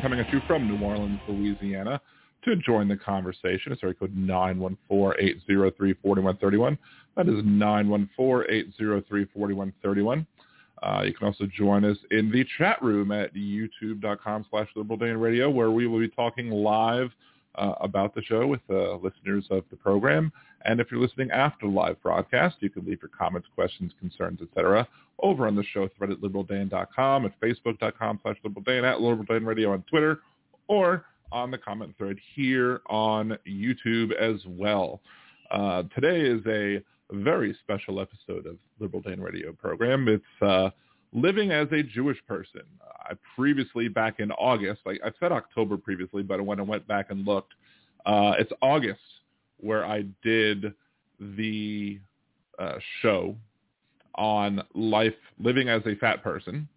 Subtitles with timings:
[0.00, 2.00] Coming at you from New Orleans, Louisiana.
[2.46, 6.78] To join the conversation, it's area code 914-803-4131.
[7.16, 10.26] That is 914-803-4131.
[10.82, 14.70] Uh, you can also join us in the chat room at youtube.com slash
[15.18, 17.10] radio, where we will be talking live
[17.56, 20.32] uh, about the show with uh, listeners of the program.
[20.64, 24.40] And if you're listening after the live broadcast, you can leave your comments, questions, concerns,
[24.40, 24.88] etc.
[25.22, 29.84] over on the show thread at liberaldan.com, at facebook.com slash liberaldan, at liberaldan radio on
[29.90, 30.20] Twitter,
[30.68, 35.00] or on the comment thread here on YouTube as well.
[35.50, 40.08] Uh, today is a very special episode of Liberal Dan Radio program.
[40.08, 40.70] It's uh,
[41.14, 42.62] living as a Jewish person.
[42.82, 47.06] I previously, back in August, like I said October previously, but when I went back
[47.10, 47.52] and looked,
[48.04, 49.00] uh, it's August
[49.58, 50.74] where I did
[51.20, 52.00] the
[52.58, 53.36] uh, show
[54.16, 56.68] on life living as a fat person.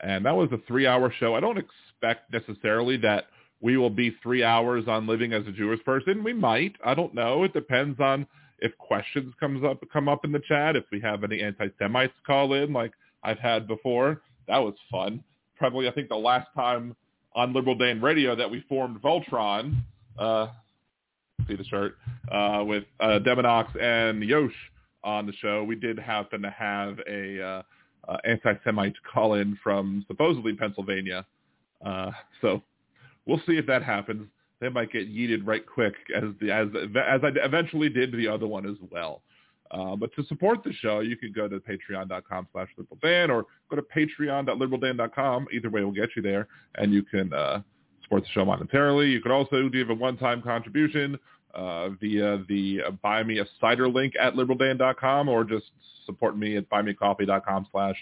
[0.00, 1.34] And that was a three-hour show.
[1.34, 3.24] I don't expect necessarily that
[3.60, 6.22] we will be three hours on living as a Jewish person.
[6.22, 6.76] We might.
[6.84, 7.42] I don't know.
[7.44, 8.26] It depends on
[8.60, 10.76] if questions comes up come up in the chat.
[10.76, 15.22] If we have any anti-Semites call in, like I've had before, that was fun.
[15.56, 16.94] Probably, I think the last time
[17.34, 19.82] on Liberal Dan Radio that we formed Voltron.
[20.18, 20.48] Uh,
[21.46, 21.96] see the shirt
[22.32, 24.52] uh, with uh, Deminox and Yosh
[25.04, 25.64] on the show.
[25.64, 27.62] We did happen to have a uh,
[28.08, 31.24] uh, anti-Semite call in from supposedly Pennsylvania.
[31.84, 32.62] Uh, so
[33.26, 34.28] we'll see if that happens.
[34.60, 38.48] They might get yeeted right quick, as the, as as I eventually did the other
[38.48, 39.22] one as well.
[39.70, 43.76] Uh, but to support the show, you can go to patreon.com slash liberaldan or go
[43.76, 45.46] to patreon.liberaldan.com.
[45.52, 47.60] Either way we'll get you there, and you can uh,
[48.02, 49.10] support the show monetarily.
[49.10, 51.18] You can also give a one-time contribution
[51.54, 55.66] uh, via the uh, Buy Me a Cider link at liberaldan.com or just
[56.06, 57.96] support me at buymecoffee.com slash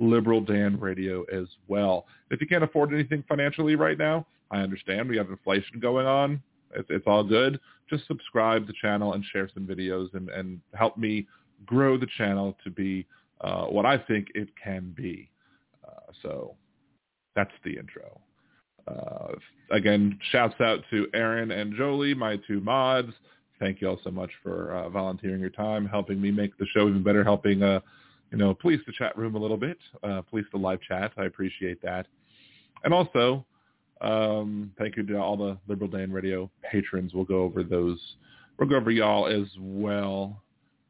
[0.00, 2.06] liberaldanradio as well.
[2.30, 5.08] If you can't afford anything financially right now, I understand.
[5.08, 6.42] We have inflation going on.
[6.74, 7.60] It's, it's all good.
[7.88, 11.26] Just subscribe to the channel and share some videos and, and help me
[11.66, 13.06] grow the channel to be
[13.40, 15.30] uh, what I think it can be.
[15.86, 16.54] Uh, so
[17.34, 18.20] that's the intro.
[18.88, 19.32] Uh,
[19.70, 23.12] again, shouts out to Aaron and Jolie, my two mods.
[23.58, 26.88] Thank you all so much for uh, volunteering your time, helping me make the show
[26.88, 27.80] even better, helping, uh,
[28.32, 31.12] you know, police the chat room a little bit, uh, police the live chat.
[31.16, 32.06] I appreciate that.
[32.82, 33.46] And also,
[34.02, 37.14] um, thank you to all the Liberal Dan Radio patrons.
[37.14, 37.98] We'll go over those.
[38.58, 40.42] We'll go over y'all as well.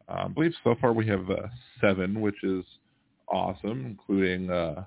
[0.09, 1.47] Uh, I believe so far we have uh,
[1.81, 2.65] seven, which is
[3.29, 4.85] awesome, including uh,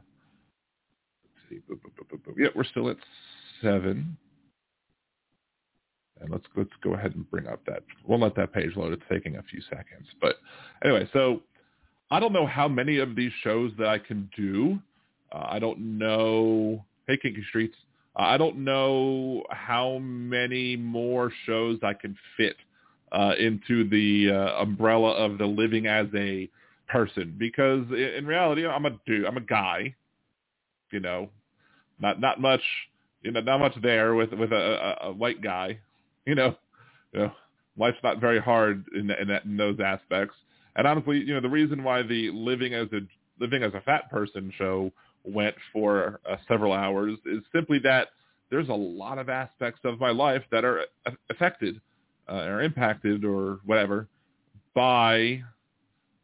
[1.49, 1.61] see.
[1.69, 2.97] Boop, boop, boop, yeah, we're still at
[3.61, 4.17] seven.
[6.21, 7.83] And let's let's go ahead and bring up that.
[8.07, 8.93] We'll let that page load.
[8.93, 10.07] It's taking a few seconds.
[10.21, 10.37] But
[10.83, 11.41] anyway, so
[12.09, 14.79] I don't know how many of these shows that I can do.
[15.31, 16.85] Uh, I don't know.
[17.07, 17.75] Hey, Kinky Streets.
[18.15, 22.55] I don't know how many more shows I can fit
[23.11, 26.49] uh, into the uh, umbrella of the living as a
[26.87, 29.25] person because in reality, I'm a dude.
[29.25, 29.95] I'm a guy
[30.91, 31.29] you know,
[31.99, 32.61] not not much,
[33.21, 34.55] you know, not much there with with a,
[35.03, 35.79] a, a white guy,
[36.25, 36.55] you know,
[37.13, 37.31] you know,
[37.77, 40.35] life's not very hard in, in, that, in those aspects.
[40.75, 43.01] And honestly, you know, the reason why the living as a
[43.39, 44.91] living as a fat person show
[45.25, 48.09] went for uh, several hours is simply that
[48.51, 50.85] there's a lot of aspects of my life that are
[51.29, 51.81] affected
[52.29, 54.07] uh, or impacted or whatever
[54.73, 55.41] by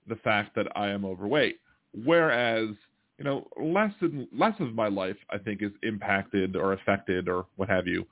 [0.07, 1.59] the fact that I am overweight.
[2.05, 2.69] Whereas,
[3.17, 7.45] you know, less and less of my life, I think, is impacted or affected or
[7.55, 8.05] what have you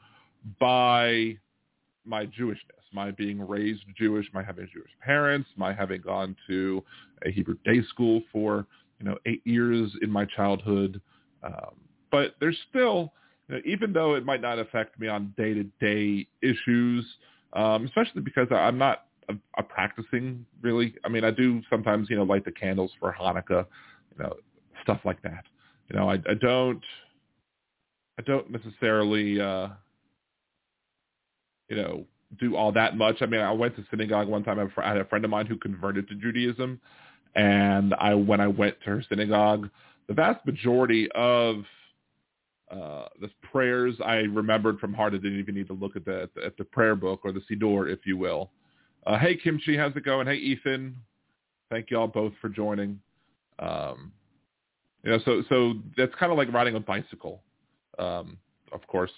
[0.59, 1.38] by
[2.06, 2.57] my Jewishness,
[2.94, 6.83] my being raised Jewish, my having Jewish parents, my having gone to
[7.25, 8.65] a Hebrew day school for,
[9.00, 11.01] you know, eight years in my childhood.
[11.44, 11.75] Um,
[12.12, 13.13] but there's still,
[13.48, 17.06] you know, even though it might not affect me on day-to-day issues,
[17.54, 20.96] um, especially because I'm not a, a practicing really.
[21.06, 23.66] I mean, I do sometimes, you know, light the candles for Hanukkah,
[24.12, 24.34] you know,
[24.84, 25.46] stuff like that.
[25.90, 26.84] You know, I, I don't,
[28.19, 29.69] I don't necessarily, uh,
[31.69, 32.06] you know,
[32.40, 33.18] do all that much.
[33.22, 34.60] I mean, I went to synagogue one time.
[34.60, 36.80] I had a friend of mine who converted to Judaism,
[37.35, 39.69] and I when I went to her synagogue,
[40.07, 41.63] the vast majority of
[42.71, 45.13] uh, the prayers I remembered from heart.
[45.13, 47.31] I didn't even need to look at the at the, at the prayer book or
[47.31, 48.51] the siddur, if you will.
[49.05, 50.27] Uh, hey Kimchi, how's it going?
[50.27, 50.95] Hey Ethan,
[51.69, 52.99] thank you all both for joining.
[53.59, 54.11] Um,
[55.03, 57.41] you know, so so that's kind of like riding a bicycle.
[57.97, 58.37] Um,
[58.71, 59.11] of course,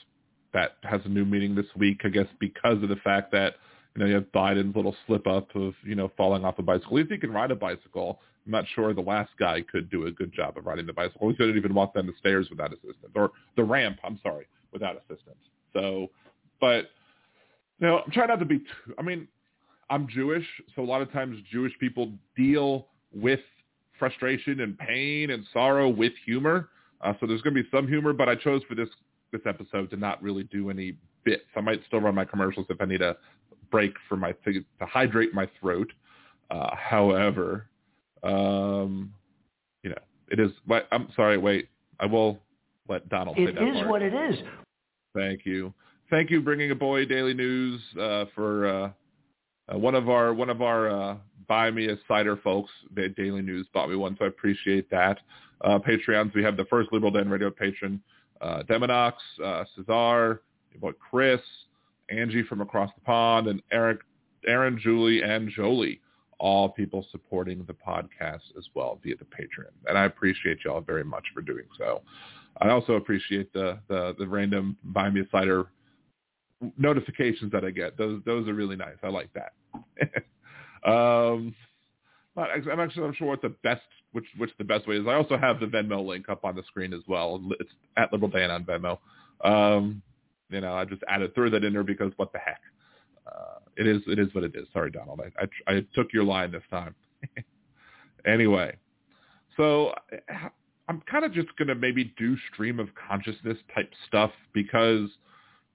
[0.54, 3.56] that has a new meaning this week, I guess, because of the fact that
[3.96, 6.98] you know you have Biden's little slip up of you know falling off a bicycle.
[6.98, 8.20] Least he can ride a bicycle.
[8.46, 11.30] I'm not sure the last guy could do a good job of riding the bicycle.
[11.30, 14.00] He couldn't even walk down the stairs without assistance, or the ramp.
[14.04, 15.38] I'm sorry, without assistance.
[15.74, 16.10] So,
[16.60, 16.90] but
[17.80, 18.60] you know, I'm trying not to be.
[18.60, 19.28] Too, I mean,
[19.90, 20.46] I'm Jewish,
[20.76, 23.42] so a lot of times Jewish people deal with
[24.00, 26.70] frustration and pain and sorrow with humor.
[27.02, 28.90] Uh, so there's going to be some humor, but I chose for this
[29.32, 31.44] this episode to not really do any bits.
[31.56, 33.16] I might still run my commercials if I need a
[33.72, 35.92] break for my to, to hydrate my throat.
[36.50, 37.68] Uh, however,
[38.24, 39.14] um,
[39.84, 39.96] you know,
[40.30, 40.52] it is.
[40.92, 41.38] I'm sorry.
[41.38, 41.70] Wait,
[42.00, 42.40] I will
[42.88, 43.38] let Donald.
[43.38, 43.90] It say is part.
[43.90, 44.40] what it is.
[45.16, 45.74] Thank you.
[46.10, 48.92] Thank you, bringing a boy daily news uh, for uh,
[49.74, 51.16] uh, one of our one of our uh,
[51.48, 52.72] buy me a cider folks.
[52.96, 55.20] Daily News bought me one, so I appreciate that.
[55.62, 58.02] Uh, Patreons, we have the first Liberal Dan Radio patron,
[58.42, 59.14] uh, Demonox,
[59.44, 60.42] uh, Cesar,
[60.80, 61.42] boy Chris,
[62.12, 64.00] Angie from across the pond, and Eric,
[64.46, 66.02] Aaron, Julie, and Jolie.
[66.40, 71.04] All people supporting the podcast as well via the Patreon, and I appreciate y'all very
[71.04, 72.02] much for doing so.
[72.60, 75.68] I also appreciate the the, the random buy me a cider
[76.78, 77.98] notifications that I get.
[77.98, 78.98] Those those are really nice.
[79.04, 79.54] I like that.
[80.90, 81.54] um,
[82.38, 83.82] I'm actually not sure what the best
[84.12, 85.08] which which the best way is.
[85.08, 87.42] I also have the Venmo link up on the screen as well.
[87.60, 88.98] It's at Liberal Dan on Venmo.
[89.44, 90.02] Um,
[90.52, 92.62] you know, I just added threw that in there because what the heck.
[93.26, 94.68] Uh, it is it is what it is.
[94.74, 95.22] Sorry, Donald.
[95.22, 96.96] I I, I took your line this time.
[98.26, 98.76] anyway,
[99.58, 99.94] so
[100.88, 105.10] I'm kind of just gonna maybe do stream of consciousness type stuff because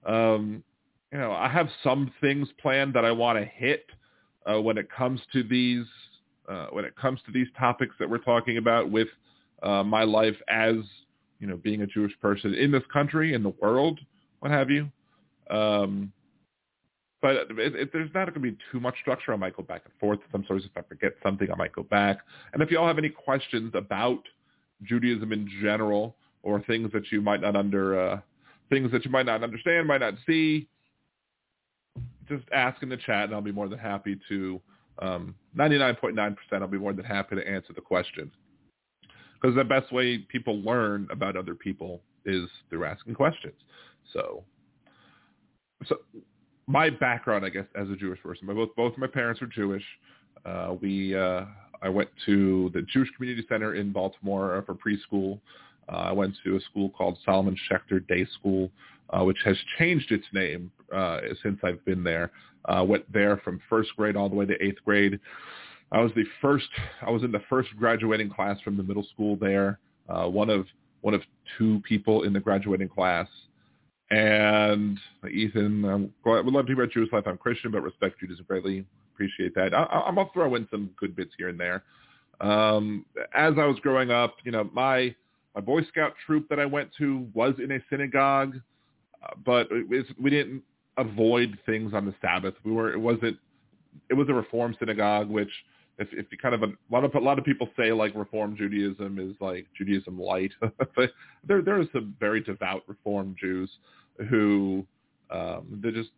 [0.05, 0.63] um,
[1.11, 3.85] you know, I have some things planned that I want to hit
[4.45, 5.85] uh, when it comes to these
[6.49, 9.09] uh, when it comes to these topics that we're talking about with
[9.63, 10.75] uh, my life as
[11.39, 13.99] you know being a Jewish person in this country in the world,
[14.39, 14.89] what have you.
[15.49, 16.11] Um,
[17.21, 19.81] but if, if there's not going to be too much structure, I might go back
[19.85, 20.19] and forth.
[20.31, 22.19] Some Sometimes if I forget something, I might go back.
[22.53, 24.21] And if you all have any questions about
[24.83, 28.19] Judaism in general or things that you might not under uh,
[28.69, 30.67] things that you might not understand, might not see,
[32.29, 34.61] just ask in the chat, and I'll be more than happy to.
[34.99, 38.31] Um, 99.9%, I'll be more than happy to answer the question.
[39.39, 43.53] Because the best way people learn about other people is through asking questions.
[44.13, 44.43] So,
[45.87, 45.97] so
[46.67, 49.83] my background, I guess, as a Jewish person, my, both both my parents are Jewish.
[50.45, 51.45] Uh, we, uh,
[51.81, 55.39] I went to the Jewish Community Center in Baltimore for preschool.
[55.91, 58.69] Uh, I went to a school called Solomon Schechter Day School,
[59.09, 62.31] uh, which has changed its name uh, since I've been there.
[62.65, 65.19] Uh, went there from first grade all the way to eighth grade.
[65.91, 66.67] I was the first.
[67.01, 69.79] I was in the first graduating class from the middle school there.
[70.09, 70.65] Uh, one of
[71.01, 71.21] one of
[71.57, 73.27] two people in the graduating class.
[74.09, 74.97] And
[75.29, 75.95] Ethan, I
[76.29, 77.25] would love to hear about Jewish life.
[77.27, 78.85] I'm Christian, but respect Judaism greatly.
[79.13, 79.73] Appreciate that.
[79.73, 81.83] I, I'm gonna throw in some good bits here and there.
[82.39, 85.13] Um, as I was growing up, you know, my
[85.55, 88.55] my Boy Scout troop that I went to was in a synagogue,
[89.23, 89.67] uh, but
[90.21, 90.61] we didn't
[90.97, 92.53] avoid things on the Sabbath.
[92.63, 93.37] We were it wasn't
[94.09, 95.51] it was a Reform synagogue, which
[95.97, 98.55] if if you kind of a, lot of a lot of people say like Reform
[98.55, 100.51] Judaism is like Judaism light,
[100.95, 101.11] but
[101.43, 103.69] there there are some very devout Reform Jews
[104.29, 104.85] who
[105.29, 106.09] um, they just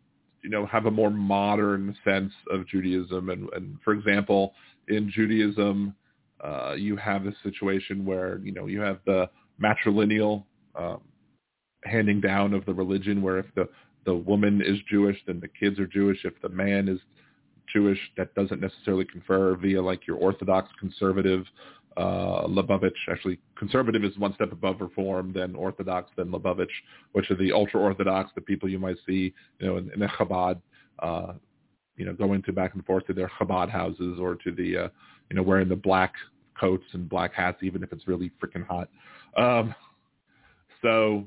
[0.42, 3.30] you know have a more modern sense of Judaism.
[3.30, 4.54] And, and for example,
[4.88, 5.94] in Judaism,
[6.42, 9.30] uh, you have this situation where you know you have the
[9.62, 10.44] matrilineal
[10.74, 11.00] um,
[11.84, 13.68] handing down of the religion, where if the
[14.04, 16.24] the woman is Jewish, then the kids are Jewish.
[16.24, 16.98] If the man is
[17.72, 21.44] Jewish, that doesn't necessarily confer via like your Orthodox conservative
[21.96, 22.92] uh, Lubavitch.
[23.10, 26.68] Actually, conservative is one step above Reform, then Orthodox, then Lubavitch,
[27.12, 30.60] which are the ultra-Orthodox, the people you might see, you know, in, in a Chabad,
[31.00, 31.32] uh,
[31.96, 34.88] you know, going to back and forth to their Chabad houses or to the, uh,
[35.30, 36.14] you know, wearing the black
[36.58, 38.88] coats and black hats, even if it's really freaking hot.
[39.36, 39.74] Um,
[40.82, 41.26] so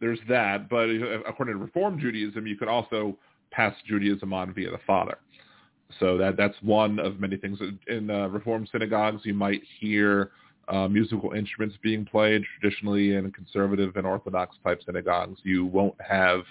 [0.00, 0.68] there's that.
[0.68, 0.88] But
[1.28, 3.16] according to Reform Judaism, you could also
[3.50, 5.18] pass Judaism on via the father.
[6.00, 7.58] So that that's one of many things.
[7.88, 10.32] In uh, Reform synagogues, you might hear
[10.68, 12.42] uh, musical instruments being played.
[12.60, 16.42] Traditionally, in conservative and Orthodox type synagogues, you won't have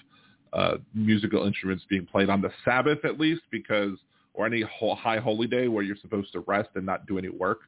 [0.54, 3.98] uh, musical instruments being played on the Sabbath, at least, because
[4.34, 4.64] or any
[4.98, 7.62] high holy day where you're supposed to rest and not do any work,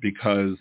[0.00, 0.56] because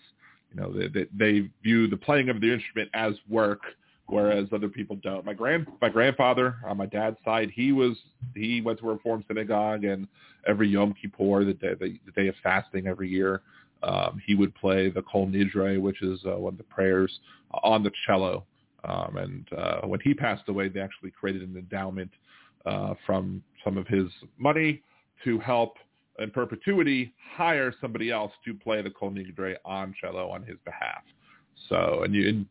[0.51, 3.61] you know they, they, they view the playing of the instrument as work
[4.07, 5.25] whereas other people don't.
[5.25, 7.97] My grand my grandfather on my dad's side, he was
[8.35, 10.07] he went to a Reform synagogue, and
[10.47, 13.41] every Yom Kippur, the day the, the day of fasting every year,
[13.83, 17.19] um, he would play the Kol Nidre, which is uh, one of the prayers
[17.63, 18.45] on the cello.
[18.83, 22.11] Um, and uh, when he passed away, they actually created an endowment
[22.65, 24.81] uh, from some of his money
[25.23, 25.77] to help
[26.19, 31.01] in perpetuity hire somebody else to play the Kol Nidre on cello on his behalf.
[31.69, 32.45] So, and you, and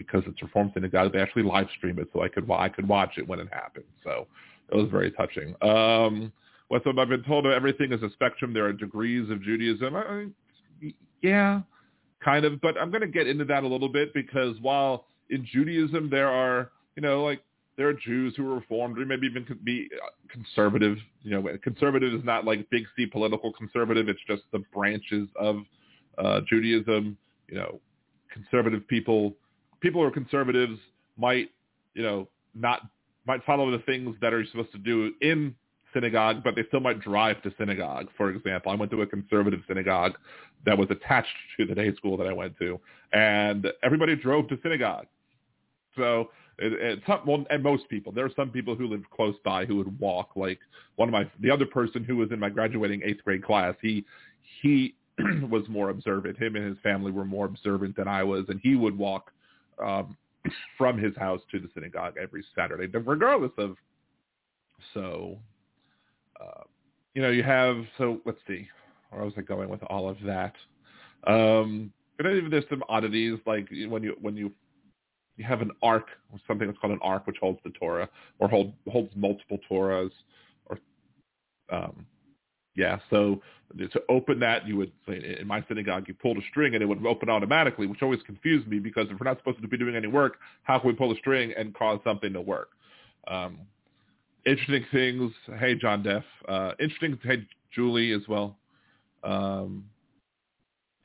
[0.00, 3.12] because it's Reformed Synagogue, they actually live stream it, so I could I could watch
[3.18, 3.84] it when it happened.
[4.02, 4.26] So
[4.70, 5.54] it was very touching.
[5.60, 6.32] Um,
[6.68, 8.54] what I've been told everything is a spectrum.
[8.54, 9.94] There are degrees of Judaism.
[9.94, 10.26] I,
[11.20, 11.60] yeah,
[12.24, 12.60] kind of.
[12.60, 16.28] But I'm going to get into that a little bit because while in Judaism there
[16.28, 17.42] are, you know, like
[17.76, 19.90] there are Jews who are reformed or maybe even could be
[20.30, 20.96] conservative.
[21.22, 24.08] You know, conservative is not like big C political conservative.
[24.08, 25.56] It's just the branches of
[26.16, 27.18] uh, Judaism.
[27.48, 27.80] You know,
[28.32, 29.34] conservative people
[29.80, 30.78] people who are conservatives
[31.16, 31.50] might,
[31.94, 32.82] you know, not
[33.26, 35.54] might follow the things that are supposed to do in
[35.92, 38.08] synagogue, but they still might drive to synagogue.
[38.16, 40.12] For example, I went to a conservative synagogue
[40.64, 42.80] that was attached to the day school that I went to,
[43.12, 45.06] and everybody drove to synagogue.
[45.96, 46.30] So
[47.06, 49.98] some, well, and most people, there are some people who live close by who would
[49.98, 50.30] walk.
[50.36, 50.58] Like
[50.96, 54.04] one of my, the other person who was in my graduating eighth grade class, he
[54.62, 54.94] he
[55.50, 56.38] was more observant.
[56.38, 59.32] Him and his family were more observant than I was, and he would walk
[59.84, 60.16] um,
[60.78, 63.76] from his house to the synagogue every Saturday, regardless of.
[64.94, 65.38] So,
[66.40, 66.62] uh,
[67.14, 67.84] you know, you have.
[67.98, 68.66] So let's see,
[69.10, 70.54] where was I going with all of that?
[71.26, 74.52] Um, but even there's some oddities like when you when you
[75.40, 76.08] you have an ark,
[76.46, 78.08] something that's called an ark, which holds the Torah
[78.38, 80.10] or hold, holds multiple Torahs,
[80.66, 80.78] or
[81.72, 82.04] um,
[82.74, 82.98] yeah.
[83.10, 83.40] So
[83.78, 86.86] to open that, you would say in my synagogue, you pulled a string and it
[86.86, 89.94] would open automatically, which always confused me because if we're not supposed to be doing
[89.94, 92.70] any work, how can we pull a string and cause something to work?
[93.28, 93.58] Um,
[94.46, 95.32] interesting things.
[95.58, 96.24] Hey, John Deff.
[96.48, 97.18] Uh, interesting.
[97.22, 98.56] Hey, Julie as well.
[99.22, 99.84] Um,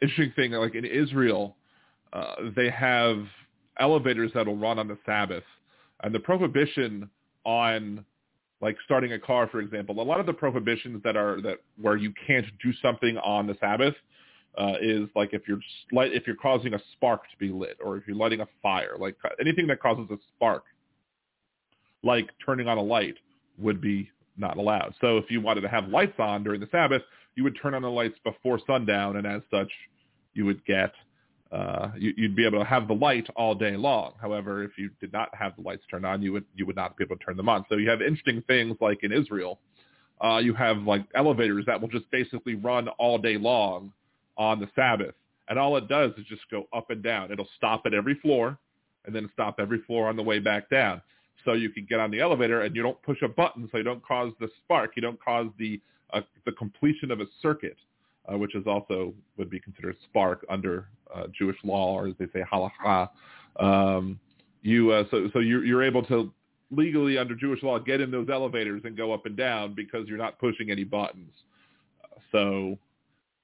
[0.01, 1.55] interesting thing, like in Israel,
[2.13, 3.25] uh, they have
[3.79, 5.43] elevators that'll run on the Sabbath,
[6.01, 7.09] and the prohibition
[7.43, 8.05] on
[8.65, 10.01] like starting a car, for example.
[10.01, 13.55] A lot of the prohibitions that are that where you can't do something on the
[13.59, 13.93] Sabbath
[14.57, 15.59] uh, is like if you're
[15.91, 18.95] light, if you're causing a spark to be lit, or if you're lighting a fire,
[18.97, 20.63] like anything that causes a spark,
[22.03, 23.13] like turning on a light,
[23.59, 24.95] would be not allowed.
[24.99, 27.03] So if you wanted to have lights on during the Sabbath,
[27.35, 29.69] you would turn on the lights before sundown, and as such,
[30.33, 30.91] you would get
[31.51, 34.13] uh, you, would be able to have the light all day long.
[34.21, 36.97] However, if you did not have the lights turned on, you would you would not
[36.97, 37.65] be able to turn them on.
[37.69, 39.59] So you have interesting things like in Israel,
[40.21, 43.93] uh, you have like elevators that will just basically run all day long
[44.37, 45.15] on the Sabbath,
[45.47, 47.31] and all it does is just go up and down.
[47.31, 48.57] It'll stop at every floor,
[49.05, 51.01] and then stop every floor on the way back down.
[51.45, 53.83] So you can get on the elevator and you don't push a button, so you
[53.83, 55.79] don't cause the spark, you don't cause the
[56.11, 57.77] uh, the completion of a circuit
[58.31, 62.27] uh, which is also would be considered spark under uh, Jewish law, or as they
[62.33, 63.09] say halacha.
[63.59, 64.19] Um,
[64.61, 66.31] you uh, so so you're, you're able to
[66.71, 70.17] legally under Jewish law get in those elevators and go up and down because you're
[70.17, 71.31] not pushing any buttons.
[72.31, 72.77] so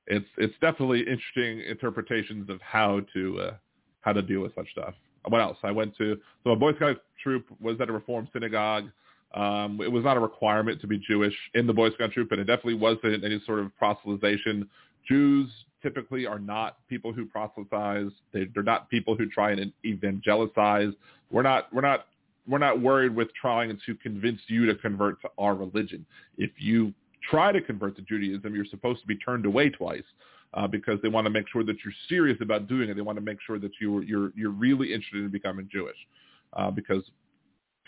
[0.08, 3.54] it's it's definitely interesting interpretations of how to uh,
[4.02, 4.94] how to deal with such stuff.
[5.28, 5.58] What else?
[5.64, 8.86] I went to so a Boy Scout troop was at a Reform synagogue.
[9.34, 12.42] Um, it was not a requirement to be Jewish in the Boy Scout troop, and
[12.42, 14.68] it definitely wasn't any sort of proselytization.
[15.08, 15.50] Jews
[15.82, 18.12] typically are not people who proselytize.
[18.34, 20.94] They, are not people who try and evangelize.
[21.32, 22.08] We're not we're not
[22.48, 26.06] we're not worried with trying to convince you to convert to our religion.
[26.38, 26.94] If you
[27.30, 30.04] try to convert to Judaism, you're supposed to be turned away twice
[30.54, 32.96] uh, because they want to make sure that you're serious about doing it.
[32.96, 35.98] They want to make sure that you're you're you're really interested in becoming Jewish
[36.54, 37.04] uh, because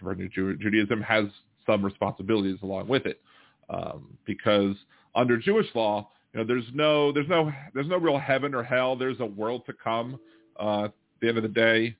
[0.03, 1.25] converting to Judaism has
[1.65, 3.22] some responsibilities along with it.
[3.69, 4.75] Um, because
[5.15, 8.95] under Jewish law, you know, there's no there's no there's no real heaven or hell.
[8.95, 10.19] There's a world to come.
[10.60, 11.95] Uh, at the end of the day,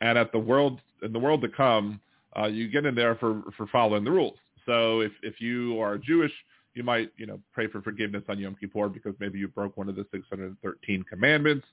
[0.00, 2.00] and at the world in the world to come,
[2.38, 4.36] uh, you get in there for for following the rules.
[4.66, 6.32] So if if you are Jewish,
[6.74, 9.88] you might you know pray for forgiveness on Yom Kippur because maybe you broke one
[9.88, 11.66] of the 613 commandments,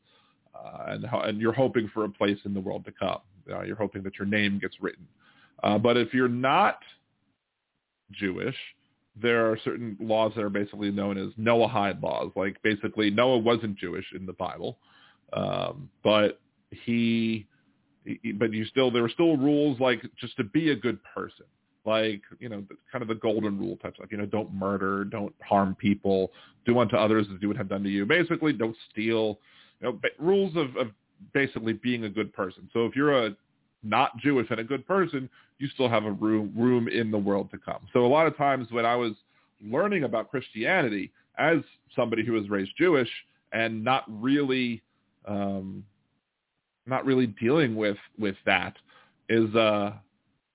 [0.55, 3.19] uh, and and you're hoping for a place in the world to come.
[3.51, 5.05] Uh, you're hoping that your name gets written.
[5.62, 6.79] Uh, but if you're not
[8.12, 8.55] Jewish,
[9.22, 12.31] there are certain laws that are basically known as Noahide laws.
[12.36, 14.77] Like basically Noah wasn't Jewish in the Bible,
[15.33, 16.39] um, but
[16.72, 17.45] he
[18.38, 21.45] but you still there are still rules like just to be a good person.
[21.86, 25.33] Like you know kind of the golden rule type stuff you know don't murder don't
[25.41, 26.31] harm people
[26.65, 28.05] do unto others as you would have done to you.
[28.05, 29.39] Basically don't steal
[29.79, 30.88] you know rules of, of
[31.33, 32.69] basically being a good person.
[32.74, 33.36] So if you're a
[33.83, 37.49] not jewish and a good person you still have a room room in the world
[37.51, 37.87] to come.
[37.93, 39.13] So a lot of times when i was
[39.61, 41.57] learning about christianity as
[41.95, 43.09] somebody who was raised jewish
[43.53, 44.81] and not really
[45.27, 45.83] um
[46.85, 48.75] not really dealing with with that
[49.29, 49.91] is uh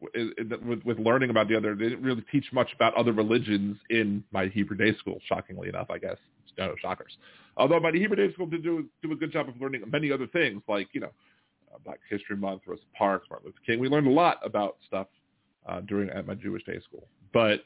[0.00, 4.22] with with learning about the other they didn't really teach much about other religions in
[4.30, 6.16] my Hebrew day school shockingly enough I guess.
[6.56, 7.16] No shockers.
[7.56, 10.26] Although my Hebrew day school did do do a good job of learning many other
[10.26, 11.10] things like you know
[11.72, 15.06] uh, Black History Month Rosa Parks Martin Luther King we learned a lot about stuff
[15.68, 17.64] uh, during at my Jewish day school but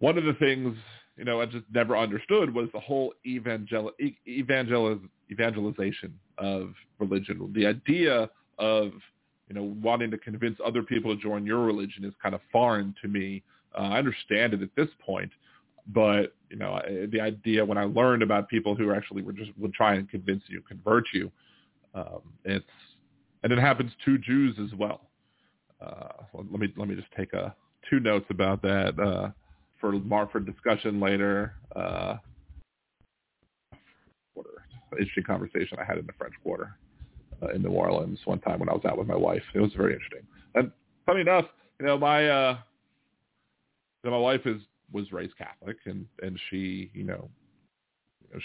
[0.00, 0.76] one of the things
[1.16, 7.52] you know I just never understood was the whole evangel evangeliz- evangelization of religion.
[7.54, 8.92] The idea of
[9.48, 12.94] you know wanting to convince other people to join your religion is kind of foreign
[13.02, 13.42] to me.
[13.76, 15.30] Uh, I understand it at this point,
[15.88, 16.80] but you know
[17.10, 20.42] the idea when I learned about people who actually were just would try and convince
[20.46, 21.30] you, convert you,
[21.94, 22.64] um, it's
[23.42, 25.02] and it happens to Jews as well.
[25.80, 27.54] Uh, let me let me just take a
[27.88, 29.30] two notes about that uh,
[29.80, 31.54] for more for discussion later.
[31.74, 32.16] Uh,
[34.92, 36.76] interesting conversation I had in the French Quarter
[37.42, 39.42] uh, in New Orleans one time when I was out with my wife.
[39.54, 40.22] It was very interesting.
[40.54, 40.72] And
[41.06, 41.44] funny enough,
[41.80, 42.58] you know, my uh,
[44.02, 44.60] you know, my wife is
[44.92, 47.28] was raised Catholic, and and she, you know,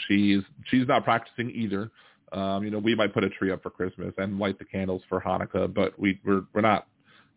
[0.08, 1.92] she's she's not practicing either.
[2.34, 5.04] Um, you know, we might put a tree up for Christmas and light the candles
[5.08, 6.88] for Hanukkah, but we we're we're not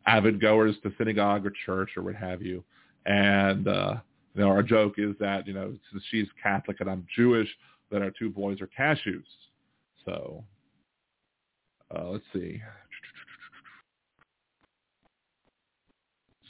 [0.07, 2.65] avid goers to synagogue or church or what have you.
[3.05, 3.97] And uh,
[4.35, 7.49] you know, our joke is that you know since she's Catholic and I'm Jewish,
[7.91, 9.25] that our two boys are cashews.
[10.05, 10.43] So
[11.95, 12.61] uh, let's see.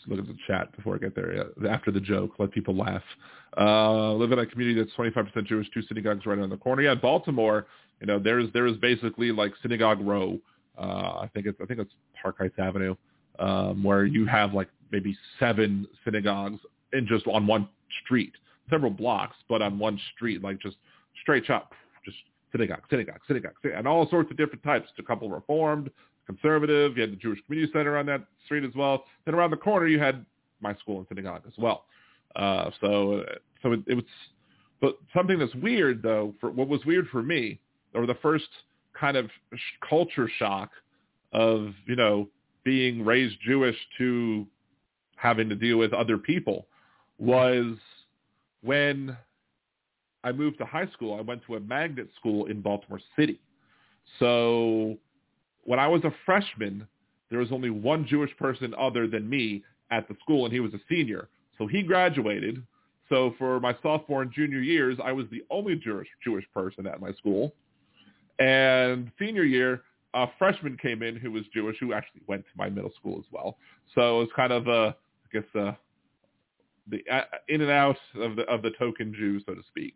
[0.08, 1.46] Look at the chat before I get there.
[1.68, 3.02] After the joke, let people laugh.
[3.58, 6.82] Uh, live in a community that's 25% Jewish, two synagogues right on the corner.
[6.82, 7.66] Yeah, Baltimore,
[8.00, 10.38] you know, there's there is basically like synagogue row.
[10.78, 12.94] Uh, I think it's I think it's Park Heights Avenue,
[13.38, 16.60] um, where you have like maybe seven synagogues
[16.92, 17.68] in just on one
[18.04, 18.32] street,
[18.68, 20.76] several blocks, but on one street, like just
[21.22, 21.72] straight shot,
[22.04, 22.18] just
[22.52, 24.88] synagogue, synagogue, synagogue, synagogue, and all sorts of different types.
[24.98, 25.90] A couple reformed,
[26.26, 26.96] conservative.
[26.96, 29.04] You had the Jewish Community Center on that street as well.
[29.24, 30.26] Then around the corner, you had
[30.60, 31.84] my school and synagogue as well.
[32.36, 33.24] Uh, so,
[33.62, 34.04] so it, it was,
[34.80, 36.34] but something that's weird though.
[36.40, 37.58] For what was weird for me,
[37.94, 38.48] or the first
[38.98, 40.70] kind of sh- culture shock
[41.32, 42.28] of you know
[42.64, 44.46] being raised Jewish to
[45.16, 46.66] having to deal with other people
[47.18, 47.76] was
[48.62, 49.16] when
[50.24, 53.40] I moved to high school, I went to a magnet school in Baltimore City.
[54.18, 54.98] So
[55.64, 56.86] when I was a freshman,
[57.30, 60.74] there was only one Jewish person other than me at the school, and he was
[60.74, 61.28] a senior.
[61.58, 62.62] So he graduated.
[63.08, 67.00] So for my sophomore and junior years, I was the only Jewish Jewish person at
[67.00, 67.54] my school.
[68.38, 69.82] And senior year,
[70.14, 73.24] a freshman came in who was Jewish, who actually went to my middle school as
[73.30, 73.58] well.
[73.94, 75.76] So it was kind of a, I guess, a,
[76.88, 79.94] the uh, in and out of the of the token Jew, so to speak.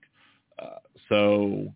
[0.59, 1.73] Uh, so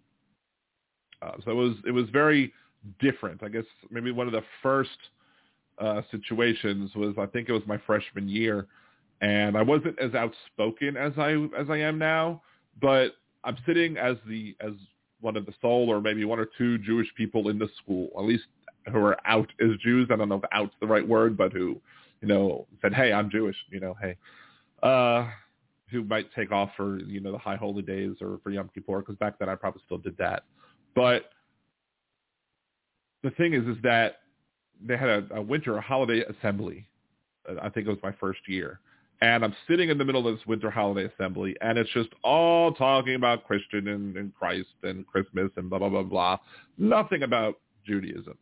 [1.22, 2.52] uh, so it was it was very
[3.00, 3.42] different.
[3.42, 4.90] I guess maybe one of the first
[5.78, 8.66] uh, situations was I think it was my freshman year,
[9.24, 12.42] and I wasn't as outspoken as I as I am now,
[12.80, 14.72] but I'm sitting as the as
[15.20, 18.24] one of the sole or maybe one or two Jewish people in the school, at
[18.24, 18.44] least
[18.92, 20.08] who are out as Jews.
[20.10, 21.80] I don't know if "out's" the right word, but who
[22.20, 24.16] you know said, "Hey, I'm Jewish." You know, hey.
[24.82, 25.30] Uh,
[25.90, 28.98] who might take off for you know the high holy days or for Yom Kippur
[28.98, 30.42] because back then I probably still did that.
[30.94, 31.30] But
[33.22, 34.16] the thing is, is that
[34.84, 36.86] they had a, a winter holiday assembly.
[37.62, 38.80] I think it was my first year.
[39.20, 42.72] And I'm sitting in the middle of this winter holiday assembly, and it's just all
[42.72, 46.38] talking about Christian and, and Christ and Christmas and blah, blah, blah, blah.
[46.76, 48.36] Nothing about Judaism.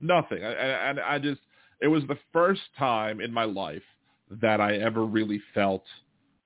[0.00, 0.42] Nothing.
[0.42, 1.40] And, and I just,
[1.80, 3.82] it was the first time in my life
[4.42, 5.84] that I ever really felt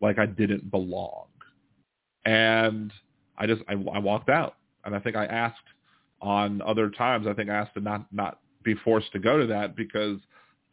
[0.01, 1.27] like I didn't belong.
[2.25, 2.93] And
[3.37, 4.57] I just, I, I walked out.
[4.85, 5.57] And I think I asked
[6.21, 9.47] on other times, I think I asked to not, not be forced to go to
[9.47, 10.19] that because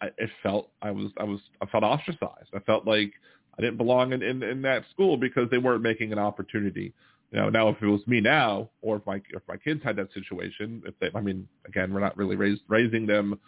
[0.01, 2.49] I, it felt I was I was I felt ostracized.
[2.53, 3.13] I felt like
[3.57, 6.93] I didn't belong in, in, in that school because they weren't making an opportunity.
[7.31, 9.95] You know, now if it was me now, or if my if my kids had
[9.97, 13.39] that situation, if they, I mean, again, we're not really raised, raising them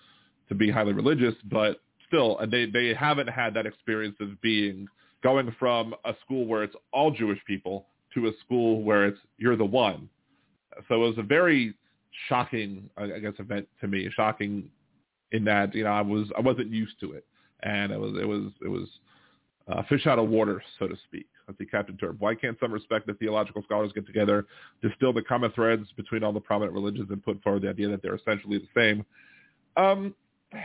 [0.50, 4.88] to be highly religious, but still, and they they haven't had that experience of being
[5.22, 9.58] going from a school where it's all Jewish people to a school where it's you're
[9.58, 10.10] the one.
[10.88, 11.74] So it was a very
[12.30, 14.10] shocking, I guess, event to me.
[14.16, 14.70] Shocking
[15.34, 17.26] in that you know I was I wasn't used to it,
[17.64, 18.88] and it was it was it was
[19.68, 21.28] uh, fish out of water, so to speak.
[21.48, 22.18] Let's see, Captain Turb.
[22.20, 24.46] Why can't some respected theological scholars get together,
[24.82, 28.02] distill the common threads between all the prominent religions, and put forward the idea that
[28.02, 29.06] they're essentially the same?
[29.76, 30.16] Um,
[30.54, 30.60] I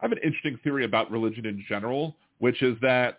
[0.00, 3.18] have an interesting theory about religion in general, which is that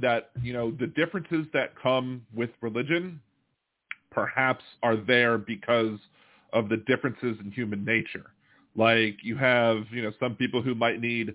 [0.00, 3.20] that you know the differences that come with religion
[4.10, 5.98] perhaps are there because
[6.52, 8.32] of the differences in human nature.
[8.74, 11.34] Like you have, you know, some people who might need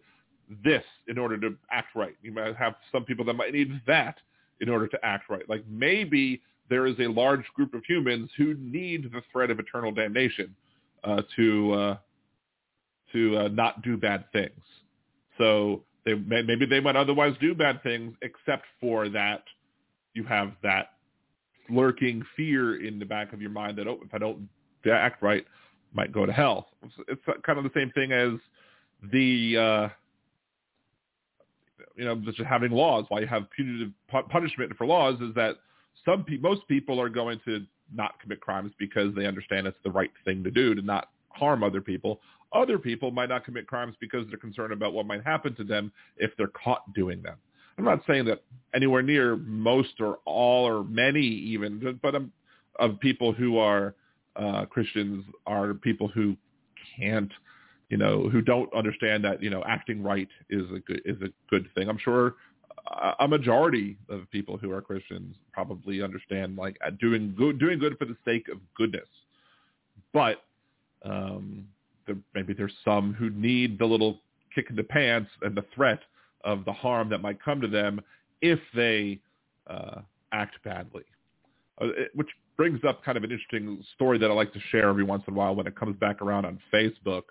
[0.64, 2.16] this in order to act right.
[2.22, 4.18] You might have some people that might need that
[4.62, 5.48] in order to act right.
[5.48, 9.92] Like maybe there is a large group of humans who need the threat of eternal
[9.92, 10.56] damnation
[11.04, 11.98] uh, to uh,
[13.14, 14.62] to uh, not do bad things.
[15.38, 19.44] So they maybe they might otherwise do bad things, except for that
[20.14, 20.94] you have that
[21.70, 24.48] lurking fear in the back of your mind that oh, if I don't
[24.94, 25.46] act right,
[25.94, 26.68] might go to hell.
[27.08, 28.34] It's, kind of the same thing as
[29.12, 29.90] the uh,
[31.96, 33.06] you know just having laws.
[33.10, 33.92] Why you have punitive
[34.30, 35.58] punishment for laws is that
[36.06, 39.92] some pe- most people are going to not commit crimes because they understand it's the
[39.92, 42.20] right thing to do to not harm other people.
[42.54, 45.92] Other people might not commit crimes because they're concerned about what might happen to them
[46.18, 47.36] if they're caught doing them.
[47.78, 52.32] I'm not saying that anywhere near most or all or many even, but um,
[52.80, 53.94] of people who are
[54.38, 56.36] uh, Christians are people who
[56.98, 57.32] can't,
[57.90, 61.30] you know, who don't understand that you know acting right is a good is a
[61.50, 61.90] good thing.
[61.90, 62.36] I'm sure
[63.20, 68.06] a majority of people who are Christians probably understand like doing good doing good for
[68.06, 69.08] the sake of goodness,
[70.14, 70.44] but
[71.04, 71.66] um,
[72.06, 74.22] there, maybe there's some who need the little
[74.54, 76.00] kick in the pants and the threat
[76.44, 78.00] of the harm that might come to them
[78.42, 79.20] if they
[79.68, 81.04] uh, act badly,
[81.82, 85.04] uh, which brings up kind of an interesting story that I like to share every
[85.04, 87.24] once in a while when it comes back around on Facebook,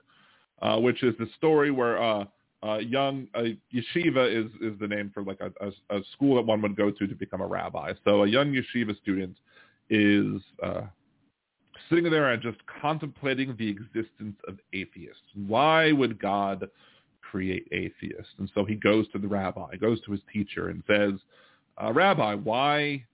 [0.63, 2.25] uh, which is the story where uh,
[2.63, 6.47] a young a yeshiva is is the name for like a, a, a, school that
[6.47, 7.93] one would go to to become a rabbi.
[8.05, 9.37] So a young yeshiva student
[9.91, 10.83] is uh,
[11.89, 15.23] sitting there and just contemplating the existence of atheists.
[15.47, 16.69] Why would God
[17.21, 18.33] create atheists?
[18.39, 21.13] And so he goes to the rabbi, goes to his teacher, and says,
[21.83, 23.05] uh, "Rabbi, why?"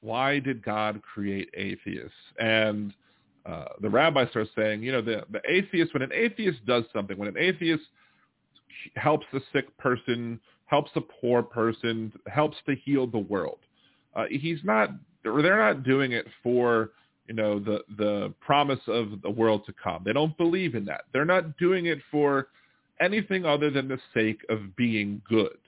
[0.00, 2.12] Why did God create atheists?
[2.38, 2.92] And
[3.46, 7.16] uh, the rabbi starts saying, you know, the, the atheist, when an atheist does something,
[7.16, 7.84] when an atheist
[8.94, 13.58] helps a sick person, helps a poor person, helps to heal the world,
[14.14, 14.90] uh, he's not,
[15.24, 16.90] or they're not doing it for,
[17.26, 20.02] you know, the, the promise of the world to come.
[20.04, 21.02] They don't believe in that.
[21.12, 22.48] They're not doing it for
[23.00, 25.58] anything other than the sake of being good.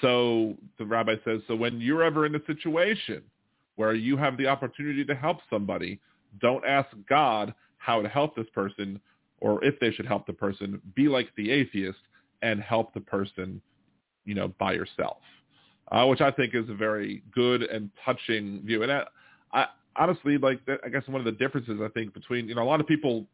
[0.00, 3.22] So the rabbi says, so when you're ever in a situation
[3.76, 6.00] where you have the opportunity to help somebody,
[6.40, 9.00] don't ask God how to help this person
[9.40, 10.80] or if they should help the person.
[10.94, 11.98] Be like the atheist
[12.42, 13.60] and help the person,
[14.24, 15.18] you know, by yourself,
[15.92, 18.82] uh, which I think is a very good and touching view.
[18.82, 19.04] And I,
[19.52, 22.64] I honestly, like, I guess one of the differences I think between, you know, a
[22.64, 23.26] lot of people,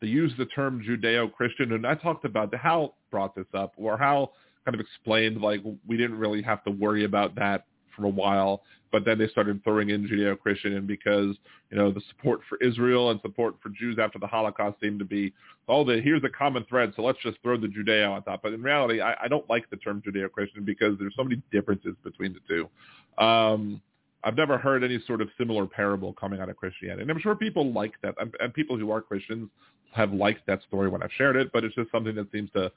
[0.00, 4.32] they use the term Judeo-Christian, and I talked about Hal brought this up, or Hal
[4.64, 7.64] kind of explained like we didn't really have to worry about that
[7.96, 11.36] for a while, but then they started throwing in Judeo-Christian and because,
[11.70, 15.04] you know, the support for Israel and support for Jews after the Holocaust seemed to
[15.04, 15.32] be,
[15.68, 18.40] oh, the, here's a common thread, so let's just throw the Judeo on top.
[18.42, 21.94] But in reality, I, I don't like the term Judeo-Christian because there's so many differences
[22.04, 23.22] between the two.
[23.22, 23.82] Um,
[24.24, 27.02] I've never heard any sort of similar parable coming out of Christianity.
[27.02, 29.48] And I'm sure people like that, and people who are Christians
[29.92, 32.70] have liked that story when I've shared it, but it's just something that seems to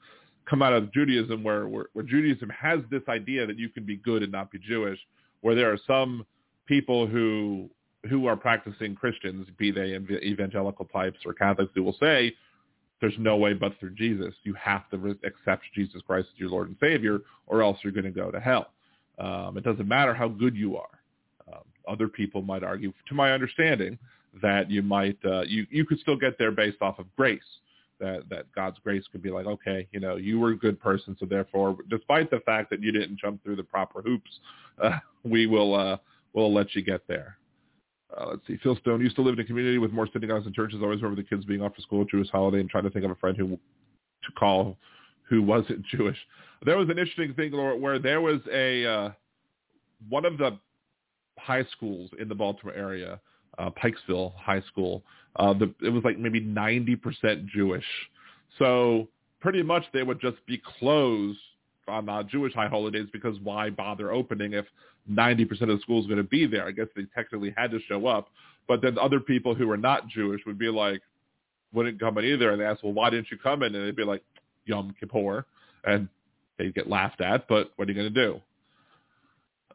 [0.48, 3.96] come out of Judaism where, where, where Judaism has this idea that you can be
[3.96, 4.98] good and not be Jewish,
[5.40, 6.26] where there are some
[6.66, 7.68] people who
[8.10, 12.34] who are practicing Christians, be they evangelical types or Catholics, who will say
[13.00, 14.34] there's no way but through Jesus.
[14.42, 18.04] You have to accept Jesus Christ as your Lord and Savior, or else you're going
[18.04, 18.72] to go to hell.
[19.18, 21.01] Um, it doesn't matter how good you are.
[21.88, 23.98] Other people might argue, to my understanding,
[24.40, 27.40] that you might uh, you you could still get there based off of grace.
[28.00, 31.16] That that God's grace could be like, okay, you know, you were a good person,
[31.20, 34.30] so therefore, despite the fact that you didn't jump through the proper hoops,
[34.82, 35.96] uh, we will uh,
[36.32, 37.36] will let you get there.
[38.16, 38.58] Uh, let's see.
[38.62, 40.80] Phil Stone used to live in a community with more synagogues and churches.
[40.82, 43.10] Always remember the kids being off for school, Jewish holiday, and trying to think of
[43.10, 44.76] a friend who to call
[45.28, 46.18] who wasn't Jewish.
[46.64, 49.10] There was an interesting thing where there was a uh,
[50.08, 50.58] one of the
[51.38, 53.20] high schools in the Baltimore area,
[53.58, 55.02] uh, Pikesville High School.
[55.36, 57.84] Uh, the, it was like maybe 90% Jewish.
[58.58, 59.08] So
[59.40, 61.38] pretty much they would just be closed
[61.88, 64.66] on uh, Jewish high holidays because why bother opening if
[65.10, 66.66] 90% of the school is going to be there?
[66.66, 68.28] I guess they technically had to show up.
[68.68, 71.02] But then other people who were not Jewish would be like,
[71.72, 72.50] wouldn't come in either.
[72.50, 73.74] And they ask, well, why didn't you come in?
[73.74, 74.22] And they'd be like,
[74.66, 75.44] Yom Kippur.
[75.84, 76.08] And
[76.58, 78.40] they'd get laughed at, but what are you going to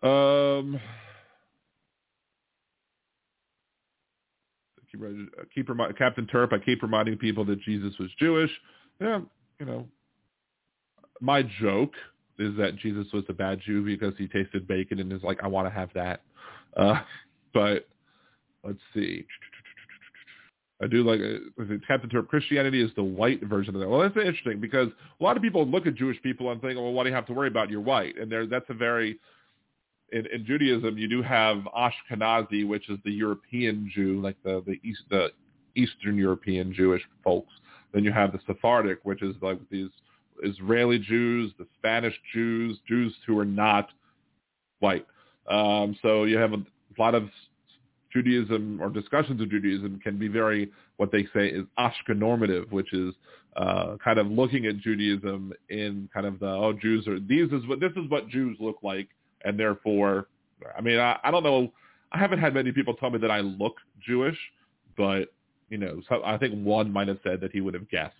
[0.01, 0.07] do?
[0.07, 0.79] Um,
[4.97, 8.51] keep, keep remi- Captain Turp, I keep reminding people that Jesus was Jewish.
[8.99, 9.21] Yeah,
[9.60, 9.88] you know,
[11.21, 11.93] my joke
[12.39, 15.47] is that Jesus was a bad Jew because he tasted bacon and is like, I
[15.47, 16.21] want to have that.
[16.75, 16.99] Uh,
[17.53, 17.88] but
[18.63, 19.25] let's see.
[20.81, 22.27] I do like uh, Captain Turp.
[22.27, 23.89] Christianity is the white version of that.
[23.89, 26.93] Well, that's interesting because a lot of people look at Jewish people and think, well,
[26.93, 27.71] what do you have to worry about?
[27.71, 29.17] You're white, and there that's a very
[30.11, 34.79] in, in Judaism you do have Ashkenazi, which is the European Jew, like the the
[34.87, 35.29] East the
[35.75, 37.53] Eastern European Jewish folks.
[37.93, 39.89] Then you have the Sephardic, which is like these
[40.43, 43.89] Israeli Jews, the Spanish Jews, Jews who are not
[44.79, 45.05] white.
[45.49, 46.63] Um, so you have a
[46.99, 47.29] lot of
[48.11, 53.13] Judaism or discussions of Judaism can be very what they say is Ashkenormative, which is
[53.55, 57.65] uh, kind of looking at Judaism in kind of the oh Jews are these is
[57.67, 59.09] what this is what Jews look like,
[59.43, 60.28] and therefore,
[60.78, 61.71] I mean I, I don't know,
[62.12, 64.38] I haven't had many people tell me that I look Jewish,
[64.95, 65.34] but
[65.69, 68.15] you know so I think one might have said that he would have guessed.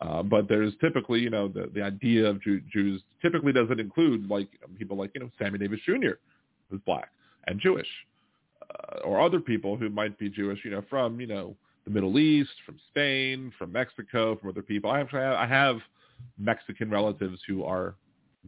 [0.00, 4.28] Uh, but there's typically, you know, the, the idea of Jew, Jews typically doesn't include
[4.30, 6.12] like people like, you know, Sammy Davis Jr.
[6.70, 7.10] who's black
[7.48, 7.88] and Jewish,
[8.70, 12.18] uh, or other people who might be Jewish, you know, from, you know, the Middle
[12.18, 14.90] East, from Spain, from Mexico, from other people.
[14.90, 15.76] I actually have, I have
[16.38, 17.94] Mexican relatives who are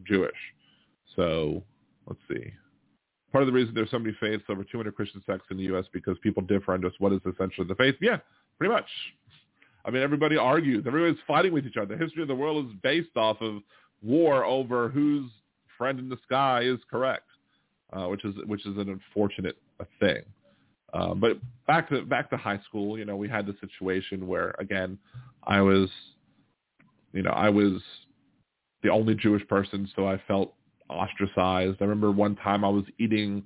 [0.04, 0.32] Jewish.
[1.16, 1.62] So
[2.10, 2.52] let's see.
[3.32, 5.84] Part of the reason there's so many faiths, over 200 Christian sects in the U.S.,
[5.92, 7.94] because people differ on just what is essentially the faith.
[8.00, 8.18] Yeah,
[8.58, 8.88] pretty much.
[9.84, 10.84] I mean, everybody argues.
[10.86, 11.96] Everybody's fighting with each other.
[11.96, 13.62] The history of the world is based off of
[14.02, 15.30] war over whose
[15.78, 17.28] friend in the sky is correct,
[17.92, 19.56] uh, which is which is an unfortunate
[20.00, 20.22] thing.
[20.92, 24.54] Uh, but back to back to high school, you know, we had the situation where
[24.58, 24.98] again,
[25.44, 25.88] I was,
[27.12, 27.80] you know, I was
[28.82, 30.54] the only Jewish person, so I felt
[30.90, 31.78] ostracized.
[31.80, 33.42] I remember one time I was eating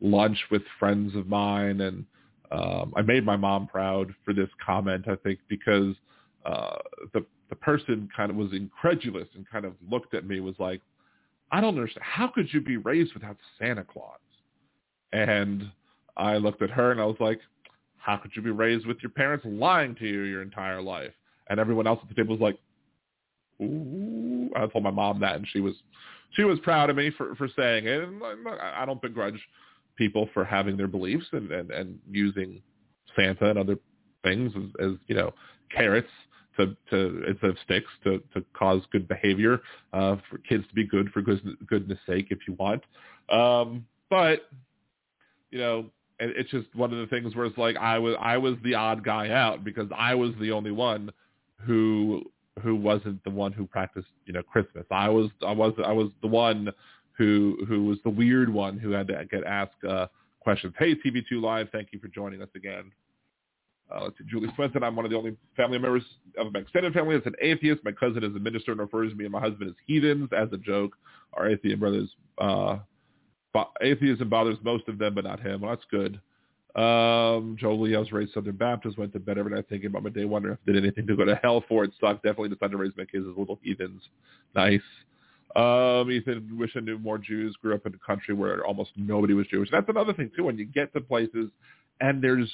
[0.00, 2.04] lunch with friends of mine, and
[2.50, 5.94] um, I made my mom proud for this comment, I think, because
[6.44, 6.76] uh,
[7.12, 10.82] the the person kind of was incredulous and kind of looked at me was like,
[11.50, 12.04] I don't understand.
[12.04, 14.18] How could you be raised without Santa Claus?
[15.12, 15.70] And
[16.16, 17.40] I looked at her and I was like,
[17.96, 21.12] how could you be raised with your parents lying to you your entire life?
[21.48, 22.58] And everyone else at the table was like,
[23.66, 24.50] ooh.
[24.54, 25.74] I told my mom that and she was
[26.30, 28.02] she was proud of me for, for saying it.
[28.02, 28.22] And
[28.60, 29.40] I don't begrudge
[29.96, 32.62] people for having their beliefs and, and, and using
[33.16, 33.76] Santa and other
[34.22, 35.32] things as, as you know
[35.74, 36.08] carrots
[36.56, 39.60] to, to instead of sticks to, to cause good behavior
[39.92, 42.82] uh, for kids to be good for goodness, goodness sake if you want.
[43.30, 44.48] Um, but
[45.50, 45.86] you know,
[46.20, 49.04] it's just one of the things where it's like I was I was the odd
[49.04, 51.10] guy out because I was the only one
[51.60, 52.22] who
[52.58, 54.84] who wasn't the one who practiced you know Christmas.
[54.90, 56.70] I was I was I was the one
[57.16, 60.06] who who was the weird one who had to get asked uh,
[60.40, 60.74] questions.
[60.78, 62.92] Hey, TV2 Live, thank you for joining us again.
[63.90, 64.82] Uh, see, Julie Swenson.
[64.82, 66.02] I'm one of the only family members
[66.38, 67.82] of my extended family that's an atheist.
[67.84, 70.48] My cousin is a minister and refers to me and my husband as heathens as
[70.52, 70.94] a joke.
[71.32, 72.78] Our atheist brothers, uh,
[73.80, 75.62] atheism bothers most of them, but not him.
[75.62, 76.20] Well, that's good.
[76.76, 80.24] Um, I was raised Southern Baptist, went to bed every night thinking about my day,
[80.24, 81.84] wondering if I did anything to go to hell for.
[81.84, 82.22] It sucked.
[82.22, 84.02] Definitely decided to raise my kids as little heathens.
[84.54, 84.80] Nice.
[85.56, 87.56] Um, Ethan, wish I knew more Jews.
[87.60, 89.70] Grew up in a country where almost nobody was Jewish.
[89.72, 90.44] That's another thing too.
[90.44, 91.50] When you get to places
[92.00, 92.50] and there's,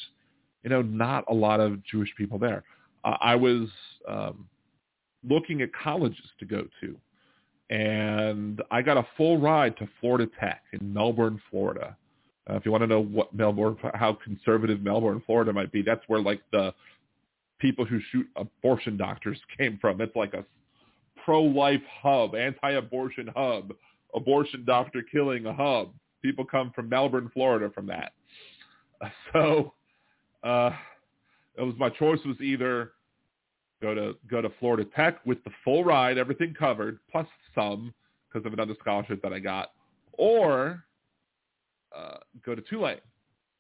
[0.62, 2.64] you know, not a lot of Jewish people there.
[3.05, 3.68] Uh, I was
[4.09, 4.48] um,
[5.29, 6.96] looking at colleges to go to,
[7.74, 11.96] and I got a full ride to Florida Tech in Melbourne, Florida.
[12.48, 16.02] Uh, if you want to know what Melbourne, how conservative Melbourne, Florida might be, that's
[16.09, 16.74] where like the
[17.59, 20.00] people who shoot abortion doctors came from.
[20.00, 20.44] It's like a
[21.24, 23.72] pro-life hub, anti-abortion hub,
[24.14, 25.92] abortion doctor killing a hub.
[26.22, 28.12] People come from Melbourne, Florida from that.
[29.35, 29.74] So
[30.44, 30.70] uh,
[31.59, 32.92] it was my choice was either
[33.83, 37.92] go to go to Florida Tech with the full ride, everything covered, plus some
[38.33, 39.72] because of another scholarship that I got,
[40.12, 40.85] or
[41.96, 43.00] uh, go to Tulane,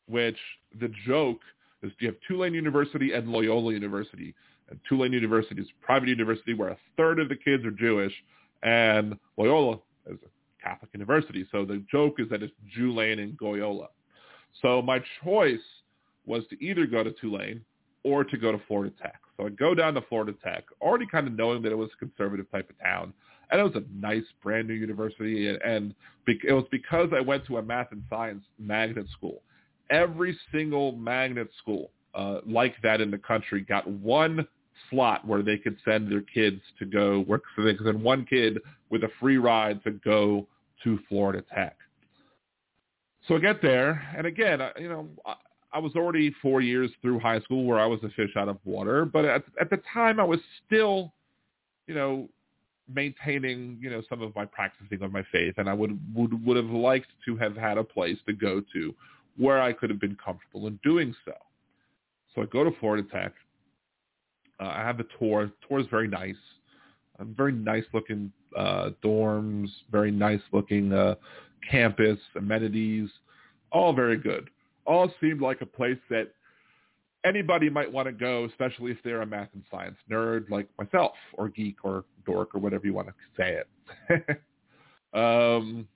[0.08, 0.38] which
[0.80, 1.40] the joke
[1.82, 4.34] is you have Tulane University and Loyola University.
[4.70, 8.12] And Tulane University is a private university where a third of the kids are Jewish,
[8.62, 11.46] and Loyola is a Catholic university.
[11.52, 13.88] So the joke is that it's Tulane and Goyola.
[14.62, 15.58] So my choice
[16.26, 17.60] was to either go to Tulane
[18.04, 19.20] or to go to Florida Tech.
[19.36, 21.98] So I go down to Florida Tech, already kind of knowing that it was a
[21.98, 23.12] conservative type of town.
[23.50, 25.48] And it was a nice, brand new university.
[25.48, 25.94] And, and
[26.26, 29.42] it was because I went to a math and science magnet school.
[29.90, 34.46] Every single magnet school uh, like that in the country got one
[34.90, 37.42] slot where they could send their kids to go work.
[37.56, 38.58] So they could send one kid
[38.90, 40.46] with a free ride to go
[40.84, 41.76] to Florida Tech.
[43.26, 45.08] So I get there, and again, I, you know,
[45.72, 48.58] I was already four years through high school where I was a fish out of
[48.64, 51.12] water, but at, at the time I was still,
[51.86, 52.28] you know,
[52.92, 56.56] maintaining, you know, some of my practicing of my faith, and I would would would
[56.56, 58.94] have liked to have had a place to go to
[59.36, 61.32] where I could have been comfortable in doing so.
[62.34, 63.32] So I go to Florida Tech.
[64.60, 65.50] Uh, I have a tour.
[65.68, 66.36] Tour is very nice.
[67.20, 71.14] Very nice looking uh, dorms, very nice looking uh,
[71.70, 73.08] campus, amenities,
[73.70, 74.50] all very good
[74.86, 76.28] all seemed like a place that
[77.24, 81.12] anybody might want to go, especially if they're a math and science nerd like myself,
[81.34, 84.40] or geek, or dork, or whatever you want to say it.
[85.14, 85.88] um,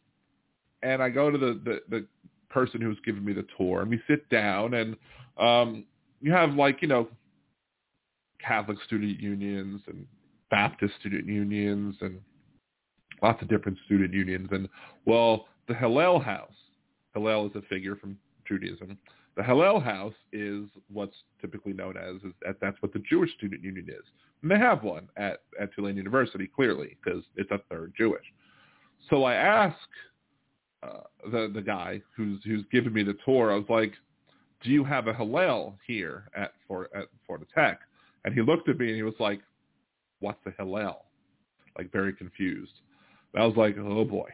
[0.82, 2.06] and I go to the, the, the
[2.50, 4.96] person who's giving me the tour, and we sit down, and
[5.38, 5.84] um,
[6.20, 7.08] you have like, you know,
[8.44, 10.06] Catholic student unions and
[10.50, 12.20] Baptist student unions and
[13.22, 14.48] lots of different student unions.
[14.50, 14.68] And,
[15.04, 16.52] well, the Hillel House,
[17.14, 18.98] Hillel is a figure from Judaism.
[19.38, 23.62] The Hillel House is what's typically known as, is that that's what the Jewish Student
[23.62, 24.04] Union is.
[24.42, 28.24] And they have one at, at Tulane University, clearly, because it's a third Jewish.
[29.08, 29.78] So I ask
[30.82, 33.92] uh, the the guy who's who's giving me the tour, I was like,
[34.64, 37.78] do you have a Hillel here at, for, at Florida Tech?
[38.24, 39.40] And he looked at me and he was like,
[40.18, 41.04] what's a Hillel?
[41.78, 42.72] Like very confused.
[43.32, 44.30] And I was like, oh boy.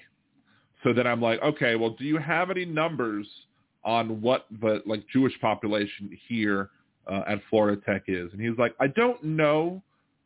[0.82, 3.26] So then I'm like, okay, well, do you have any numbers–
[3.84, 6.70] on what the like Jewish population here
[7.06, 8.32] uh, at Florida Tech is.
[8.32, 9.82] And he's like, I don't know,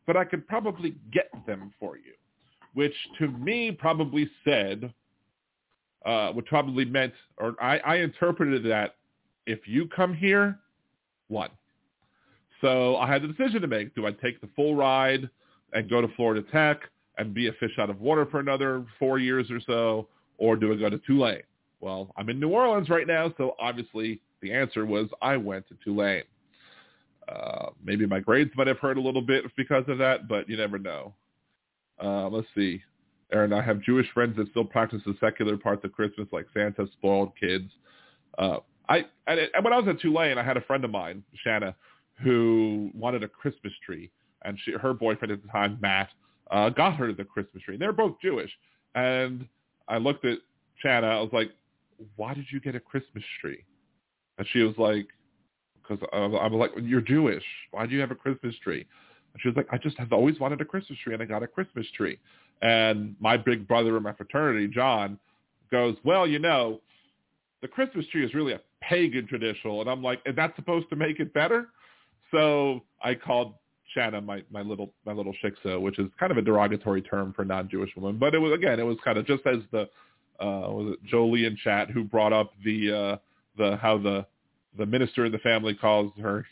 [0.07, 2.13] but I could probably get them for you,
[2.73, 4.93] which to me probably said,
[6.05, 8.95] uh, which probably meant, or I, I interpreted that
[9.45, 10.59] if you come here,
[11.27, 11.49] one.
[12.61, 13.95] So I had the decision to make.
[13.95, 15.29] Do I take the full ride
[15.73, 16.81] and go to Florida Tech
[17.17, 20.73] and be a fish out of water for another four years or so, or do
[20.73, 21.41] I go to Tulane?
[21.81, 25.75] Well, I'm in New Orleans right now, so obviously the answer was I went to
[25.83, 26.23] Tulane.
[27.27, 30.57] Uh, maybe my grades might have hurt a little bit because of that, but you
[30.57, 31.13] never know.
[32.03, 32.81] Uh, let's see.
[33.31, 36.87] Aaron, I have Jewish friends that still practice the secular parts of Christmas, like Santa,
[36.93, 37.69] spoiled kids.
[38.37, 39.05] Uh, I,
[39.61, 41.75] when I was at Tulane, I had a friend of mine, Shanna,
[42.23, 44.09] who wanted a Christmas tree,
[44.43, 46.09] and she, her boyfriend at the time, Matt,
[46.49, 47.77] uh, got her the Christmas tree.
[47.77, 48.51] They're both Jewish,
[48.95, 49.47] and
[49.87, 50.39] I looked at
[50.81, 51.07] Shanna.
[51.07, 51.51] I was like,
[52.15, 53.63] why did you get a Christmas tree?
[54.37, 55.07] And she was like,
[55.81, 57.43] because I was like, you're Jewish.
[57.71, 58.85] Why do you have a Christmas tree?
[59.33, 61.43] And she was like, I just have always wanted a Christmas tree, and I got
[61.43, 62.19] a Christmas tree.
[62.61, 65.19] And my big brother in my fraternity, John,
[65.71, 66.81] goes, well, you know,
[67.61, 69.71] the Christmas tree is really a pagan tradition.
[69.71, 71.67] And I'm like, and that's supposed to make it better?
[72.31, 73.55] So I called
[73.93, 77.43] Shanna my, my little my little shiksa, which is kind of a derogatory term for
[77.43, 78.17] non-Jewish woman.
[78.17, 79.89] But it was again, it was kind of just as the
[80.39, 83.17] uh, was it Jolie in chat who brought up the uh,
[83.57, 84.25] the how the
[84.77, 86.45] the minister in the family calls her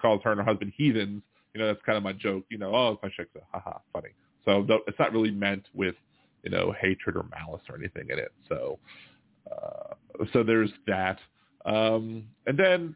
[0.00, 1.22] calls her and her husband heathens.
[1.54, 2.44] You know, that's kind of my joke.
[2.50, 4.10] You know, oh, it's my shiksa, haha, funny.
[4.44, 5.94] So it's not really meant with
[6.42, 8.32] you know hatred or malice or anything in it.
[8.48, 8.78] So
[9.50, 9.94] uh,
[10.32, 11.18] so there's that.
[11.64, 12.94] Um, and then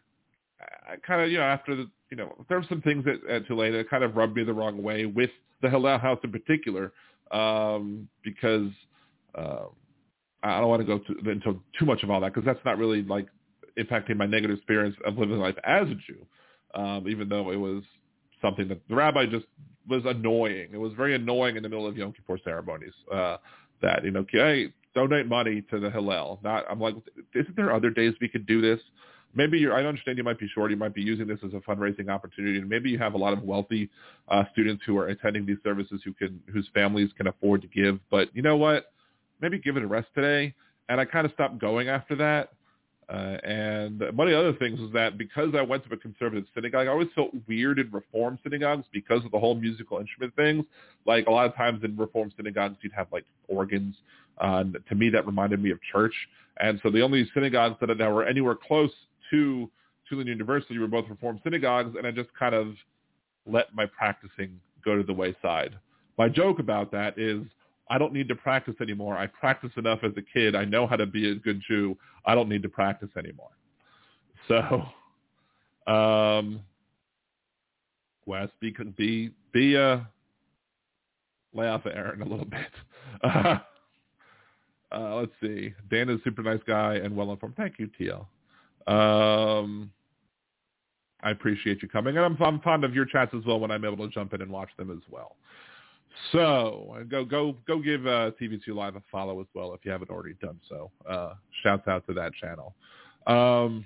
[0.60, 3.46] I kind of you know after the you know there were some things at, at
[3.46, 5.30] Tulane that kind of rubbed me the wrong way with
[5.62, 6.92] the Hillel House in particular
[7.32, 8.70] um, because.
[9.34, 9.68] Um,
[10.42, 12.78] I don't want to go to, into too much of all that because that's not
[12.78, 13.26] really like
[13.78, 16.26] impacting my negative experience of living life as a Jew,
[16.74, 17.82] um, even though it was
[18.40, 19.46] something that the rabbi just
[19.88, 20.68] was annoying.
[20.72, 23.38] It was very annoying in the middle of Yom Kippur ceremonies uh,
[23.82, 26.40] that, you know, hey, donate money to the Hillel.
[26.42, 26.94] Not, I'm like,
[27.34, 28.80] isn't there other days we could do this?
[29.34, 30.70] Maybe you're, I understand you might be short.
[30.70, 33.32] You might be using this as a fundraising opportunity, and maybe you have a lot
[33.32, 33.90] of wealthy
[34.28, 38.00] uh, students who are attending these services who can, whose families can afford to give.
[38.10, 38.86] But you know what?
[39.40, 40.54] Maybe give it a rest today.
[40.88, 42.50] And I kind of stopped going after that.
[43.08, 46.44] Uh, and one of the other things was that because I went to a conservative
[46.54, 50.64] synagogue, I always felt weird in Reform synagogues because of the whole musical instrument things.
[51.06, 53.94] Like a lot of times in Reform synagogues, you'd have like organs.
[54.38, 56.14] Uh, to me, that reminded me of church.
[56.60, 58.92] And so the only synagogues that, that were anywhere close
[59.30, 59.70] to
[60.08, 62.74] Tulane University were both Reform synagogues, and I just kind of
[63.46, 65.76] let my practicing go to the wayside.
[66.16, 67.42] My joke about that is
[67.90, 69.16] I don't need to practice anymore.
[69.16, 70.54] I practiced enough as a kid.
[70.54, 71.96] I know how to be a good Jew.
[72.26, 73.50] I don't need to practice anymore.
[74.46, 74.82] So,
[75.90, 76.60] um,
[78.26, 80.00] Wes, be be be uh,
[81.54, 82.70] lay off of Aaron a little bit.
[83.22, 83.58] Uh,
[84.92, 85.72] uh, let's see.
[85.90, 87.56] Dan is a super nice guy and well informed.
[87.56, 88.26] Thank you, TL.
[88.92, 89.90] Um,
[91.22, 93.84] I appreciate you coming, and I'm, I'm fond of your chats as well when I'm
[93.84, 95.36] able to jump in and watch them as well.
[96.32, 100.10] So go go go give uh, TV2 Live a follow as well if you haven't
[100.10, 100.90] already done so.
[101.08, 102.74] Uh, shouts out to that channel.
[103.26, 103.84] Um,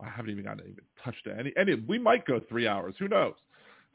[0.00, 1.74] I haven't even gotten even touched to any any.
[1.74, 2.94] We might go three hours.
[2.98, 3.34] Who knows?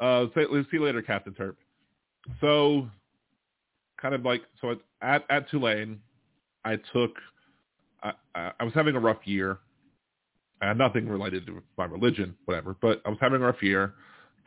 [0.00, 1.56] uh, say, see you later, Captain Terp.
[2.40, 2.88] So,
[4.00, 6.00] kind of like so at at Tulane,
[6.64, 7.12] I took.
[8.02, 8.12] I,
[8.60, 9.58] I was having a rough year.
[10.62, 12.76] and nothing related to my religion, whatever.
[12.80, 13.94] But I was having a rough year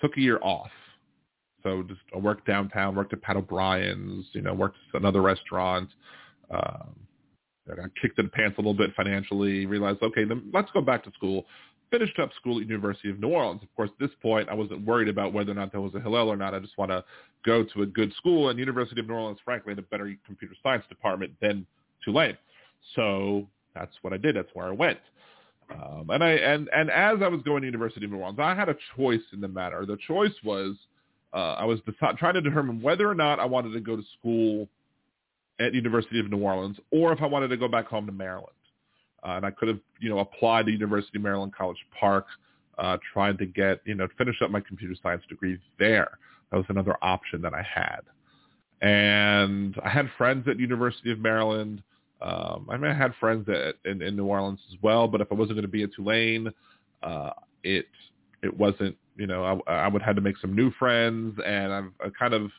[0.02, 0.72] took a year off.
[1.64, 5.89] So just I worked downtown, worked at Pat O'Brien's, you know, worked at another restaurant.
[6.49, 6.95] Um,
[7.72, 10.82] I got kicked in the pants a little bit financially, realized, okay, then let's go
[10.82, 11.45] back to school.
[11.91, 13.62] Finished up school at University of New Orleans.
[13.62, 15.99] Of course, at this point, I wasn't worried about whether or not there was a
[15.99, 16.56] Hillel or not.
[16.56, 17.04] I just want to
[17.45, 18.49] go to a good school.
[18.49, 21.66] And University of New Orleans, frankly, had a better computer science department than
[22.04, 22.38] Tulane.
[22.95, 24.36] So that's what I did.
[24.36, 24.99] That's where I went.
[25.72, 28.55] Um, and I and and as I was going to University of New Orleans, I
[28.55, 29.86] had a choice in the matter.
[29.86, 30.76] The choice was
[31.34, 34.03] uh, I was deci- trying to determine whether or not I wanted to go to
[34.19, 34.67] school
[35.59, 38.47] at University of New Orleans or if I wanted to go back home to Maryland.
[39.24, 42.26] Uh, and I could have, you know, applied to University of Maryland College Park,
[42.80, 46.17] uh, trying to get, you know, finish up my computer science degree there.
[46.49, 48.01] That was another option that I had.
[48.82, 51.84] And I had friends at University of Maryland.
[52.22, 55.32] Um, I mean, I had friends that in, in New Orleans as well, but if
[55.32, 56.51] I wasn't going to be at Tulane,
[57.03, 57.32] uh,
[57.63, 57.86] it
[58.43, 58.95] it wasn't.
[59.17, 62.09] You know, I, I would have had to make some new friends, and I've I
[62.17, 62.51] kind of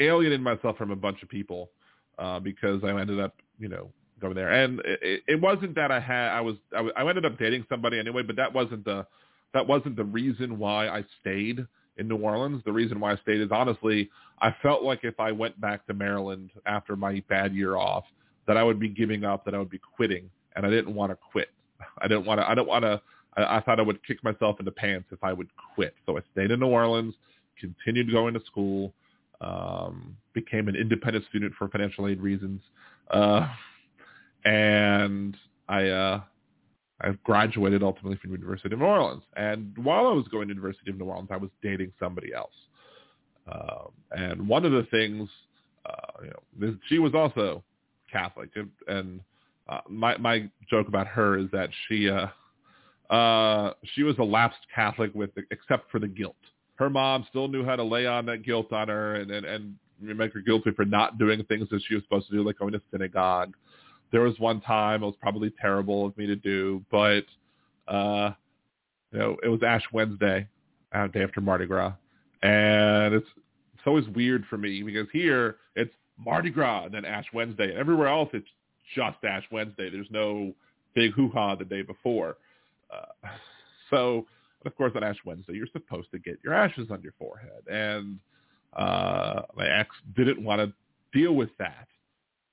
[0.00, 1.70] alienated myself from a bunch of people
[2.18, 3.90] uh, because I ended up, you know,
[4.20, 4.50] going there.
[4.52, 7.98] And it, it wasn't that I had I was I, I ended up dating somebody
[7.98, 9.06] anyway, but that wasn't the
[9.52, 11.66] that wasn't the reason why I stayed
[11.98, 12.62] in New Orleans.
[12.64, 15.94] The reason why I stayed is honestly, I felt like if I went back to
[15.94, 18.04] Maryland after my bad year off,
[18.46, 21.12] that I would be giving up, that I would be quitting, and I didn't want
[21.12, 21.48] to quit.
[21.98, 22.48] I didn't want to.
[22.48, 23.00] I don't want to.
[23.36, 25.94] I, I thought I would kick myself in the pants if I would quit.
[26.06, 27.14] So I stayed in New Orleans,
[27.58, 28.94] continued going to school,
[29.40, 32.60] um, became an independent student for financial aid reasons,
[33.10, 33.48] uh,
[34.44, 35.36] and
[35.68, 36.20] I uh,
[37.02, 39.22] I graduated ultimately from University of New Orleans.
[39.36, 42.54] And while I was going to University of New Orleans, I was dating somebody else.
[43.50, 45.28] Um, and one of the things,
[45.84, 47.64] uh, you know, she was also
[48.12, 48.50] Catholic,
[48.86, 49.20] and
[49.68, 52.26] uh, my my joke about her is that she uh,
[53.12, 56.36] uh, she was a lapsed Catholic with except for the guilt.
[56.76, 59.76] Her mom still knew how to lay on that guilt on her and and, and
[60.00, 62.72] make her guilty for not doing things that she was supposed to do, like going
[62.72, 63.54] to synagogue.
[64.10, 67.24] There was one time it was probably terrible of me to do, but
[67.88, 68.32] uh,
[69.12, 70.48] you know it was Ash Wednesday,
[70.92, 71.92] uh, day after Mardi Gras,
[72.42, 73.28] and it's
[73.74, 75.94] it's always weird for me because here it's
[76.24, 77.70] Mardi Gras and then Ash Wednesday.
[77.70, 78.48] And Everywhere else, it's
[78.94, 79.90] just Ash Wednesday.
[79.90, 80.52] There's no
[80.94, 82.36] big hoo-ha the day before.
[82.92, 83.28] Uh,
[83.90, 84.26] so,
[84.64, 87.66] of course, on Ash Wednesday, you're supposed to get your ashes on your forehead.
[87.70, 88.18] And
[88.74, 90.72] uh, my ex didn't want to
[91.18, 91.88] deal with that.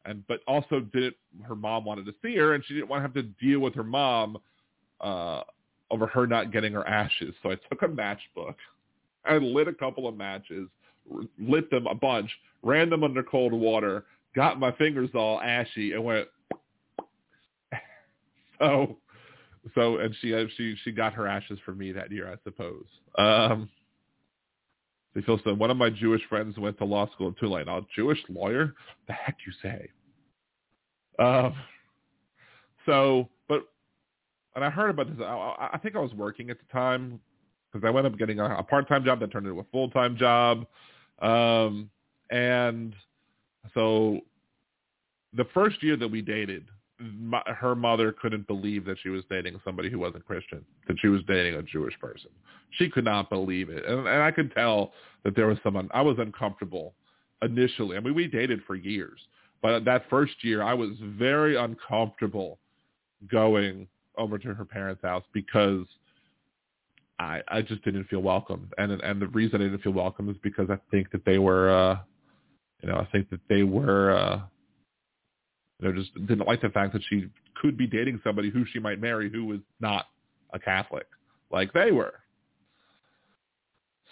[0.05, 3.03] And but also didn't her mom wanted to see her and she didn't want to
[3.03, 4.37] have to deal with her mom
[5.01, 5.41] uh,
[5.91, 7.35] over her not getting her ashes.
[7.43, 8.55] So I took a matchbook.
[9.25, 10.69] I lit a couple of matches
[11.39, 12.29] lit them a bunch,
[12.63, 14.05] ran them under cold water,
[14.35, 16.27] got my fingers all ashy, and went.
[18.59, 18.97] so,
[19.75, 22.85] so, and she uh, she she got her ashes for me that year, I suppose.
[23.17, 23.69] Um,
[25.15, 25.53] they feel so.
[25.53, 27.67] One of my Jewish friends went to law school in Tulane.
[27.67, 28.75] A Jewish lawyer?
[29.07, 29.89] The heck you say?
[31.17, 31.53] Um,
[32.85, 33.67] so, but,
[34.55, 35.17] and I heard about this.
[35.23, 37.19] I, I think I was working at the time
[37.71, 40.65] because I went up getting a, a part-time job that turned into a full-time job.
[41.21, 41.89] Um,
[42.29, 42.95] And
[43.73, 44.19] so
[45.33, 46.65] the first year that we dated,
[46.99, 51.07] my, her mother couldn't believe that she was dating somebody who wasn't Christian, that she
[51.07, 52.29] was dating a Jewish person.
[52.71, 53.85] She could not believe it.
[53.85, 54.91] And, and I could tell
[55.23, 56.93] that there was someone, I was uncomfortable
[57.41, 57.95] initially.
[57.95, 59.19] I mean, we dated for years,
[59.61, 62.59] but that first year I was very uncomfortable
[63.31, 65.85] going over to her parents' house because
[67.19, 68.69] I I just didn't feel welcome.
[68.77, 71.69] And and the reason I didn't feel welcome is because I think that they were
[71.69, 71.99] uh
[72.81, 74.41] you know, I think that they were uh
[75.79, 77.27] you know, just didn't like the fact that she
[77.61, 80.07] could be dating somebody who she might marry who was not
[80.53, 81.07] a Catholic
[81.51, 82.13] like they were.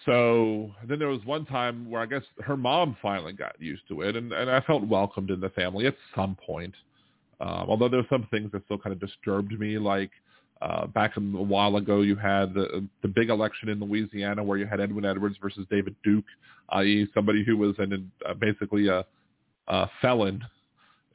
[0.06, 4.02] So then there was one time where I guess her mom finally got used to
[4.02, 6.74] it, and, and I felt welcomed in the family at some point.
[7.42, 10.12] Um, although there were some things that still kind of disturbed me, like
[10.62, 14.66] uh, back a while ago, you had the, the big election in Louisiana where you
[14.66, 16.26] had Edwin Edwards versus David Duke,
[16.70, 19.06] i.e., somebody who was an, uh, basically a,
[19.68, 20.44] a felon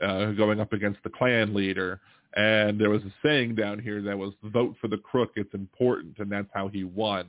[0.01, 2.01] uh, going up against the Klan leader.
[2.35, 6.19] And there was a saying down here that was "Vote for the crook; it's important,"
[6.19, 7.27] and that's how he won.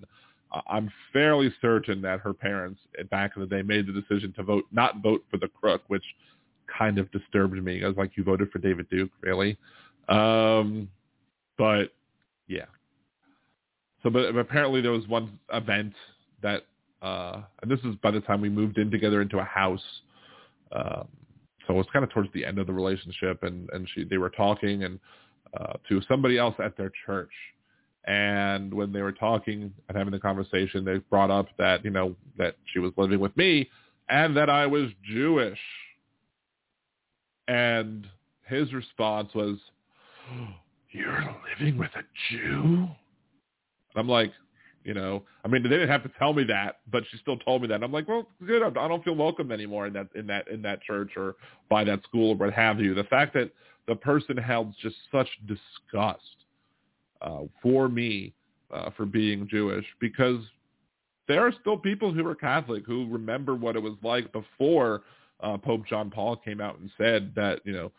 [0.70, 4.64] I'm fairly certain that her parents back in the day made the decision to vote
[4.72, 6.03] not vote for the crook, which
[6.78, 7.84] kind of disturbed me.
[7.84, 9.57] I was like, you voted for David Duke, really?
[10.09, 10.89] Um,
[11.57, 11.91] but
[12.47, 12.65] yeah.
[14.01, 15.93] So, but apparently there was one event
[16.41, 16.65] that,
[17.01, 19.83] uh, and this is by the time we moved in together into a house.
[20.71, 21.07] Um,
[21.65, 24.17] so it was kind of towards the end of the relationship, and and she they
[24.17, 24.99] were talking and
[25.57, 27.31] uh, to somebody else at their church,
[28.05, 32.15] and when they were talking and having the conversation, they brought up that, you know,
[32.37, 33.69] that she was living with me
[34.09, 35.59] and that I was Jewish.
[37.47, 38.05] And
[38.45, 39.57] his response was,
[40.93, 42.87] you're living with a Jew?
[43.95, 44.31] And I'm like,
[44.83, 47.61] you know, I mean, they didn't have to tell me that, but she still told
[47.61, 47.75] me that.
[47.75, 48.63] And I'm like, well, good.
[48.63, 51.35] I don't feel welcome anymore in that in that in that church or
[51.69, 52.93] by that school or what have you.
[52.93, 53.51] The fact that
[53.87, 56.21] the person held just such disgust
[57.21, 58.33] uh, for me
[58.73, 60.41] uh, for being Jewish because
[61.27, 65.03] there are still people who are Catholic who remember what it was like before
[65.39, 67.91] uh, Pope John Paul came out and said that you know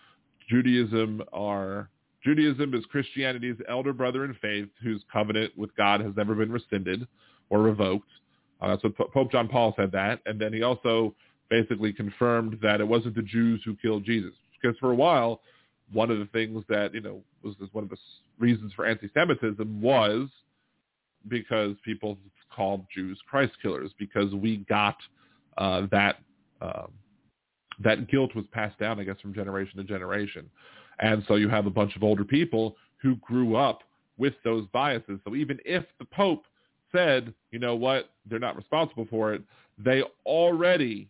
[0.49, 1.89] Judaism are
[2.25, 7.07] Judaism is Christianity's elder brother in faith whose covenant with God has never been rescinded
[7.51, 8.09] or revoked.
[8.61, 11.15] Uh, that's what Pope John Paul said that, and then he also
[11.51, 15.41] basically confirmed that it wasn't the Jews who killed Jesus because for a while
[15.93, 17.97] one of the things that you know was one of the
[18.39, 20.29] reasons for anti-Semitism was
[21.29, 22.19] because people
[22.55, 24.97] called Jews Christ killers because we got
[25.59, 26.17] uh, that
[26.61, 26.93] um,
[27.83, 30.49] that guilt was passed down, I guess, from generation to generation,
[31.01, 33.83] and so you have a bunch of older people who grew up
[34.17, 35.21] with those biases.
[35.25, 36.45] So even if the Pope
[36.93, 39.43] said, you know what, they're not responsible for it,
[39.79, 41.09] they already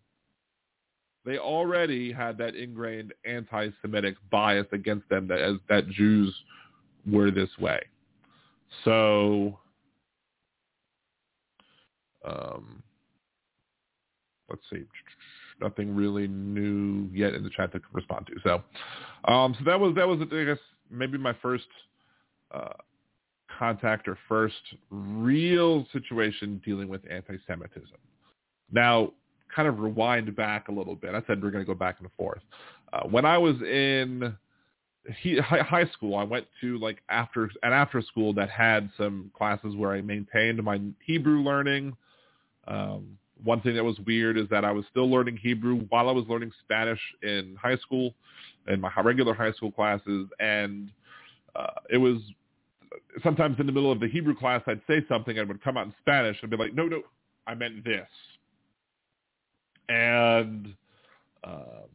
[1.26, 6.35] they already had that ingrained anti-Semitic bias against them that as that Jews
[7.11, 7.80] were this way.
[8.85, 9.59] So
[12.26, 12.82] um,
[14.51, 14.82] let's see,
[15.61, 18.35] nothing really new yet in the chat to respond to.
[18.43, 20.59] So, um, so that was that was I guess
[20.91, 21.67] maybe my first
[22.53, 22.75] uh,
[23.59, 24.55] contact or first
[24.91, 27.99] real situation dealing with anti-Semitism.
[28.73, 29.13] Now,
[29.55, 31.15] kind of rewind back a little bit.
[31.15, 32.43] I said we're going to go back and forth.
[32.93, 34.37] Uh, when I was in
[35.21, 39.75] he, high school, I went to like after an after school that had some classes
[39.77, 41.97] where I maintained my Hebrew learning.
[42.67, 46.13] Um, one thing that was weird is that I was still learning Hebrew while I
[46.13, 48.15] was learning Spanish in high school,
[48.69, 50.91] in my regular high school classes, and
[51.55, 52.19] uh, it was
[53.23, 55.87] sometimes in the middle of the Hebrew class I'd say something and would come out
[55.87, 57.03] in Spanish and be like, no, no,
[57.47, 58.09] I meant this
[59.89, 60.75] and
[61.45, 61.89] um,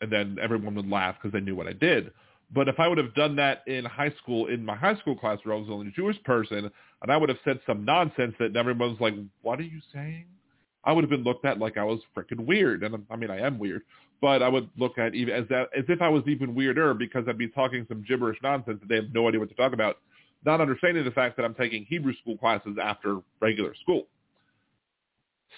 [0.00, 2.10] and then everyone would laugh because they knew what I did.
[2.52, 5.38] But if I would have done that in high school, in my high school class
[5.44, 6.70] where I was the only Jewish person,
[7.02, 10.26] and I would have said some nonsense that everyone's like, "What are you saying?"
[10.84, 13.40] I would have been looked at like I was freaking weird, and I mean I
[13.40, 13.82] am weird,
[14.20, 17.24] but I would look at even as that as if I was even weirder because
[17.28, 19.98] I'd be talking some gibberish nonsense that they have no idea what to talk about,
[20.44, 24.06] not understanding the fact that I'm taking Hebrew school classes after regular school.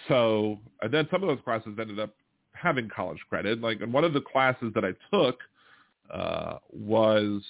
[0.08, 2.14] So, and then some of those classes ended up
[2.52, 3.60] having college credit.
[3.60, 5.38] Like, and one of the classes that I took
[6.12, 7.42] uh, was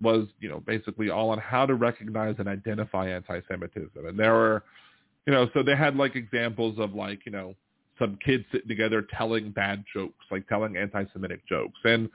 [0.00, 4.06] was you know basically all on how to recognize and identify anti-Semitism.
[4.06, 4.64] And there were,
[5.28, 7.54] you know, so they had like examples of like you know
[7.98, 12.08] some kids sitting together telling bad jokes, like telling anti-Semitic jokes, and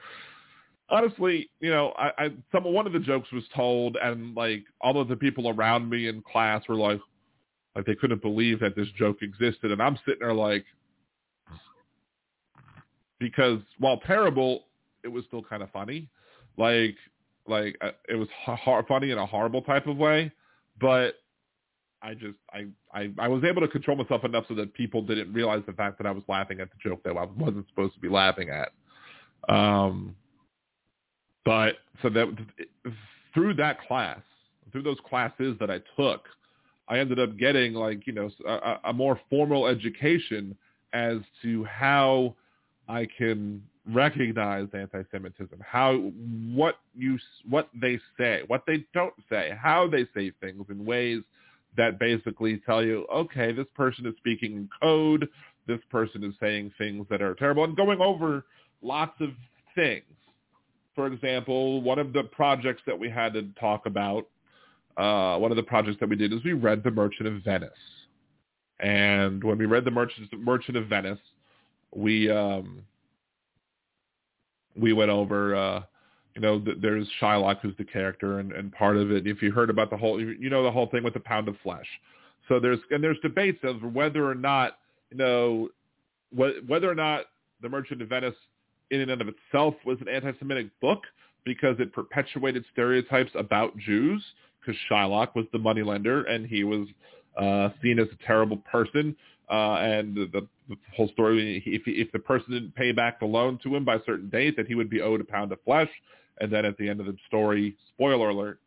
[0.89, 4.99] honestly, you know, I, I some one of the jokes was told, and like all
[4.99, 6.99] of the people around me in class were like,
[7.76, 9.72] like they couldn't believe that this joke existed.
[9.72, 10.66] And I'm sitting there like,
[13.20, 14.64] because while terrible,
[15.03, 16.09] it was still kind of funny.
[16.57, 16.95] Like
[17.45, 20.32] like uh, it was hard, funny in a horrible type of way,
[20.82, 21.14] but
[22.04, 25.32] I just I, I I was able to control myself enough so that people didn't
[25.32, 27.99] realize the fact that I was laughing at the joke that I wasn't supposed to
[27.99, 28.72] be laughing at.
[29.54, 30.16] Um,
[31.45, 32.28] but so that
[33.34, 34.20] through that class,
[34.72, 36.28] through those classes that I took,
[36.89, 40.58] I ended up getting like you know a, a more formal education
[40.91, 42.36] as to how
[42.88, 45.95] I can recognize anti-Semitism, how
[46.54, 47.18] what you
[47.49, 51.22] what they say, what they don't say, how they say things in ways
[51.78, 55.28] that basically tell you, okay, this person is speaking in code,
[55.67, 58.45] this person is saying things that are terrible, and going over
[58.82, 59.30] lots of
[59.76, 60.03] things.
[60.95, 64.28] For example, one of the projects that we had to talk about,
[64.97, 67.69] uh, one of the projects that we did is we read The Merchant of Venice.
[68.80, 71.19] And when we read The Merchant, Merchant of Venice,
[71.95, 72.84] we um,
[74.76, 75.82] we went over, uh,
[76.36, 79.52] you know, th- there's Shylock who's the character, and, and part of it, if you
[79.52, 81.88] heard about the whole, you know, the whole thing with the pound of flesh.
[82.48, 84.78] So there's and there's debates of whether or not,
[85.12, 85.70] you know,
[86.32, 87.26] wh- whether or not
[87.62, 88.36] the Merchant of Venice,
[88.92, 91.04] in and of itself, was an anti-Semitic book
[91.46, 94.24] because it perpetuated stereotypes about Jews.
[94.60, 96.88] Because Shylock was the moneylender, and he was
[97.38, 99.14] uh, seen as a terrible person.
[99.52, 103.60] Uh, and the, the whole story, if, if the person didn't pay back the loan
[103.62, 105.90] to him by a certain date, that he would be owed a pound of flesh.
[106.40, 108.60] And then at the end of the story, spoiler alert,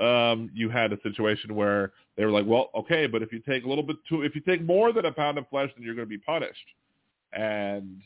[0.00, 3.64] um, you had a situation where they were like, well, okay, but if you take
[3.64, 5.94] a little bit too, if you take more than a pound of flesh, then you're
[5.94, 6.66] going to be punished.
[7.32, 8.00] And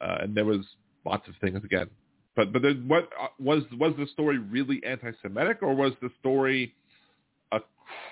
[0.00, 0.64] uh, and there was
[1.04, 1.88] lots of things again.
[2.36, 6.74] But but then what uh, was was the story really anti-Semitic, or was the story
[7.52, 7.60] a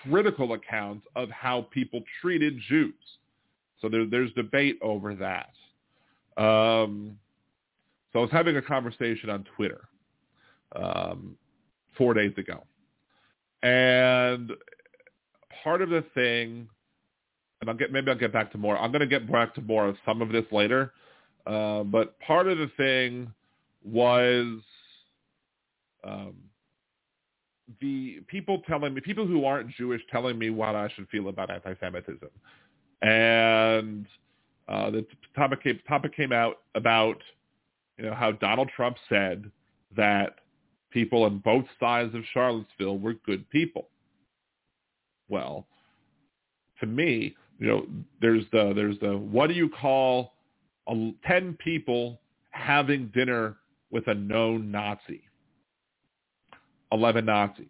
[0.03, 2.95] critical account of how people treated Jews?
[3.81, 5.51] So there, there's debate over that.
[6.37, 7.17] Um,
[8.13, 9.89] so I was having a conversation on Twitter
[10.75, 11.37] um,
[11.97, 12.64] four days ago.
[13.62, 14.53] And
[15.62, 16.69] part of the thing,
[17.61, 18.79] and I'll get maybe I'll get back to more.
[18.79, 20.93] I'm going to get back to more of some of this later.
[21.47, 23.33] Uh, but part of the thing
[23.83, 24.61] was
[26.05, 26.35] um,
[27.81, 31.51] the people telling me, people who aren't Jewish telling me what I should feel about
[31.51, 32.31] anti-Semitism
[33.03, 34.07] and
[34.69, 37.19] uh, the topic came, topic came out about
[37.97, 39.51] you know how Donald Trump said
[39.97, 40.37] that
[40.99, 43.88] people on both sides of Charlottesville were good people.
[45.28, 45.66] Well,
[46.80, 47.86] to me, you know,
[48.20, 50.32] there's the there's the what do you call
[50.88, 52.20] a, ten people
[52.51, 53.57] having dinner
[53.92, 55.22] with a known Nazi?
[56.90, 57.66] Eleven Nazis.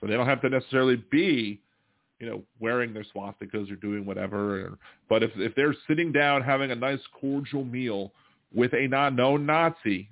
[0.00, 1.60] So they don't have to necessarily be
[2.20, 4.78] you know, wearing their swastikas or doing whatever.
[5.08, 8.12] But if if they're sitting down having a nice cordial meal
[8.54, 10.08] with a not known Nazi,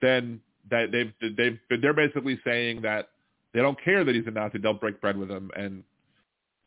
[0.00, 0.40] then
[0.70, 3.08] that they've they've they're basically saying that
[3.52, 4.58] they don't care that he's a Nazi.
[4.58, 5.50] They'll break bread with him.
[5.56, 5.82] And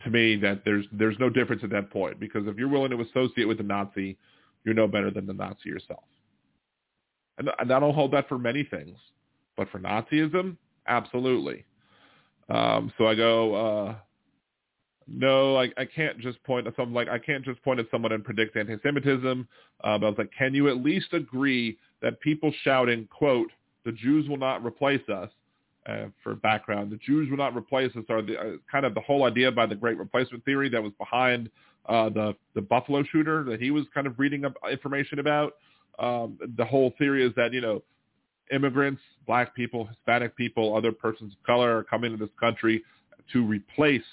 [0.03, 3.01] to me, that there's there's no difference at that point because if you're willing to
[3.01, 4.17] associate with the Nazi,
[4.63, 6.03] you're no better than the Nazi yourself.
[7.37, 8.97] And, I don't hold that for many things,
[9.57, 10.55] but for Nazism,
[10.87, 11.65] absolutely.
[12.49, 13.95] Um, so I go, uh,
[15.07, 18.11] no, I, I can't just point at something like I can't just point at someone
[18.13, 19.47] and predict anti-Semitism.
[19.83, 23.51] Uh, but I was like, can you at least agree that people shouting, "quote
[23.85, 25.29] The Jews will not replace us,"
[25.87, 29.01] uh, for background, the Jews will not replace us are the uh, kind of the
[29.01, 31.49] whole idea by the Great Replacement theory that was behind
[31.87, 35.53] uh, the the Buffalo shooter that he was kind of reading up information about.
[35.97, 37.83] Um, the whole theory is that you know
[38.51, 42.83] immigrants, black people, Hispanic people, other persons of color are coming to this country
[43.31, 44.03] to replace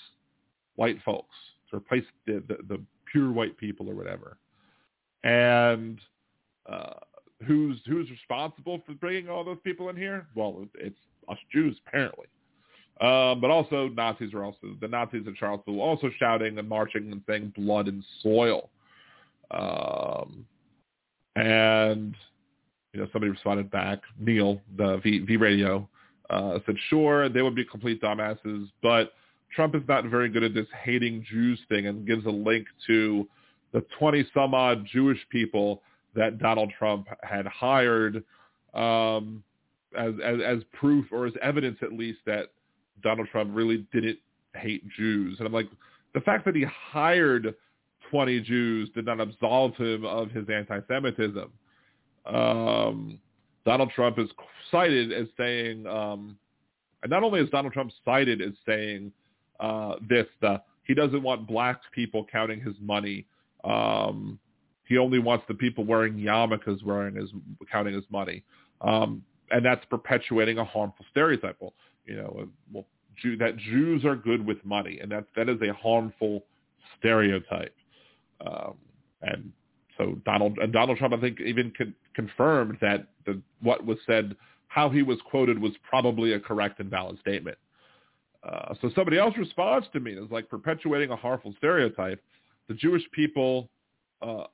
[0.76, 1.34] white folks
[1.72, 4.36] to replace the, the, the pure white people or whatever.
[5.24, 5.98] And
[6.70, 6.94] uh,
[7.46, 10.26] who's who's responsible for bringing all those people in here?
[10.34, 10.96] Well, it's
[11.28, 12.26] us Jews apparently.
[13.00, 17.22] Um, but also Nazis are also the Nazis in Charlottesville also shouting and marching and
[17.26, 18.70] saying blood and soil.
[19.50, 20.46] Um,
[21.36, 22.14] and
[22.92, 25.88] you know somebody responded back, Neil, the V, v Radio,
[26.30, 29.12] uh, said sure they would be complete dumbasses, but
[29.54, 33.26] Trump is not very good at this hating Jews thing and gives a link to
[33.72, 35.82] the 20 some odd Jewish people
[36.14, 38.22] that Donald Trump had hired
[38.74, 39.42] um,
[39.96, 42.52] as, as, as proof or as evidence at least that
[43.02, 44.18] Donald Trump really didn't
[44.54, 45.36] hate Jews.
[45.38, 45.68] And I'm like,
[46.14, 47.54] the fact that he hired
[48.10, 51.50] 20 Jews did not absolve him of his anti-Semitism.
[52.26, 53.18] Um,
[53.64, 54.28] Donald Trump is
[54.70, 56.36] cited as saying, um,
[57.02, 59.12] and not only is Donald Trump cited as saying
[59.62, 60.26] uh, this.
[60.40, 63.26] The, he doesn't want black people counting his money.
[63.64, 64.38] Um,
[64.92, 67.30] he only wants the people wearing yarmulkes wearing his
[67.70, 68.42] counting his money,
[68.82, 71.56] um, and that's perpetuating a harmful stereotype.
[72.04, 72.86] You know, well,
[73.20, 76.44] Jew, that Jews are good with money, and that that is a harmful
[76.98, 77.74] stereotype.
[78.46, 78.74] Um,
[79.22, 79.52] and
[79.96, 84.36] so Donald and Donald Trump, I think, even con- confirmed that the what was said,
[84.68, 87.58] how he was quoted, was probably a correct and valid statement.
[88.42, 92.20] Uh, so somebody else responds to me is like perpetuating a harmful stereotype.
[92.68, 93.68] The Jewish people,
[94.20, 94.44] uh,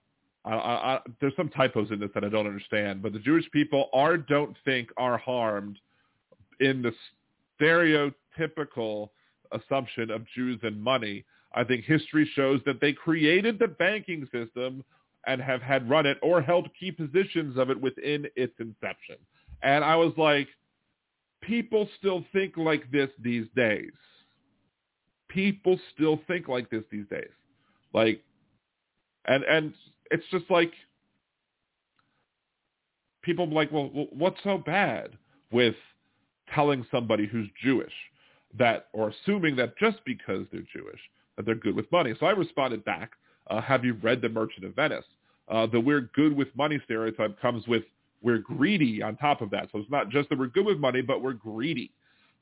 [0.49, 3.91] I, I, there's some typos in this that I don't understand, but the Jewish people
[3.93, 5.79] are, don't think, are harmed
[6.61, 6.93] in the
[7.61, 9.11] stereotypical
[9.53, 11.25] assumption of Jews and money.
[11.55, 14.85] I think history shows that they created the banking system
[15.27, 19.17] and have had run it or held key positions of it within its inception.
[19.63, 20.49] And I was like,
[21.43, 23.93] people still think like this these days.
[25.29, 27.29] People still think like this these days.
[27.93, 28.23] Like,
[29.27, 29.75] and, and
[30.11, 30.73] it's just like,
[33.23, 35.11] people like, well, what's so bad
[35.53, 35.75] with
[36.55, 37.93] telling somebody who's Jewish
[38.59, 41.01] that, or assuming that just because they're Jewish,
[41.37, 42.15] that they're good with money.
[42.19, 43.13] So I responded back,
[43.49, 45.05] uh, have you read The Merchant of Venice?
[45.49, 47.85] Uh, the we're good with money stereotype comes with
[48.23, 49.69] we're greedy on top of that.
[49.73, 51.93] So it's not just that we're good with money, but we're greedy.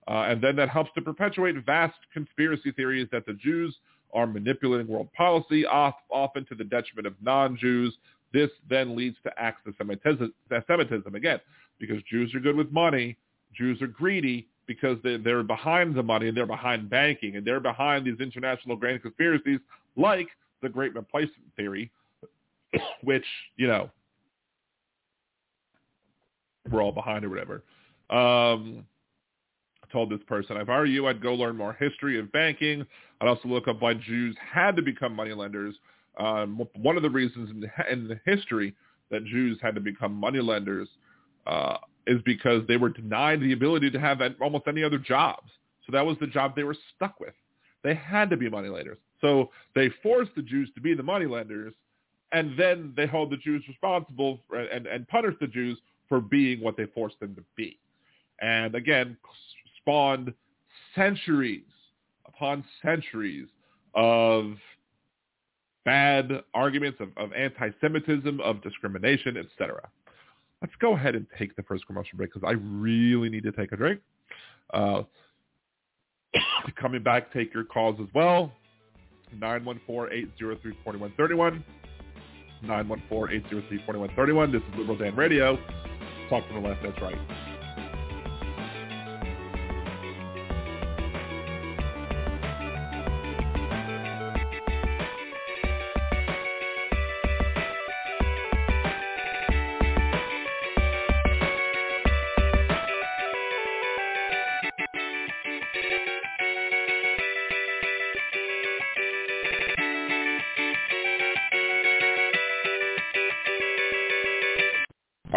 [0.09, 3.77] Uh, and then that helps to perpetuate vast conspiracy theories that the Jews
[4.17, 7.97] are manipulating world policy, often to the detriment of non-Jews.
[8.33, 11.41] This then leads to acts of Semitism again,
[11.79, 13.17] because Jews are good with money,
[13.55, 17.61] Jews are greedy because they, they're behind the money and they're behind banking and they're
[17.61, 19.61] behind these international grand conspiracies
[19.97, 20.29] like
[20.63, 21.91] the Great Replacement Theory,
[23.05, 23.25] which,
[23.57, 23.91] you know,
[26.71, 27.63] we're all behind or whatever.
[28.11, 28.85] Um,
[29.97, 32.85] told this person, if I were you, I'd go learn more history of banking.
[33.19, 35.75] I'd also look up why Jews had to become moneylenders.
[36.19, 38.75] Um, one of the reasons in the, in the history
[39.11, 40.89] that Jews had to become moneylenders
[41.47, 45.51] uh, is because they were denied the ability to have almost any other jobs.
[45.87, 47.33] So that was the job they were stuck with.
[47.83, 48.99] They had to be moneylenders.
[49.23, 51.73] So they forced the Jews to be the moneylenders,
[52.33, 56.61] and then they hold the Jews responsible for, and, and punish the Jews for being
[56.61, 57.79] what they forced them to be.
[58.43, 59.17] And again,
[59.87, 60.33] spawned
[60.95, 61.63] centuries
[62.27, 63.47] upon centuries
[63.95, 64.55] of
[65.85, 69.81] bad arguments of, of anti-Semitism, of discrimination, etc
[70.63, 73.73] let's go ahead and take the first commercial break because I really need to take
[73.73, 74.01] a drink.
[74.73, 75.03] Uh,
[76.81, 78.53] coming back, take your calls as well.
[79.39, 81.63] 914-803-4131.
[82.65, 84.53] 914-803-4131.
[84.53, 85.59] This is Liberal Dan Radio.
[86.31, 87.46] Talk to the left, that's right.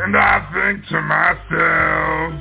[0.00, 2.34] And I think to myself,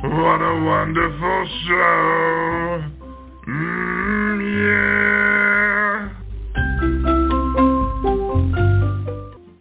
[0.00, 2.84] what a wonderful show.
[3.48, 3.98] Mm,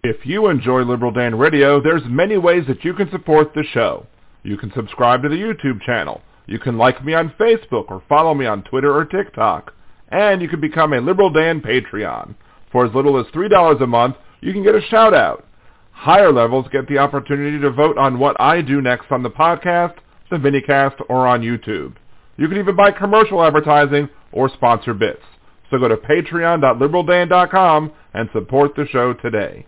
[0.04, 4.06] If you enjoy Liberal Dan Radio, there's many ways that you can support the show.
[4.44, 6.22] You can subscribe to the YouTube channel.
[6.46, 9.74] You can like me on Facebook or follow me on Twitter or TikTok.
[10.10, 12.36] And you can become a Liberal Dan Patreon.
[12.72, 15.47] For as little as $3 a month, you can get a shout out.
[15.98, 19.96] Higher levels get the opportunity to vote on what I do next on the podcast,
[20.30, 21.96] the minicast, or on YouTube.
[22.38, 25.24] You can even buy commercial advertising or sponsor bits.
[25.72, 29.66] So go to patreon.liberaldan.com and support the show today.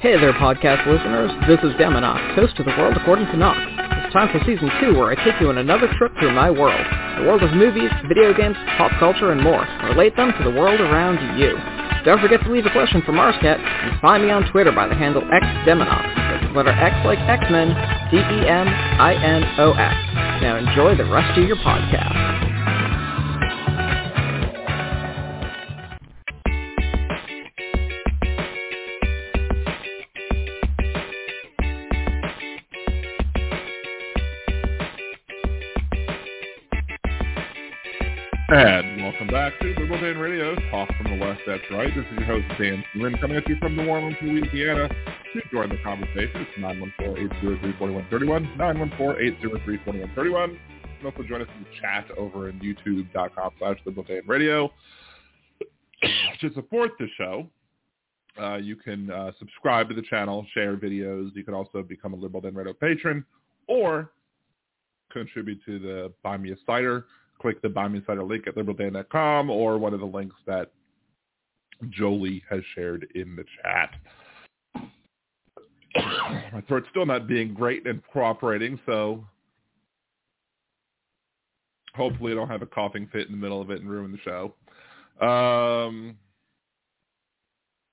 [0.00, 1.30] Hey there, podcast listeners.
[1.46, 3.58] This is Demonox, host of The World According to Knox.
[4.04, 6.84] It's time for Season 2, where I take you on another trip through my world.
[7.18, 9.64] The world of movies, video games, pop culture, and more.
[9.88, 11.56] Relate them to the world around you.
[12.04, 14.94] Don't forget to leave a question for Marscat, and find me on Twitter by the
[14.94, 16.14] handle XDemonox.
[16.16, 17.68] That's letter X like X-Men,
[18.10, 19.94] D-E-M-I-N-O-X.
[20.42, 22.38] Now enjoy the rest of your podcast.
[38.50, 41.92] And welcome back to Liberal Dan Radio, Talk from the West, that's right.
[41.92, 44.88] This is your host, Dan Lynn, coming at you from New Orleans, Louisiana.
[44.88, 46.56] To join the conversation, it's
[47.00, 50.52] 914-803-4131, 914-803-4131.
[50.52, 50.58] You
[51.00, 54.70] can also join us in the chat over in youtube.com slash Liberal Dan Radio.
[56.40, 57.48] to support the show,
[58.40, 61.34] uh, you can uh, subscribe to the channel, share videos.
[61.34, 63.24] You can also become a Liberal Dan Radio patron
[63.66, 64.12] or
[65.10, 67.06] contribute to the Buy Me a Cider
[67.40, 70.70] click the Buy Me Cider link at liberaldan.com or one of the links that
[71.90, 73.94] Jolie has shared in the chat.
[76.52, 79.24] My throat's still not being great and cooperating, so
[81.94, 84.18] hopefully I don't have a coughing fit in the middle of it and ruin the
[84.18, 84.54] show.
[85.24, 86.16] Um,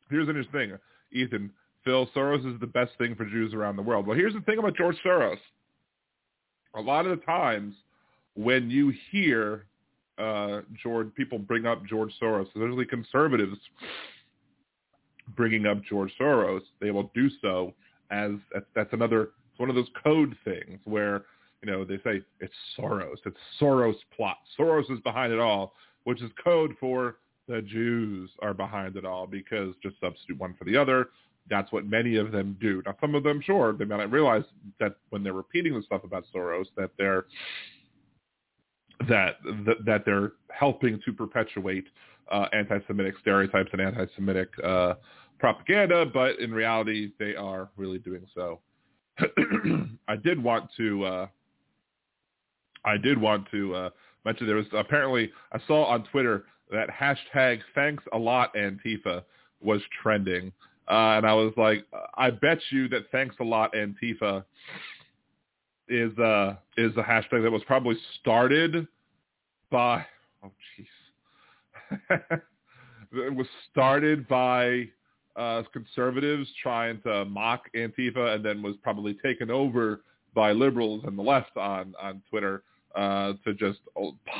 [0.10, 0.80] here's an interesting thing.
[1.12, 1.52] Ethan,
[1.84, 4.08] Phil, Soros is the best thing for Jews around the world.
[4.08, 5.38] Well, here's the thing about George Soros.
[6.76, 7.74] A lot of the times
[8.36, 9.66] when you hear
[10.18, 13.58] uh, George people bring up George Soros, especially conservatives
[15.36, 17.74] bringing up George Soros, they will do so
[18.12, 18.32] as
[18.76, 21.24] that's another it's one of those code things where
[21.64, 25.74] you know they say it's Soros, it's Soros plot, Soros is behind it all,
[26.04, 27.18] which is code for
[27.48, 31.10] the Jews are behind it all because just substitute one for the other.
[31.48, 32.82] That's what many of them do.
[32.88, 34.44] Now, some of them, sure, they might not realize
[34.80, 37.26] that when they're repeating the stuff about Soros, that they're
[39.10, 39.38] that
[39.86, 41.86] that they're helping to perpetuate
[42.32, 44.95] uh, anti-Semitic stereotypes and anti-Semitic uh,
[45.39, 48.60] propaganda, but in reality, they are really doing so.
[50.08, 51.06] I did want to.
[51.06, 51.28] Uh,
[52.84, 53.89] I did want to uh,
[54.26, 59.24] mention there was apparently I saw on Twitter that hashtag Thanks a lot Antifa
[59.62, 60.51] was trending,
[60.89, 61.86] uh, and I was like,
[62.16, 64.43] I bet you that Thanks a lot Antifa
[65.88, 68.88] is uh is a hashtag that was probably started
[69.70, 70.05] by
[70.43, 72.09] oh jeez
[73.13, 74.88] it was started by
[75.36, 80.01] uh conservatives trying to mock Antifa and then was probably taken over
[80.34, 82.63] by liberals and the left on on Twitter
[82.95, 83.80] uh to just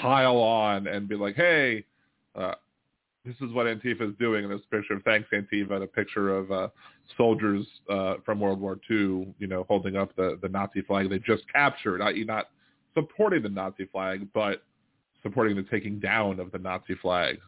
[0.02, 1.86] pile on and be like hey
[2.36, 2.56] uh
[3.26, 4.46] this is what Antifa is doing.
[4.46, 6.68] And this picture of thanks Antifa and a picture of uh,
[7.18, 11.20] soldiers uh, from World War II, you know, holding up the, the Nazi flag they
[11.20, 12.24] just captured, i.e.
[12.24, 12.50] not
[12.94, 14.64] supporting the Nazi flag, but
[15.26, 17.40] supporting the taking down of the Nazi flag.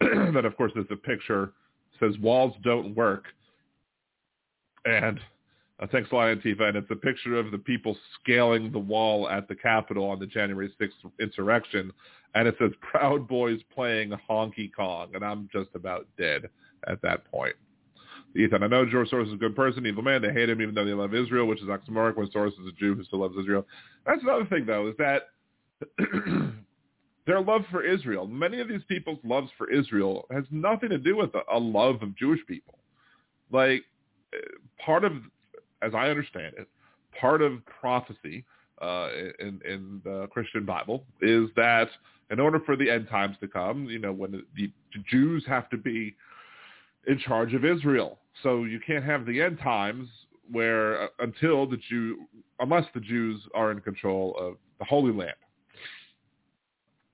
[0.00, 1.52] then, of course, there's a picture
[2.00, 3.24] says walls don't work.
[4.84, 5.18] And
[5.80, 6.62] uh, thanks a lot, Antifa.
[6.62, 10.26] And it's a picture of the people scaling the wall at the Capitol on the
[10.26, 11.92] January 6th insurrection.
[12.34, 15.12] And it says, Proud Boys playing Honky Kong.
[15.14, 16.48] And I'm just about dead
[16.86, 17.54] at that point.
[18.36, 20.20] Ethan, I know George Soros is a good person, evil man.
[20.20, 22.72] They hate him even though they love Israel, which is oxymoronic when Soros is a
[22.78, 23.66] Jew who still loves Israel.
[24.04, 25.22] That's another thing, though, is that
[27.26, 31.16] their love for Israel, many of these people's loves for Israel has nothing to do
[31.16, 32.78] with a, a love of Jewish people.
[33.50, 33.82] Like,
[34.32, 34.38] eh,
[34.84, 35.12] part of
[35.82, 36.68] as I understand it,
[37.18, 38.44] part of prophecy
[38.80, 39.08] uh,
[39.38, 41.88] in, in the Christian Bible is that
[42.30, 44.70] in order for the end times to come, you know, when the, the
[45.10, 46.14] Jews have to be
[47.06, 48.18] in charge of Israel.
[48.42, 50.08] So you can't have the end times
[50.50, 52.26] where uh, until the Jew,
[52.60, 55.36] unless the Jews are in control of the Holy Land,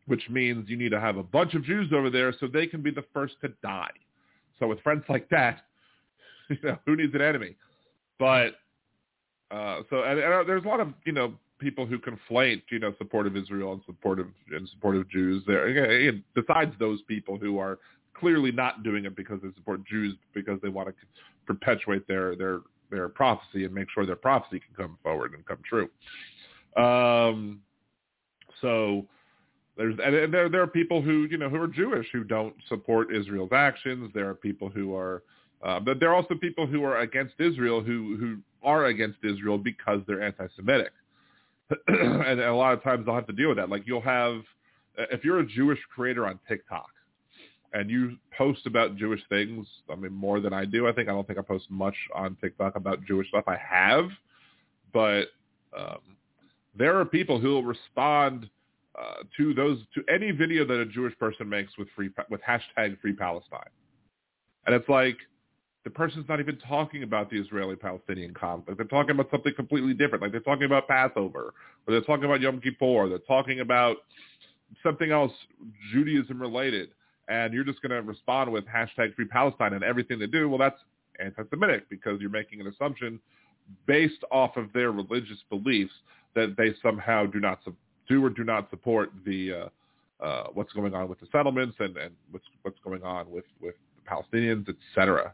[0.06, 2.82] which means you need to have a bunch of Jews over there so they can
[2.82, 3.90] be the first to die.
[4.58, 5.60] So with friends like that,
[6.48, 7.56] you know, who needs an enemy?
[8.18, 8.54] But
[9.50, 12.92] uh, so and, and there's a lot of you know people who conflate you know
[12.98, 16.12] support of Israel and supportive and supportive Jews there.
[16.34, 17.78] Besides those people who are
[18.14, 20.94] clearly not doing it because they support Jews because they want to
[21.46, 25.58] perpetuate their their their prophecy and make sure their prophecy can come forward and come
[25.68, 25.88] true.
[26.76, 27.60] Um,
[28.60, 29.06] so
[29.76, 33.14] there's and there there are people who you know who are Jewish who don't support
[33.14, 34.10] Israel's actions.
[34.14, 35.22] There are people who are,
[35.62, 39.58] uh, but there are also people who are against Israel who who are against Israel
[39.58, 40.92] because they're anti-Semitic.
[41.88, 43.70] and a lot of times they'll have to deal with that.
[43.70, 44.42] Like you'll have,
[45.10, 46.90] if you're a Jewish creator on TikTok,
[47.72, 50.86] and you post about Jewish things, I mean more than I do.
[50.86, 53.44] I think I don't think I post much on TikTok about Jewish stuff.
[53.46, 54.10] I have,
[54.92, 55.28] but
[55.76, 56.00] um,
[56.76, 58.50] there are people who will respond
[58.98, 63.00] uh, to those to any video that a Jewish person makes with free with hashtag
[63.00, 63.70] Free Palestine,
[64.66, 65.16] and it's like
[65.84, 68.78] the person's not even talking about the Israeli-Palestinian conflict.
[68.78, 70.22] They're talking about something completely different.
[70.22, 71.54] Like they're talking about Passover,
[71.86, 73.08] or they're talking about Yom Kippur.
[73.08, 73.96] They're talking about
[74.82, 75.32] something else
[75.92, 76.90] Judaism related,
[77.28, 80.48] and you're just going to respond with hashtag Free Palestine and everything they do.
[80.48, 80.78] Well, that's
[81.18, 83.20] anti-Semitic because you're making an assumption
[83.86, 85.92] based off of their religious beliefs
[86.34, 87.60] that they somehow do not
[88.08, 91.96] do or do not support the uh, uh, what's going on with the settlements and,
[91.96, 95.32] and what's what's going on with with the Palestinians, etc.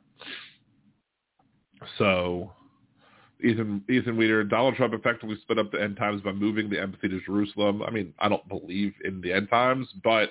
[1.99, 2.51] So,
[3.43, 7.09] Ethan Ethan Weeder, Donald Trump effectively split up the end times by moving the embassy
[7.09, 7.83] to Jerusalem.
[7.83, 10.31] I mean, I don't believe in the end times, but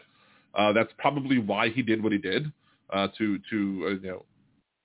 [0.55, 2.51] uh, that's probably why he did what he did
[2.91, 4.25] uh, to to uh, you know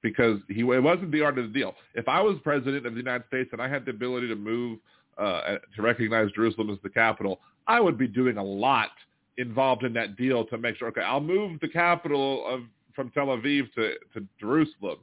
[0.03, 1.75] because he it wasn't the art of the deal.
[1.95, 4.79] If I was president of the United States and I had the ability to move
[5.19, 8.91] uh, to recognize Jerusalem as the capital, I would be doing a lot
[9.39, 10.89] involved in that deal to make sure.
[10.89, 12.63] Okay, I'll move the capital of
[12.95, 14.99] from Tel Aviv to to Jerusalem,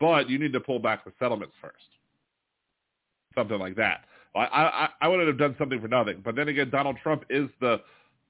[0.00, 1.74] but you need to pull back the settlements first.
[3.34, 4.04] Something like that.
[4.34, 6.22] I I, I wouldn't have done something for nothing.
[6.24, 7.80] But then again, Donald Trump is the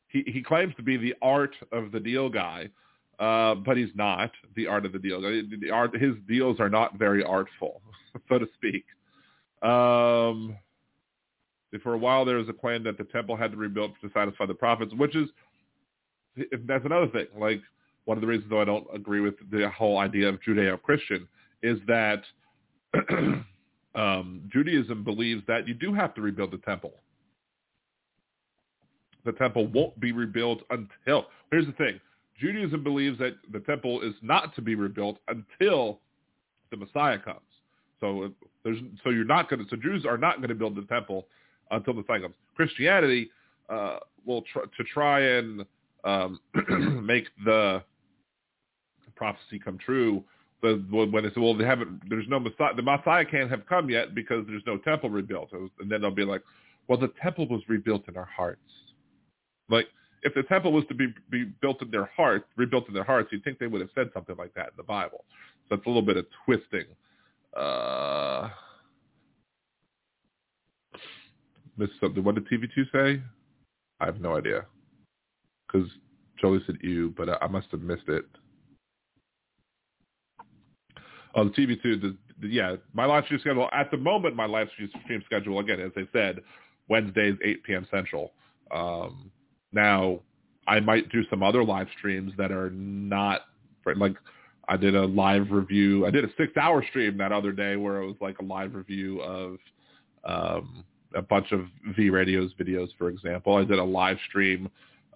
[0.09, 2.69] he, he claims to be the art of the deal guy,
[3.19, 5.21] uh, but he's not the art of the deal.
[5.21, 7.83] The art, his deals are not very artful,
[8.29, 8.85] so to speak.
[9.63, 10.57] Um,
[11.83, 14.11] for a while, there was a claim that the temple had to be rebuilt to
[14.13, 15.29] satisfy the prophets, which is
[16.67, 17.27] that's another thing.
[17.39, 17.61] Like
[18.05, 21.27] one of the reasons, though, I don't agree with the whole idea of Judeo-Christian
[21.63, 22.23] is that
[23.95, 26.93] um, Judaism believes that you do have to rebuild the temple.
[29.25, 31.27] The temple won't be rebuilt until.
[31.51, 32.01] Here's the thing:
[32.39, 36.01] Judaism believes that the temple is not to be rebuilt until
[36.71, 37.41] the Messiah comes.
[38.01, 38.31] So
[38.63, 39.69] there's so you're not going to.
[39.69, 41.27] So Jews are not going to build the temple
[41.71, 42.35] until the Messiah comes.
[42.55, 43.31] Christianity
[43.69, 45.65] uh, will try to try and
[46.05, 46.41] um,
[47.05, 47.83] make the
[49.17, 50.23] prophecy come true.
[50.63, 52.09] The, when it's well, they haven't.
[52.09, 52.75] There's no Messiah.
[52.75, 55.51] The Messiah can't have come yet because there's no temple rebuilt.
[55.53, 56.43] And then they'll be like,
[56.89, 58.61] well, the temple was rebuilt in our hearts.
[59.69, 59.87] Like
[60.23, 63.29] if the temple was to be, be built in their hearts, rebuilt in their hearts,
[63.31, 65.25] you'd think they would have said something like that in the Bible.
[65.69, 66.85] So it's a little bit of twisting.
[67.57, 68.49] Uh,
[71.77, 72.23] missed something.
[72.23, 73.23] What did TV2 say?
[74.01, 74.67] I have no idea.
[75.67, 75.89] Because
[76.41, 78.25] Jolie said you, but I, I must have missed it.
[81.35, 84.69] Oh, the TV2, the, the, yeah, my live stream schedule, at the moment, my live
[84.73, 86.41] stream schedule, again, as I said,
[86.89, 87.87] Wednesdays, 8 p.m.
[87.91, 88.33] Central.
[88.75, 89.31] Um,
[89.73, 90.21] now,
[90.67, 93.43] I might do some other live streams that are not,
[93.97, 94.17] like,
[94.69, 96.07] I did a live review.
[96.07, 99.21] I did a six-hour stream that other day where it was like a live review
[99.21, 99.59] of
[100.25, 100.85] um,
[101.17, 103.57] a bunch of V Radio's videos, for example.
[103.57, 104.69] I did a live stream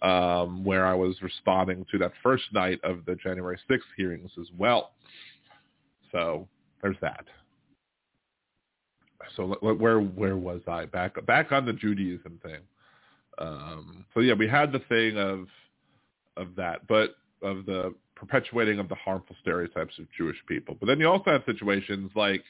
[0.03, 4.47] um, where I was responding to that first night of the January 6th hearings as
[4.59, 4.93] well.
[6.11, 6.49] So
[6.83, 7.25] there's that.
[9.37, 12.61] So where where was I back back on the Judaism thing?
[13.39, 15.47] Um, so yeah, we had the thing of
[16.37, 20.77] of that, but of the perpetuating of the harmful stereotypes of Jewish people.
[20.79, 22.43] But then you also have situations like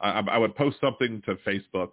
[0.00, 1.90] I, I would post something to Facebook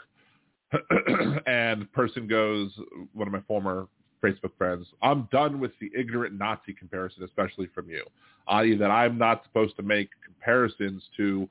[1.47, 2.72] and person goes,
[3.13, 3.88] one of my former
[4.24, 8.03] Facebook friends, I'm done with the ignorant Nazi comparison, especially from you,
[8.47, 8.76] i.e.
[8.76, 11.49] that I'm not supposed to make comparisons to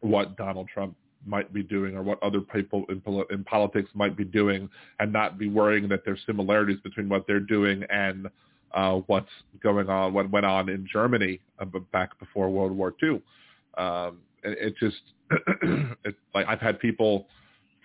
[0.00, 0.94] what Donald Trump
[1.26, 4.68] might be doing or what other people in, in politics might be doing
[5.00, 8.28] and not be worrying that there's similarities between what they're doing and
[8.74, 9.30] uh, what's
[9.62, 13.22] going on, what went on in Germany uh, back before World War II.
[13.78, 15.00] Um, it, it just,
[16.04, 17.26] it, like I've had people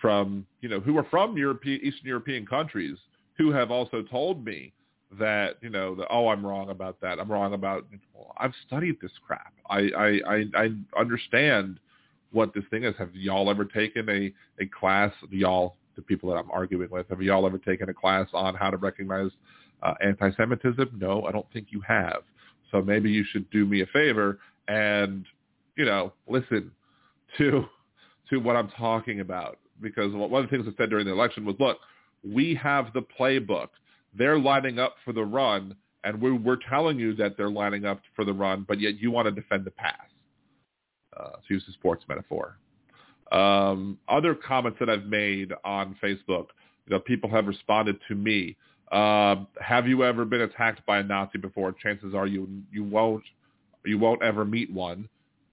[0.00, 2.96] from you know who are from European Eastern European countries
[3.36, 4.72] who have also told me
[5.18, 7.18] that you know that oh I'm wrong about that.
[7.18, 9.52] I'm wrong about well, I've studied this crap.
[9.68, 11.80] I, I I I understand
[12.32, 12.94] what this thing is.
[12.98, 14.32] Have y'all ever taken a
[14.62, 18.28] a class y'all the people that I'm arguing with have y'all ever taken a class
[18.32, 19.30] on how to recognize
[19.82, 20.90] uh, anti-Semitism?
[20.98, 22.22] No I don't think you have.
[22.70, 24.38] So maybe you should do me a favor
[24.68, 25.24] and,
[25.76, 26.70] you know, listen
[27.38, 27.64] to
[28.30, 29.58] to what I'm talking about.
[29.80, 31.78] Because one of the things I said during the election was, look,
[32.22, 33.68] we have the playbook.
[34.14, 35.74] They're lining up for the run,
[36.04, 39.10] and we're, we're telling you that they're lining up for the run, but yet you
[39.10, 39.96] want to defend the pass.
[41.16, 42.56] Uh, to use a sports metaphor.
[43.32, 46.46] Um, other comments that I've made on Facebook,
[46.86, 48.56] you know, people have responded to me.
[48.92, 51.72] Uh, have you ever been attacked by a Nazi before?
[51.72, 53.24] Chances are you you won't
[53.84, 55.08] you won't ever meet one.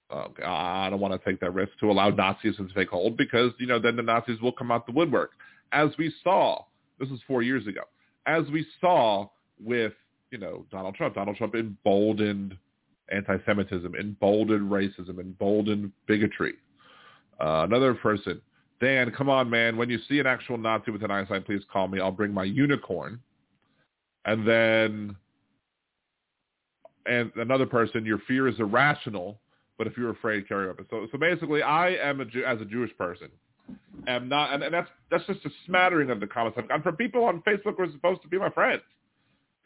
[0.10, 3.52] Uh, I don't want to take that risk to allow Nazis to take hold because
[3.60, 5.32] you know then the Nazis will come out the woodwork,
[5.72, 6.64] as we saw.
[7.00, 7.82] This was four years ago,
[8.26, 9.28] as we saw
[9.60, 9.94] with
[10.32, 11.16] you know Donald Trump.
[11.16, 12.58] Donald Trump emboldened
[13.12, 16.54] anti-Semitism, emboldened racism, emboldened bigotry.
[17.40, 18.42] Uh, another person,
[18.82, 19.78] Dan, come on, man.
[19.78, 22.00] When you see an actual Nazi with an eye Einstein, please call me.
[22.00, 23.20] I'll bring my unicorn.
[24.26, 25.16] And then,
[27.06, 29.40] and another person, your fear is irrational,
[29.78, 30.88] but if you're afraid, carry weapons.
[30.90, 33.30] So, so basically, I am a Jew, as a Jewish person,
[34.08, 36.96] am not, and, and that's that's just a smattering of the comments I've gotten from
[36.96, 38.82] people on Facebook who are supposed to be my friends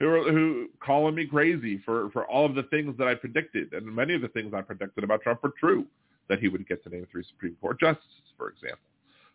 [0.01, 3.73] who are who calling me crazy for for all of the things that I predicted,
[3.73, 5.85] and many of the things I predicted about Trump were true.
[6.27, 8.79] That he would get to name three Supreme Court justices, for example.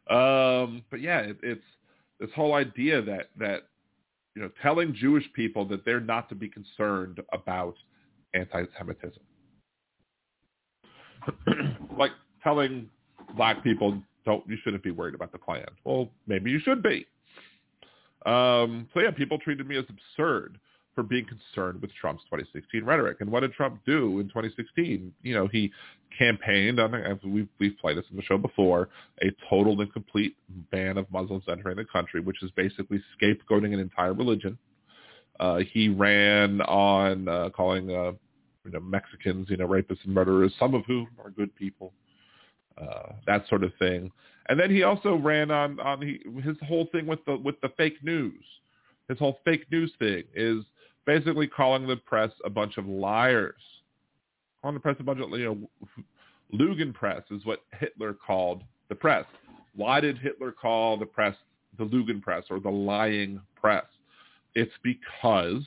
[0.08, 1.64] Um, but yeah, it, it's
[2.18, 3.68] this whole idea that that
[4.34, 7.76] you know telling Jewish people that they're not to be concerned about
[8.34, 9.22] anti-Semitism,
[11.98, 12.12] like
[12.42, 12.88] telling
[13.36, 15.66] black people don't you shouldn't be worried about the Klan.
[15.84, 17.06] Well, maybe you should be.
[18.24, 20.58] Um, so yeah, people treated me as absurd
[20.96, 23.18] for being concerned with Trump's 2016 rhetoric.
[23.20, 25.12] And what did Trump do in 2016?
[25.22, 25.70] You know, he
[26.18, 28.88] campaigned on, we've, we've played this in the show before,
[29.22, 30.34] a total and complete
[30.72, 34.58] ban of Muslims entering the country, which is basically scapegoating an entire religion.
[35.38, 38.12] Uh, he ran on uh, calling uh,
[38.66, 41.92] you know, Mexicans, you know, rapists and murderers, some of whom are good people,
[42.80, 44.10] uh, that sort of thing.
[44.48, 47.70] And then he also ran on on he, his whole thing with the with the
[47.76, 48.44] fake news.
[49.08, 50.64] His whole fake news thing is
[51.04, 53.54] basically calling the press a bunch of liars.
[54.60, 55.96] Calling the press a bunch of you know
[56.54, 59.24] Lügenpresse is what Hitler called the press.
[59.74, 61.36] Why did Hitler call the press
[61.78, 63.84] the Lügenpresse or the lying press?
[64.54, 65.62] It's because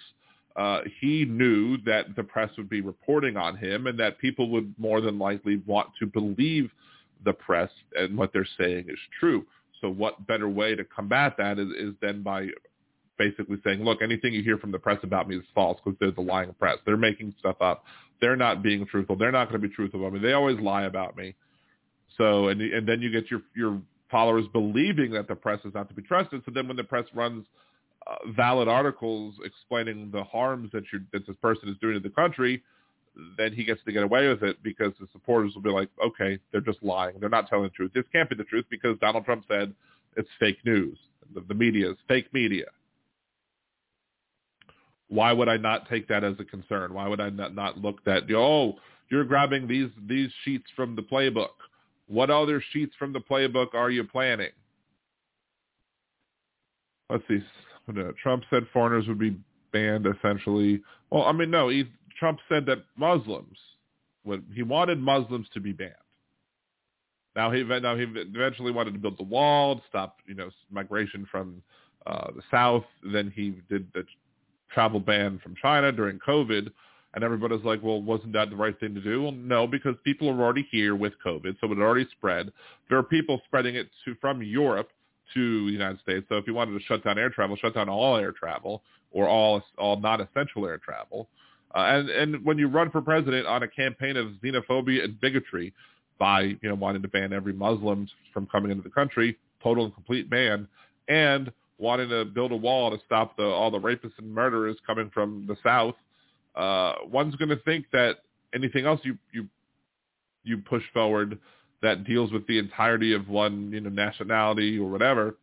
[0.59, 4.75] uh, he knew that the press would be reporting on him and that people would
[4.77, 6.69] more than likely want to believe
[7.23, 9.45] the press and what they're saying is true.
[9.79, 12.47] So what better way to combat that is, is then by
[13.17, 16.11] basically saying, look, anything you hear from the press about me is false because they're
[16.11, 16.77] the lying press.
[16.85, 17.85] They're making stuff up.
[18.19, 19.15] They're not being truthful.
[19.15, 20.05] They're not going to be truthful.
[20.05, 21.35] I mean, they always lie about me.
[22.17, 23.81] So, and, and then you get your, your
[24.11, 26.41] followers believing that the press is not to be trusted.
[26.45, 27.45] So then when the press runs
[28.35, 32.63] valid articles explaining the harms that, you that this person is doing to the country,
[33.37, 36.39] then he gets to get away with it because the supporters will be like, okay,
[36.51, 37.19] they're just lying.
[37.19, 37.91] They're not telling the truth.
[37.93, 39.73] This can't be the truth because Donald Trump said
[40.15, 40.97] it's fake news.
[41.33, 42.65] The, the media is fake media.
[45.09, 46.93] Why would I not take that as a concern?
[46.93, 48.75] Why would I not, not look that, oh,
[49.09, 51.47] you're grabbing these, these sheets from the playbook.
[52.07, 54.51] What other sheets from the playbook are you planning?
[57.09, 57.39] Let's see.
[58.21, 59.37] Trump said foreigners would be
[59.71, 60.81] banned essentially.
[61.09, 61.85] Well, I mean, no, he,
[62.19, 63.57] Trump said that Muslims,
[64.23, 65.93] would, he wanted Muslims to be banned.
[67.35, 71.25] Now he now he eventually wanted to build the wall, to stop you know migration
[71.31, 71.61] from
[72.05, 72.83] uh, the south.
[73.13, 74.03] Then he did the
[74.73, 76.69] travel ban from China during COVID,
[77.13, 79.23] and everybody's like, well, wasn't that the right thing to do?
[79.23, 82.51] Well, no, because people are already here with COVID, so it already spread.
[82.89, 84.89] There are people spreading it to from Europe
[85.33, 86.25] to the United States.
[86.29, 88.81] So if you wanted to shut down air travel, shut down all air travel
[89.11, 91.27] or all all not essential air travel.
[91.75, 95.73] Uh, and and when you run for president on a campaign of xenophobia and bigotry
[96.17, 99.93] by you know wanting to ban every Muslim from coming into the country, total and
[99.93, 100.67] complete ban,
[101.07, 105.09] and wanting to build a wall to stop the all the rapists and murderers coming
[105.13, 105.95] from the south,
[106.55, 108.17] uh, one's going to think that
[108.53, 109.47] anything else you you
[110.43, 111.37] you push forward
[111.81, 115.37] that deals with the entirety of one you know nationality or whatever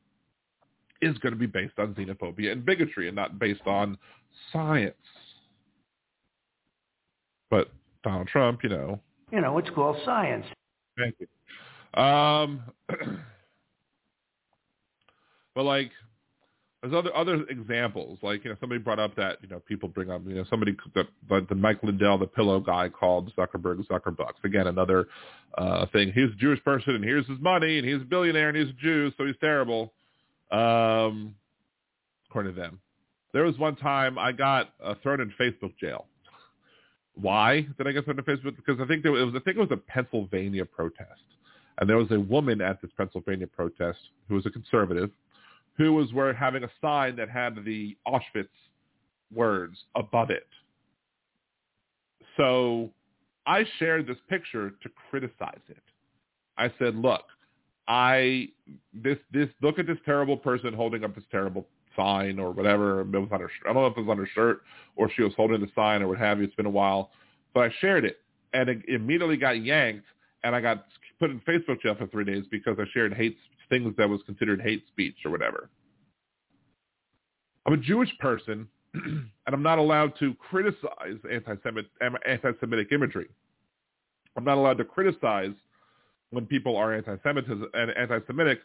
[1.02, 3.98] is going to be based on xenophobia and bigotry and not based on
[4.52, 4.94] science.
[7.50, 7.70] But
[8.02, 9.00] Donald Trump, you know.
[9.30, 10.46] You know, it's called science.
[10.98, 11.26] Thank you.
[12.00, 12.62] Um,
[15.54, 15.90] but like,
[16.90, 18.18] there's other other examples.
[18.22, 20.76] Like, you know, somebody brought up that you know people bring up you know somebody
[20.94, 24.44] the, Mike Lindell, the pillow guy, called Zuckerberg Zuckerbucks.
[24.44, 25.06] Again, another
[25.58, 26.12] uh, thing.
[26.12, 28.80] He's a Jewish person, and here's his money, and he's a billionaire, and he's a
[28.80, 29.92] Jew, so he's terrible.
[30.50, 31.34] Um,
[32.28, 32.80] according to them,
[33.32, 36.06] there was one time I got uh, thrown in Facebook jail
[37.14, 38.56] Why did I get started in Facebook?
[38.56, 41.22] Because I think there was, I think it was a Pennsylvania protest,
[41.78, 43.98] and there was a woman at this Pennsylvania protest
[44.28, 45.10] who was a conservative,
[45.77, 48.48] who was wearing having a sign that had the Auschwitz
[49.35, 50.47] words above it.
[52.36, 52.90] So
[53.47, 55.82] I shared this picture to criticize it.
[56.59, 57.23] I said, look,
[57.89, 58.48] I
[58.93, 63.03] this this look at this terrible person holding up this terrible sign or whatever.
[63.03, 63.51] It was on her.
[63.69, 64.62] I don't know if it was on her shirt
[64.97, 66.44] or she was holding the sign or what have you.
[66.44, 67.11] It's been a while,
[67.55, 68.19] but I shared it
[68.53, 70.07] and it immediately got yanked
[70.43, 70.86] and I got
[71.19, 73.36] put in Facebook jail for three days because I shared hate
[73.68, 75.70] things that was considered hate speech or whatever.
[77.66, 81.90] I'm a Jewish person and I'm not allowed to criticize anti-Semitic,
[82.26, 83.28] anti-Semitic imagery.
[84.36, 85.55] I'm not allowed to criticize
[86.30, 88.59] when people are anti-Semitic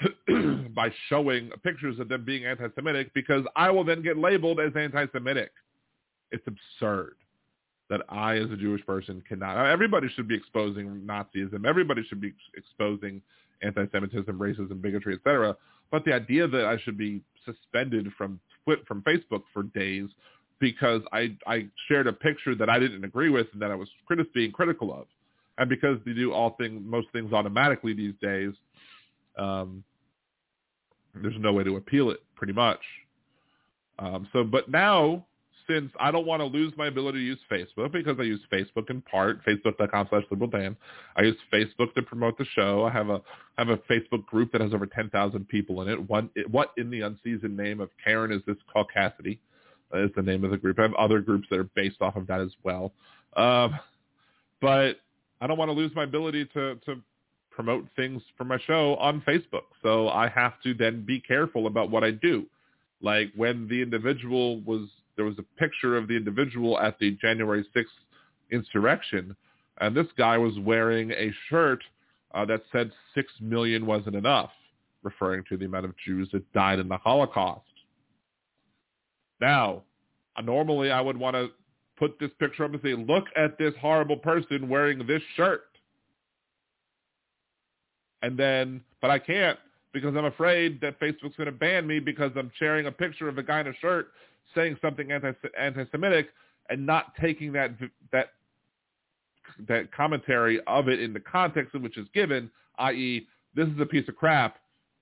[0.74, 5.50] by showing pictures of them being anti-Semitic because I will then get labeled as anti-Semitic.
[6.30, 7.16] It's absurd
[7.90, 9.66] that I, as a Jewish person, cannot.
[9.66, 11.66] Everybody should be exposing Nazism.
[11.66, 13.20] Everybody should be exposing
[13.64, 15.56] anti-Semitism, racism, bigotry, etc.
[15.90, 18.40] But the idea that I should be suspended from
[18.86, 20.08] from Facebook for days
[20.58, 23.88] because I I shared a picture that I didn't agree with and that I was
[24.32, 25.06] being critical of,
[25.58, 28.52] and because they do all things most things automatically these days,
[29.38, 29.84] um,
[31.14, 32.80] there's no way to appeal it pretty much.
[33.98, 35.24] Um, so, but now
[35.68, 38.90] since I don't want to lose my ability to use Facebook because I use Facebook
[38.90, 40.76] in part, facebook.com slash liberal Dan.
[41.16, 42.84] I use Facebook to promote the show.
[42.84, 43.20] I have a
[43.56, 46.08] I have a Facebook group that has over 10,000 people in it.
[46.08, 49.38] One, what in the unseasoned name of Karen is this Caucasity
[49.94, 50.78] is the name of the group.
[50.78, 52.92] I have other groups that are based off of that as well.
[53.36, 53.78] Um,
[54.60, 54.96] but
[55.40, 57.00] I don't want to lose my ability to, to
[57.50, 59.64] promote things for my show on Facebook.
[59.82, 62.46] So I have to then be careful about what I do.
[63.00, 67.64] Like when the individual was, there was a picture of the individual at the January
[67.74, 67.84] 6th
[68.50, 69.36] insurrection,
[69.80, 71.82] and this guy was wearing a shirt
[72.34, 74.50] uh, that said six million wasn't enough,
[75.02, 77.62] referring to the amount of Jews that died in the Holocaust.
[79.40, 79.82] Now,
[80.36, 81.48] uh, normally I would want to
[81.96, 85.62] put this picture up and say, look at this horrible person wearing this shirt.
[88.22, 89.58] And then, but I can't
[89.92, 93.38] because I'm afraid that Facebook's going to ban me because I'm sharing a picture of
[93.38, 94.08] a guy in a shirt
[94.54, 96.28] saying something anti anti-Semitic
[96.70, 97.72] and not taking that
[98.12, 98.30] that
[99.68, 103.86] that commentary of it in the context in which it's given, i.e., this is a
[103.86, 104.56] piece of crap.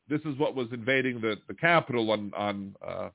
[0.08, 3.08] This is what was invading the the Capitol on on uh,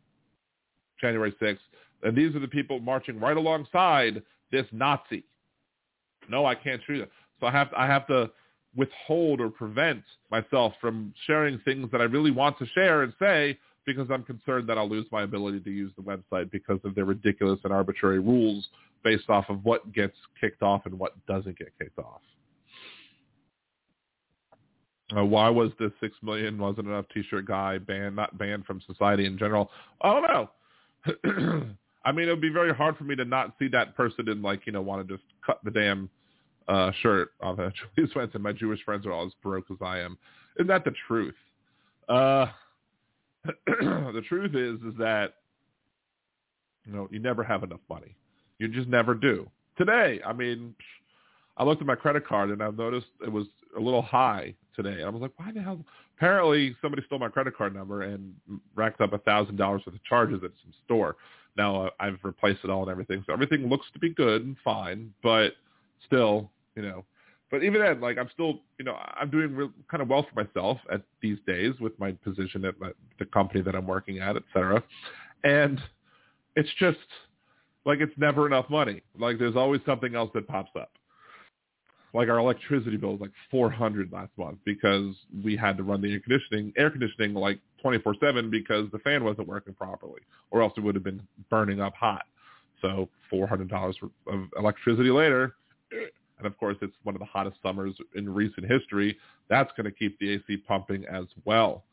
[1.00, 1.58] January 6th,
[2.04, 4.22] and these are the people marching right alongside
[4.52, 5.24] this Nazi.
[6.30, 7.10] No, I can't do that.
[7.40, 8.32] So I have to, I have to
[8.76, 13.58] withhold or prevent myself from sharing things that I really want to share and say
[13.88, 17.06] because I'm concerned that I'll lose my ability to use the website because of their
[17.06, 18.68] ridiculous and arbitrary rules
[19.04, 22.22] based off of what gets kicked off and what doesn't get kicked off.
[25.18, 29.26] Uh, why was this six million wasn't enough T-shirt guy banned, not banned from society
[29.26, 29.72] in general?
[30.02, 31.68] I don't know.
[32.04, 34.42] I mean, it would be very hard for me to not see that person and
[34.42, 36.10] like, you know, want to just cut the damn
[36.68, 38.42] uh, shirt off of Julie Swenson.
[38.42, 40.18] My Jewish friends are all as broke as I am.
[40.58, 41.36] Isn't that the truth?
[42.10, 42.48] Uh,
[43.68, 45.36] the truth is, is that,
[46.86, 48.16] you know, you never have enough money.
[48.60, 49.50] You just never do.
[49.78, 50.74] Today, I mean,
[51.58, 55.04] I looked at my credit card and I noticed it was a little high today.
[55.04, 55.80] I was like, why the hell?
[56.18, 58.34] Apparently, somebody stole my credit card number and
[58.76, 61.16] racked up a thousand dollars worth of charges at some store.
[61.56, 64.56] Now uh, I've replaced it all and everything, so everything looks to be good and
[64.64, 65.14] fine.
[65.22, 65.54] But
[66.06, 67.06] still, you know.
[67.50, 70.44] But even then, like I'm still, you know, I'm doing real, kind of well for
[70.44, 74.36] myself at these days with my position at my, the company that I'm working at,
[74.36, 74.84] et cetera.
[75.44, 75.80] And
[76.56, 76.98] it's just
[77.86, 79.02] like it's never enough money.
[79.18, 80.92] Like there's always something else that pops up
[82.14, 86.12] like our electricity bill was like 400 last month because we had to run the
[86.12, 90.22] air conditioning air conditioning like 24/7 because the fan wasn't working properly
[90.52, 92.26] or else it would have been burning up hot.
[92.82, 93.96] So $400
[94.28, 95.56] of electricity later
[96.38, 99.18] and of course it's one of the hottest summers in recent history.
[99.50, 101.84] That's going to keep the AC pumping as well.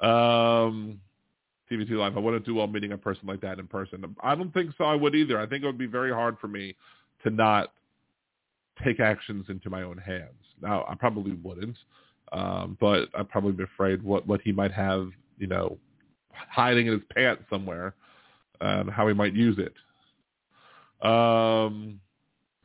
[0.00, 1.00] Um
[1.70, 4.16] TV2 Live, I wouldn't do well meeting a person like that in person.
[4.22, 5.38] I don't think so I would either.
[5.38, 6.74] I think it would be very hard for me
[7.22, 7.72] to not
[8.84, 10.42] take actions into my own hands.
[10.60, 11.76] Now, I probably wouldn't,
[12.32, 15.78] um, but I'd probably be afraid what, what he might have, you know,
[16.32, 17.94] hiding in his pants somewhere,
[18.60, 19.74] and how he might use it.
[21.06, 22.00] Um,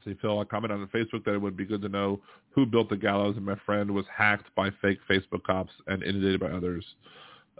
[0.06, 2.22] see, Phil, I commented on Facebook that it would be good to know
[2.52, 6.40] who built the gallows, and my friend was hacked by fake Facebook cops and inundated
[6.40, 6.86] by others.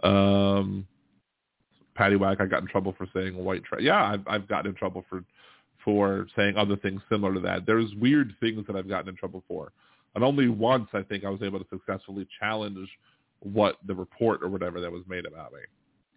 [0.02, 0.86] Um,
[1.94, 3.82] Patty Whack, I got in trouble for saying white trash.
[3.82, 5.24] Yeah, I've, I've gotten in trouble for
[5.84, 7.64] for saying other things similar to that.
[7.64, 9.70] There's weird things that I've gotten in trouble for.
[10.16, 12.88] And only once I think I was able to successfully challenge
[13.38, 15.60] what the report or whatever that was made about me.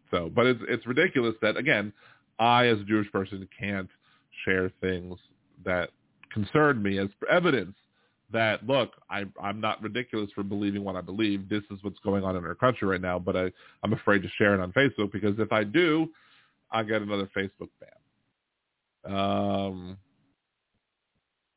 [0.10, 1.94] So, but it's it's ridiculous that again,
[2.40, 3.90] I as a Jewish person can't
[4.44, 5.18] share things
[5.66, 5.92] that
[6.32, 7.76] concern me as evidence
[8.32, 11.50] that look, I I'm not ridiculous for believing what I believe.
[11.50, 13.52] This is what's going on in our country right now, but I
[13.84, 16.10] I'm afraid to share it on Facebook because if I do,
[16.72, 19.16] I get another Facebook ban.
[19.16, 19.98] Um,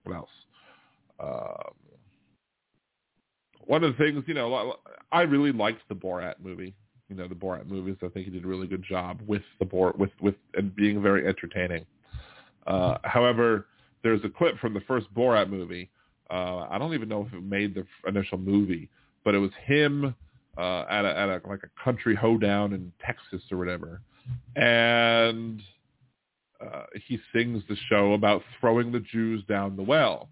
[0.05, 0.31] what else?
[1.21, 1.75] Um,
[3.65, 4.77] one of the things, you know,
[5.13, 6.75] I really liked the Borat movie.
[7.09, 7.97] You know, the Borat movies.
[8.03, 11.03] I think he did a really good job with the Borat, with with and being
[11.03, 11.85] very entertaining.
[12.67, 13.67] Uh, however,
[14.03, 15.91] there's a clip from the first Borat movie.
[16.31, 18.89] Uh, I don't even know if it made the initial movie,
[19.25, 20.15] but it was him
[20.57, 24.01] uh, at a, at a like a country hoedown in Texas or whatever,
[24.57, 25.61] and
[26.61, 30.29] uh, he sings the show about throwing the Jews down the well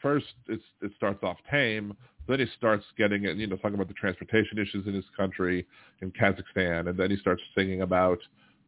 [0.00, 1.96] first it's, it starts off tame,
[2.26, 5.66] then he starts getting it, you know, talking about the transportation issues in his country,
[6.02, 8.18] in Kazakhstan, and then he starts singing about,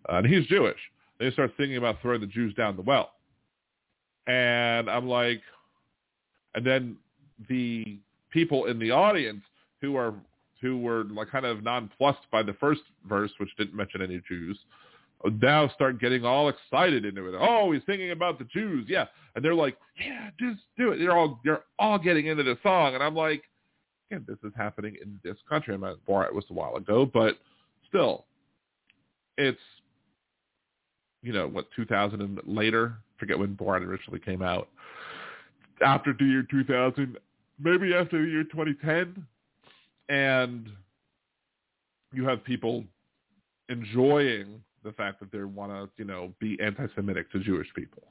[0.09, 0.79] uh, and he's Jewish,
[1.19, 3.13] then he starts singing about throwing the Jews down the well.
[4.31, 5.41] And I'm like,
[6.55, 6.97] and then
[7.49, 7.99] the
[8.31, 9.43] people in the audience
[9.81, 10.15] who are
[10.61, 14.59] who were like kind of nonplussed by the first verse, which didn't mention any Jews,
[15.41, 17.35] now start getting all excited into it.
[17.39, 20.99] Oh, he's singing about the Jews, yeah, and they're like, yeah, just do it.
[20.99, 23.43] They're all they're all getting into the song, and I'm like,
[24.11, 25.75] again, this is happening in this country.
[25.75, 27.37] I'm not it was a while ago, but
[27.89, 28.27] still,
[29.39, 29.59] it's
[31.21, 32.95] you know what 2000 and later.
[33.21, 34.69] Forget when Borat originally came out.
[35.85, 37.17] After the year 2000,
[37.63, 39.25] maybe after the year 2010,
[40.09, 40.69] and
[42.13, 42.83] you have people
[43.69, 48.03] enjoying the fact that they want to, you know, be anti-Semitic to Jewish people.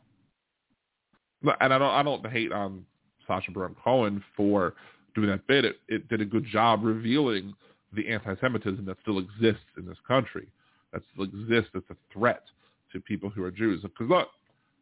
[1.59, 2.85] And I don't, I don't hate on
[3.27, 4.75] Sacha Baron Cohen for
[5.15, 5.65] doing that bit.
[5.65, 7.53] It, it did a good job revealing
[7.93, 10.47] the anti-Semitism that still exists in this country,
[10.93, 12.43] that still exists as a threat
[12.93, 13.81] to people who are Jews.
[13.81, 14.27] Because look,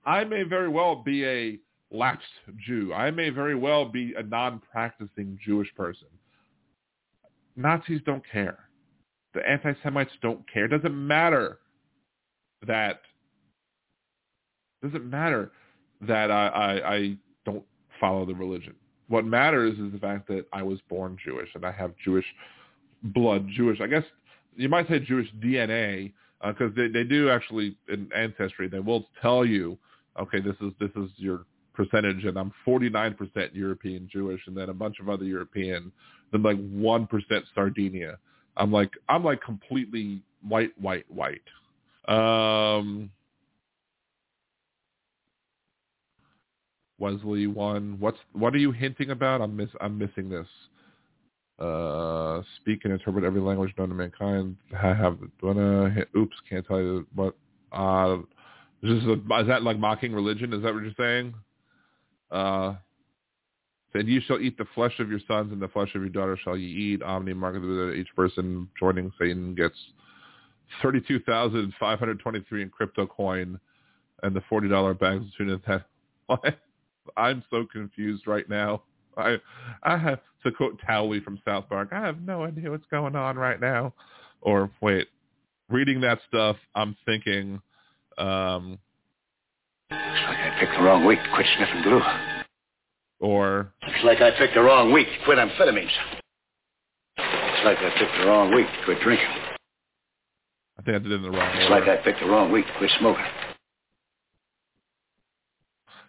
[0.08, 1.60] I may very well be a
[1.92, 2.26] lapsed
[2.66, 2.94] Jew.
[2.94, 6.08] I may very well be a non-practicing Jewish person.
[7.58, 8.58] Nazis don't care.
[9.34, 10.66] The anti-Semites don't care.
[10.66, 11.60] It doesn't matter
[12.66, 13.02] that
[14.82, 15.52] doesn't matter
[16.02, 17.64] that I, I, I don't
[18.00, 18.76] follow the religion.
[19.10, 22.26] What matters is the fact that I was born Jewish and I have Jewish
[23.04, 23.82] blood, Jewish.
[23.82, 24.04] I guess
[24.56, 26.14] you might say Jewish DNA
[26.46, 29.78] because uh, they they do actually in ancestry they will tell you,
[30.20, 33.16] okay, this is this is your percentage, and I'm 49%
[33.54, 35.92] European Jewish, and then a bunch of other European,
[36.32, 38.18] then like one percent Sardinia.
[38.58, 41.42] I'm like I'm like completely white, white, white.
[42.08, 43.12] Um,
[47.00, 47.98] Wesley one.
[48.00, 49.42] What's what are you hinting about?
[49.42, 50.48] I'm miss I'm missing this.
[51.60, 54.56] Uh, speak and interpret every language known to mankind.
[54.80, 57.36] Have wanna oops, can't tell you what.
[57.72, 58.18] Uh,
[58.84, 60.54] is, a, is that like mocking religion?
[60.54, 61.34] Is that what you're saying?
[62.32, 62.76] Uh,
[63.94, 66.38] said you shall eat the flesh of your sons and the flesh of your daughter
[66.44, 67.02] shall ye eat.
[67.02, 69.76] Omni market each person joining Satan gets
[70.82, 73.60] 32,523 in crypto coin
[74.24, 76.58] and the $40 bags of tuna that
[77.18, 78.84] I'm so confused right now.
[79.16, 79.38] I
[79.84, 81.90] I have to quote Towelie from South Park.
[81.92, 83.94] I have no idea what's going on right now.
[84.42, 85.08] Or wait,
[85.70, 87.62] reading that stuff, I'm thinking.
[88.18, 88.80] Um,
[89.92, 92.02] Looks like I picked the wrong week to quit sniffing glue.
[93.20, 95.92] Or looks like I picked the wrong week to quit amphetamines.
[97.18, 99.28] Looks like I picked the wrong week to quit drinking.
[100.78, 102.68] I think I did it in the wrong It's like I picked the wrong week
[102.68, 103.24] to quit smoking.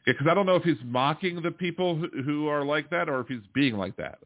[0.07, 3.09] Yeah, because I don't know if he's mocking the people who, who are like that
[3.09, 4.19] or if he's being like that.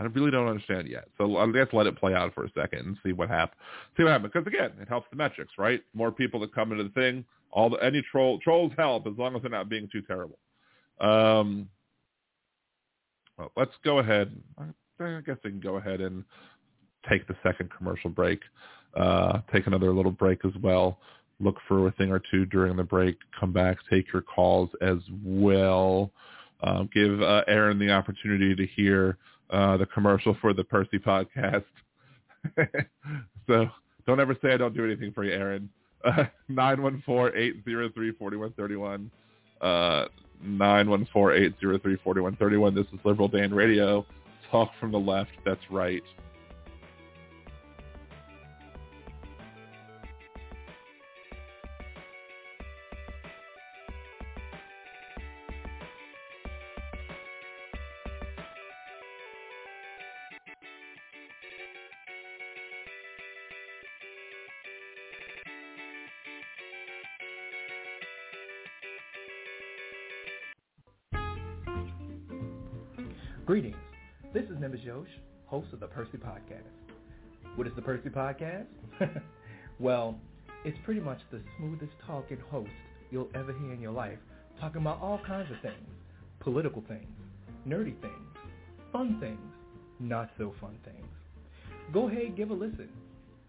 [0.00, 1.08] I really don't understand yet.
[1.18, 3.60] So I guess let it play out for a second and see what happens.
[3.96, 4.32] See what happens.
[4.32, 5.82] Because again, it helps the metrics, right?
[5.94, 7.24] More people that come into the thing.
[7.52, 10.38] All the any troll trolls help as long as they're not being too terrible.
[11.00, 11.68] Um,
[13.36, 14.34] well, let's go ahead.
[14.58, 16.24] I guess we can go ahead and
[17.08, 18.40] take the second commercial break
[18.94, 20.98] uh, take another little break as well.
[21.38, 23.16] Look for a thing or two during the break.
[23.38, 26.10] Come back, take your calls as well.
[26.62, 29.16] Uh, give uh, Aaron the opportunity to hear
[29.50, 31.64] uh, the commercial for the Percy podcast.
[33.46, 33.66] so
[34.06, 35.68] don't ever say I don't do anything for you, Aaron.
[36.48, 39.10] Nine one four eight zero three forty one thirty one.
[39.60, 40.06] Uh,
[40.42, 42.74] nine one four eight zero three forty one thirty one.
[42.74, 44.06] This is Liberal Dan Radio.
[44.50, 45.32] Talk from the left.
[45.44, 46.02] That's right.
[77.90, 78.66] Percy Podcast?
[79.80, 80.14] well,
[80.64, 82.70] it's pretty much the smoothest talking host
[83.10, 84.18] you'll ever hear in your life,
[84.60, 85.88] talking about all kinds of things.
[86.38, 87.08] Political things,
[87.66, 88.36] nerdy things,
[88.92, 89.40] fun things,
[89.98, 91.04] not so fun things.
[91.92, 92.90] Go ahead, give a listen,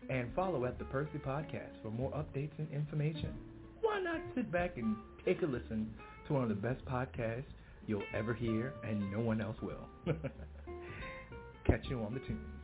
[0.09, 3.35] and follow at the Percy Podcast for more updates and information.
[3.81, 5.87] Why not sit back and take a listen
[6.25, 7.43] to one of the best podcasts
[7.85, 9.85] you'll ever hear, and no one else will.
[11.67, 12.60] Catch you on the tunes.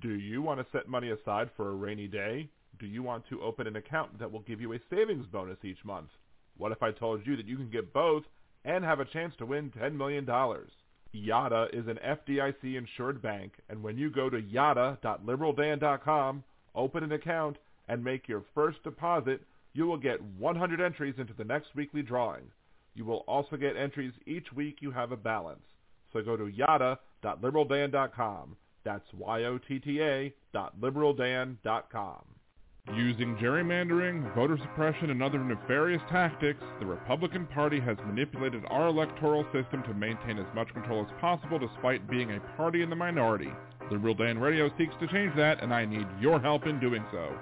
[0.00, 2.48] Do you want to set money aside for a rainy day?
[2.78, 5.84] Do you want to open an account that will give you a savings bonus each
[5.84, 6.08] month?
[6.56, 8.24] What if I told you that you can get both
[8.64, 10.26] and have a chance to win $10 million?
[10.26, 16.44] Yotta is an FDIC insured bank, and when you go to yotta.liberaldan.com,
[16.74, 17.58] open an account,
[17.88, 19.42] and make your first deposit,
[19.74, 22.50] you will get 100 entries into the next weekly drawing.
[22.94, 25.62] You will also get entries each week you have a balance.
[26.12, 28.56] So go to yotta.liberaldan.com.
[28.84, 32.24] That's Y-O-T-T-A dot liberaldan.com.
[32.96, 39.44] Using gerrymandering, voter suppression, and other nefarious tactics, the Republican Party has manipulated our electoral
[39.52, 43.52] system to maintain as much control as possible despite being a party in the minority.
[43.88, 47.32] Liberal Dan Radio seeks to change that, and I need your help in doing so.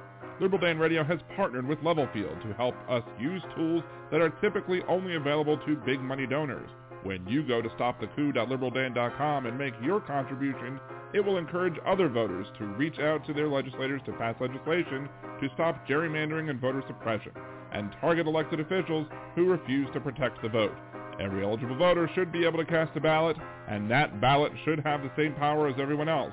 [0.41, 3.83] Liberal Dan Radio has partnered with Levelfield to help us use tools
[4.13, 6.71] that are typically only available to big money donors.
[7.03, 10.79] When you go to stopthecoup.liberaldan.com and make your contribution,
[11.15, 15.09] it will encourage other voters to reach out to their legislators to pass legislation
[15.41, 17.33] to stop gerrymandering and voter suppression
[17.73, 20.75] and target elected officials who refuse to protect the vote.
[21.21, 23.37] Every eligible voter should be able to cast a ballot,
[23.69, 26.33] and that ballot should have the same power as everyone else.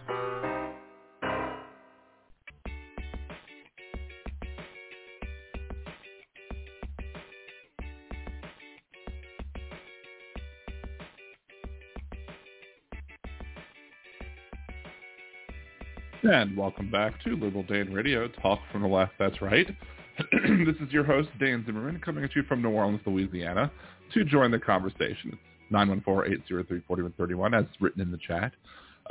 [16.23, 19.67] And welcome back to Liberal Dan Radio, Talk from the Left, that's right.
[20.31, 23.69] this is your host, Dan Zimmerman, coming at you from New Orleans, Louisiana.
[24.13, 25.37] To join the conversation,
[25.73, 28.53] 914-803-4131, as written in the chat.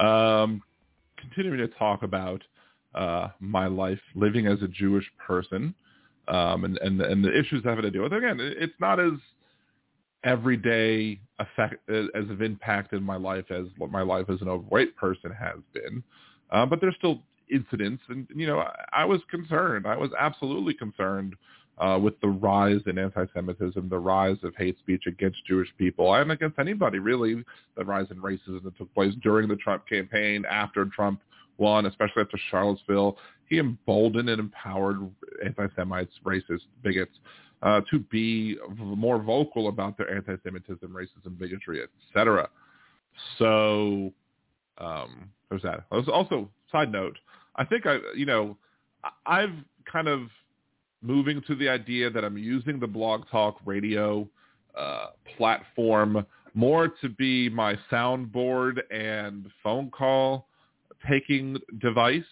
[0.03, 0.63] Um,
[1.19, 2.41] continuing to talk about
[2.95, 5.75] uh, my life living as a Jewish person
[6.29, 8.15] um, and, and, and the issues have to deal with.
[8.15, 9.13] Again, it's not as
[10.25, 14.97] everyday effect as of impact in my life as what my life as an overweight
[14.97, 16.03] person has been.
[16.53, 19.87] Uh, but there's still incidents, and you know, I, I was concerned.
[19.87, 21.35] I was absolutely concerned
[21.79, 26.31] uh, with the rise in anti-Semitism, the rise of hate speech against Jewish people, and
[26.31, 27.43] against anybody really.
[27.77, 31.21] The rise in racism that took place during the Trump campaign, after Trump
[31.59, 33.17] won, especially after Charlottesville,
[33.49, 34.99] he emboldened and empowered
[35.45, 37.19] anti-Semites, racists, bigots
[37.63, 42.49] uh, to be more vocal about their anti-Semitism, racism, bigotry, etc.
[43.39, 44.13] So
[44.83, 45.31] um,
[45.63, 45.85] that.
[45.91, 47.19] Also, side note,
[47.57, 48.57] I think I, you know,
[49.27, 49.55] I've
[49.91, 50.29] kind of
[51.03, 54.29] moving to the idea that I'm using the Blog Talk Radio
[54.79, 55.07] uh,
[55.37, 60.47] platform more to be my soundboard and phone call
[61.09, 62.23] taking device.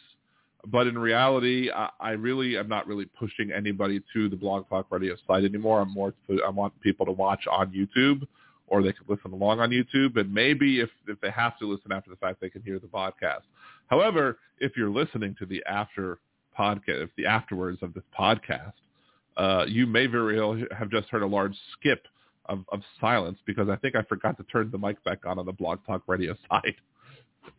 [0.66, 4.86] But in reality, I, I really am not really pushing anybody to the Blog Talk
[4.90, 5.80] Radio site anymore.
[5.80, 8.26] I'm more, to, I want people to watch on YouTube
[8.70, 10.16] or they can listen along on YouTube.
[10.18, 12.86] And maybe if, if they have to listen after the fact, they can hear the
[12.86, 13.42] podcast.
[13.88, 16.18] However, if you're listening to the after
[16.58, 18.72] podcast, if the afterwards of this podcast,
[19.36, 22.06] uh, you may very well have just heard a large skip
[22.46, 25.46] of, of silence because I think I forgot to turn the mic back on on
[25.46, 26.74] the Blog Talk Radio side.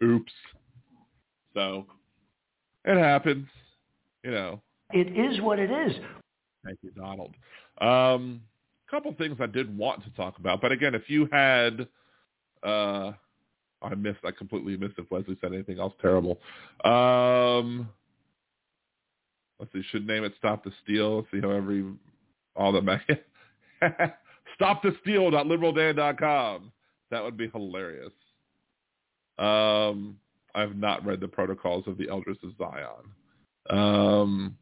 [0.02, 0.32] Oops.
[1.54, 1.86] So
[2.86, 3.48] it happens,
[4.24, 4.62] you know.
[4.92, 5.94] It is what it is.
[6.64, 7.34] Thank you, Donald.
[7.80, 8.42] Um,
[8.92, 11.88] couple things I did want to talk about, but again, if you had,
[12.62, 13.14] uh,
[13.82, 16.40] I missed, I completely missed if Leslie said anything else terrible.
[16.84, 17.90] Um,
[19.60, 21.86] let's see, should name it "Stop the Steal." Let's see how every
[22.56, 22.82] all the
[24.56, 26.72] stop the steal.liberaldan.com.
[27.10, 28.14] That would be hilarious.
[29.40, 30.18] Um,
[30.54, 33.10] I've not read the protocols of the Elders of Zion.
[33.70, 34.58] Um,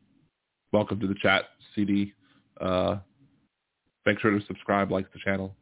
[0.72, 1.46] welcome to the chat,
[1.76, 2.14] CD.
[2.62, 2.98] Uh,
[4.10, 5.56] Make sure to subscribe, like the channel,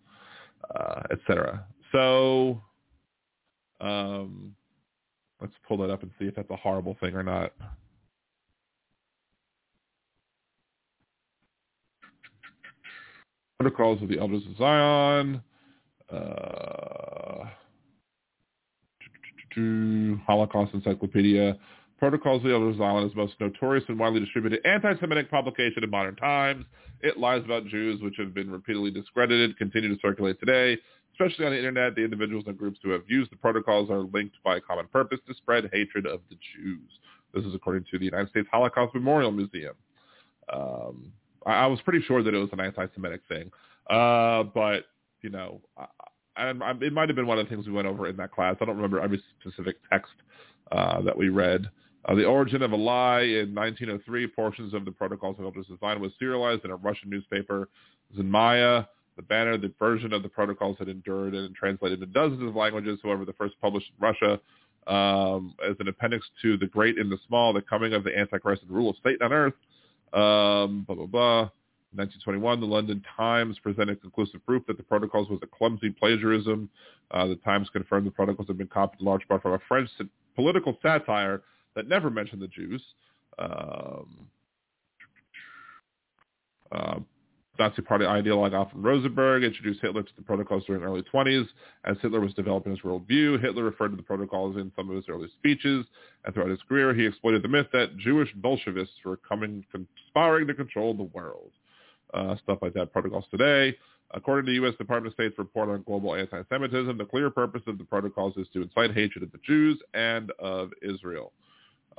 [0.73, 1.65] uh, etc.
[1.91, 2.61] So
[3.81, 4.55] um,
[5.41, 7.51] let's pull that up and see if that's a horrible thing or not.
[13.59, 15.41] Protocols of the Elders of Zion.
[16.09, 17.49] Uh,
[20.25, 21.57] Holocaust Encyclopedia,
[21.97, 25.83] Protocols of the Elders of Zion is the most notorious and widely distributed anti-Semitic publication
[25.83, 26.65] in modern times.
[27.01, 30.77] It lies about Jews, which have been repeatedly discredited, continue to circulate today.
[31.13, 34.35] Especially on the internet, the individuals and groups who have used the protocols are linked
[34.43, 36.89] by a common purpose to spread hatred of the Jews.
[37.33, 39.73] This is according to the United States Holocaust Memorial Museum.
[40.53, 41.11] Um,
[41.45, 43.51] I, I, was pretty sure that it was an anti-Semitic thing,
[43.89, 44.85] uh, but
[45.21, 45.87] you know, I,
[46.35, 48.55] I, it might have been one of the things we went over in that class.
[48.61, 50.13] I don't remember every specific text
[50.71, 51.67] uh, that we read.
[52.07, 55.79] Uh, the origin of a lie in 1903, portions of the Protocols of Elders of
[55.79, 57.67] Zion was serialized in a Russian newspaper,
[58.17, 58.87] Znamya.
[59.17, 62.99] The banner, the version of the protocols had endured and translated into dozens of languages.
[63.03, 64.39] However, the first published in Russia
[64.85, 68.61] um, as an appendix to The Great and the Small, The Coming of the Antichrist
[68.61, 69.53] and the Rule of Satan on Earth,
[70.13, 71.49] um, blah, blah, blah.
[71.93, 76.69] 1921, the London Times presented conclusive proof that the protocols was a clumsy plagiarism.
[77.11, 79.89] Uh, the Times confirmed the protocols had been copied in large part from a French
[80.35, 81.41] political satire
[81.77, 82.83] that never mentioned the Jews.
[83.39, 84.27] Um,
[86.71, 86.99] uh,
[87.59, 91.47] Nazi Party ideologue Alfred Rosenberg introduced Hitler to the protocols during the early 20s.
[91.85, 95.05] As Hitler was developing his worldview, Hitler referred to the protocols in some of his
[95.07, 95.85] early speeches,
[96.25, 100.53] and throughout his career, he exploited the myth that Jewish Bolshevists were coming, conspiring to
[100.53, 101.51] control the world.
[102.13, 102.91] Uh, stuff like that.
[102.91, 103.75] Protocols today.
[104.11, 104.73] According to the U.S.
[104.77, 108.61] Department of State's report on global anti-Semitism, the clear purpose of the protocols is to
[108.61, 111.33] incite hatred of the Jews and of Israel.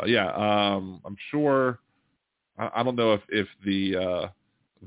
[0.00, 1.80] Uh, yeah, um, I'm sure.
[2.58, 4.28] I, I, don't know if if the uh,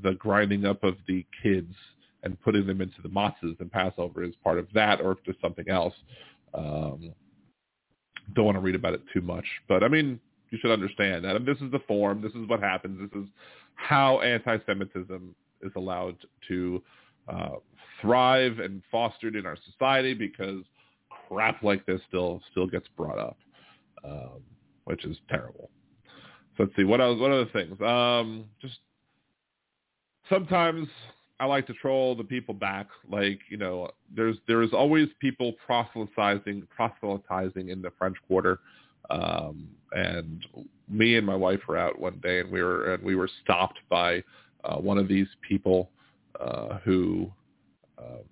[0.02, 1.74] the grinding up of the kids
[2.22, 5.36] and putting them into the matzahs and Passover is part of that, or if there's
[5.42, 5.94] something else.
[6.54, 7.12] Um,
[8.34, 10.20] don't want to read about it too much, but I mean,
[10.50, 11.44] you should understand that.
[11.44, 12.22] This is the form.
[12.22, 13.10] This is what happens.
[13.10, 13.28] This is
[13.74, 16.16] how anti-Semitism is allowed
[16.48, 16.82] to
[17.28, 17.56] uh,
[18.00, 20.62] thrive and fostered in our society because
[21.28, 23.36] crap like this still still gets brought up,
[24.04, 24.42] um,
[24.84, 25.70] which is terrible.
[26.56, 27.18] So let's see what else.
[27.18, 27.80] What other things?
[27.80, 28.78] Um, just
[30.28, 30.88] sometimes
[31.40, 32.88] I like to troll the people back.
[33.10, 38.60] Like, you know, there's there's always people proselytizing proselytizing in the French Quarter.
[39.10, 40.46] Um, and
[40.88, 43.80] me and my wife were out one day, and we were and we were stopped
[43.88, 44.22] by
[44.64, 45.90] uh, one of these people
[46.40, 47.30] uh, who
[47.98, 48.22] uh,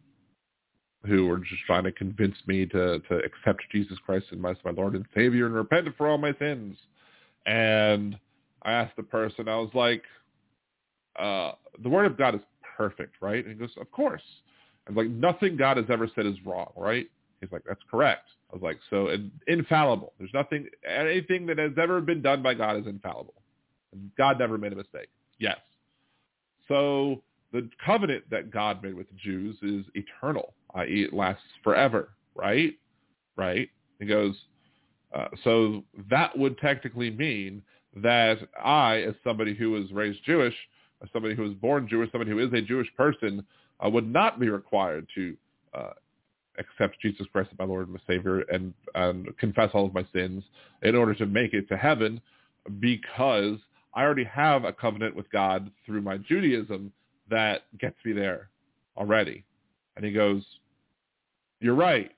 [1.06, 4.70] who were just trying to convince me to to accept Jesus Christ as my, my
[4.70, 6.76] Lord and Savior and repent for all my sins.
[7.46, 8.18] And
[8.62, 10.02] I asked the person, I was like,
[11.18, 11.52] uh,
[11.82, 12.40] the word of God is
[12.76, 13.44] perfect, right?
[13.44, 14.22] And he goes, of course.
[14.86, 17.08] And like nothing God has ever said is wrong, right?
[17.40, 18.28] He's like, that's correct.
[18.50, 19.08] I was like, so
[19.46, 20.12] infallible.
[20.18, 23.34] There's nothing, anything that has ever been done by God is infallible.
[24.18, 25.08] God never made a mistake.
[25.38, 25.58] Yes.
[26.68, 27.22] So
[27.52, 31.04] the covenant that God made with the Jews is eternal, i.e.
[31.04, 32.74] it lasts forever, right?
[33.36, 33.68] Right?
[33.98, 34.34] He goes,
[35.14, 37.62] uh, so that would technically mean
[37.96, 40.54] that I, as somebody who was raised Jewish,
[41.02, 43.44] as somebody who was born Jewish, somebody who is a Jewish person,
[43.84, 45.36] uh, would not be required to
[45.74, 45.90] uh,
[46.58, 50.06] accept Jesus Christ as my Lord and my Savior and, and confess all of my
[50.12, 50.44] sins
[50.82, 52.20] in order to make it to heaven
[52.78, 53.58] because
[53.94, 56.92] I already have a covenant with God through my Judaism
[57.30, 58.50] that gets me there
[58.96, 59.44] already.
[59.96, 60.42] And he goes,
[61.60, 62.10] you're right.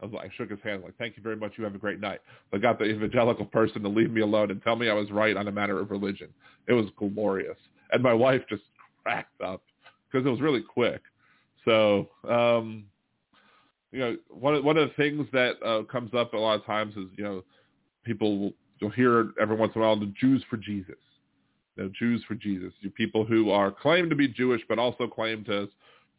[0.00, 1.52] I was like, I shook his hand, like, thank you very much.
[1.56, 2.20] You have a great night.
[2.52, 5.36] I got the evangelical person to leave me alone and tell me I was right
[5.36, 6.28] on a matter of religion.
[6.66, 7.56] It was glorious
[7.94, 8.62] and my wife just
[9.02, 9.62] cracked up
[10.10, 11.00] because it was really quick.
[11.64, 12.84] So, um,
[13.92, 16.66] you know, one of, one of the things that uh, comes up a lot of
[16.66, 17.44] times is, you know,
[18.04, 20.96] people will you'll hear every once in a while the Jews for Jesus.
[21.76, 22.72] Know, Jews for Jesus.
[22.80, 25.68] You people who are claim to be Jewish but also claim to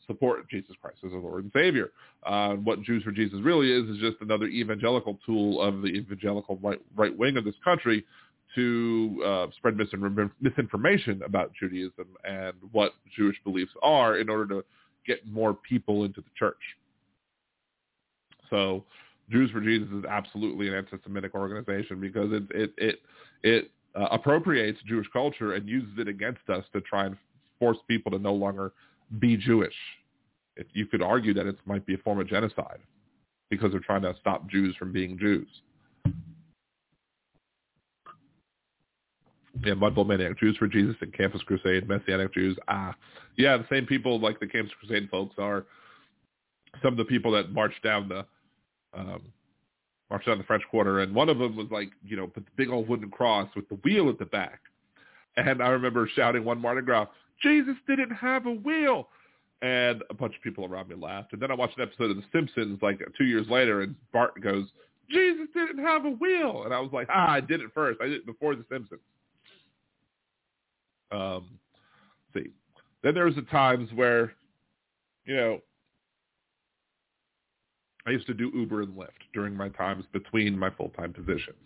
[0.05, 1.91] support Jesus Christ as a Lord and Savior.
[2.25, 6.59] Uh, what Jews for Jesus really is is just another evangelical tool of the evangelical
[6.61, 8.05] right, right wing of this country
[8.55, 14.65] to uh, spread misinformation about Judaism and what Jewish beliefs are in order to
[15.07, 16.55] get more people into the church.
[18.49, 18.83] So
[19.29, 23.01] Jews for Jesus is absolutely an anti-Semitic organization because it it it,
[23.43, 27.17] it uh, appropriates Jewish culture and uses it against us to try and
[27.59, 28.73] force people to no longer
[29.19, 29.75] be Jewish.
[30.57, 32.79] If you could argue that it might be a form of genocide
[33.49, 35.47] because they're trying to stop Jews from being Jews.
[39.63, 42.57] Yeah, Mudbowl Maniac Jews for Jesus and Campus Crusade, Messianic Jews.
[42.67, 42.93] Ah,
[43.37, 45.65] yeah, the same people like the Campus Crusade folks are
[46.83, 48.25] some of the people that marched down the
[48.93, 49.21] um,
[50.09, 52.51] marched down the French Quarter, and one of them was like, you know, put the
[52.55, 54.59] big old wooden cross with the wheel at the back.
[55.37, 57.07] And I remember shouting one Mardi Gras,
[57.41, 59.09] Jesus didn't have a wheel.
[59.61, 61.33] and a bunch of people around me laughed.
[61.33, 64.39] And then I watched an episode of The Simpsons like two years later, and Bart
[64.41, 64.65] goes,
[65.09, 67.99] "Jesus didn't have a wheel," and I was like, "Ah, I did it first.
[68.01, 69.01] I did it before The Simpsons."
[71.11, 71.57] Um,
[72.33, 72.51] see,
[73.01, 74.33] then there was the times where,
[75.25, 75.61] you know,
[78.07, 81.57] I used to do Uber and Lyft during my times between my full-time positions.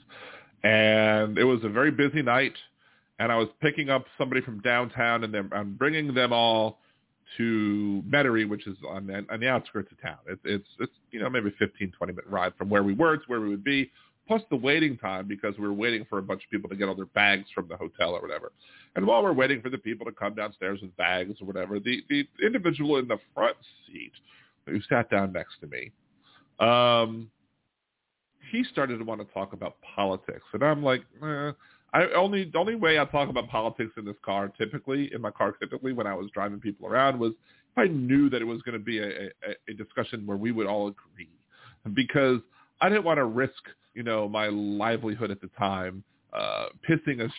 [0.64, 2.53] And it was a very busy night,
[3.20, 6.80] and I was picking up somebody from downtown, and then I'm bringing them all
[7.38, 10.18] to Metairie, which is on the, on the outskirts of town.
[10.28, 13.24] It's, it's, it's, you know, maybe 15, 20 minute ride from where we were to
[13.28, 13.91] where we would be,
[14.28, 16.88] plus the waiting time because we were waiting for a bunch of people to get
[16.88, 18.52] all their bags from the hotel or whatever.
[18.95, 22.02] And while we're waiting for the people to come downstairs with bags or whatever, the,
[22.10, 23.57] the individual in the front
[23.88, 24.11] seat
[24.66, 25.91] who sat down next to me,
[26.60, 27.30] um,
[28.52, 31.52] he started to want to talk about politics, and I'm like, eh.
[31.91, 35.31] I only the only way I talk about politics in this car, typically in my
[35.31, 38.61] car, typically when I was driving people around, was if I knew that it was
[38.61, 39.30] going to be a, a,
[39.69, 41.30] a discussion where we would all agree,
[41.95, 42.41] because
[42.81, 43.64] I didn't want to risk,
[43.95, 47.30] you know, my livelihood at the time, uh, pissing a,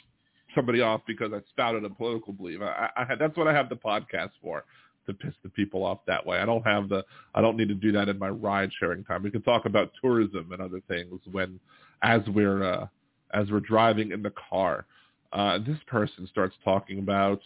[0.55, 2.61] somebody off because I spouted a political belief.
[2.61, 4.65] I, I, that's what I have the podcast for
[5.11, 6.39] to piss the people off that way.
[6.39, 7.05] I don't have the
[7.35, 9.23] I don't need to do that in my ride sharing time.
[9.23, 11.61] We can talk about tourism and other things when
[12.03, 12.87] as we're uh,
[13.33, 14.87] as we're driving in the car.
[15.33, 17.41] Uh, this person starts talking about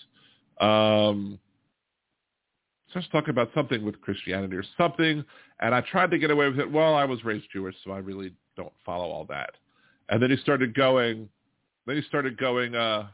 [0.60, 1.38] um,
[2.90, 5.24] starts talking about something with Christianity or something,
[5.60, 6.70] and I tried to get away with it.
[6.70, 9.50] Well, I was raised Jewish, so I really don't follow all that.
[10.08, 11.28] And then he started going.
[11.86, 12.74] Then he started going.
[12.74, 13.08] Uh,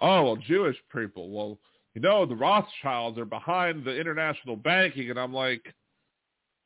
[0.00, 1.30] oh well, Jewish people.
[1.30, 1.58] Well,
[1.98, 5.10] you know, the Rothschilds are behind the international banking.
[5.10, 5.74] And I'm like,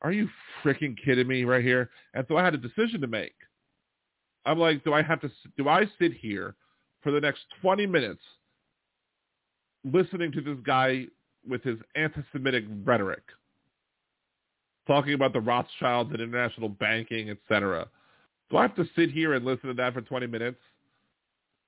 [0.03, 0.29] are you
[0.63, 1.89] freaking kidding me right here?
[2.13, 3.33] And so I had a decision to make.
[4.45, 6.55] I'm like, do I have to, do I sit here
[7.01, 8.21] for the next 20 minutes
[9.91, 11.07] listening to this guy
[11.49, 13.23] with his anti-Semitic rhetoric,
[14.87, 17.89] talking about the Rothschilds and international banking, etc.
[18.51, 20.61] Do I have to sit here and listen to that for 20 minutes?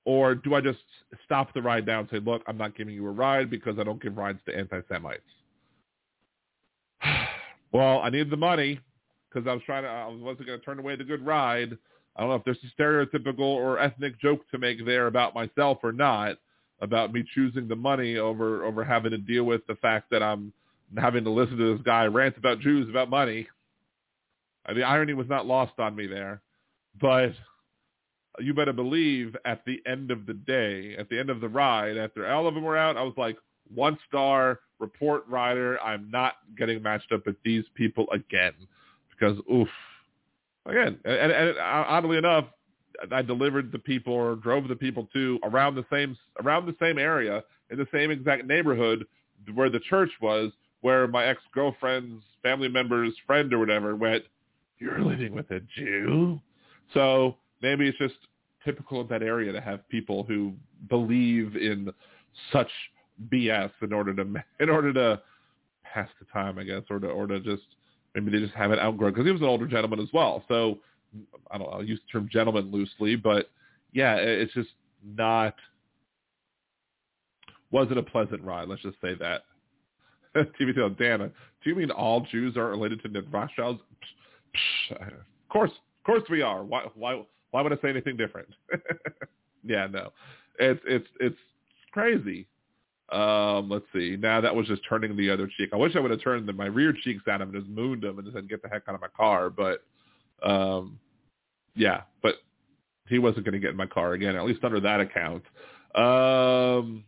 [0.04, 0.80] Or do I just
[1.24, 3.84] stop the ride now and say, look, I'm not giving you a ride because I
[3.84, 5.22] don't give rides to anti-Semites?
[7.72, 8.80] well, I needed the money
[9.28, 11.76] because I was trying to, I wasn't going to turn away the good ride.
[12.16, 15.78] I don't know if there's a stereotypical or ethnic joke to make there about myself
[15.82, 16.36] or not,
[16.80, 20.52] about me choosing the money over, over having to deal with the fact that I'm
[20.98, 23.48] having to listen to this guy rant about Jews about money.
[24.72, 26.40] The irony was not lost on me there.
[27.00, 27.32] But
[28.40, 31.96] you better believe at the end of the day, at the end of the ride,
[31.96, 33.36] after all of them were out, I was like,
[33.72, 35.80] one star report rider.
[35.80, 38.52] I'm not getting matched up with these people again
[39.10, 39.68] because oof.
[40.66, 42.46] Again, and, and, and uh, oddly enough,
[43.12, 46.98] I delivered the people or drove the people to around the same around the same
[46.98, 49.06] area in the same exact neighborhood
[49.54, 54.24] where the church was, where my ex girlfriend's family member's friend or whatever went.
[54.78, 56.40] You're living with a Jew,
[56.94, 58.14] so maybe it's just
[58.64, 60.52] typical of that area to have people who
[60.88, 61.90] believe in
[62.52, 62.70] such
[63.32, 64.22] BS in order to
[64.60, 65.20] in order to
[65.82, 67.62] pass the time, I guess, or to or to just
[68.14, 70.44] maybe they just haven't outgrown because he was an older gentleman as well.
[70.48, 70.78] So
[71.50, 73.50] I don't I'll use the term gentleman loosely, but
[73.92, 74.70] yeah, it's just
[75.04, 75.54] not
[77.70, 78.68] wasn't a pleasant ride.
[78.68, 79.44] Let's just say that.
[80.60, 83.80] TV tell do you mean all Jews are related to the Rothschilds?
[84.90, 86.62] Of course, of course we are.
[86.62, 87.22] Why why
[87.54, 88.48] why would I say anything different?
[89.64, 90.12] yeah, no,
[90.58, 91.36] it's it's it's
[91.92, 92.48] crazy.
[93.12, 94.16] Um, let's see.
[94.18, 95.70] Now that was just turning the other cheek.
[95.72, 98.18] I wish I would have turned my rear cheeks at him and just mooned him
[98.18, 99.84] and said, "Get the heck out of my car." But,
[100.42, 100.98] um,
[101.76, 102.38] yeah, but
[103.08, 105.44] he wasn't going to get in my car again, at least under that account.
[105.94, 107.04] Um,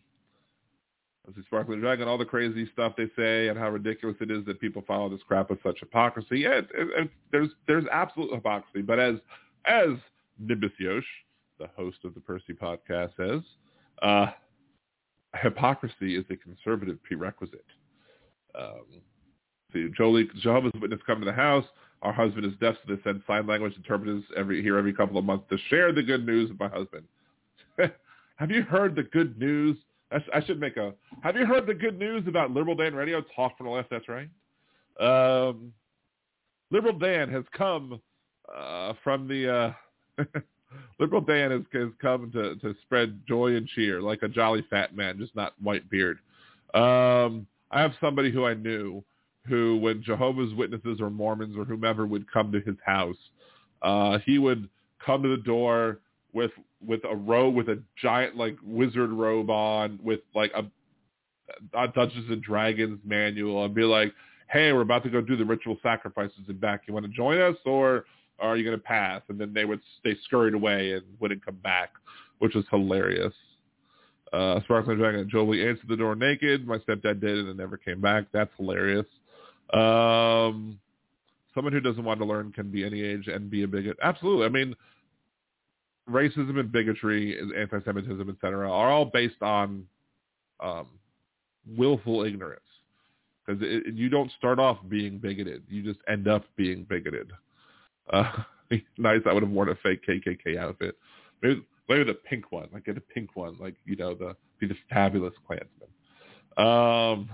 [1.26, 4.44] let's see, Sparkling Dragon, all the crazy stuff they say and how ridiculous it is
[4.44, 6.38] that people follow this crap with such hypocrisy.
[6.38, 9.16] Yeah, it, it, it, there's there's absolute hypocrisy, but as
[9.66, 9.88] as
[10.38, 11.04] Nimbus Yosh,
[11.58, 13.42] the host of the Percy podcast, says,
[14.02, 14.26] uh,
[15.40, 17.64] hypocrisy is a conservative prerequisite.
[18.58, 18.84] Um,
[19.72, 21.64] see, Jolie, Jehovah's Witness come to the house.
[22.02, 25.24] Our husband is deaf, so they send sign language interpreters every here every couple of
[25.24, 27.04] months to share the good news with my husband.
[28.36, 29.76] have you heard the good news?
[30.12, 30.92] I, I, should make a.
[31.22, 33.22] Have you heard the good news about Liberal Dan Radio?
[33.34, 33.90] Talk from the left.
[33.90, 34.28] That's right.
[35.00, 35.72] Um,
[36.70, 38.00] Liberal Dan has come
[38.54, 39.72] uh, from the uh,
[40.98, 44.96] Liberal Dan has, has come to, to spread joy and cheer like a jolly fat
[44.96, 46.18] man, just not white beard.
[46.74, 49.02] Um, I have somebody who I knew
[49.48, 53.16] who, when Jehovah's Witnesses or Mormons or whomever would come to his house,
[53.82, 54.68] uh, he would
[55.04, 56.00] come to the door
[56.32, 56.50] with
[56.86, 60.66] with a robe with a giant like wizard robe on with like a
[61.74, 64.12] uh, Dungeons and Dragons manual and be like,
[64.50, 66.82] hey, we're about to go do the ritual sacrifices and back.
[66.86, 68.04] You want to join us or
[68.38, 69.22] are you going to pass?
[69.28, 71.90] And then they would they scurried away and wouldn't come back,
[72.38, 73.32] which was hilarious.
[74.32, 76.66] Uh, Sparkling Dragon, and Jolie answered the door naked.
[76.66, 78.24] My stepdad did it and never came back.
[78.32, 79.06] That's hilarious.
[79.72, 80.78] Um,
[81.54, 83.96] someone who doesn't want to learn can be any age and be a bigot.
[84.02, 84.44] Absolutely.
[84.46, 84.74] I mean,
[86.10, 89.86] racism and bigotry, anti-Semitism, etc., are all based on
[90.60, 90.86] um,
[91.76, 92.60] willful ignorance.
[93.46, 93.62] Because
[93.94, 97.30] you don't start off being bigoted; you just end up being bigoted.
[98.12, 98.30] Uh,
[98.98, 99.20] nice.
[99.26, 100.96] I would have worn a fake KKK outfit.
[101.42, 102.68] Maybe, maybe the pink one.
[102.72, 103.56] Like get a pink one.
[103.60, 105.88] Like you know the be the fabulous Klansman.
[106.56, 107.28] Um,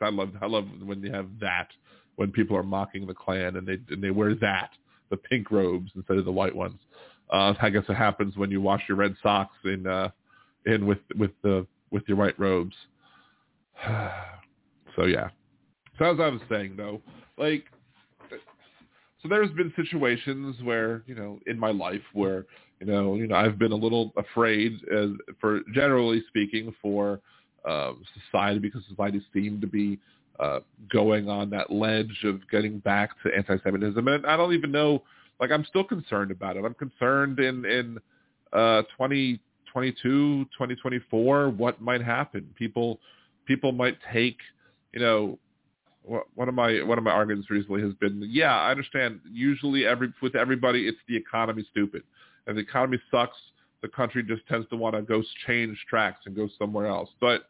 [0.00, 1.68] I love I love when you have that
[2.16, 4.70] when people are mocking the Klan and they and they wear that
[5.10, 6.78] the pink robes instead of the white ones.
[7.30, 10.10] Uh, I guess it happens when you wash your red socks in uh,
[10.66, 12.74] in with with the with your white robes.
[14.96, 15.30] so yeah.
[15.98, 17.00] So as I was saying though,
[17.38, 17.64] like
[19.22, 22.44] so there's been situations where you know in my life where
[22.80, 27.20] you know you know I've been a little afraid as for generally speaking for
[27.68, 29.98] um, society because society seemed to be
[30.40, 30.60] uh,
[30.92, 35.02] going on that ledge of getting back to anti-Semitism, and I don't even know
[35.40, 36.64] like I'm still concerned about it.
[36.64, 37.98] I'm concerned in in
[38.52, 42.48] uh 2022, 2024 what might happen.
[42.56, 42.98] People
[43.46, 44.38] people might take,
[44.92, 45.38] you know,
[46.04, 49.20] one of my one of my arguments recently has been, yeah, I understand.
[49.30, 52.02] Usually, every with everybody, it's the economy stupid,
[52.46, 53.36] and the economy sucks.
[53.82, 57.10] The country just tends to want to go change tracks and go somewhere else.
[57.20, 57.46] But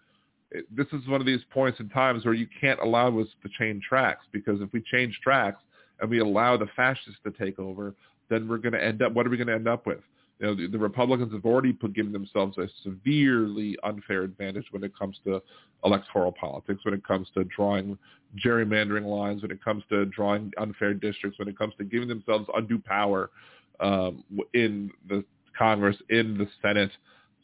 [0.51, 3.51] it, this is one of these points in times where you can't allow us to
[3.59, 5.61] change tracks because if we change tracks,
[6.03, 7.95] and we allow the fascists to take over,
[8.29, 10.01] then we're going to end up, what are we going to end up with?
[10.43, 14.83] You know, the, the Republicans have already put, given themselves a severely unfair advantage when
[14.83, 15.41] it comes to
[15.85, 17.97] electoral politics, when it comes to drawing
[18.45, 22.47] gerrymandering lines, when it comes to drawing unfair districts, when it comes to giving themselves
[22.57, 23.31] undue power
[23.79, 25.25] um, in the
[25.57, 26.91] Congress, in the Senate,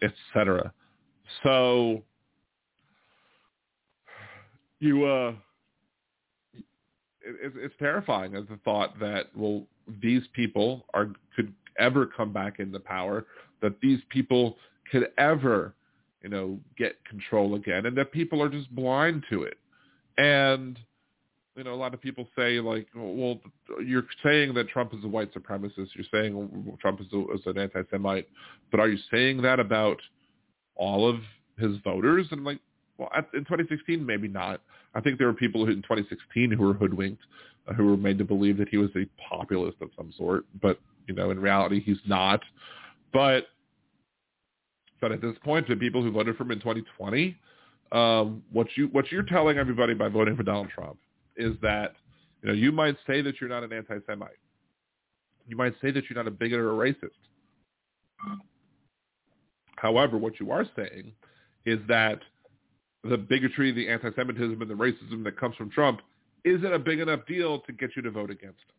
[0.02, 0.72] etc.
[1.44, 2.02] So
[4.80, 5.32] you uh
[7.20, 9.64] it's, it's terrifying as the thought that well
[10.00, 13.26] these people are could ever come back into power,
[13.62, 14.56] that these people
[14.90, 15.74] could ever
[16.22, 19.58] you know get control again, and that people are just blind to it.
[20.16, 20.78] And
[21.58, 23.40] you know, a lot of people say like, well,
[23.84, 25.88] you're saying that Trump is a white supremacist.
[25.94, 28.28] You're saying Trump is, a, is an anti-Semite,
[28.70, 29.98] but are you saying that about
[30.76, 31.16] all of
[31.58, 32.28] his voters?
[32.30, 32.60] And like,
[32.96, 34.60] well, in 2016, maybe not.
[34.94, 37.22] I think there were people in 2016 who were hoodwinked,
[37.66, 40.44] uh, who were made to believe that he was a populist of some sort.
[40.62, 40.78] But
[41.08, 42.40] you know, in reality, he's not.
[43.12, 43.46] But
[45.00, 47.36] but at this point, to people who voted for him in 2020,
[47.92, 50.98] um, what you what you're telling everybody by voting for Donald Trump
[51.36, 51.94] is that
[52.42, 54.30] you know you might say that you're not an anti-Semite.
[55.46, 57.10] You might say that you're not a bigot or a racist.
[59.76, 61.12] However, what you are saying
[61.64, 62.20] is that
[63.04, 66.00] the bigotry, the anti-Semitism, and the racism that comes from Trump
[66.44, 68.77] isn't a big enough deal to get you to vote against him.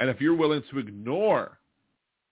[0.00, 1.58] And if you're willing to ignore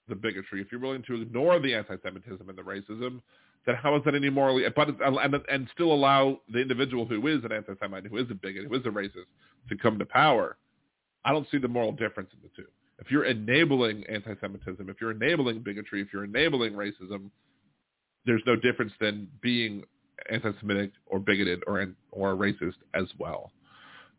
[0.08, 3.20] the bigotry, if you're willing to ignore the anti-Semitism and the racism,
[3.66, 7.44] then how is that any morally, but and, and still allow the individual who is
[7.44, 9.26] an anti-Semite, who is a bigot, who is a racist,
[9.68, 10.56] to come to power?
[11.24, 12.68] I don't see the moral difference in the two.
[12.98, 17.30] If you're enabling anti-Semitism, if you're enabling bigotry, if you're enabling racism,
[18.24, 19.84] there's no difference than being
[20.30, 23.52] anti-Semitic or bigoted or or racist as well.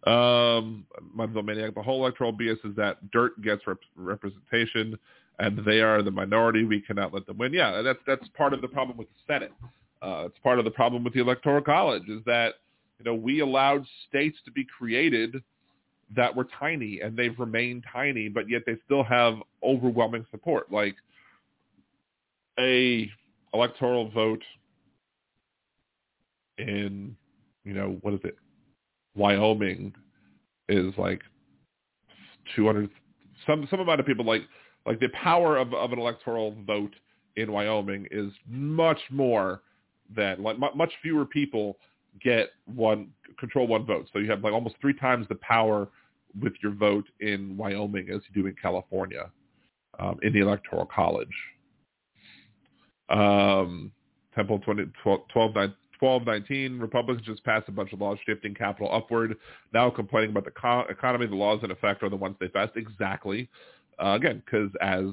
[0.06, 0.86] Um,
[1.16, 4.98] Maniac, the whole electoral BS is that dirt gets rep- representation,
[5.40, 6.64] and they are the minority.
[6.64, 7.54] We cannot let them win.
[7.54, 9.52] Yeah, that's that's part of the problem with the Senate.
[10.02, 12.56] Uh, it's part of the problem with the Electoral College is that
[12.98, 15.44] you know we allowed states to be created
[16.16, 20.72] that were tiny, and they've remained tiny, but yet they still have overwhelming support.
[20.72, 20.96] Like
[22.60, 23.10] a
[23.54, 24.44] electoral vote
[26.58, 27.16] in,
[27.64, 28.38] you know, what is it?
[29.16, 29.94] Wyoming
[30.68, 31.22] is like
[32.56, 32.90] 200
[33.48, 34.44] some some amount of people like
[34.86, 36.96] like the power of of an electoral vote
[37.36, 39.62] in Wyoming is much more
[40.16, 41.78] than like much fewer people
[42.22, 43.10] get one
[43.40, 44.10] control one vote.
[44.12, 45.88] So you have like almost three times the power
[46.42, 49.30] with your vote in Wyoming as you do in California
[50.00, 51.28] um, in the electoral college.
[53.10, 53.92] Um,
[54.36, 55.54] Temple 20, 12, 12,
[56.00, 59.36] 1219, Republicans just passed a bunch of laws shifting capital upward.
[59.74, 62.76] Now complaining about the co- economy, the laws in effect are the ones they passed.
[62.76, 63.50] Exactly.
[64.02, 65.06] Uh, again, because as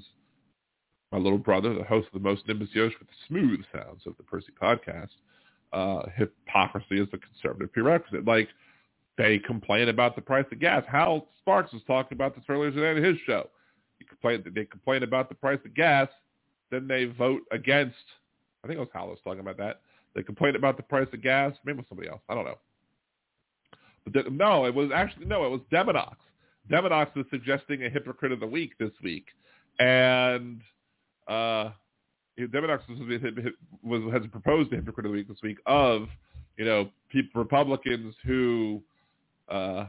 [1.13, 4.17] my little brother, the host of the most Nimbus Yosh with the smooth sounds of
[4.17, 5.11] the Percy podcast,
[5.73, 8.25] uh, hypocrisy is a conservative prerequisite.
[8.25, 8.49] Like
[9.19, 10.85] they complain about the price of gas.
[10.91, 13.49] Hal Sparks was talking about this earlier today in his show.
[13.99, 16.09] He complained, they complain about the price of gas,
[16.71, 17.97] then they vote against.
[18.63, 19.81] I think it was Hal was talking about that.
[20.17, 21.53] They complain about the price of gas.
[21.65, 22.23] Maybe it was somebody else.
[22.29, 22.59] I don't know.
[24.05, 26.17] But the, no, it was actually no, it was Demonox.
[26.71, 29.27] Demonox was suggesting a hypocrite of the week this week,
[29.79, 30.63] and
[31.29, 31.71] uh,
[32.39, 32.49] was,
[33.83, 36.09] was, has proposed a hypocrite of the week this week of
[36.57, 38.83] you know people, Republicans who
[39.51, 39.87] uh,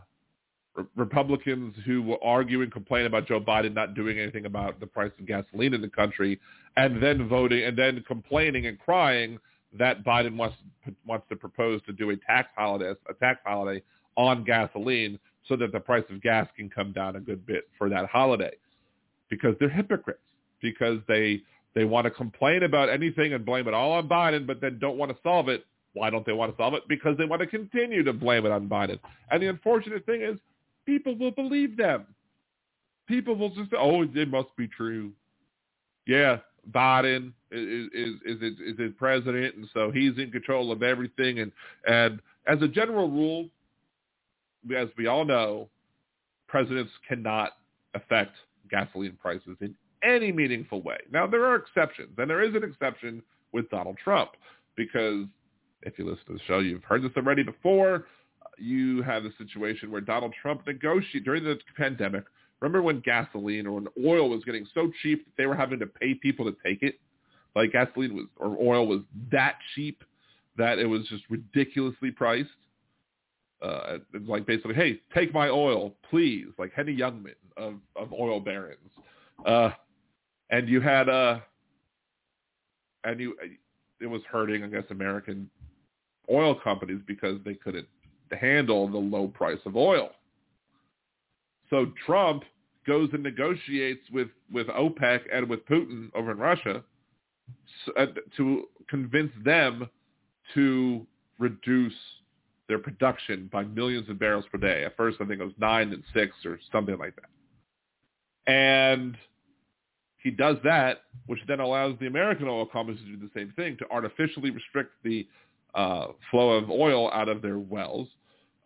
[0.97, 5.11] Republicans who will argue and complain about Joe Biden not doing anything about the price
[5.19, 6.37] of gasoline in the country,
[6.75, 9.39] and then voting and then complaining and crying
[9.77, 10.55] that Biden wants
[11.05, 13.81] wants to propose to do a tax holiday a tax holiday
[14.15, 17.89] on gasoline so that the price of gas can come down a good bit for
[17.89, 18.53] that holiday,
[19.29, 20.21] because they're hypocrites
[20.61, 21.41] because they
[21.75, 24.97] they want to complain about anything and blame it all on Biden, but then don't
[24.97, 25.65] want to solve it.
[25.93, 26.83] Why don't they want to solve it?
[26.87, 28.99] Because they want to continue to blame it on Biden.
[29.29, 30.37] And the unfortunate thing is
[30.85, 32.07] people will believe them.
[33.07, 35.11] People will just oh, it must be true.
[36.05, 36.37] Yeah,
[36.71, 41.39] Biden is is is is, is president, and so he's in control of everything.
[41.39, 41.51] And
[41.87, 43.49] and as a general rule,
[44.75, 45.69] as we all know,
[46.47, 47.53] presidents cannot
[47.93, 48.35] affect
[48.69, 50.97] gasoline prices in any meaningful way.
[51.11, 53.21] Now there are exceptions, and there is an exception
[53.53, 54.31] with Donald Trump
[54.75, 55.25] because
[55.83, 58.05] if you listen to the show, you've heard this already before
[58.57, 62.23] you have a situation where Donald Trump negotiated during the pandemic.
[62.61, 65.85] Remember when gasoline or when oil was getting so cheap that they were having to
[65.87, 66.99] pay people to take it?
[67.55, 69.01] Like gasoline was or oil was
[69.31, 70.03] that cheap
[70.57, 72.49] that it was just ridiculously priced.
[73.61, 78.39] Uh, it's like basically, hey, take my oil, please, like Henny Youngman of, of oil
[78.39, 78.77] barons.
[79.45, 79.71] Uh,
[80.49, 81.39] and you had uh,
[83.03, 83.35] and you
[83.99, 85.49] it was hurting, I guess, American
[86.31, 87.87] oil companies because they couldn't
[88.39, 90.11] handle the low price of oil.
[91.69, 92.43] So Trump
[92.85, 96.83] goes and negotiates with, with OPEC and with Putin over in Russia
[98.37, 99.89] to convince them
[100.53, 101.05] to
[101.39, 101.93] reduce
[102.67, 104.83] their production by millions of barrels per day.
[104.83, 108.51] At first, I think it was nine and six or something like that.
[108.51, 109.17] And
[110.23, 113.77] he does that, which then allows the American oil companies to do the same thing,
[113.77, 115.27] to artificially restrict the
[115.75, 118.07] uh, flow of oil out of their wells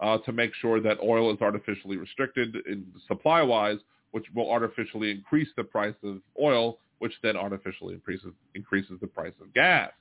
[0.02, 3.78] uh, to make sure that oil is artificially restricted in supply-wise,
[4.11, 9.34] which will artificially increase the price of oil, which then artificially increases increases the price
[9.41, 9.91] of gas.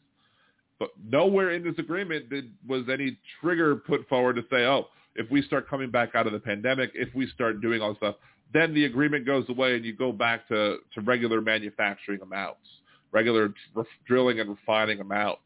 [0.79, 5.31] But nowhere in this agreement did was any trigger put forward to say, oh, if
[5.31, 8.17] we start coming back out of the pandemic, if we start doing all this stuff,
[8.53, 12.67] then the agreement goes away and you go back to, to regular manufacturing amounts,
[13.13, 15.43] regular re- drilling and refining amounts.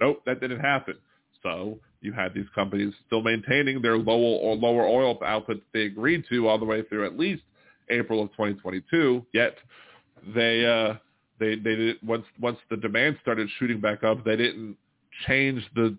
[0.00, 0.94] Nope, that didn't happen.
[1.42, 6.24] So you had these companies still maintaining their lower or lower oil output they agreed
[6.28, 7.42] to all the way through at least
[7.90, 9.24] April of 2022.
[9.32, 9.56] Yet
[10.34, 10.94] they uh,
[11.38, 14.76] they they did once once the demand started shooting back up, they didn't
[15.26, 15.96] change the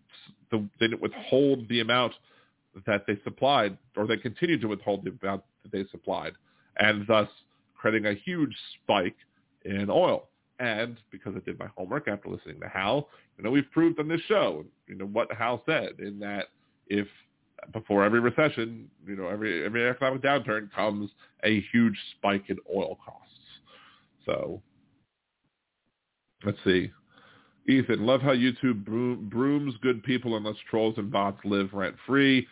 [0.51, 2.13] the they didn't withhold the amount
[2.85, 6.33] that they supplied, or they continued to withhold the amount that they supplied,
[6.77, 7.27] and thus
[7.77, 9.15] creating a huge spike
[9.65, 10.28] in oil.
[10.59, 13.07] And because I did my homework after listening to Hal,
[13.37, 16.47] you know, we've proved on this show, you know, what Hal said in that
[16.87, 17.07] if
[17.71, 21.09] before every recession, you know, every every economic downturn comes
[21.43, 23.33] a huge spike in oil costs.
[24.25, 24.61] So
[26.43, 26.91] let's see.
[27.67, 28.83] Ethan, love how YouTube
[29.29, 32.47] brooms good people and lets trolls and bots live rent free.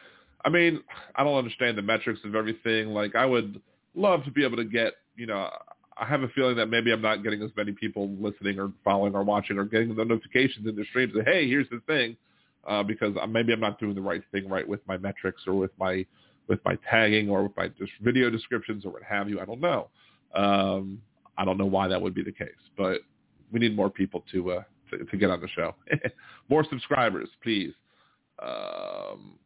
[0.45, 0.79] I mean,
[1.15, 2.89] I don't understand the metrics of everything.
[2.89, 3.59] Like, I would
[3.95, 5.49] love to be able to get, you know,
[5.99, 9.15] I have a feeling that maybe I'm not getting as many people listening or following
[9.15, 12.17] or watching or getting the notifications in the streams that hey, here's the thing,
[12.67, 15.71] uh, because maybe I'm not doing the right thing right with my metrics or with
[15.79, 16.05] my
[16.47, 17.71] with my tagging or with my
[18.01, 19.39] video descriptions or what have you.
[19.39, 19.89] I don't know.
[20.33, 21.01] Um,
[21.37, 23.01] I don't know why that would be the case, but
[23.51, 25.75] we need more people to uh, to, to get on the show.
[26.49, 27.73] more subscribers, please.
[28.41, 29.37] Um,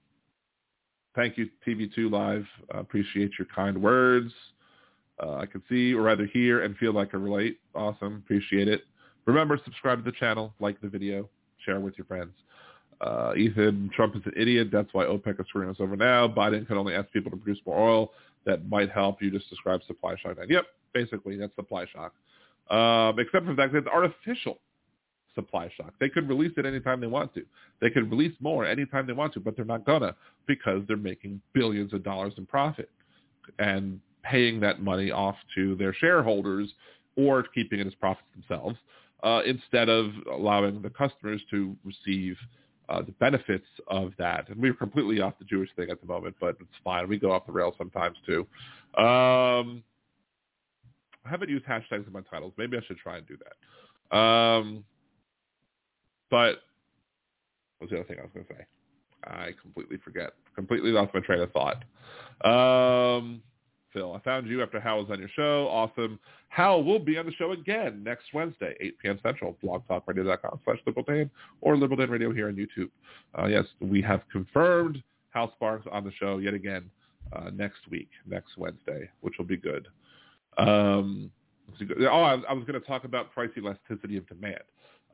[1.16, 2.46] thank you, TV2 Live.
[2.74, 4.34] Uh, appreciate your kind words.
[5.22, 7.60] Uh, I can see or rather hear and feel like I relate.
[7.76, 8.22] Awesome.
[8.24, 8.82] Appreciate it.
[9.26, 11.30] Remember, subscribe to the channel, like the video,
[11.66, 12.34] share with your friends.
[13.02, 14.70] Uh, Ethan, Trump is an idiot.
[14.72, 16.28] That's why OPEC is screwing us over now.
[16.28, 18.12] Biden can only ask people to produce more oil.
[18.46, 19.22] That might help.
[19.22, 20.38] You just describe supply shock.
[20.48, 22.14] Yep, basically, that's supply shock.
[22.70, 24.60] Um, except for the fact that it's artificial
[25.36, 25.94] supply shock.
[26.00, 27.46] They could release it anytime they want to.
[27.80, 30.16] They could release more anytime they want to, but they're not gonna
[30.48, 32.90] because they're making billions of dollars in profit.
[33.60, 36.70] And paying that money off to their shareholders
[37.16, 38.78] or keeping it as profits themselves
[39.24, 42.36] uh, instead of allowing the customers to receive
[42.90, 44.50] uh, the benefits of that.
[44.50, 47.08] And we're completely off the Jewish thing at the moment, but it's fine.
[47.08, 48.42] We go off the rails sometimes too.
[48.98, 49.84] Um,
[51.26, 52.54] I haven't used hashtags in my titles.
[52.58, 54.18] Maybe I should try and do that.
[54.18, 54.84] Um,
[56.30, 56.64] but
[57.78, 58.66] what's the other thing I was going to say?
[59.24, 60.32] I completely forget.
[60.56, 61.84] Completely lost my train of thought.
[62.44, 63.42] Um,
[63.94, 65.68] Phil, I found you after Hal was on your show.
[65.68, 66.20] Awesome.
[66.50, 69.20] Hal will be on the show again next Wednesday, 8 p.m.
[69.24, 71.30] Central, blogtalkradio.com slash liberaldan
[71.62, 72.90] or Liberal Dan Radio here on YouTube.
[73.38, 75.02] Uh, yes, we have confirmed
[75.32, 76.90] Hal Sparks on the show yet again
[77.34, 79.88] uh, next week, next Wednesday, which will be good.
[80.58, 81.32] Um,
[82.10, 84.62] oh, I, I was going to talk about price elasticity of demand.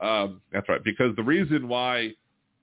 [0.01, 2.13] Um, that's right, because the reason why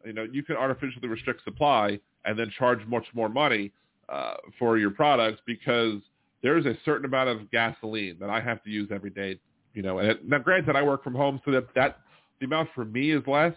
[0.05, 3.73] you know you can artificially restrict supply and then charge much more money
[4.09, 6.01] uh, for your products because
[6.43, 9.39] there's a certain amount of gasoline that I have to use every day.
[9.73, 11.99] You know, and it, now granted, I work from home, so that that
[12.41, 13.55] the amount for me is less,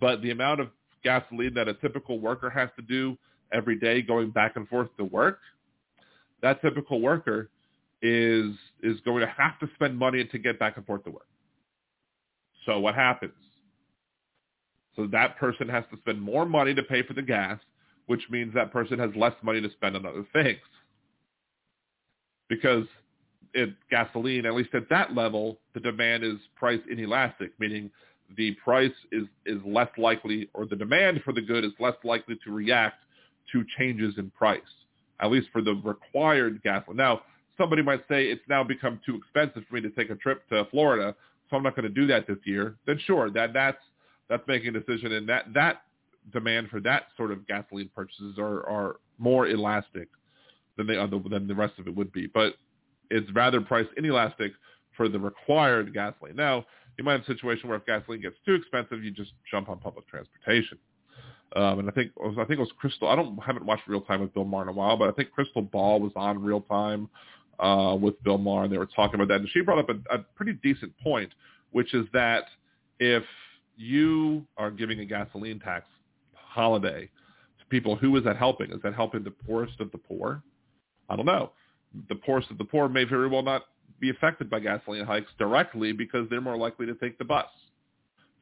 [0.00, 0.68] but the amount of
[1.02, 3.16] gasoline that a typical worker has to do
[3.52, 5.40] every day going back and forth to work,
[6.42, 7.50] that typical worker
[8.02, 8.52] is
[8.82, 11.26] is going to have to spend money to get back and forth to work.
[12.66, 13.32] So what happens?
[14.96, 17.58] So that person has to spend more money to pay for the gas,
[18.06, 20.60] which means that person has less money to spend on other things.
[22.48, 22.84] Because
[23.54, 27.90] it, gasoline, at least at that level, the demand is price inelastic, meaning
[28.36, 32.36] the price is, is less likely, or the demand for the good is less likely
[32.44, 32.96] to react
[33.52, 34.60] to changes in price,
[35.20, 36.96] at least for the required gasoline.
[36.96, 37.22] Now,
[37.56, 40.64] somebody might say it's now become too expensive for me to take a trip to
[40.70, 41.14] Florida,
[41.48, 42.76] so I'm not going to do that this year.
[42.86, 43.78] Then sure, that that's
[44.28, 45.82] that's making a decision, and that that
[46.32, 50.08] demand for that sort of gasoline purchases are are more elastic
[50.76, 52.26] than they other than the rest of it would be.
[52.26, 52.54] But
[53.10, 54.52] it's rather price inelastic
[54.96, 56.36] for the required gasoline.
[56.36, 56.64] Now,
[56.98, 59.78] you might have a situation where if gasoline gets too expensive, you just jump on
[59.78, 60.78] public transportation.
[61.54, 63.08] Um, and I think I think it was Crystal.
[63.08, 65.30] I don't haven't watched Real Time with Bill Maher in a while, but I think
[65.30, 67.08] Crystal Ball was on Real Time
[67.60, 69.40] uh, with Bill Maher, and they were talking about that.
[69.40, 71.32] And she brought up a, a pretty decent point,
[71.70, 72.44] which is that
[72.98, 73.22] if
[73.76, 75.86] you are giving a gasoline tax
[76.56, 77.08] holiday
[77.58, 78.72] to people, who is that helping?
[78.72, 80.42] Is that helping the poorest of the poor?
[81.08, 81.52] I don't know.
[82.08, 83.62] The poorest of the poor may very well not
[84.00, 87.46] be affected by gasoline hikes directly because they're more likely to take the bus.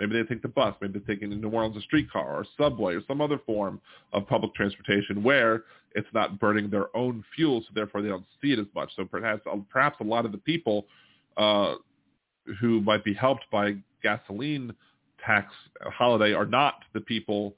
[0.01, 0.75] Maybe they take the bus.
[0.81, 3.81] Maybe they're taking in New Orleans a streetcar or a subway or some other form
[4.13, 5.65] of public transportation where
[5.95, 8.91] it's not burning their own fuel, so therefore they don't see it as much.
[8.97, 10.87] So perhaps perhaps a lot of the people
[11.37, 11.77] uh,
[12.61, 14.75] who might be helped by gasoline
[15.25, 17.55] tax holiday are not the people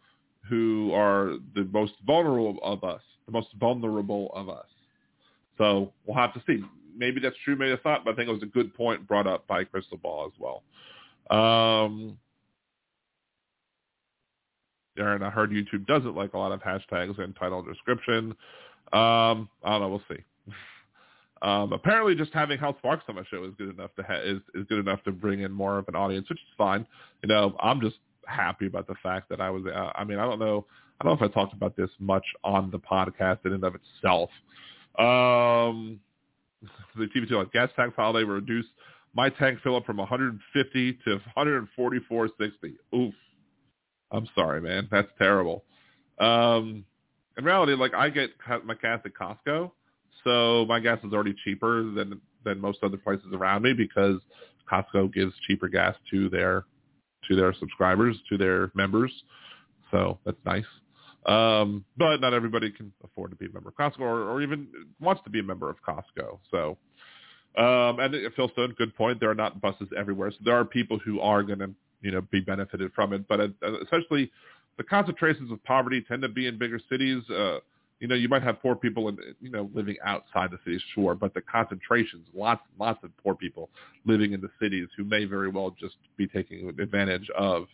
[0.48, 4.66] who are the most vulnerable of us, the most vulnerable of us.
[5.58, 6.62] So we'll have to see.
[6.96, 9.26] Maybe that's true, maybe it's not, but I think it was a good point brought
[9.26, 10.62] up by Crystal Ball as well.
[11.30, 12.18] Um,
[14.98, 18.34] Aaron, I heard YouTube doesn't like a lot of hashtags and title description.
[18.92, 19.88] Um, I don't know.
[19.88, 20.22] We'll see.
[21.42, 24.40] Um, apparently, just having Hal Sparks on my show is good enough to ha- is
[24.54, 26.86] is good enough to bring in more of an audience, which is fine.
[27.22, 27.96] You know, I'm just
[28.26, 29.64] happy about the fact that I was.
[29.66, 30.66] Uh, I mean, I don't know.
[31.00, 33.74] I don't know if I talked about this much on the podcast in and of
[33.74, 34.30] itself.
[34.98, 36.00] Um,
[36.96, 38.66] the TV2 Live gas tax holiday will reduce
[39.14, 42.30] my tank fill up from 150 to 144.60.
[42.94, 43.14] Oof.
[44.12, 44.88] I'm sorry, man.
[44.90, 45.64] That's terrible.
[46.18, 46.84] Um,
[47.36, 48.30] in reality, like I get
[48.64, 49.70] my gas at Costco,
[50.24, 54.20] so my gas is already cheaper than than most other places around me because
[54.70, 56.64] Costco gives cheaper gas to their
[57.28, 59.12] to their subscribers, to their members.
[59.90, 60.64] So that's nice.
[61.26, 64.68] Um, but not everybody can afford to be a member of Costco or, or even
[65.00, 66.38] wants to be a member of Costco.
[66.50, 66.76] So,
[67.60, 69.18] um, and Phil Stone, good point.
[69.18, 70.30] There are not buses everywhere.
[70.30, 71.70] So there are people who are going to,
[72.00, 73.26] you know, be benefited from it.
[73.26, 73.48] But uh,
[73.82, 74.30] essentially
[74.76, 77.22] the concentrations of poverty tend to be in bigger cities.
[77.30, 77.58] Uh,
[78.00, 81.14] you know, you might have poor people in, you know, living outside the cities, sure,
[81.14, 83.70] but the concentrations, lots, lots of poor people
[84.04, 87.66] living in the cities who may very well just be taking advantage of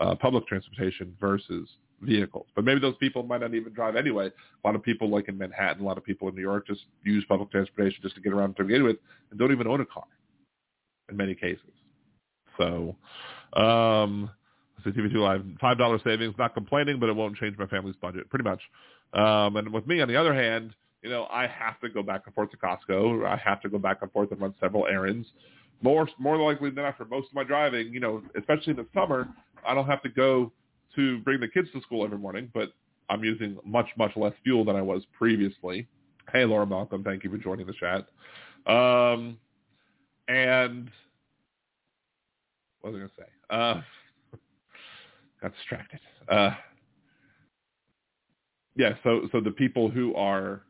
[0.00, 1.68] uh, public transportation versus
[2.00, 2.46] vehicles.
[2.56, 4.26] But maybe those people might not even drive anyway.
[4.28, 6.80] A lot of people, like in Manhattan, a lot of people in New York just
[7.04, 8.96] use public transportation just to get around to begin with
[9.30, 10.06] and don't even own a car
[11.10, 11.60] in many cases.
[12.58, 12.96] So,
[13.52, 14.30] um,
[14.82, 18.44] so TV2 Live, $5 savings, not complaining, but it won't change my family's budget, pretty
[18.44, 18.60] much.
[19.12, 22.22] Um, and with me, on the other hand, you know, I have to go back
[22.26, 23.26] and forth to Costco.
[23.26, 25.26] I have to go back and forth and run several errands.
[25.82, 28.86] More more likely than not, for most of my driving, you know, especially in the
[28.92, 29.28] summer,
[29.66, 30.52] I don't have to go
[30.96, 32.72] to bring the kids to school every morning, but
[33.08, 35.88] I'm using much, much less fuel than I was previously.
[36.32, 38.06] Hey, Laura Malcolm, thank you for joining the chat.
[38.72, 39.38] Um,
[40.28, 40.90] and
[42.80, 43.26] what was I going to say?
[43.50, 43.80] Uh,
[45.42, 46.00] got distracted.
[46.28, 46.50] Uh,
[48.80, 50.62] yeah, so so the people who are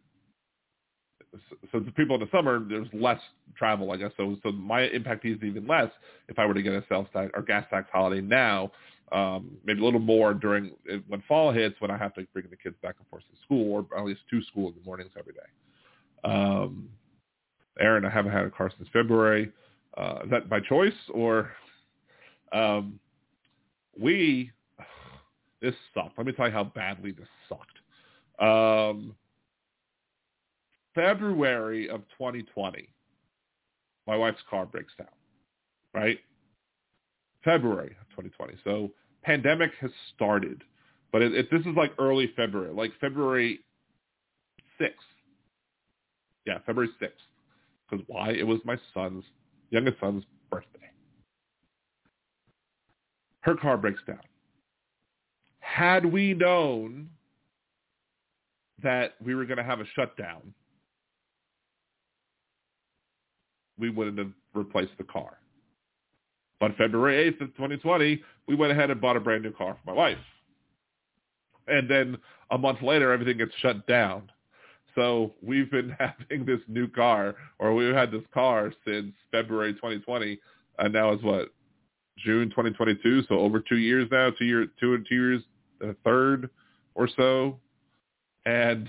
[1.71, 3.21] so the people in the summer, there's less
[3.57, 4.11] travel, I guess.
[4.17, 5.91] So so my impact is even less
[6.29, 8.73] if I were to get a sales tax or gas tax holiday now.
[9.13, 10.73] Um, maybe a little more during
[11.07, 13.73] when fall hits when I have to bring the kids back and forth to school
[13.73, 15.41] or at least to school in the mornings every day.
[16.25, 16.89] Um,
[17.79, 19.53] Aaron, I haven't had a car since February.
[19.97, 21.53] Uh, is that by choice or
[22.53, 22.99] um,
[23.97, 24.51] we?
[25.61, 26.17] This sucked.
[26.17, 27.80] Let me tell you how badly this sucked.
[28.41, 29.15] Um,
[30.95, 32.89] February of 2020,
[34.07, 35.09] my wife's car breaks down,
[35.95, 36.19] right?
[37.45, 38.55] February of 2020.
[38.65, 38.91] So
[39.23, 40.63] pandemic has started,
[41.13, 43.61] but it, it, this is like early February, like February
[44.81, 44.91] 6th.
[46.47, 47.11] Yeah, February 6th.
[47.89, 48.31] Because why?
[48.31, 49.25] It was my son's,
[49.71, 50.79] youngest son's birthday.
[53.41, 54.21] Her car breaks down.
[55.61, 57.11] Had we known
[58.83, 60.55] that we were going to have a shutdown,
[63.79, 65.39] we wouldn't have replaced the car.
[66.61, 69.91] But February 8th of 2020, we went ahead and bought a brand new car for
[69.91, 70.19] my wife.
[71.67, 72.19] And then
[72.51, 74.31] a month later, everything gets shut down.
[74.95, 80.39] So we've been having this new car, or we've had this car since February 2020,
[80.79, 81.49] and now it's what
[82.19, 83.23] June 2022.
[83.29, 85.43] So over two years now, two year, two and two years,
[85.81, 86.51] a third
[86.95, 87.59] or so.
[88.47, 88.89] And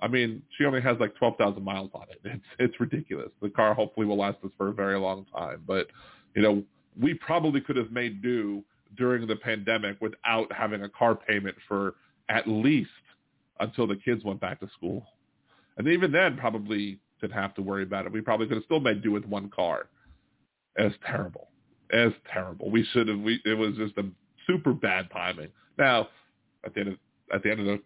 [0.00, 2.20] I mean, she only has like 12,000 miles on it.
[2.24, 3.30] It's it's ridiculous.
[3.42, 5.88] The car hopefully will last us for a very long time, but
[6.34, 6.62] you know,
[7.00, 8.64] we probably could have made do
[8.96, 11.94] during the pandemic without having a car payment for
[12.28, 12.90] at least
[13.60, 15.06] until the kids went back to school.
[15.76, 18.12] And even then probably didn't have to worry about it.
[18.12, 19.88] We probably could have still made do with one car.
[20.76, 21.48] It's terrible.
[21.90, 22.70] It's terrible.
[22.70, 24.04] We should have we it was just a
[24.46, 25.48] super bad timing.
[25.78, 26.08] Now,
[26.64, 26.98] at the end of
[27.32, 27.80] at the end of the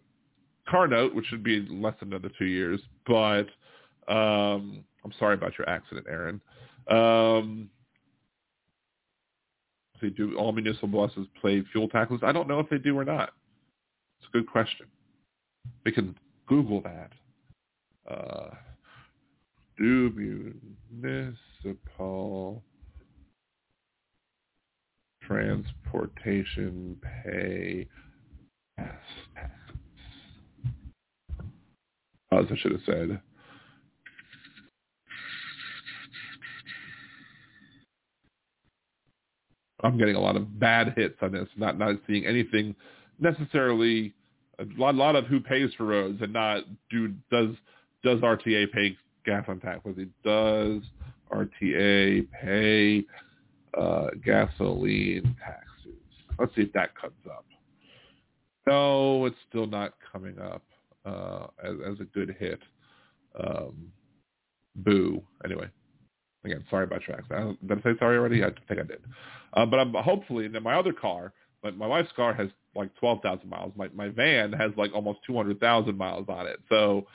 [0.67, 2.79] car note, which should be less than another two years.
[3.07, 3.47] But
[4.07, 6.41] um, I'm sorry about your accident, Aaron.
[6.87, 7.69] Um,
[10.09, 12.19] do all municipal buses play fuel taxes?
[12.23, 13.31] I don't know if they do or not.
[14.19, 14.85] It's a good question.
[15.83, 16.15] We can
[16.47, 17.11] Google that.
[18.07, 18.53] Uh,
[19.77, 20.11] do
[20.91, 22.63] municipal
[25.23, 27.87] transportation pay
[32.35, 33.21] I should have said.
[39.83, 42.75] I'm getting a lot of bad hits on this, not not seeing anything
[43.19, 44.13] necessarily
[44.59, 47.49] a lot, lot of who pays for roads and not do does
[48.03, 49.81] does RTA pay gas on tap?
[49.85, 50.81] It does
[51.31, 53.03] RTA pay
[53.77, 55.99] uh, gasoline taxes?
[56.39, 57.45] Let's see if that comes up.
[58.67, 60.63] No, it's still not coming up
[61.05, 62.59] uh, as, as a good hit.
[63.39, 63.91] Um,
[64.77, 65.21] boo.
[65.43, 65.69] Anyway,
[66.43, 67.25] again, sorry about tracks.
[67.31, 68.43] I, did I say sorry already?
[68.43, 69.01] I think I did.
[69.53, 73.49] Uh, but I'm hopefully, in my other car, but my wife's car has like 12,000
[73.49, 73.71] miles.
[73.75, 76.59] My my van has like almost 200,000 miles on it.
[76.69, 77.07] So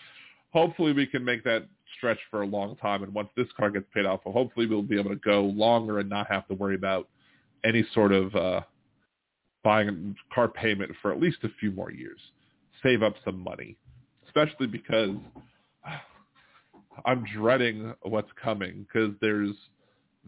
[0.50, 3.02] hopefully we can make that stretch for a long time.
[3.02, 5.98] And once this car gets paid off, well, hopefully we'll be able to go longer
[5.98, 7.08] and not have to worry about
[7.64, 8.60] any sort of uh,
[9.62, 12.18] buying a car payment for at least a few more years
[12.82, 13.76] save up some money,
[14.26, 15.16] especially because
[17.04, 19.54] I'm dreading what's coming because there's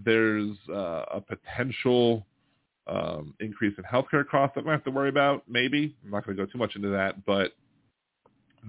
[0.04, 2.26] there's uh, a potential
[2.86, 5.44] um, increase in healthcare costs that I have to worry about.
[5.48, 7.52] Maybe I'm not going to go too much into that, but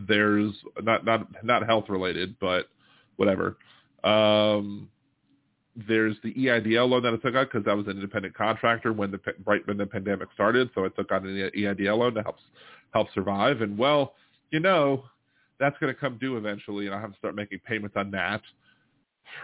[0.08, 2.68] there's not not not health related, but
[3.16, 3.58] whatever.
[4.04, 4.90] Um,
[5.76, 9.12] there's the EIDL loan that I took out because I was an independent contractor when
[9.12, 12.38] the right when the pandemic started, so I took out an EIDL loan to help
[12.94, 13.62] help survive.
[13.62, 14.14] And well,
[14.52, 15.04] you know,
[15.60, 18.42] that's going to come due eventually, and I have to start making payments on that.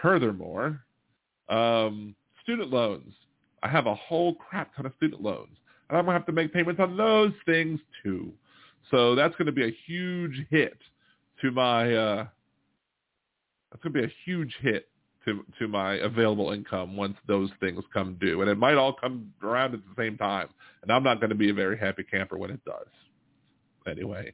[0.00, 0.80] Furthermore,
[1.48, 3.12] um, student loans.
[3.62, 5.56] I have a whole crap ton of student loans,
[5.88, 8.32] and I'm going to have to make payments on those things too.
[8.90, 10.78] So that's going to be a huge hit
[11.42, 11.94] to my.
[11.94, 12.26] Uh,
[13.70, 14.88] that's going to be a huge hit
[15.24, 19.32] to to my available income once those things come due, and it might all come
[19.42, 20.48] around at the same time.
[20.82, 22.86] And I'm not going to be a very happy camper when it does
[23.86, 24.32] anyway.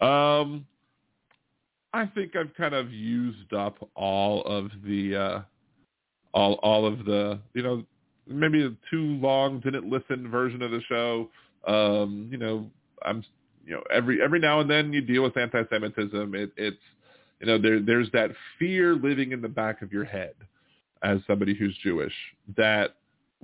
[0.00, 0.66] Um,
[1.94, 5.40] I think I've kind of used up all of the uh,
[6.34, 7.84] all all of the you know
[8.26, 11.28] maybe a too long didn't listen version of the show.
[11.66, 12.70] Um, you know,
[13.04, 13.24] I'm
[13.66, 16.34] you know every every now and then you deal with anti-Semitism.
[16.34, 16.76] It, it's
[17.40, 20.34] you know there there's that fear living in the back of your head
[21.02, 22.14] as somebody who's Jewish
[22.56, 22.96] that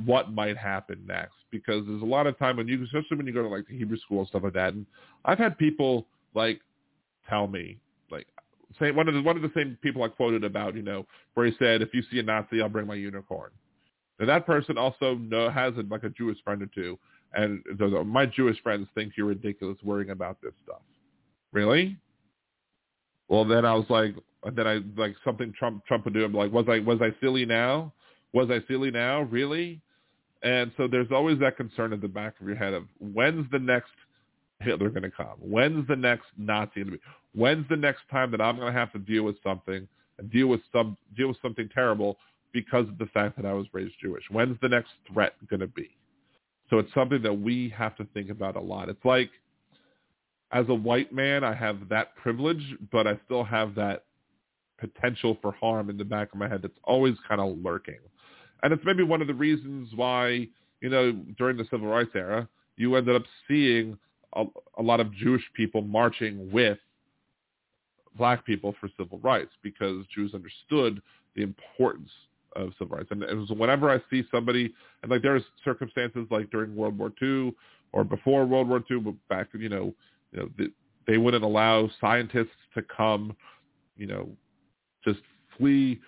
[0.05, 3.33] what might happen next because there's a lot of time when you, especially when you
[3.33, 4.75] go to like the Hebrew school and stuff like that.
[4.75, 4.87] And
[5.25, 6.61] I've had people like
[7.29, 7.79] tell me
[8.11, 8.27] like
[8.79, 11.47] say one of the one of the same people I quoted about you know where
[11.47, 13.51] he said if you see a Nazi I'll bring my unicorn.
[14.19, 16.99] And that person also know, has a, like a Jewish friend or two,
[17.35, 17.63] and
[18.07, 20.83] my Jewish friends think you're ridiculous worrying about this stuff.
[21.53, 21.97] Really?
[23.29, 24.15] Well, then I was like,
[24.55, 26.25] then I like something Trump Trump would do.
[26.25, 27.93] I'm like, was I was I silly now?
[28.33, 29.23] Was I silly now?
[29.23, 29.81] Really?
[30.43, 33.59] And so there's always that concern at the back of your head of when's the
[33.59, 33.91] next
[34.61, 35.37] Hitler going to come?
[35.39, 37.01] When's the next Nazi going to be?
[37.35, 39.87] When's the next time that I'm going to have to deal with something
[40.19, 42.17] and deal with some deal with something terrible
[42.53, 44.25] because of the fact that I was raised Jewish?
[44.31, 45.91] When's the next threat going to be?
[46.71, 48.89] So it's something that we have to think about a lot.
[48.89, 49.31] It's like
[50.53, 54.05] as a white man, I have that privilege, but I still have that
[54.79, 57.99] potential for harm in the back of my head that's always kind of lurking.
[58.63, 60.49] And it's maybe one of the reasons why,
[60.81, 63.99] you know, during the civil rights era, you ended up seeing
[64.35, 64.45] a,
[64.79, 66.79] a lot of Jewish people marching with
[68.17, 71.01] black people for civil rights because Jews understood
[71.37, 72.11] the importance
[72.57, 73.09] of civil rights.
[73.11, 74.73] And it was whenever I see somebody,
[75.03, 77.55] and like there's circumstances like during World War II
[77.93, 79.95] or before World War II, but back, you know,
[80.33, 80.73] you know, the,
[81.07, 83.35] they wouldn't allow scientists to come,
[83.97, 84.29] you know,
[85.05, 85.21] just
[85.57, 86.01] flee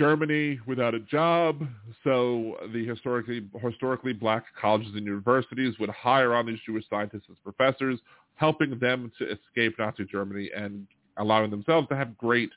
[0.00, 1.68] Germany without a job.
[2.04, 7.36] So the historically historically black colleges and universities would hire on these Jewish scientists as
[7.44, 8.00] professors,
[8.36, 10.86] helping them to escape Nazi Germany and
[11.18, 12.50] allowing themselves to have great,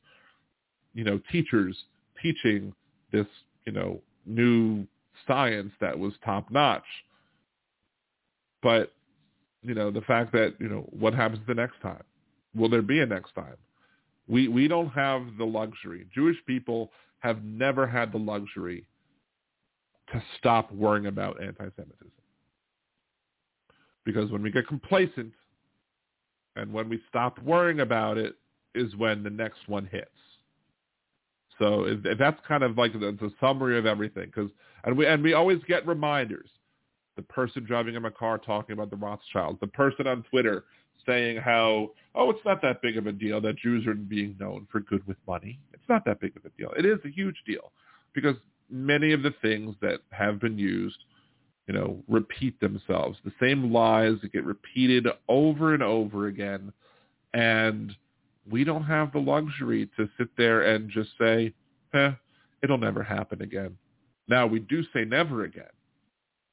[0.94, 1.78] you know, teachers
[2.22, 2.74] teaching
[3.12, 3.28] this,
[3.66, 4.88] you know, new
[5.28, 6.84] science that was top notch.
[8.62, 8.94] But,
[9.64, 12.04] you know, the fact that, you know, what happens the next time?
[12.56, 13.58] Will there be a next time?
[14.30, 16.08] We we don't have the luxury.
[16.16, 16.90] Jewish people
[17.24, 18.86] have never had the luxury
[20.12, 22.12] to stop worrying about anti-Semitism.
[24.04, 25.32] Because when we get complacent
[26.58, 28.36] and when we stop worrying about it
[28.76, 30.10] is when the next one hits.
[31.58, 34.52] So if, if that's kind of like the, the summary of everything, because
[34.84, 36.50] and we and we always get reminders.
[37.16, 40.66] The person driving in my car talking about the Rothschilds, the person on Twitter
[41.06, 44.68] saying how oh it's not that big of a deal that Jews are being known
[44.72, 45.60] for good with money.
[45.84, 46.72] It's not that big of a deal.
[46.78, 47.74] It is a huge deal
[48.14, 48.38] because
[48.70, 50.96] many of the things that have been used,
[51.68, 53.18] you know, repeat themselves.
[53.26, 56.72] The same lies that get repeated over and over again,
[57.34, 57.94] and
[58.50, 61.54] we don't have the luxury to sit there and just say,
[61.94, 62.12] eh,
[62.64, 63.78] it'll never happen again.
[64.30, 65.66] Now, we do say never again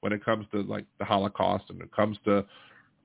[0.01, 2.44] when it comes to like the Holocaust and it comes to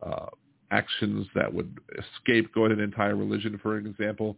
[0.02, 0.26] uh,
[0.72, 1.80] actions that would
[2.19, 4.38] scapegoat an entire religion, for example.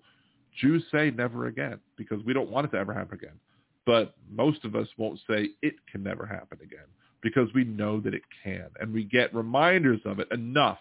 [0.62, 3.40] Jews say never again because we don't want it to ever happen again.
[3.86, 6.86] But most of us won't say it can never happen again
[7.22, 8.68] because we know that it can.
[8.80, 10.80] And we get reminders of it enough.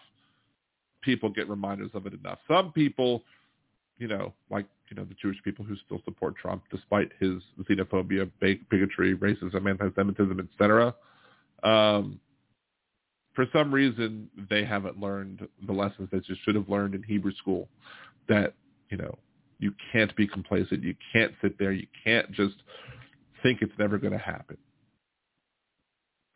[1.02, 2.38] People get reminders of it enough.
[2.48, 3.22] Some people
[3.98, 8.30] you know, like you know the Jewish people who still support Trump despite his xenophobia,
[8.40, 10.94] bigotry, racism, anti-Semitism, etc.
[11.62, 12.20] Um,
[13.34, 17.34] for some reason, they haven't learned the lessons that you should have learned in Hebrew
[17.34, 17.68] school.
[18.28, 18.54] That
[18.90, 19.16] you know,
[19.58, 20.82] you can't be complacent.
[20.82, 21.72] You can't sit there.
[21.72, 22.56] You can't just
[23.42, 24.56] think it's never going to happen.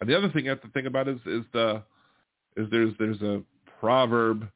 [0.00, 1.82] And the other thing you have to think about is is the
[2.56, 3.42] is there's there's a
[3.78, 4.48] proverb.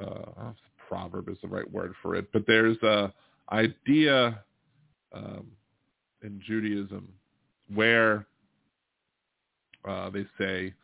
[0.00, 0.52] Uh,
[0.88, 3.12] proverb is the right word for it, but there's a
[3.52, 4.42] idea
[5.12, 5.46] um,
[6.22, 7.08] in Judaism
[7.72, 8.26] where
[9.88, 10.74] uh, they say,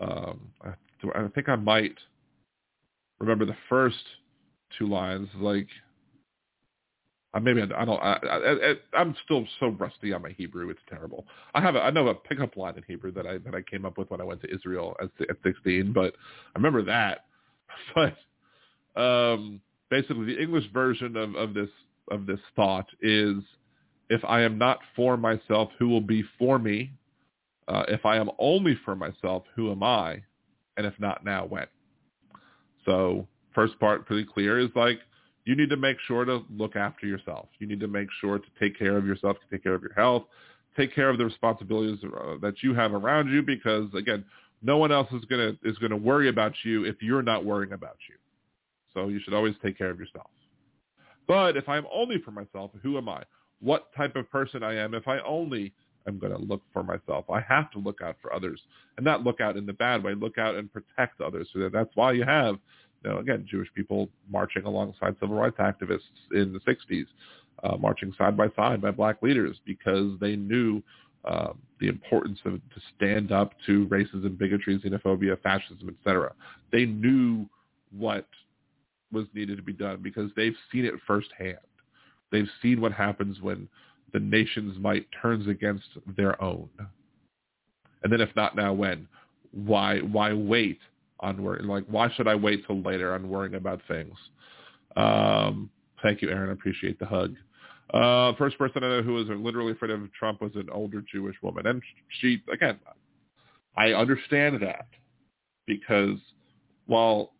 [0.00, 0.70] um, I,
[1.14, 1.96] I think I might
[3.20, 3.96] remember the first
[4.78, 5.68] two lines, like
[7.34, 8.00] uh, maybe I, I don't.
[8.00, 11.26] I, I, am still so rusty on my Hebrew; it's terrible.
[11.54, 13.84] I have a, I know a pickup line in Hebrew that I that I came
[13.84, 16.14] up with when I went to Israel at, at 16, but
[16.54, 17.24] I remember that.
[17.94, 19.60] But um,
[19.90, 21.68] basically, the English version of, of this
[22.10, 23.36] of this thought is,
[24.10, 26.92] if I am not for myself, who will be for me?
[27.68, 30.22] Uh, if I am only for myself, who am I?
[30.76, 31.66] And if not now, when?
[32.86, 34.98] So first part pretty clear is like
[35.48, 37.48] you need to make sure to look after yourself.
[37.58, 39.94] You need to make sure to take care of yourself, to take care of your
[39.94, 40.24] health,
[40.76, 44.26] take care of the responsibilities uh, that you have around you because again,
[44.60, 47.46] no one else is going to is going to worry about you if you're not
[47.46, 48.16] worrying about you.
[48.92, 50.28] So you should always take care of yourself.
[51.26, 53.22] But if I'm only for myself, who am I?
[53.60, 55.72] What type of person I am if I only
[56.06, 57.24] am going to look for myself?
[57.30, 58.60] I have to look out for others
[58.98, 61.48] and not look out in the bad way, look out and protect others.
[61.54, 62.56] So that's why you have,
[63.04, 66.00] you know, again, Jewish people marching alongside civil rights activists
[66.32, 67.06] in the 60s,
[67.62, 70.82] uh, marching side by side by black leaders because they knew
[71.24, 76.32] um, the importance of to stand up to racism, bigotry, xenophobia, fascism, etc.
[76.72, 77.46] They knew
[77.96, 78.26] what
[79.12, 81.58] was needed to be done because they've seen it firsthand.
[82.30, 83.68] They've seen what happens when
[84.12, 86.68] the nation's might turns against their own.
[88.02, 89.08] And then if not now, when?
[89.52, 90.78] Why why wait
[91.20, 91.66] on worrying?
[91.66, 94.14] Like why should I wait till later on worrying about things?
[94.96, 95.70] Um,
[96.02, 96.50] thank you, Aaron.
[96.50, 97.34] I appreciate the hug.
[97.92, 101.36] Uh, first person I know who was literally afraid of Trump was an older Jewish
[101.42, 101.82] woman, and
[102.20, 102.78] she again,
[103.76, 104.88] I understand that
[105.66, 106.18] because
[106.86, 107.32] while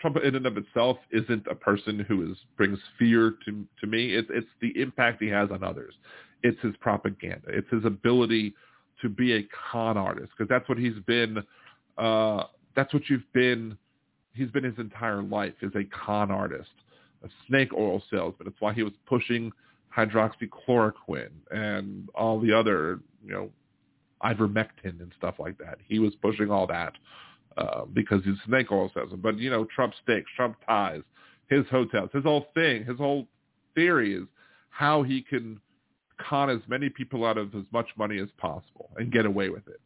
[0.00, 4.14] Trump in and of itself isn't a person who is brings fear to to me.
[4.14, 5.94] It's it's the impact he has on others.
[6.42, 7.48] It's his propaganda.
[7.48, 8.54] It's his ability
[9.02, 11.42] to be a con artist because that's what he's been.
[11.96, 12.44] Uh,
[12.76, 13.76] that's what you've been.
[14.34, 16.70] He's been his entire life is a con artist,
[17.24, 18.46] a snake oil salesman.
[18.46, 19.50] It's why he was pushing
[19.96, 23.50] hydroxychloroquine and all the other, you know,
[24.22, 25.78] ivermectin and stuff like that.
[25.88, 26.92] He was pushing all that
[27.56, 29.20] uh, because he's a snake oil salesman.
[29.20, 31.02] But you know, Trump steaks, Trump ties,
[31.48, 33.26] his hotels, his whole thing, his whole
[33.74, 34.24] theory is
[34.68, 35.60] how he can
[36.18, 39.66] con as many people out of as much money as possible and get away with
[39.68, 39.80] it.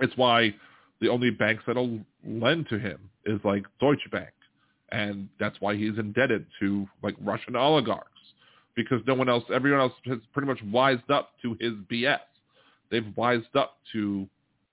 [0.00, 0.54] It's why
[1.00, 4.30] the only banks that'll lend to him is like Deutsche Bank.
[4.92, 8.10] And that's why he's indebted to like Russian oligarchs
[8.76, 12.18] because no one else, everyone else has pretty much wised up to his BS.
[12.90, 14.28] They've wised up to,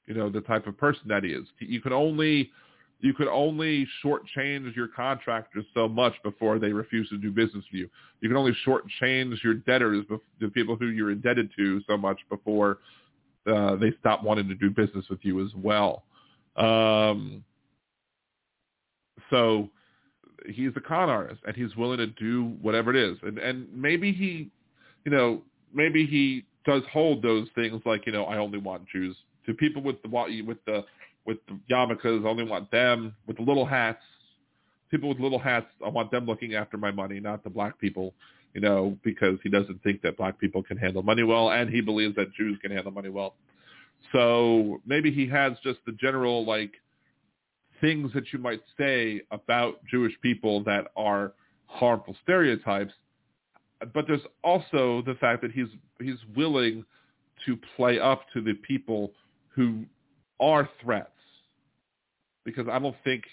[0.08, 1.46] you know, the type of person that he is.
[1.60, 2.52] You can only,
[3.00, 7.80] you could only shortchange your contractors so much before they refuse to do business with
[7.80, 7.90] you.
[8.22, 10.06] You can only shortchange your debtors,
[10.40, 12.80] the people who you're indebted to, so much before
[13.48, 16.04] uh, they stop wanting to do business with you as well.
[16.56, 17.44] Um,
[19.30, 19.70] so
[20.48, 24.12] he's a con artist, and he's willing to do whatever it is, and and maybe
[24.12, 24.50] he,
[25.06, 25.42] you know,
[25.74, 29.16] maybe he does hold those things like you know I only want Jews
[29.46, 30.10] to people with the
[30.46, 30.84] with the
[31.26, 32.26] with the yarmulkes.
[32.26, 34.02] I only want them with the little hats.
[34.90, 38.14] People with little hats, I want them looking after my money, not the black people,
[38.54, 41.80] you know, because he doesn't think that black people can handle money well, and he
[41.80, 43.36] believes that Jews can handle money well.
[44.12, 46.72] So maybe he has just the general like
[47.80, 51.34] things that you might say about Jewish people that are
[51.66, 52.94] harmful stereotypes,
[53.94, 55.68] but there's also the fact that he's
[56.00, 56.86] he's willing
[57.46, 59.12] to play up to the people
[59.50, 59.84] who
[60.40, 61.10] are threats
[62.44, 63.24] because I don't think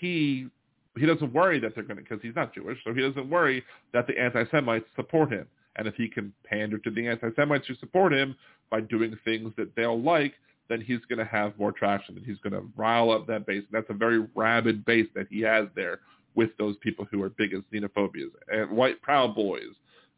[0.00, 0.48] he
[0.96, 3.62] he doesn't worry that they're going to because he's not Jewish, so he doesn't worry
[3.92, 5.46] that the anti-Semites support him.
[5.76, 8.34] And if he can pander to the anti-Semites who support him
[8.70, 10.34] by doing things that they'll like,
[10.68, 13.62] then he's going to have more traction and he's going to rile up that base.
[13.70, 16.00] And that's a very rabid base that he has there
[16.34, 19.72] with those people who are big as xenophobias and white proud boys,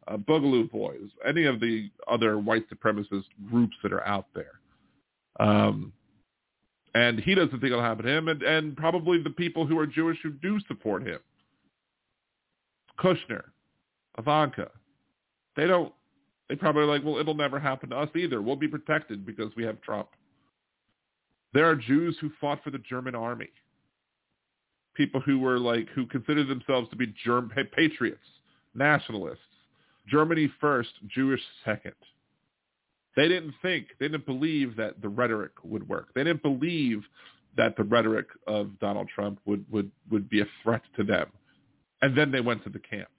[0.07, 4.59] uh, boogaloo boys, any of the other white supremacist groups that are out there.
[5.39, 5.93] Um,
[6.95, 9.85] and he doesn't think it'll happen to him, and, and probably the people who are
[9.85, 11.19] Jewish who do support him.
[12.99, 13.43] Kushner,
[14.17, 14.71] Ivanka,
[15.59, 15.93] they don't.
[16.47, 18.41] They probably like, well, it'll never happen to us either.
[18.41, 20.07] We'll be protected because we have Trump.
[21.53, 23.49] There are Jews who fought for the German army.
[24.95, 28.23] People who were like, who considered themselves to be German patriots,
[28.73, 29.39] nationalists.
[30.07, 31.93] Germany first, Jewish second.
[33.15, 36.07] They didn't think, they didn't believe that the rhetoric would work.
[36.15, 37.03] They didn't believe
[37.57, 41.27] that the rhetoric of Donald Trump would, would, would be a threat to them.
[42.01, 43.11] And then they went to the camps.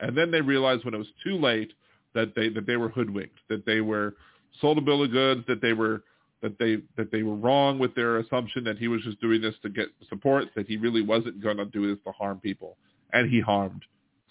[0.00, 1.72] And then they realized when it was too late
[2.14, 4.14] that they, that they were hoodwinked, that they were
[4.60, 6.04] sold a bill of goods, that they were,
[6.42, 9.54] that they, that they were wrong with their assumption that he was just doing this
[9.62, 12.76] to get support, that he really wasn't going to do this to harm people.
[13.12, 13.82] And he harmed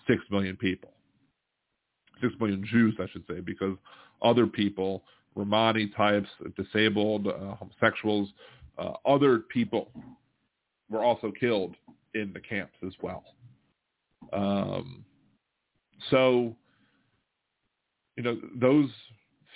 [0.08, 0.92] six million people.
[2.22, 3.76] Six million Jews, I should say, because
[4.22, 5.04] other people,
[5.36, 8.30] Romani types, disabled, uh, homosexuals,
[8.78, 9.90] uh, other people
[10.90, 11.76] were also killed
[12.14, 13.24] in the camps as well.
[14.32, 15.04] Um,
[16.10, 16.56] so,
[18.16, 18.90] you know, those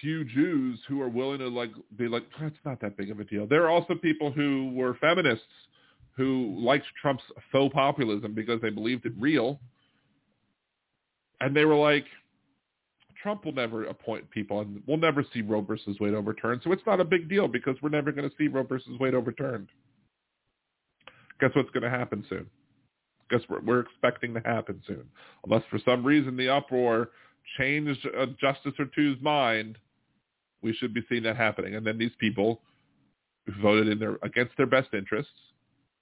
[0.01, 3.23] few Jews who are willing to like be like, that's not that big of a
[3.23, 3.47] deal.
[3.47, 5.45] There are also people who were feminists
[6.15, 9.59] who liked Trump's faux populism because they believed it real.
[11.39, 12.05] And they were like,
[13.21, 16.61] Trump will never appoint people, and we'll never see Roe versus Wade overturned.
[16.63, 19.13] So it's not a big deal because we're never going to see Roe versus Wade
[19.13, 19.69] overturned.
[21.39, 22.47] Guess what's going to happen soon?
[23.29, 25.03] Guess what we're expecting to happen soon,
[25.45, 27.09] unless for some reason the uproar
[27.57, 29.77] changed a justice or two's mind.
[30.61, 32.61] We should be seeing that happening, and then these people
[33.61, 35.31] voted in their against their best interests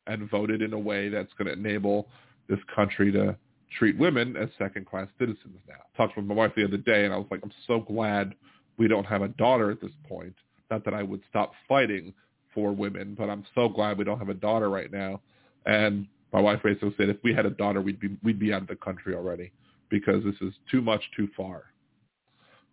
[0.08, 2.08] and voted in a way that's going to enable
[2.48, 3.36] this country to
[3.78, 5.76] treat women as second-class citizens now.
[5.76, 8.36] I talked with my wife the other day, and I was like, I'm so glad
[8.78, 10.36] we don't have a daughter at this point.
[10.70, 12.14] Not that I would stop fighting
[12.54, 15.22] for women, but I'm so glad we don't have a daughter right now.
[15.66, 18.62] And my wife basically said if we had a daughter, we'd be we'd be out
[18.62, 19.54] of the country already
[19.90, 21.64] because this is too much, too far.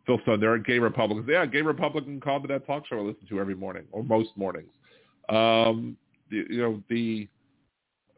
[0.05, 1.28] Phil Stone, there are gay Republicans.
[1.30, 4.30] Yeah, gay Republican called to that talk show I listen to every morning or most
[4.34, 4.72] mornings.
[5.28, 5.97] Um,
[6.28, 7.28] you, you know the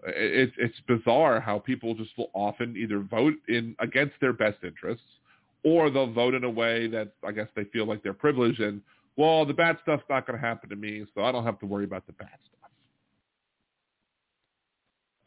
[0.06, 5.04] it, it's bizarre how people just will often either vote in against their best interests
[5.62, 8.80] or they'll vote in a way that I guess they feel like they're privileged and
[9.18, 11.66] well the bad stuff's not going to happen to me so I don't have to
[11.66, 12.63] worry about the bad stuff.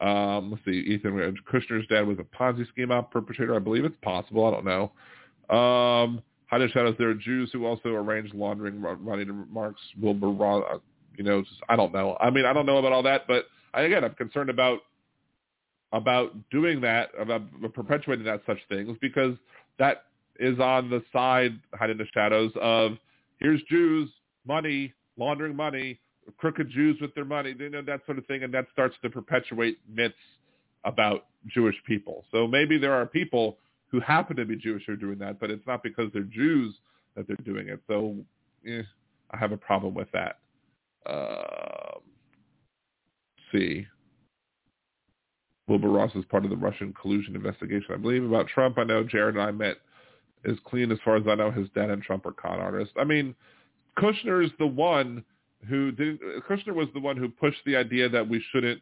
[0.00, 3.54] Um, let's see, Ethan Kushner's dad was a Ponzi scheme op perpetrator.
[3.54, 4.46] I believe it's possible.
[4.46, 5.56] I don't know.
[5.56, 10.64] Um, Hiding Shadows, there are Jews who also arrange laundering money to Marx Wilbur Ross.
[10.72, 10.78] Uh,
[11.16, 12.16] you know, just, I don't know.
[12.20, 14.80] I mean, I don't know about all that, but I, again, I'm concerned about
[15.92, 17.42] about doing that, about
[17.72, 19.36] perpetuating that such things, because
[19.78, 20.04] that
[20.38, 22.92] is on the side, hiding in the shadows of
[23.40, 24.10] here's Jews,
[24.46, 25.98] money, laundering money,
[26.36, 29.10] crooked Jews with their money, you know, that sort of thing, and that starts to
[29.10, 30.14] perpetuate myths
[30.84, 32.24] about Jewish people.
[32.30, 35.50] So maybe there are people who happen to be Jewish who are doing that, but
[35.50, 36.74] it's not because they're Jews
[37.16, 37.80] that they're doing it.
[37.86, 38.16] So
[38.66, 38.82] eh,
[39.30, 40.38] I have a problem with that.
[41.06, 41.98] Uh,
[43.52, 43.86] see.
[45.66, 48.24] Wilbur Ross is part of the Russian collusion investigation, I believe.
[48.24, 49.76] About Trump, I know Jared and I met
[50.44, 51.50] is clean as far as I know.
[51.50, 52.94] His dad and Trump are con artists.
[52.98, 53.34] I mean,
[53.98, 55.24] Kushner is the one
[55.68, 56.20] who did.
[56.48, 58.80] Kushner was the one who pushed the idea that we shouldn't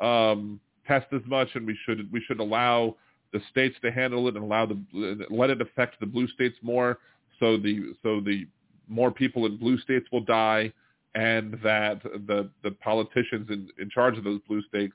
[0.00, 2.96] um, test as much and we should we should allow
[3.32, 6.98] the states to handle it and allow the let it affect the blue states more,
[7.38, 8.46] so the so the
[8.88, 10.72] more people in blue states will die,
[11.14, 14.94] and that the the politicians in, in charge of those blue states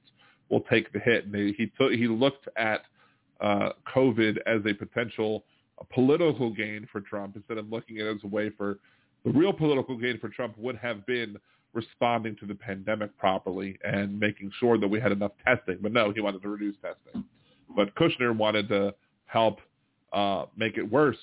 [0.50, 1.26] will take the hit.
[1.26, 2.82] And they, he he looked at
[3.42, 5.46] uh, COVID as a potential
[5.80, 8.78] a political gain for Trump instead of looking at it as a way for
[9.26, 11.38] the real political gain for Trump would have been
[11.74, 15.78] responding to the pandemic properly and making sure that we had enough testing.
[15.82, 17.24] But no, he wanted to reduce testing.
[17.76, 18.94] But Kushner wanted to
[19.26, 19.60] help
[20.12, 21.18] uh, make it worse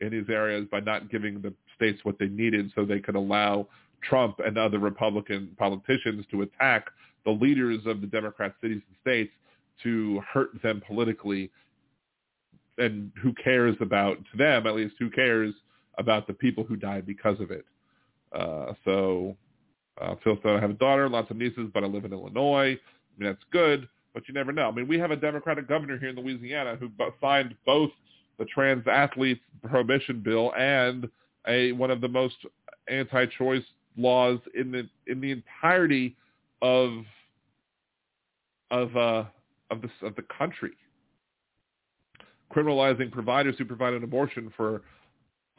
[0.00, 3.66] in these areas by not giving the states what they needed so they could allow
[4.02, 6.86] Trump and other Republican politicians to attack
[7.24, 9.32] the leaders of the Democrat cities and states
[9.82, 11.50] to hurt them politically.
[12.78, 15.54] And who cares about, to them at least, who cares
[15.98, 17.64] about the people who died because of it?
[18.32, 19.36] Uh, so
[20.00, 22.72] uh, Phil said, I have a daughter, lots of nieces, but I live in Illinois.
[22.72, 24.66] I mean, that's good but you never know.
[24.66, 26.90] I mean, we have a Democratic governor here in Louisiana who
[27.20, 27.90] signed both
[28.38, 31.06] the trans athletes prohibition bill and
[31.46, 32.36] a one of the most
[32.88, 33.62] anti-choice
[33.98, 36.16] laws in the in the entirety
[36.62, 37.04] of
[38.70, 39.24] of uh
[39.70, 40.72] of the of the country,
[42.50, 44.80] criminalizing providers who provide an abortion for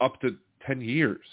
[0.00, 1.24] up to ten years.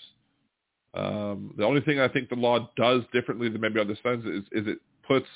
[0.93, 4.43] Um, the only thing I think the law does differently than maybe other states is,
[4.53, 5.27] is it puts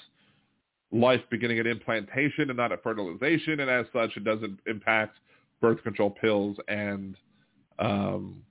[0.91, 5.18] life beginning at implantation and not at fertilization, and as such, it doesn't impact
[5.61, 7.15] birth control pills and
[7.77, 8.41] um,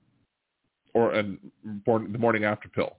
[0.93, 2.95] or and the morning after pill.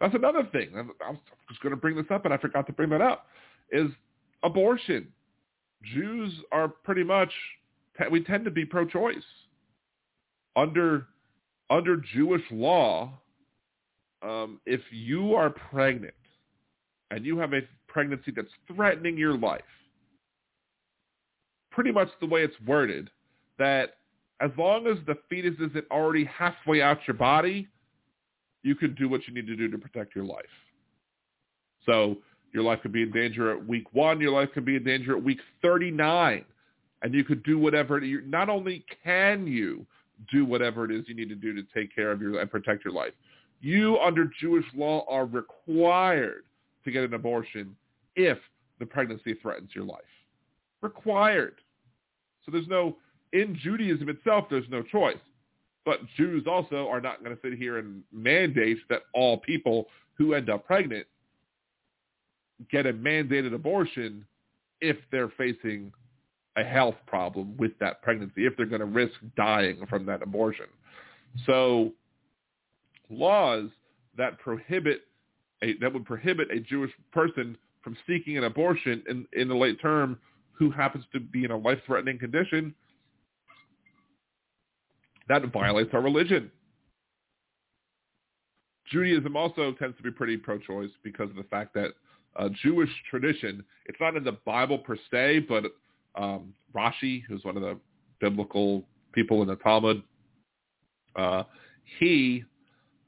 [0.00, 0.70] That's another thing.
[0.76, 1.18] I was
[1.48, 3.26] just going to bring this up, and I forgot to bring that up.
[3.70, 3.88] Is
[4.42, 5.08] abortion?
[5.94, 7.30] Jews are pretty much
[8.10, 9.22] we tend to be pro-choice
[10.56, 11.06] under
[11.70, 13.12] under Jewish law.
[14.22, 16.14] Um, if you are pregnant
[17.10, 19.62] and you have a pregnancy that's threatening your life.
[21.70, 23.10] Pretty much the way it's worded,
[23.58, 23.96] that
[24.40, 27.68] as long as the fetus isn't already halfway out your body,
[28.62, 30.44] you can do what you need to do to protect your life.
[31.86, 32.16] So
[32.52, 34.20] your life could be in danger at week one.
[34.20, 36.44] Your life could be in danger at week 39.
[37.02, 37.98] And you could do whatever.
[37.98, 39.86] You, not only can you
[40.30, 42.84] do whatever it is you need to do to take care of your and protect
[42.84, 43.12] your life,
[43.60, 46.44] you under Jewish law are required
[46.84, 47.74] to get an abortion
[48.16, 48.38] if
[48.78, 50.00] the pregnancy threatens your life.
[50.82, 51.56] Required.
[52.44, 52.96] So there's no,
[53.32, 55.16] in Judaism itself, there's no choice.
[55.84, 60.34] But Jews also are not going to sit here and mandate that all people who
[60.34, 61.06] end up pregnant
[62.70, 64.24] get a mandated abortion
[64.80, 65.92] if they're facing
[66.56, 70.66] a health problem with that pregnancy, if they're going to risk dying from that abortion.
[71.46, 71.92] So
[73.10, 73.70] laws
[74.16, 75.02] that prohibit
[75.62, 79.80] a, that would prohibit a Jewish person from seeking an abortion in, in the late
[79.80, 80.18] term
[80.52, 82.74] who happens to be in a life-threatening condition,
[85.28, 86.50] that violates our religion.
[88.90, 91.90] Judaism also tends to be pretty pro-choice because of the fact that
[92.36, 95.64] uh, Jewish tradition, it's not in the Bible per se, but
[96.14, 97.78] um, Rashi, who's one of the
[98.20, 100.02] biblical people in the Talmud,
[101.16, 101.44] uh,
[101.98, 102.44] he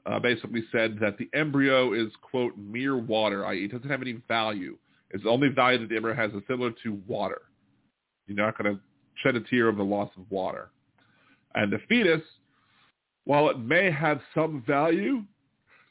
[0.05, 3.65] uh, basically said that the embryo is, quote, mere water, i.e.
[3.65, 4.77] it doesn't have any value.
[5.11, 7.41] It's the only value that the embryo has is similar to water.
[8.27, 8.81] You're not going to
[9.23, 10.69] shed a tear over the loss of water.
[11.55, 12.21] And the fetus,
[13.25, 15.23] while it may have some value,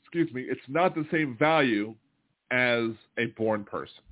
[0.03, 1.95] excuse me, it's not the same value
[2.51, 4.03] as a born person.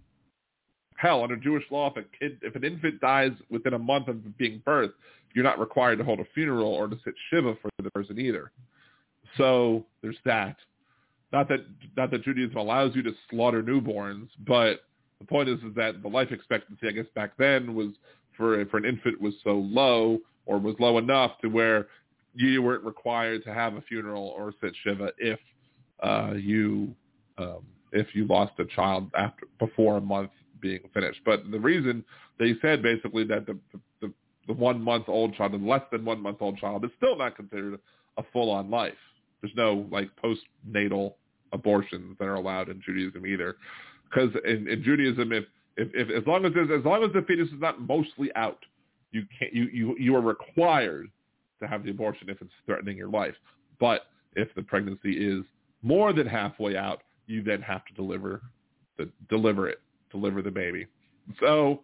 [0.96, 4.38] Hell, under Jewish law, if a kid, if an infant dies within a month of
[4.38, 4.92] being birthed,
[5.34, 8.52] you're not required to hold a funeral or to sit shiva for the person either.
[9.36, 10.56] So there's that.
[11.32, 11.66] Not that
[11.96, 14.82] not that Judaism allows you to slaughter newborns, but
[15.18, 17.88] the point is is that the life expectancy, I guess back then was
[18.36, 21.88] for for an infant was so low or was low enough to where
[22.34, 25.40] you weren't required to have a funeral or sit shiva if
[26.02, 26.94] uh, you
[27.38, 30.30] um, if you lost a child after before a month
[30.64, 31.20] being finished.
[31.26, 32.02] But the reason
[32.38, 33.58] they said basically that the
[34.00, 34.12] the,
[34.48, 37.36] the one month old child, the less than one month old child, is still not
[37.36, 37.78] considered
[38.16, 38.94] a full on life.
[39.40, 41.14] There's no like postnatal
[41.52, 43.56] abortions that are allowed in Judaism either,
[44.08, 45.44] because in, in Judaism, if,
[45.76, 48.64] if if as long as as long as the fetus is not mostly out,
[49.12, 51.10] you can't you you you are required
[51.60, 53.34] to have the abortion if it's threatening your life.
[53.78, 55.44] But if the pregnancy is
[55.82, 58.40] more than halfway out, you then have to deliver
[58.96, 59.80] the deliver it,
[60.14, 60.86] deliver the baby.
[61.40, 61.80] So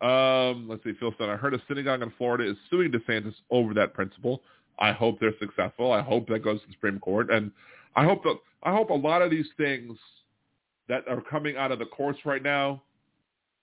[0.00, 3.74] um, let's see, Phil said, I heard a synagogue in Florida is suing DeSantis over
[3.74, 4.42] that principle.
[4.78, 5.92] I hope they're successful.
[5.92, 7.50] I hope that goes to the Supreme Court, and
[7.96, 9.98] I hope that I hope a lot of these things
[10.88, 12.82] that are coming out of the courts right now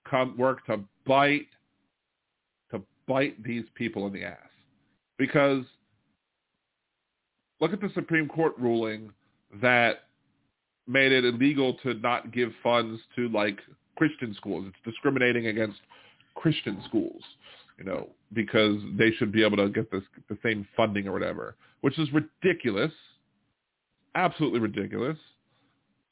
[0.09, 1.47] come work to bite
[2.71, 4.37] to bite these people in the ass
[5.17, 5.63] because
[7.61, 9.09] look at the Supreme Court ruling
[9.61, 10.03] that
[10.87, 13.59] made it illegal to not give funds to like
[13.95, 14.65] Christian schools.
[14.67, 15.77] It's discriminating against
[16.35, 17.21] Christian schools,
[17.77, 21.55] you know, because they should be able to get this, the same funding or whatever,
[21.81, 22.91] which is ridiculous,
[24.15, 25.17] absolutely ridiculous.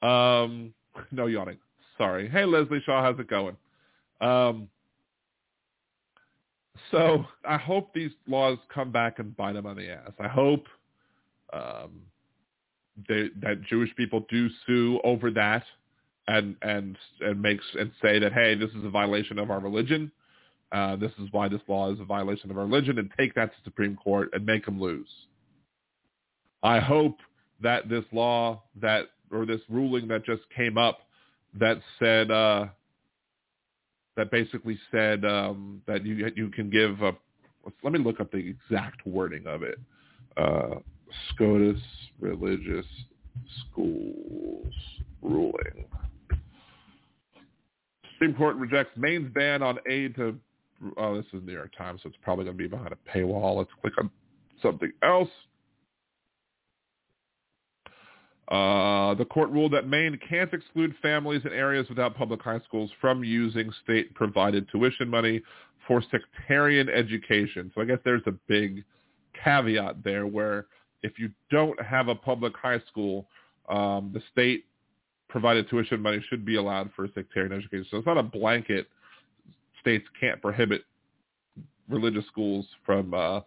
[0.02, 0.74] Um,
[1.12, 1.58] no yawning.
[1.98, 2.30] Sorry.
[2.30, 3.56] Hey, Leslie Shaw, how's it going?
[4.22, 4.70] Um,
[6.92, 10.12] so I hope these laws come back and bite them on the ass.
[10.20, 10.66] I hope
[11.52, 12.02] um,
[13.08, 15.64] they, that Jewish people do sue over that
[16.28, 20.12] and and and makes and say that hey, this is a violation of our religion.
[20.72, 23.52] Uh, this is why this law is a violation of our religion, and take that
[23.52, 25.10] to Supreme Court and make them lose.
[26.64, 27.18] I hope
[27.62, 31.00] that this law that or this ruling that just came up
[31.60, 32.68] that said uh,
[34.16, 37.14] that basically said um, that you you can give a
[37.84, 39.80] let me look up the exact wording of it.
[40.36, 40.80] Uh,
[41.34, 41.80] SCOTUS
[42.20, 42.86] religious
[43.62, 44.74] schools
[45.22, 45.86] ruling.
[48.14, 50.38] Supreme Court rejects Maine's ban on aid to.
[50.98, 53.58] Oh, this is New York Times, so it's probably going to be behind a paywall.
[53.58, 54.10] Let's click on
[54.62, 55.30] something else.
[58.50, 62.92] Uh, the court ruled that Maine can't exclude families in areas without public high schools
[63.00, 65.42] from using state-provided tuition money
[65.88, 67.72] for sectarian education.
[67.74, 68.84] So I guess there's a big
[69.42, 70.66] caveat there where
[71.04, 73.28] if you don't have a public high school,
[73.70, 74.66] um, the state
[75.34, 77.88] provided tuition money should be allowed for sectarian education.
[77.90, 78.88] So it's not a blanket.
[79.82, 80.84] States can't prohibit
[81.90, 83.42] religious schools from, uh,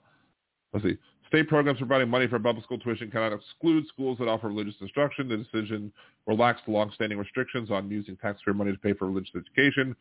[0.74, 0.98] let's see,
[1.28, 5.28] State programs providing money for public school tuition cannot exclude schools that offer religious instruction.
[5.28, 5.92] The decision
[6.26, 9.96] relaxed longstanding restrictions on using taxpayer money to pay for religious education,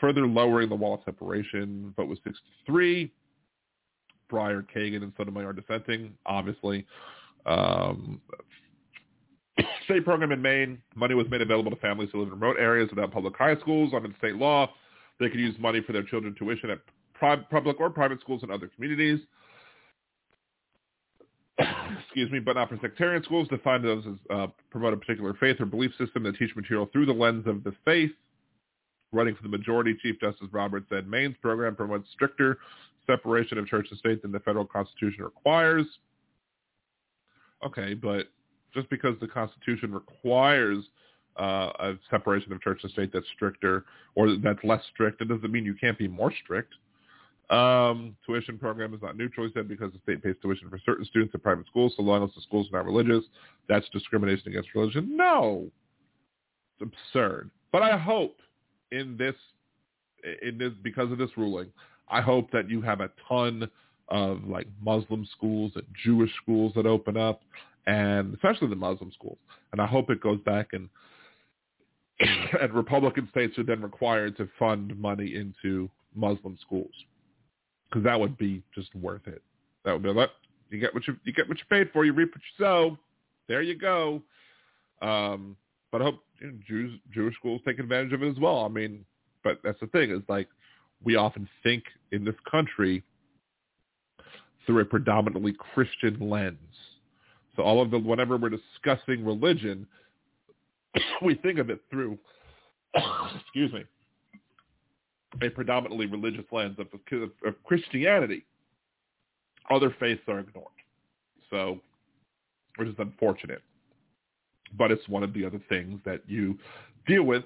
[0.00, 1.92] further lowering the wall of separation.
[1.96, 2.18] Vote was
[2.68, 3.10] 6-3.
[4.30, 6.86] Breyer, Kagan, and Sotomayor dissenting, obviously.
[7.44, 8.22] Um,
[9.84, 12.90] state program in Maine, money was made available to families who live in remote areas
[12.90, 13.92] without public high schools.
[13.94, 14.70] Under state law,
[15.20, 16.80] they could use money for their children's tuition at
[17.50, 19.20] public or private schools in other communities.
[22.04, 25.60] excuse me, but not for sectarian schools, defined those as uh, promote a particular faith
[25.60, 28.10] or belief system that teach material through the lens of the faith.
[29.12, 32.58] Running for the majority, Chief Justice Roberts said Maine's program promotes stricter
[33.06, 35.86] separation of church and state than the federal constitution requires.
[37.64, 38.26] Okay, but
[38.74, 40.84] just because the Constitution requires
[41.38, 43.84] uh, a separation of church and state that's stricter
[44.14, 46.74] or that's less strict, it doesn't mean you can't be more strict.
[47.50, 51.04] Um, tuition program is not neutral, he said, because the state pays tuition for certain
[51.04, 53.24] students in private schools, so long as the schools not religious.
[53.68, 55.16] That's discrimination against religion.
[55.16, 55.66] No,
[56.80, 57.50] it's absurd.
[57.70, 58.36] But I hope
[58.92, 59.34] in this,
[60.42, 61.68] in this, because of this ruling,
[62.08, 63.68] I hope that you have a ton
[64.08, 67.42] of like Muslim schools and Jewish schools that open up,
[67.86, 69.38] and especially the Muslim schools.
[69.72, 70.88] And I hope it goes back and
[72.20, 76.92] and Republican states are then required to fund money into Muslim schools
[77.88, 79.42] because that would be just worth it.
[79.84, 80.30] That would be like
[80.70, 82.04] you get what you you get what you paid for.
[82.04, 82.98] You reap what you sow.
[83.48, 84.22] There you go.
[85.02, 85.56] Um,
[85.90, 88.64] but I hope you know, Jews Jewish schools take advantage of it as well.
[88.64, 89.04] I mean,
[89.42, 90.48] but that's the thing is like
[91.02, 93.02] we often think in this country
[94.66, 96.56] through a predominantly Christian lens.
[97.56, 99.86] So all of the whenever we're discussing religion,
[101.22, 102.18] we think of it through
[103.36, 103.84] excuse me
[105.42, 106.86] a predominantly religious lens of,
[107.44, 108.44] of Christianity.
[109.70, 110.68] Other faiths are ignored.
[111.50, 111.80] So,
[112.76, 113.62] which is unfortunate.
[114.76, 116.58] But it's one of the other things that you
[117.06, 117.44] deal with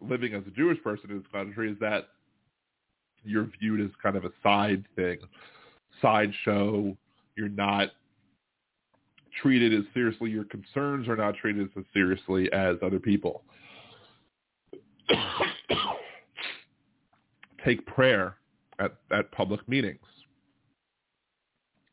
[0.00, 2.08] living as a Jewish person in this country is that
[3.24, 5.18] you're viewed as kind of a side thing,
[6.00, 6.96] sideshow.
[7.36, 7.88] You're not
[9.40, 10.30] treated as seriously.
[10.30, 13.42] Your concerns are not treated as seriously as other people.
[17.64, 18.36] Take prayer
[18.78, 20.00] at, at public meetings.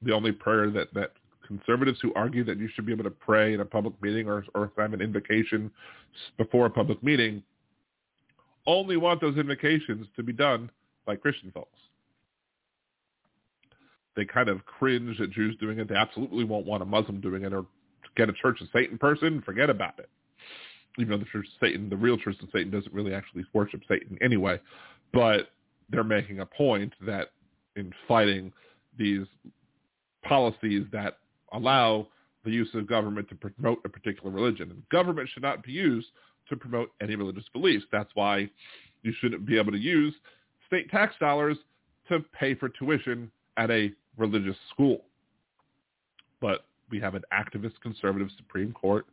[0.01, 1.11] The only prayer that, that
[1.45, 4.45] conservatives who argue that you should be able to pray in a public meeting or,
[4.55, 5.69] or have an invocation
[6.37, 7.43] before a public meeting
[8.65, 10.69] only want those invocations to be done
[11.05, 11.77] by Christian folks.
[14.15, 15.87] They kind of cringe at Jews doing it.
[15.87, 17.65] They absolutely won't want a Muslim doing it or
[18.15, 19.41] get a Church of Satan person.
[19.45, 20.09] Forget about it.
[20.97, 23.81] Even though the Church of Satan, the real Church of Satan doesn't really actually worship
[23.87, 24.59] Satan anyway.
[25.13, 25.49] But
[25.89, 27.31] they're making a point that
[27.75, 28.51] in fighting
[28.97, 29.25] these
[30.23, 31.19] policies that
[31.53, 32.07] allow
[32.43, 34.71] the use of government to promote a particular religion.
[34.71, 36.07] And government should not be used
[36.49, 37.85] to promote any religious beliefs.
[37.91, 38.49] That's why
[39.03, 40.13] you shouldn't be able to use
[40.67, 41.57] state tax dollars
[42.09, 45.01] to pay for tuition at a religious school.
[46.41, 49.05] But we have an activist conservative Supreme Court,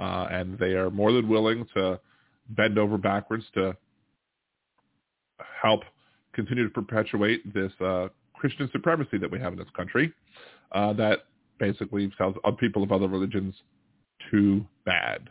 [0.00, 2.00] uh, and they are more than willing to
[2.50, 3.76] bend over backwards to
[5.62, 5.82] help
[6.32, 10.12] continue to perpetuate this uh, Christian supremacy that we have in this country
[10.72, 11.20] uh, that
[11.58, 13.54] basically tells people of other religions
[14.30, 15.30] too bad.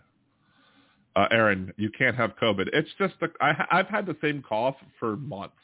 [1.15, 2.69] Uh, Aaron, you can't have COVID.
[2.73, 5.55] It's just I've had the same cough for months.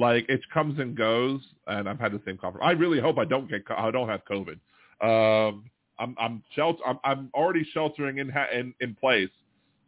[0.00, 2.54] Like it comes and goes, and I've had the same cough.
[2.62, 4.58] I really hope I don't get I don't have COVID.
[5.02, 5.64] Um,
[5.98, 9.28] I'm I'm shelter I'm, I'm already sheltering in in in place.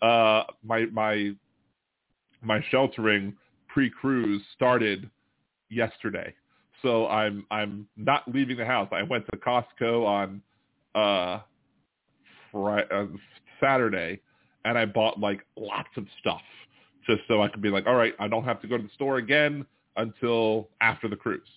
[0.03, 1.31] Uh, my my
[2.43, 3.35] my sheltering
[3.69, 5.09] pre-cruise started
[5.71, 6.35] yesterday.
[6.83, 8.91] So I'm I'm not leaving the house.
[8.93, 10.43] I went to Costco on
[10.95, 11.41] uh,
[12.51, 13.07] Friday, uh
[13.63, 14.21] Saturday
[14.67, 16.43] and I bought like lots of stuff
[17.07, 18.91] just so I could be like, all right, I don't have to go to the
[18.95, 19.65] store again
[19.97, 21.49] until after the cruise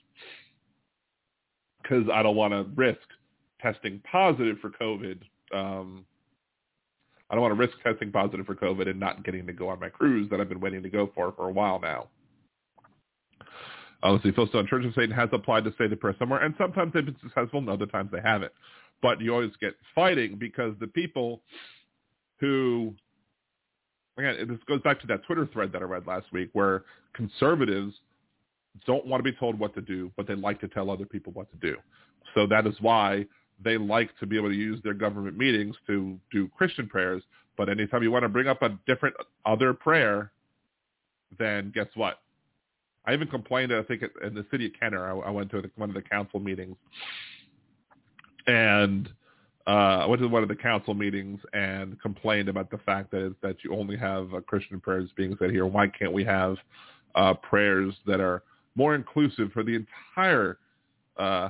[1.85, 2.99] because I don't want to risk
[3.61, 5.19] testing positive for COVID.
[5.53, 6.05] Um,
[7.30, 9.80] I don't want to risk testing positive for COVID and not getting to go on
[9.80, 12.07] my cruise that I've been waiting to go for for a while now.
[14.03, 16.41] Obviously, let's see, Phil Stone, Church of Satan has applied to say the prayer somewhere,
[16.43, 18.51] and sometimes they've been successful, and other times they haven't.
[19.01, 21.41] But you always get fighting because the people
[22.39, 22.93] who,
[24.17, 26.83] again, this goes back to that Twitter thread that I read last week where
[27.14, 27.93] conservatives
[28.85, 31.33] don't want to be told what to do, but they like to tell other people
[31.33, 31.77] what to do.
[32.33, 33.25] So that is why
[33.63, 37.23] they like to be able to use their government meetings to do Christian prayers.
[37.57, 40.31] But anytime you want to bring up a different other prayer,
[41.39, 42.19] then guess what?
[43.05, 45.05] I even complained, that I think, in the city of Kenner.
[45.05, 46.75] I, I went to one of the council meetings,
[48.47, 49.07] and
[49.67, 53.35] uh, I went to one of the council meetings and complained about the fact that
[53.41, 55.65] that you only have uh, Christian prayers being said here.
[55.65, 56.57] Why can't we have
[57.13, 58.43] uh, prayers that are
[58.75, 60.57] more inclusive for the entire
[61.17, 61.49] uh,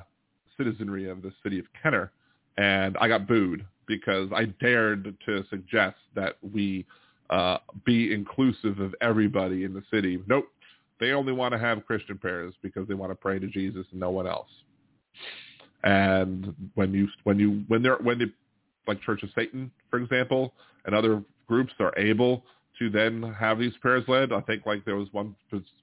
[0.58, 2.12] citizenry of the city of Kenner?
[2.58, 6.86] And I got booed because I dared to suggest that we
[7.30, 10.22] uh, be inclusive of everybody in the city.
[10.28, 10.48] Nope,
[11.00, 14.00] they only want to have Christian prayers because they want to pray to Jesus and
[14.00, 14.50] no one else.
[15.84, 18.32] And when you when you when they're when the
[18.88, 20.54] like Church of Satan, for example,
[20.86, 22.44] and other groups are able
[22.80, 24.32] to then have these prayers led.
[24.32, 25.36] I think like there was one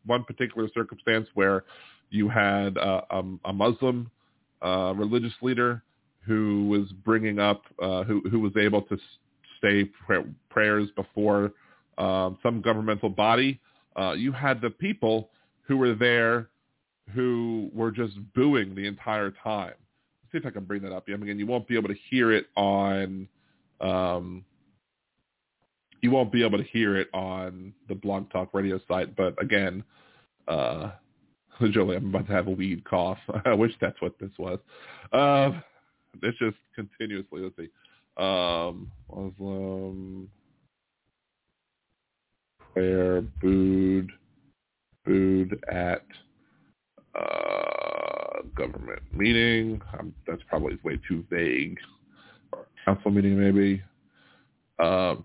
[0.07, 1.65] one particular circumstance where
[2.11, 4.11] you had uh, um, a Muslim
[4.63, 5.83] uh, religious leader
[6.27, 8.99] who was bringing up uh, who who was able to
[9.63, 9.89] say
[10.51, 11.53] prayers before
[11.99, 13.61] um, some governmental body
[13.97, 15.31] uh, you had the people
[15.63, 16.49] who were there
[17.15, 19.75] who were just booing the entire time.
[20.23, 21.05] Let's see if I can bring that up.
[21.13, 23.29] I mean, you won't be able to hear it on.
[23.81, 24.45] Um,
[26.03, 29.83] you won't be able to hear it on the Blog Talk Radio site, but again,
[30.49, 30.91] uh,
[31.61, 33.19] I'm about to have a weed cough.
[33.45, 34.59] I wish that's what this was.
[35.13, 35.53] Uh,
[36.23, 37.41] it's just continuously.
[37.41, 37.69] Let's see.
[38.17, 40.29] Um, Muslim
[42.75, 44.11] prayer booed
[45.05, 46.05] booed at
[47.19, 49.81] uh, government meeting.
[49.99, 51.79] Um, that's probably way too vague.
[52.53, 53.83] Or council meeting maybe.
[54.79, 55.23] Um,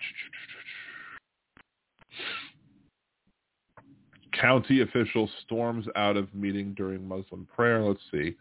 [4.41, 7.82] County official storms out of meeting during Muslim prayer.
[7.82, 8.35] Let's see.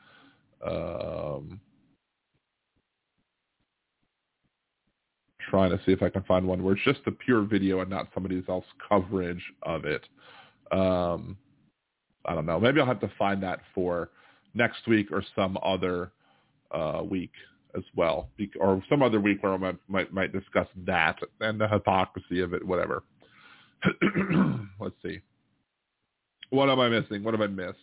[0.66, 1.60] Um,
[5.50, 7.90] trying to see if I can find one where it's just the pure video and
[7.90, 10.02] not somebody else coverage of it.
[10.72, 11.36] Um,
[12.24, 12.58] I don't know.
[12.58, 14.10] Maybe I'll have to find that for
[14.54, 16.12] next week or some other
[16.72, 17.32] uh, week
[17.76, 21.68] as well, or some other week where I might, might, might discuss that and the
[21.68, 23.04] hypocrisy of it, whatever.
[24.80, 25.20] Let's see.
[26.50, 27.24] What am I missing?
[27.24, 27.78] What have I missed?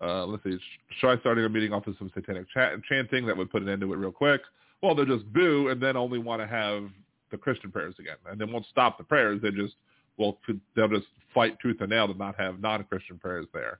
[0.00, 0.58] Uh, let's see.
[1.00, 3.68] Should I starting a meeting off of some satanic ch- chanting that would put an
[3.68, 4.42] end to it real quick?
[4.82, 6.84] Well, they'll just boo and then only want to have
[7.30, 9.40] the Christian prayers again, and they won't stop the prayers.
[9.42, 9.74] They just
[10.18, 10.38] will
[10.74, 13.78] they'll just fight tooth and nail to not have non-Christian prayers there.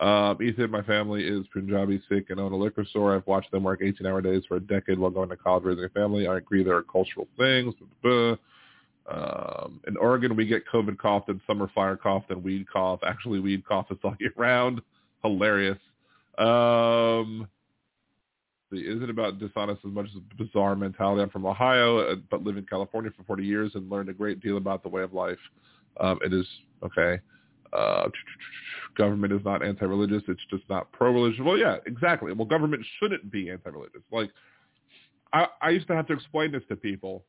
[0.00, 3.14] Um, Ethan, my family is Punjabi, Sikh, and own a liquor store.
[3.14, 5.88] I've watched them work 18-hour days for a decade while going to college raising a
[5.90, 6.26] family.
[6.26, 7.74] I agree there are cultural things.
[9.10, 13.00] Um, in Oregon, we get COVID cough and summer fire cough and weed cough.
[13.04, 14.80] Actually, weed cough is all year round.
[15.22, 15.78] Hilarious.
[16.38, 17.48] Um,
[18.72, 21.22] is it about dishonest as much as bizarre mentality?
[21.22, 24.40] I'm from Ohio, uh, but lived in California for 40 years and learned a great
[24.40, 25.38] deal about the way of life.
[26.00, 26.46] Um, it is
[26.82, 27.20] okay.
[27.72, 28.08] Uh,
[28.96, 30.22] government is not anti-religious.
[30.26, 31.40] It's just not pro-religious.
[31.44, 32.32] Well, yeah, exactly.
[32.32, 34.02] Well, government shouldn't be anti-religious.
[34.10, 34.30] Like,
[35.34, 37.24] I, I used to have to explain this to people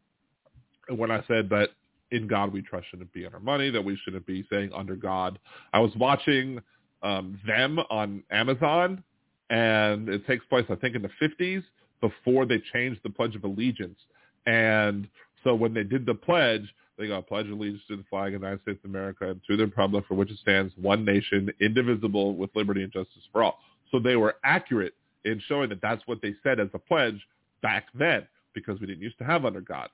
[0.89, 1.69] when I said that
[2.11, 4.95] in God we trust shouldn't be on our money, that we shouldn't be saying under
[4.95, 5.39] God.
[5.73, 6.61] I was watching
[7.01, 9.03] um, them on Amazon,
[9.49, 11.63] and it takes place, I think, in the 50s
[12.01, 13.97] before they changed the Pledge of Allegiance.
[14.45, 15.07] And
[15.43, 18.41] so when they did the pledge, they got pledge of allegiance to the flag of
[18.41, 21.49] the United States of America and to the republic for which it stands, one nation,
[21.59, 23.59] indivisible, with liberty and justice for all.
[23.91, 24.93] So they were accurate
[25.25, 27.19] in showing that that's what they said as a pledge
[27.61, 29.89] back then because we didn't used to have under God.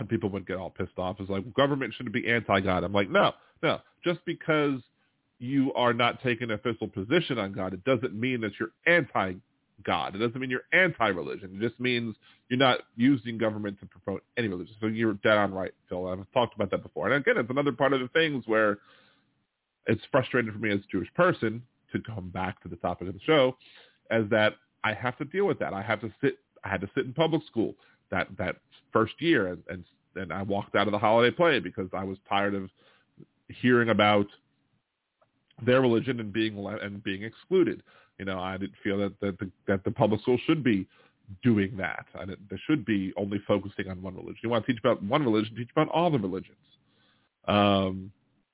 [0.00, 1.16] And people would get all pissed off.
[1.20, 2.84] It's like, government shouldn't be anti-God.
[2.84, 3.80] I'm like, no, no.
[4.02, 4.80] Just because
[5.38, 9.34] you are not taking an official position on God, it doesn't mean that you're anti
[9.84, 10.14] God.
[10.14, 11.54] It doesn't mean you're anti-religion.
[11.54, 12.16] It just means
[12.48, 14.74] you're not using government to promote any religion.
[14.80, 16.08] So you're dead on right, Phil.
[16.08, 17.10] I've talked about that before.
[17.10, 18.78] And again, it's another part of the things where
[19.86, 21.62] it's frustrating for me as a Jewish person
[21.92, 23.56] to come back to the topic of the show,
[24.10, 25.74] as that I have to deal with that.
[25.74, 26.38] I have to sit.
[26.64, 27.74] I had to sit in public school
[28.10, 28.56] that that
[28.92, 29.84] first year, and and,
[30.16, 32.70] and I walked out of the holiday play because I was tired of
[33.48, 34.26] hearing about
[35.64, 37.82] their religion and being and being excluded.
[38.18, 40.86] You know, I didn't feel that that the, that the public school should be
[41.42, 42.06] doing that.
[42.14, 44.38] I didn't, they should be only focusing on one religion.
[44.42, 46.56] You want to teach about one religion, teach about all the religions.
[47.46, 48.10] Um,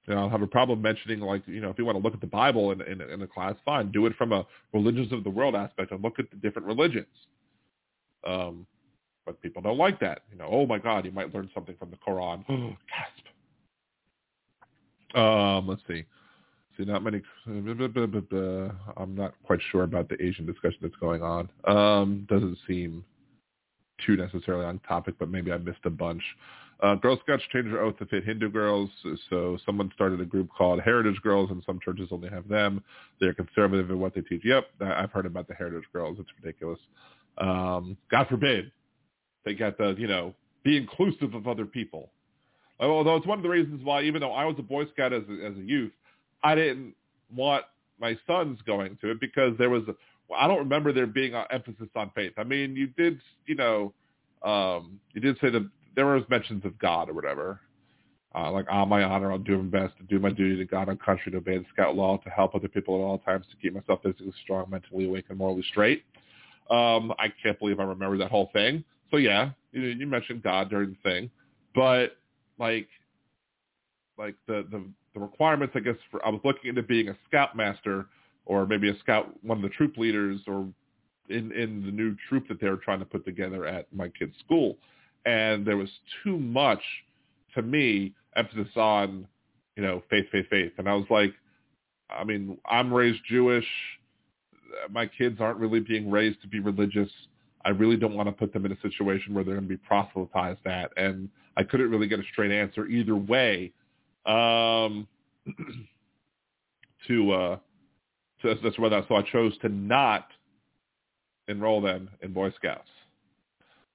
[0.06, 2.14] you know, I'll have a problem mentioning like, you know, if you want to look
[2.14, 3.90] at the Bible in, in, in a class, fine.
[3.90, 7.06] Do it from a religions of the world aspect and look at the different religions.
[8.26, 8.66] Um,
[9.26, 10.20] but people don't like that.
[10.30, 12.46] You know, oh my God, you might learn something from the Quran.
[12.88, 13.26] Gasp.
[15.16, 16.04] Um, let's see.
[16.76, 17.22] See, not many.
[17.46, 21.48] I'm not quite sure about the Asian discussion that's going on.
[21.64, 23.04] Um, doesn't seem
[24.04, 26.22] too necessarily on topic, but maybe I missed a bunch.
[26.82, 28.90] Uh, Girl Scouts changed their oath to fit Hindu girls,
[29.30, 32.84] so someone started a group called Heritage Girls, and some churches only have them.
[33.18, 34.42] They're conservative in what they teach.
[34.44, 36.18] Yep, I've heard about the Heritage Girls.
[36.20, 36.78] It's ridiculous.
[37.38, 38.70] Um, God forbid
[39.46, 40.34] they got the, you know,
[40.64, 42.10] be inclusive of other people.
[42.78, 45.22] Although it's one of the reasons why, even though I was a Boy Scout as
[45.30, 45.92] a, as a youth,
[46.44, 46.94] I didn't
[47.34, 47.64] want
[47.98, 49.94] my sons going to it because there was, a,
[50.34, 52.32] I don't remember there being an emphasis on faith.
[52.36, 53.94] I mean, you did, you know,
[54.42, 57.60] um, you did say that there was mentions of God or whatever.
[58.34, 60.90] Uh, like on my honor, I'll do my best to do my duty to God
[60.90, 63.56] and country to obey the scout law, to help other people at all times, to
[63.56, 66.04] keep myself physically strong, mentally awake, and morally straight.
[66.68, 68.84] Um, I can't believe I remember that whole thing.
[69.10, 71.30] So yeah, you, you mentioned God during the thing,
[71.74, 72.16] but
[72.58, 72.88] like,
[74.18, 78.06] like the the the requirements, I guess, for I was looking into being a scoutmaster
[78.44, 80.68] or maybe a scout, one of the troop leaders, or
[81.28, 84.36] in in the new troop that they were trying to put together at my kid's
[84.44, 84.76] school,
[85.24, 85.90] and there was
[86.22, 86.82] too much
[87.54, 89.26] to me emphasis on,
[89.76, 91.32] you know, faith, faith, faith, and I was like,
[92.10, 93.66] I mean, I'm raised Jewish.
[94.90, 97.10] My kids aren't really being raised to be religious.
[97.66, 99.76] I really don't want to put them in a situation where they're going to be
[99.76, 100.92] proselytized at.
[100.96, 103.72] And I couldn't really get a straight answer either way
[104.24, 105.08] um,
[107.08, 107.58] to, uh,
[108.42, 110.28] to that's whether so I chose to not
[111.48, 112.88] enroll them in Boy Scouts.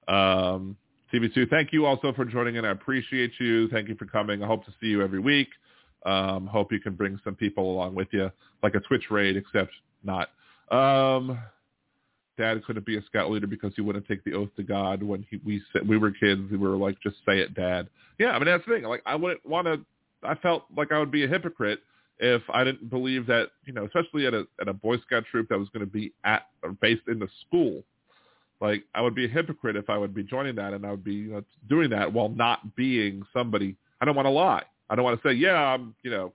[0.09, 0.75] Um,
[1.14, 2.66] TV2, thank you also for joining in.
[2.66, 3.69] I appreciate you.
[3.69, 4.43] Thank you for coming.
[4.43, 5.48] I hope to see you every week.
[6.06, 8.32] Um, hope you can bring some people along with you,
[8.64, 9.72] like a Twitch raid, except
[10.03, 10.30] not.
[10.72, 11.40] Um,
[12.42, 15.26] Dad couldn't be a scout leader because he wouldn't take the oath to God when
[15.30, 16.42] he, we we were kids.
[16.50, 17.88] We were like, just say it, Dad.
[18.18, 18.84] Yeah, I mean that's the thing.
[18.84, 19.80] Like I wouldn't want to
[20.24, 21.80] I felt like I would be a hypocrite
[22.20, 25.50] if I didn't believe that, you know, especially at a at a Boy Scout troop
[25.50, 27.84] that was going to be at or based in the school.
[28.60, 31.03] Like I would be a hypocrite if I would be joining that and I would
[31.03, 33.76] be you know, doing that while not being somebody.
[34.02, 34.64] I don't want to lie.
[34.90, 36.34] I don't want to say, yeah, I'm, you know,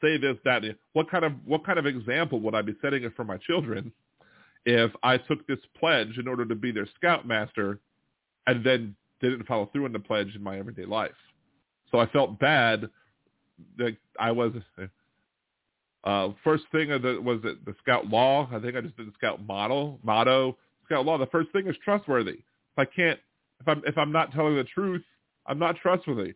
[0.00, 0.62] say this, that.
[0.94, 3.92] What kind of what kind of example would I be setting it for my children
[4.68, 7.80] if I took this pledge in order to be their scoutmaster
[8.46, 11.10] and then didn't follow through on the pledge in my everyday life?
[11.90, 12.88] So I felt bad
[13.78, 14.52] that I was.
[16.04, 18.48] Uh, first thing of the, was it the scout law.
[18.52, 20.56] I think I just did the scout model motto.
[20.84, 21.18] Scout law.
[21.18, 22.32] The first thing is trustworthy.
[22.32, 23.18] If I can't,
[23.60, 25.02] if I'm if I'm not telling the truth,
[25.46, 26.34] I'm not trustworthy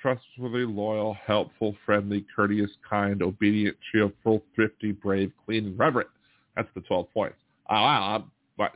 [0.00, 6.08] trustworthy, loyal, helpful, friendly, courteous, kind, obedient, cheerful, thrifty, brave, clean, and reverent.
[6.56, 7.36] That's the 12 points.
[7.70, 8.24] Uh, wow,
[8.58, 8.72] but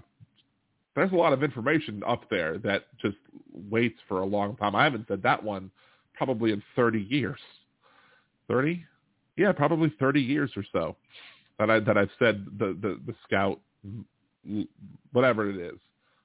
[0.95, 3.17] there's a lot of information up there that just
[3.71, 4.77] waits for a long time.
[4.77, 5.71] I haven't said that one
[6.15, 7.41] probably in 30 years.
[8.49, 8.85] 30?
[9.37, 10.97] Yeah, probably 30 years or so
[11.59, 13.61] that I that I've said the the, the scout
[15.13, 15.79] whatever it is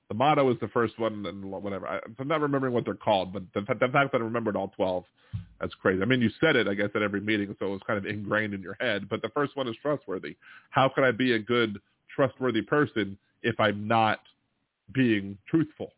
[0.10, 1.88] the motto is the first one, and whatever.
[1.88, 4.74] I, am not remembering what they're called, but the, the fact that I remembered all
[4.76, 5.04] 12,
[5.62, 6.02] that's crazy.
[6.02, 8.08] I mean, you said it, I guess, at every meeting, so it was kind of
[8.08, 9.08] ingrained in your head.
[9.08, 10.36] But the first one is trustworthy.
[10.72, 11.80] How can I be a good,
[12.20, 14.20] trustworthy person if I'm not
[14.94, 15.94] being truthful?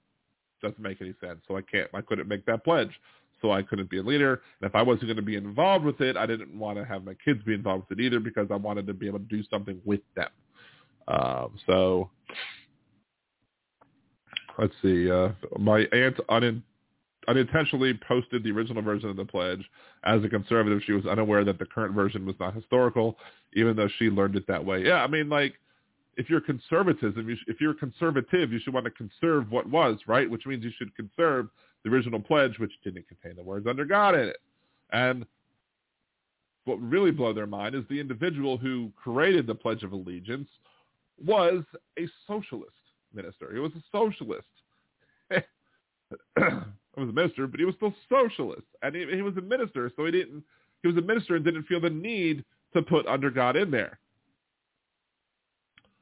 [0.62, 1.40] Doesn't make any sense.
[1.48, 1.90] So I can't.
[1.96, 2.92] I couldn't make that pledge.
[3.42, 4.42] So I couldn't be a leader.
[4.62, 7.04] And if I wasn't going to be involved with it, I didn't want to have
[7.04, 9.42] my kids be involved with it either because I wanted to be able to do
[9.50, 10.30] something with them.
[11.08, 12.12] Um, so
[14.60, 15.10] let's see.
[15.10, 16.64] Uh, my aunt un-
[17.28, 19.68] unintentionally posted the original version of the pledge.
[20.04, 23.18] As a conservative, she was unaware that the current version was not historical,
[23.54, 24.86] even though she learned it that way.
[24.86, 25.56] Yeah, I mean, like,
[26.18, 29.98] if you're conservatism, you sh- if you're conservative, you should want to conserve what was,
[30.08, 30.30] right?
[30.30, 31.48] Which means you should conserve
[31.84, 34.38] the original pledge, which didn't contain the words under God in it.
[34.92, 35.26] And
[36.66, 40.48] what really blew their mind is the individual who created the Pledge of Allegiance
[41.26, 41.64] was
[41.98, 42.72] a socialist
[43.14, 43.52] minister.
[43.54, 44.48] He was a socialist.
[46.40, 49.92] he was a minister, but he was still socialist, and he, he was a minister,
[49.96, 50.44] so he didn't.
[50.82, 54.00] He was a minister and didn't feel the need to put under God in there.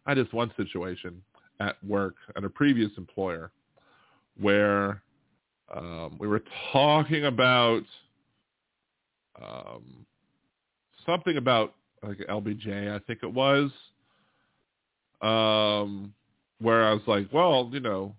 [0.09, 1.21] I this one situation
[1.59, 3.51] at work at a previous employer
[4.41, 5.03] where
[5.75, 6.41] um, we were
[6.73, 7.83] talking about
[9.39, 10.05] um,
[11.05, 13.69] something about like LBJ, I think it was.
[15.21, 16.13] Um,
[16.59, 18.15] where I was like, well, you know,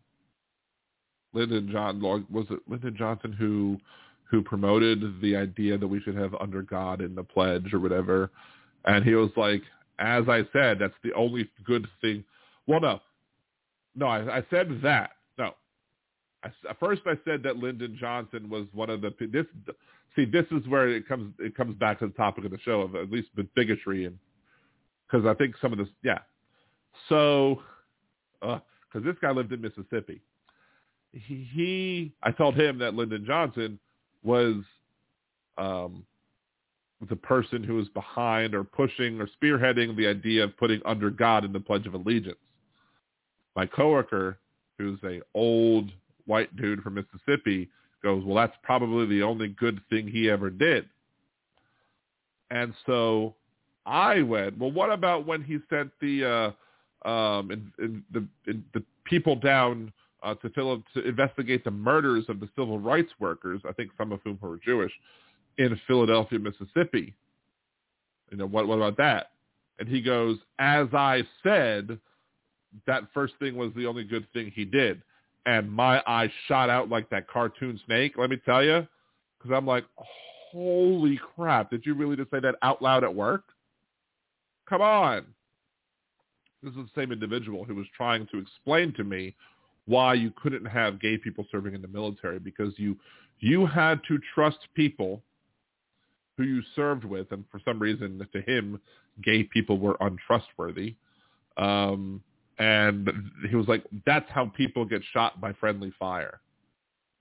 [1.32, 3.78] Lyndon John was it Lyndon Johnson who
[4.30, 8.30] who promoted the idea that we should have under God in the pledge or whatever,
[8.84, 9.62] and he was like,
[10.00, 12.24] as I said, that's the only good thing.
[12.66, 13.00] Well, no,
[13.94, 15.10] no, I, I said that.
[15.38, 15.52] No,
[16.42, 19.46] I, first I said that Lyndon Johnson was one of the this.
[20.16, 22.80] See, this is where it comes it comes back to the topic of the show
[22.80, 24.18] of at least the bigotry and
[25.06, 26.18] because I think some of this, yeah.
[27.08, 27.62] So
[28.40, 28.60] because
[28.94, 30.20] uh, this guy lived in Mississippi.
[31.12, 33.78] He, he, I told him that Lyndon Johnson
[34.22, 34.62] was
[35.58, 36.04] um,
[37.08, 41.44] the person who was behind or pushing or spearheading the idea of putting under God
[41.44, 42.36] in the Pledge of Allegiance.
[43.56, 44.38] My coworker,
[44.78, 45.90] who's a old
[46.26, 47.68] white dude from Mississippi,
[48.02, 50.88] goes, well, that's probably the only good thing he ever did.
[52.50, 53.34] And so
[53.86, 56.54] I went, well, what about when he sent the
[57.04, 61.70] uh, um, and, and the, and the people down uh, to, fill, to investigate the
[61.70, 64.92] murders of the civil rights workers, I think some of whom were Jewish,
[65.58, 67.14] in Philadelphia, Mississippi.
[68.30, 69.32] You know, what, what about that?
[69.78, 71.98] And he goes, as I said,
[72.86, 75.02] that first thing was the only good thing he did.
[75.46, 78.86] And my eyes shot out like that cartoon snake, let me tell you,
[79.38, 83.44] because I'm like, holy crap, did you really just say that out loud at work?
[84.68, 85.24] Come on.
[86.62, 89.34] This is the same individual who was trying to explain to me
[89.86, 92.96] why you couldn't have gay people serving in the military because you
[93.40, 95.22] you had to trust people
[96.40, 98.80] who you served with, and for some reason, to him,
[99.22, 100.94] gay people were untrustworthy.
[101.56, 102.22] Um,
[102.58, 103.10] and
[103.48, 106.40] he was like, "That's how people get shot by friendly fire."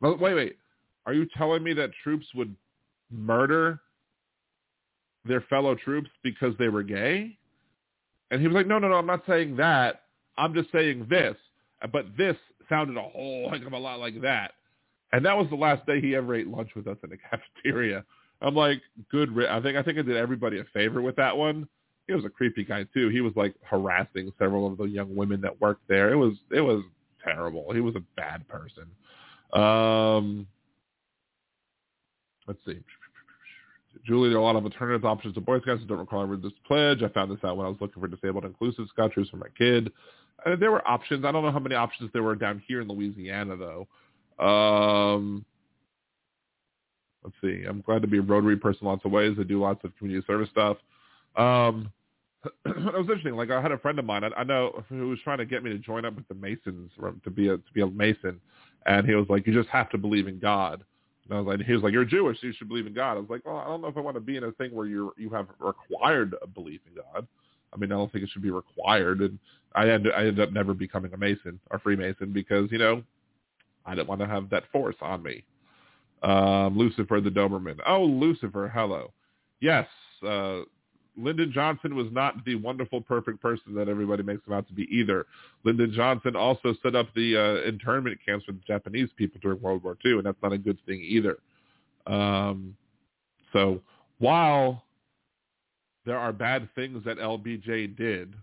[0.02, 0.58] Wait, wait,
[1.06, 2.56] are you telling me that troops would
[3.12, 3.82] murder
[5.26, 7.38] their fellow troops because they were gay?
[8.32, 10.04] And he was like, no, no, no, I'm not saying that.
[10.38, 11.36] I'm just saying this.
[11.92, 12.36] But this
[12.70, 14.52] sounded a whole heck of a lot like that.
[15.12, 18.06] And that was the last day he ever ate lunch with us in the cafeteria.
[18.42, 19.30] I'm like, good.
[19.50, 21.68] I think I think I did everybody a favor with that one.
[22.08, 23.10] He was a creepy guy too.
[23.10, 26.12] He was like harassing several of the young women that worked there.
[26.12, 26.84] It was it was
[27.24, 27.72] terrible.
[27.74, 28.86] He was a bad person.
[29.54, 30.48] Um,
[32.48, 32.80] let's see.
[34.06, 36.54] Julie, there are a lot of alternative options to Boy Scouts that don't require this
[36.66, 37.04] pledge.
[37.04, 39.48] I found this out when I was looking for disabled inclusive Scout troops for my
[39.58, 39.92] kid.
[40.46, 41.26] Uh, there were options.
[41.26, 43.88] I don't know how many options there were down here in Louisiana, though.
[44.44, 45.46] Um,
[47.24, 47.64] let's see.
[47.68, 49.38] I'm glad to be a Rotary person lots of ways.
[49.40, 50.78] I do lots of community service stuff.
[51.36, 51.92] Um,
[52.66, 53.36] it was interesting.
[53.36, 55.64] Like I had a friend of mine I, I know who was trying to get
[55.64, 56.92] me to join up with the Masons
[57.24, 58.40] to be a to be a Mason,
[58.86, 60.84] and he was like, "You just have to believe in God."
[61.26, 63.18] And I was like, he was like, "You're Jewish, so you should believe in God."
[63.18, 64.74] I was like, "Well, I don't know if I want to be in a thing
[64.74, 67.28] where you you have required a belief in God.
[67.74, 69.38] I mean, I don't think it should be required." And
[69.76, 73.04] I ended I ended up never becoming a Mason or Freemason because you know
[73.86, 75.44] I didn't want to have that force on me.
[76.22, 77.78] Um, Lucifer the Doberman.
[77.88, 79.14] Oh, Lucifer, hello.
[79.62, 79.88] Yes,
[80.28, 80.62] uh,
[81.18, 84.88] Lyndon Johnson was not the wonderful, perfect person that everybody makes him out to be
[84.92, 85.26] either.
[85.64, 89.84] Lyndon Johnson also set up the uh, internment camps for the Japanese people during World
[89.84, 91.38] War II, and that's not a good thing either.
[92.08, 92.76] Um,
[93.54, 93.82] so
[94.20, 94.84] while
[96.06, 98.34] there are bad things that LBJ did,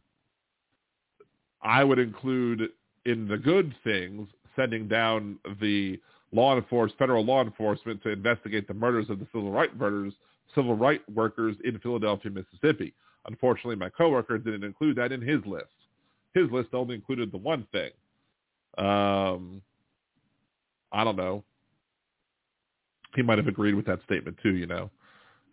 [1.62, 2.70] I would include
[3.06, 5.98] in the good things sending down the
[6.32, 10.12] law enforcement, federal law enforcement to investigate the murders of the civil rights murders
[10.54, 12.94] civil rights workers in Philadelphia, Mississippi.
[13.26, 15.66] Unfortunately, my coworker didn't include that in his list.
[16.34, 17.90] His list only included the one thing.
[18.78, 19.62] Um,
[20.92, 21.42] I don't know.
[23.14, 24.90] He might have agreed with that statement too, you know.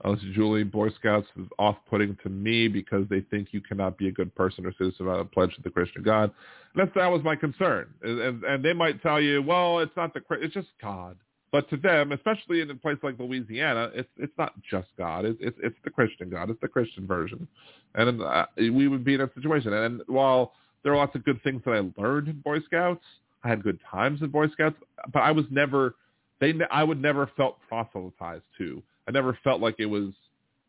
[0.04, 4.12] Uh, Julie, Boy Scouts is off-putting to me because they think you cannot be a
[4.12, 6.32] good person or citizen without a pledge to the Christian God.
[6.74, 7.88] And that's, that was my concern.
[8.02, 11.18] And, and, and they might tell you, well, it's not the, it's just God.
[11.54, 15.24] But to them, especially in a place like Louisiana, it's it's not just God.
[15.24, 16.50] It's it's, it's the Christian God.
[16.50, 17.48] It's the Christian version,
[17.94, 19.72] and uh, we would be in that situation.
[19.72, 23.06] And while there are lots of good things that I learned in Boy Scouts,
[23.44, 24.78] I had good times in Boy Scouts,
[25.14, 25.94] but I was never
[26.40, 28.82] they I would never felt proselytized to.
[29.08, 30.14] I never felt like it was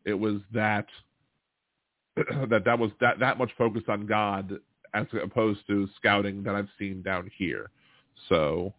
[0.05, 0.87] it was that
[2.15, 4.53] that that was that that much focused on God
[4.93, 7.69] as opposed to scouting that I've seen down here.
[8.29, 8.73] So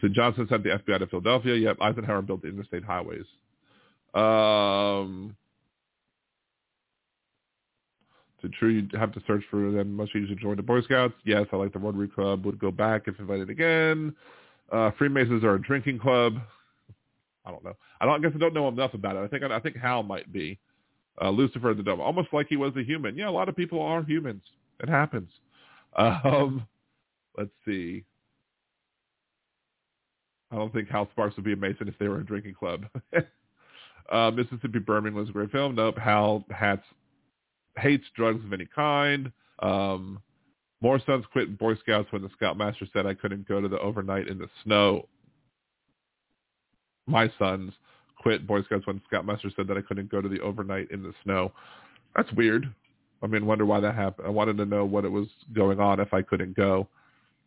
[0.00, 1.54] so Johnson sent the FBI to Philadelphia.
[1.56, 3.24] Yep, Eisenhower built the interstate highways.
[4.14, 5.36] Um,
[8.42, 9.96] to true, you have to search for them.
[9.96, 11.14] Must you join the Boy Scouts?
[11.24, 12.44] Yes, I like the Rotary Club.
[12.46, 14.14] Would go back if invited again.
[14.70, 16.34] Uh, Freemasons are a drinking club.
[17.48, 17.76] I don't know.
[18.00, 19.20] I don't I guess I don't know enough about it.
[19.20, 20.58] I think I think Hal might be.
[21.20, 23.16] Uh, Lucifer the Devil, almost like he was a human.
[23.16, 24.42] Yeah, a lot of people are humans.
[24.80, 25.30] It happens.
[25.96, 26.64] Um,
[27.36, 28.04] let's see.
[30.52, 32.84] I don't think Hal Sparks would be a Mason if they were a drinking club.
[34.12, 35.74] uh, Mississippi Burning was a great film.
[35.74, 35.98] Nope.
[35.98, 36.84] Hal hats,
[37.78, 39.32] hates drugs of any kind.
[39.60, 40.20] Um,
[40.80, 44.28] more sons quit Boy Scouts when the Scoutmaster said I couldn't go to the overnight
[44.28, 45.08] in the snow.
[47.08, 47.72] My sons
[48.20, 51.02] quit Boy Scouts when the Scoutmaster said that I couldn't go to the overnight in
[51.02, 51.52] the snow.
[52.14, 52.72] That's weird.
[53.22, 54.26] I mean, wonder why that happened.
[54.26, 56.86] I wanted to know what it was going on if I couldn't go.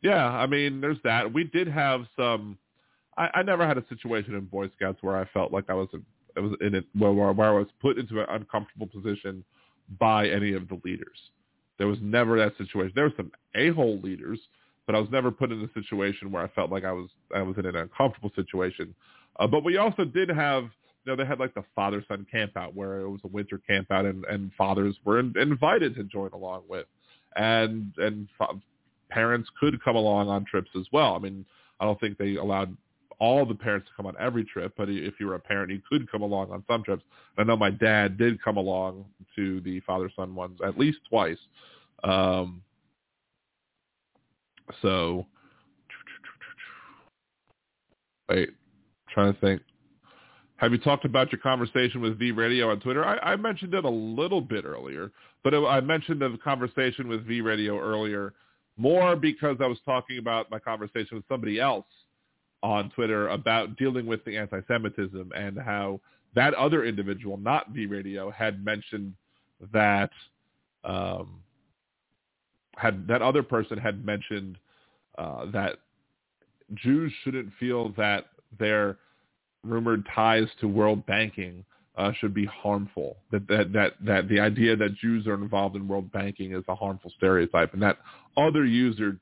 [0.02, 1.32] Yeah, I mean, there's that.
[1.32, 2.58] We did have some
[3.18, 5.88] I, I never had a situation in Boy Scouts where I felt like I was,
[5.94, 6.00] a,
[6.38, 9.44] I was in it where, where I was put into an uncomfortable position
[10.00, 11.18] by any of the leaders.
[11.78, 12.94] There was never that situation.
[12.96, 14.40] There were some a-hole leaders,
[14.86, 17.42] but I was never put in a situation where I felt like I was I
[17.42, 18.94] was in an uncomfortable situation.
[19.42, 20.66] Uh, but we also did have,
[21.04, 23.90] you know, they had like the father-son camp out where it was a winter camp
[23.92, 26.86] out, and, and fathers were in, invited to join along with,
[27.36, 28.62] and and fa-
[29.10, 31.16] parents could come along on trips as well.
[31.16, 31.44] I mean,
[31.80, 32.78] I don't think they allowed
[33.18, 35.82] all the parents to come on every trip, but if you were a parent, you
[35.90, 37.04] could come along on some trips.
[37.38, 39.06] I know my dad did come along
[39.36, 41.38] to the father-son ones at least twice.
[42.04, 42.62] Um,
[44.82, 45.26] so,
[48.30, 48.52] wait,
[49.14, 49.62] trying to think.
[50.58, 53.04] Have you talked about your conversation with V Radio on Twitter?
[53.04, 55.12] I, I mentioned it a little bit earlier,
[55.44, 58.34] but it, I mentioned the conversation with V Radio earlier
[58.78, 61.86] more because I was talking about my conversation with somebody else
[62.64, 66.00] on Twitter about dealing with the anti-Semitism and how
[66.36, 69.14] that other individual, not V Radio, had mentioned
[69.74, 70.12] that
[70.84, 71.40] um,
[72.76, 74.58] had that other person had mentioned
[75.18, 75.78] uh, that
[76.76, 78.26] Jews shouldn't feel that
[78.60, 78.98] their
[79.64, 81.64] rumored ties to world banking
[81.98, 83.18] uh, should be harmful.
[83.32, 86.76] That, that that that the idea that Jews are involved in world banking is a
[86.76, 87.98] harmful stereotype, and that
[88.38, 89.18] other user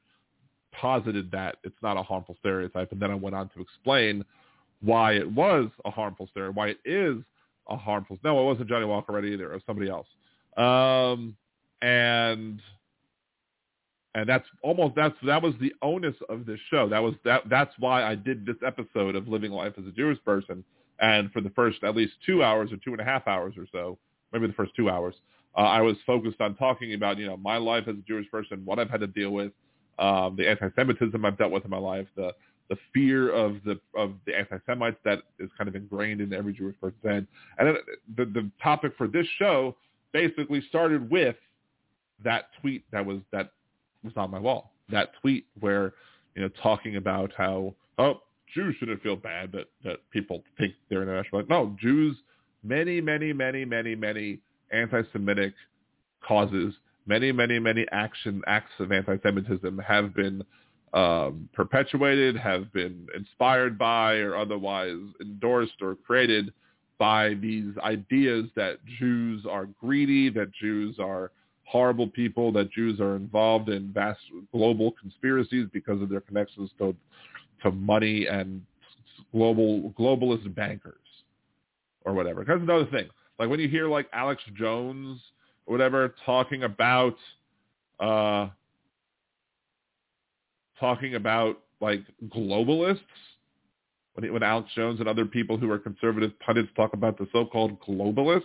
[0.71, 4.23] posited that it's not a harmful stereotype, and then I went on to explain
[4.81, 7.17] why it was a harmful stereotype, why it is
[7.69, 8.17] a harmful.
[8.23, 9.51] No, it wasn't Johnny Walker Red either.
[9.51, 10.07] It was somebody else.
[10.57, 11.35] Um,
[11.81, 12.61] and
[14.19, 16.89] and that's almost that's that was the onus of this show.
[16.89, 20.17] That was that that's why I did this episode of Living Life as a Jewish
[20.25, 20.63] Person.
[20.99, 23.65] And for the first at least two hours or two and a half hours or
[23.71, 23.97] so,
[24.33, 25.15] maybe the first two hours,
[25.57, 28.61] uh, I was focused on talking about you know my life as a Jewish person,
[28.65, 29.53] what I've had to deal with,
[29.97, 32.33] um, the anti-Semitism I've dealt with in my life, the
[32.69, 36.75] the fear of the of the anti-Semites that is kind of ingrained in every Jewish
[36.81, 37.27] person's head.
[37.57, 37.75] And then
[38.17, 39.77] the the topic for this show
[40.11, 41.37] basically started with
[42.23, 43.51] that tweet that was that
[44.03, 44.71] was on my wall.
[44.89, 45.93] That tweet where
[46.35, 48.21] you know talking about how oh
[48.53, 51.41] Jews shouldn't feel bad that that people think they're international.
[51.41, 52.17] Like, no, Jews,
[52.63, 54.39] many many many many many
[54.71, 55.53] anti-Semitic
[56.25, 56.73] causes,
[57.05, 60.43] many many many action acts of anti-Semitism have been
[60.93, 66.51] um, perpetuated, have been inspired by, or otherwise endorsed or created
[66.97, 71.31] by these ideas that Jews are greedy, that Jews are
[71.69, 74.19] horrible people, that Jews are involved in vast
[74.51, 76.95] global conspiracies because of their connections to
[77.61, 78.61] to money and
[79.31, 80.95] global globalist bankers
[82.05, 82.43] or whatever.
[82.47, 83.09] That's another thing.
[83.37, 85.19] Like when you hear like Alex Jones
[85.65, 87.15] or whatever talking about
[87.99, 88.47] uh
[90.79, 92.01] talking about like
[92.35, 92.99] globalists
[94.13, 97.79] when, when Alex Jones and other people who are conservative pundits talk about the so-called
[97.81, 98.41] globalists,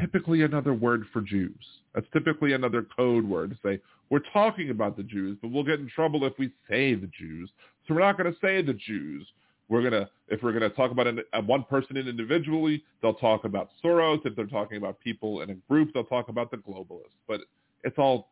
[0.00, 1.64] typically another word for Jews.
[1.94, 5.80] That's typically another code word to say, we're talking about the Jews, but we'll get
[5.80, 7.50] in trouble if we say the Jews.
[7.86, 9.26] So we're not going to say the Jews.
[9.68, 13.44] We're going to, if we're going to talk about an, one person individually, they'll talk
[13.44, 14.24] about Soros.
[14.24, 17.16] If they're talking about people in a group, they'll talk about the globalists.
[17.26, 17.40] But
[17.82, 18.30] it's all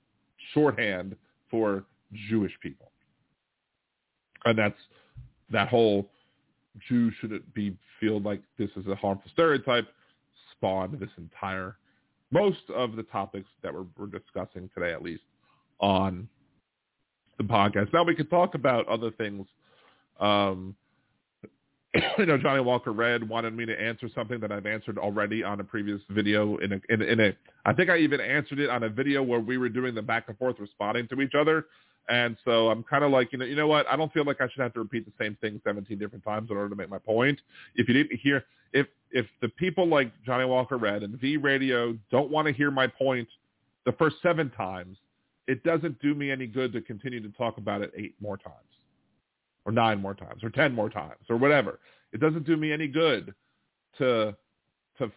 [0.53, 1.17] shorthand
[1.51, 1.85] for
[2.29, 2.93] Jewish people.
[4.45, 4.79] And that's
[5.51, 6.09] that whole
[6.89, 9.87] Jews shouldn't be feel like this is a harmful stereotype
[10.65, 11.77] spawned this entire
[12.31, 15.23] most of the topics that we're, we're discussing today at least
[15.79, 16.27] on
[17.39, 17.93] the podcast.
[17.93, 19.47] Now we could talk about other things.
[20.19, 20.75] Um,
[22.19, 25.61] you know, Johnny Walker Red wanted me to answer something that I've answered already on
[25.61, 26.57] a previous video.
[26.57, 27.37] In a, in, in a,
[27.67, 30.25] I think I even answered it on a video where we were doing the back
[30.29, 31.67] and forth responding to each other.
[32.09, 33.87] And so I'm kind of like, you know, you know what?
[33.89, 36.51] I don't feel like I should have to repeat the same thing 17 different times
[36.51, 37.41] in order to make my point.
[37.77, 41.97] If you didn't hear, if if the people like Johnny Walker Red and V Radio
[42.11, 43.29] don't want to hear my point
[43.87, 44.99] the first seven times,
[45.47, 48.57] it doesn't do me any good to continue to talk about it eight more times,
[49.65, 51.79] or nine more times, or ten more times, or whatever.
[52.13, 53.35] It doesn't do me any good
[53.99, 54.37] to
[54.99, 55.11] to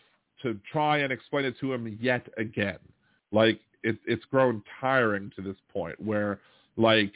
[0.43, 2.79] to try and explain it to him yet again.
[3.31, 6.39] Like it, it's grown tiring to this point where
[6.77, 7.11] like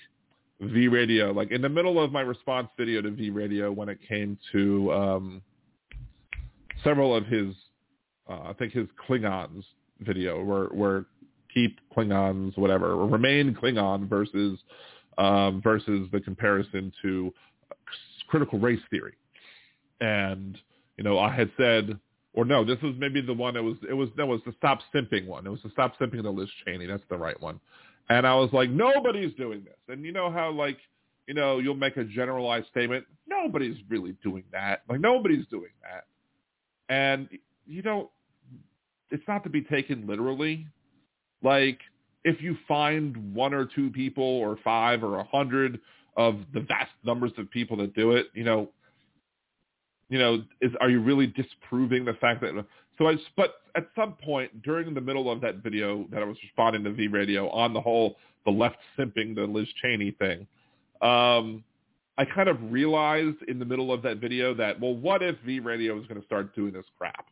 [0.59, 3.99] V Radio, like in the middle of my response video to V Radio when it
[4.07, 5.41] came to um,
[6.83, 7.53] several of his,
[8.29, 9.63] uh, I think his Klingons
[9.99, 11.05] video where where
[11.53, 14.59] keep Klingons whatever or remain Klingon versus
[15.17, 17.33] um, versus the comparison to
[18.27, 19.13] critical race theory,
[19.99, 20.57] and
[20.97, 21.99] you know I had said
[22.33, 24.79] or no, this was maybe the one that was it was that was the stop
[24.93, 25.45] simping one.
[25.45, 26.85] It was the stop simping the Liz Cheney.
[26.85, 27.59] That's the right one.
[28.11, 29.77] And I was like, nobody's doing this.
[29.87, 30.77] And you know how like,
[31.27, 33.05] you know, you'll make a generalized statement.
[33.25, 34.81] Nobody's really doing that.
[34.89, 36.07] Like nobody's doing that.
[36.93, 37.29] And
[37.65, 38.11] you know,
[39.11, 40.67] it's not to be taken literally.
[41.41, 41.79] Like
[42.25, 45.79] if you find one or two people or five or a hundred
[46.17, 48.67] of the vast numbers of people that do it, you know,
[50.09, 52.65] you know, is are you really disproving the fact that
[53.01, 56.37] so I, but at some point during the middle of that video that I was
[56.43, 60.45] responding to V Radio on the whole, the left simping the Liz Cheney thing,
[61.01, 61.63] um,
[62.19, 65.59] I kind of realized in the middle of that video that, well, what if V
[65.59, 67.25] Radio is going to start doing this crap?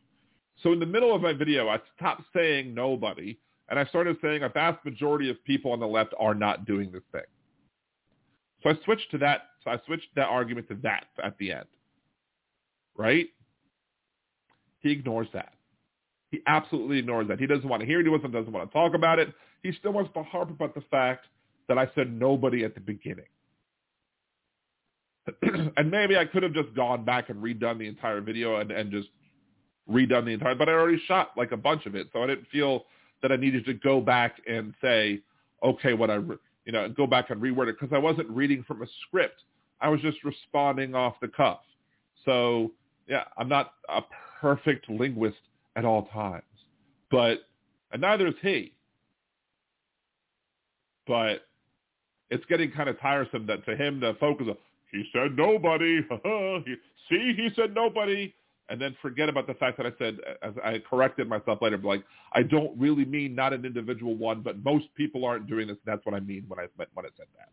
[0.60, 4.42] So in the middle of my video, I stopped saying nobody, and I started saying
[4.42, 7.22] a vast majority of people on the left are not doing this thing.
[8.64, 9.42] So I switched to that.
[9.62, 11.66] So I switched that argument to that at the end.
[12.96, 13.28] Right?
[14.80, 15.52] He ignores that.
[16.30, 17.40] He absolutely ignores that.
[17.40, 18.06] He doesn't want to hear it.
[18.06, 19.32] He doesn't, doesn't want to talk about it.
[19.62, 21.26] He still wants to harp about the fact
[21.68, 23.26] that I said nobody at the beginning.
[25.76, 28.90] and maybe I could have just gone back and redone the entire video and, and
[28.90, 29.08] just
[29.90, 32.08] redone the entire, but I already shot like a bunch of it.
[32.12, 32.84] So I didn't feel
[33.22, 35.20] that I needed to go back and say,
[35.62, 36.16] okay, what I,
[36.64, 39.42] you know, go back and reword it because I wasn't reading from a script.
[39.80, 41.60] I was just responding off the cuff.
[42.24, 42.72] So
[43.08, 44.02] yeah, I'm not a
[44.40, 45.38] perfect linguist
[45.76, 46.42] at all times.
[47.10, 47.38] But,
[47.92, 48.72] and neither is he.
[51.06, 51.42] But
[52.30, 54.56] it's getting kind of tiresome that to him to focus on,
[54.92, 56.00] he said nobody.
[57.08, 58.32] See, he said nobody.
[58.68, 62.04] and then forget about the fact that I said, as I corrected myself later, like
[62.32, 65.76] I don't really mean not an individual one, but most people aren't doing this.
[65.84, 67.48] That's what I mean when I when I said that.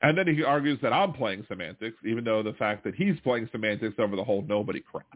[0.00, 3.48] And then he argues that I'm playing semantics, even though the fact that he's playing
[3.50, 5.06] semantics over the whole nobody crap.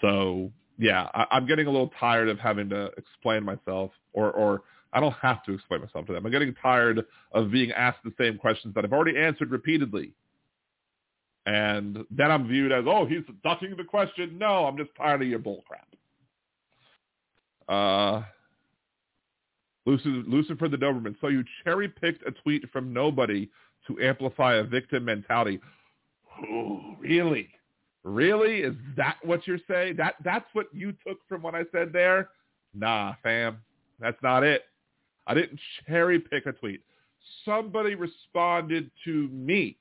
[0.00, 4.62] So yeah, I, I'm getting a little tired of having to explain myself, or or
[4.92, 6.24] I don't have to explain myself to them.
[6.24, 10.14] I'm getting tired of being asked the same questions that I've already answered repeatedly
[11.46, 14.38] and then I'm viewed as, oh, he's ducking the question.
[14.38, 15.84] No, I'm just tired of your bullcrap.
[17.68, 18.22] Uh,
[19.86, 21.16] Lucifer, the Doberman.
[21.20, 23.50] So you cherry picked a tweet from nobody
[23.86, 25.60] to amplify a victim mentality.
[26.50, 27.48] Ooh, really?
[28.04, 28.60] Really?
[28.60, 29.96] Is that what you're saying?
[29.96, 32.30] That that's what you took from what I said there?
[32.74, 33.58] Nah, fam.
[33.98, 34.64] That's not it.
[35.26, 36.82] I didn't cherry pick a tweet.
[37.44, 39.78] Somebody responded to me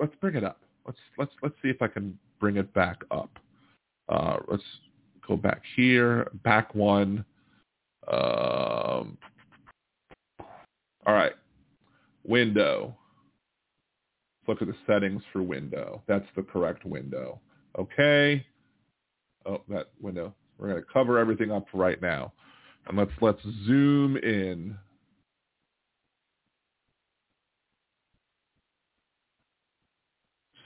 [0.00, 0.60] let's bring it up.
[0.84, 3.38] Let's let's let's see if I can bring it back up.
[4.08, 4.62] Uh, let's
[5.26, 7.24] go back here, back one.
[8.08, 9.18] Um,
[11.06, 11.34] all right,
[12.24, 12.96] window.
[14.48, 16.02] Look at the settings for window.
[16.06, 17.40] That's the correct window.
[17.78, 18.46] Okay.
[19.44, 20.34] Oh, that window.
[20.58, 22.32] We're going to cover everything up right now.
[22.86, 24.76] And let's let's zoom in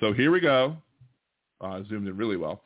[0.01, 0.77] So here we go.
[1.61, 2.63] Uh, zoomed in really well.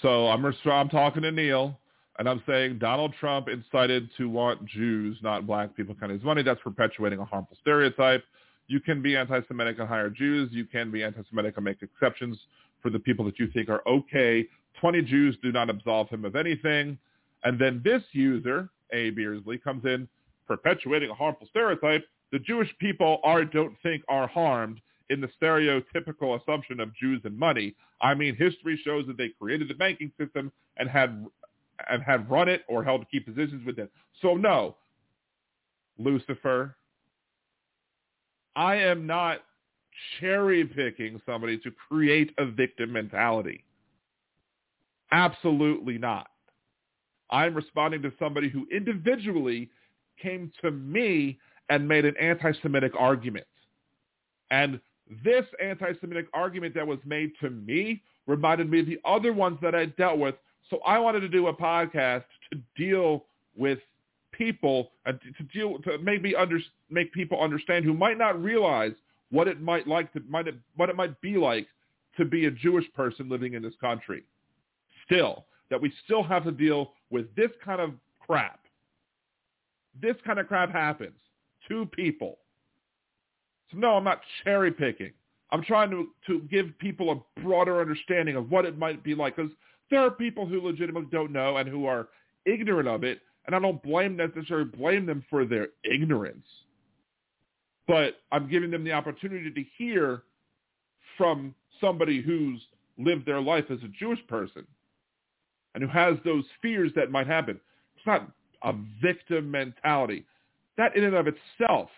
[0.00, 1.78] So I'm I'm talking to Neil,
[2.18, 6.42] and I'm saying Donald Trump incited to want Jews, not black people, counting his money.
[6.42, 8.24] That's perpetuating a harmful stereotype.
[8.68, 10.50] You can be anti-Semitic and hire Jews.
[10.52, 12.38] You can be anti-Semitic and make exceptions
[12.82, 14.46] for the people that you think are okay.
[14.80, 16.98] 20 Jews do not absolve him of anything.
[17.44, 19.10] And then this user, A.
[19.12, 20.08] Beersley, comes in
[20.46, 22.04] perpetuating a harmful stereotype.
[22.32, 24.80] The Jewish people are don't think are harmed
[25.10, 27.74] in the stereotypical assumption of Jews and money.
[28.00, 31.26] I mean, history shows that they created the banking system and had
[31.88, 33.88] and had run it or held key positions within.
[34.22, 34.76] So no,
[35.98, 36.76] Lucifer,
[38.56, 39.42] I am not
[40.18, 43.64] cherry picking somebody to create a victim mentality.
[45.12, 46.28] Absolutely not.
[47.30, 49.68] I'm responding to somebody who individually
[50.20, 53.46] came to me and made an anti-Semitic argument.
[54.50, 54.80] And
[55.24, 59.74] this anti-Semitic argument that was made to me reminded me of the other ones that
[59.74, 60.34] I dealt with.
[60.70, 63.26] So I wanted to do a podcast to deal
[63.56, 63.78] with
[64.36, 66.58] people uh, and to deal to maybe under,
[66.90, 68.92] make people understand who might not realize
[69.30, 71.66] what it might like to might it, what it might be like
[72.16, 74.24] to be a Jewish person living in this country.
[75.04, 78.60] Still, that we still have to deal with this kind of crap.
[80.00, 81.16] This kind of crap happens
[81.68, 82.38] to people
[83.70, 85.12] so no, I'm not cherry picking.
[85.50, 89.36] I'm trying to, to give people a broader understanding of what it might be like
[89.36, 89.52] because
[89.90, 92.08] there are people who legitimately don't know and who are
[92.44, 96.46] ignorant of it, and I don't blame necessarily blame them for their ignorance.
[97.86, 100.22] But I'm giving them the opportunity to hear
[101.16, 102.60] from somebody who's
[102.98, 104.66] lived their life as a Jewish person
[105.74, 107.60] and who has those fears that might happen.
[107.96, 108.30] It's not
[108.62, 110.26] a victim mentality.
[110.76, 111.90] That in and of itself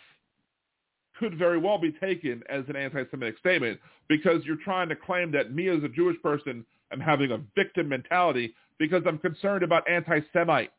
[1.19, 5.55] could very well be taken as an anti-Semitic statement because you're trying to claim that
[5.55, 10.73] me as a Jewish person am having a victim mentality because I'm concerned about anti-Semites,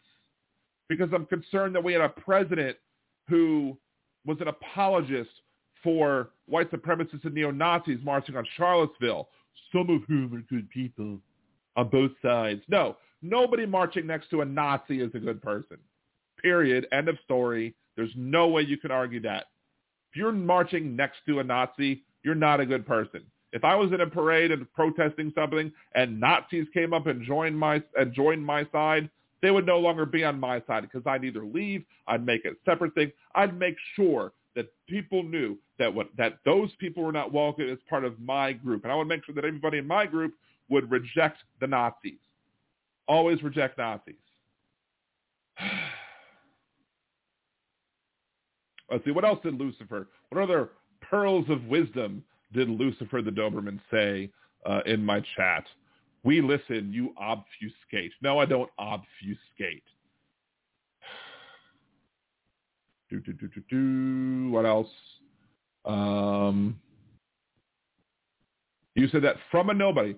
[0.89, 2.75] because I'm concerned that we had a president
[3.29, 3.77] who
[4.25, 5.29] was an apologist
[5.83, 9.29] for white supremacists and neo-Nazis marching on Charlottesville,
[9.71, 11.19] some of whom are good people
[11.77, 12.61] on both sides.
[12.67, 15.77] No, nobody marching next to a Nazi is a good person.
[16.41, 16.87] Period.
[16.91, 17.75] End of story.
[17.95, 19.45] There's no way you can argue that.
[20.11, 23.21] If you're marching next to a Nazi, you're not a good person.
[23.51, 27.57] If I was in a parade and protesting something and Nazis came up and joined
[27.57, 29.09] my and joined my side,
[29.41, 32.51] they would no longer be on my side because I'd either leave, I'd make a
[32.65, 37.31] separate thing, I'd make sure that people knew that what that those people were not
[37.31, 40.05] welcome as part of my group, and I would make sure that everybody in my
[40.05, 40.33] group
[40.69, 42.19] would reject the Nazis.
[43.07, 44.15] Always reject Nazis.
[48.91, 50.69] Let's see, what else did Lucifer, what other
[51.01, 54.31] pearls of wisdom did Lucifer the Doberman say
[54.65, 55.63] uh, in my chat?
[56.23, 58.11] We listen, you obfuscate.
[58.21, 59.83] No, I don't obfuscate.
[63.09, 64.51] do, do, do, do, do.
[64.51, 64.89] What else?
[65.85, 66.79] Um,
[68.95, 70.15] you said that from a nobody.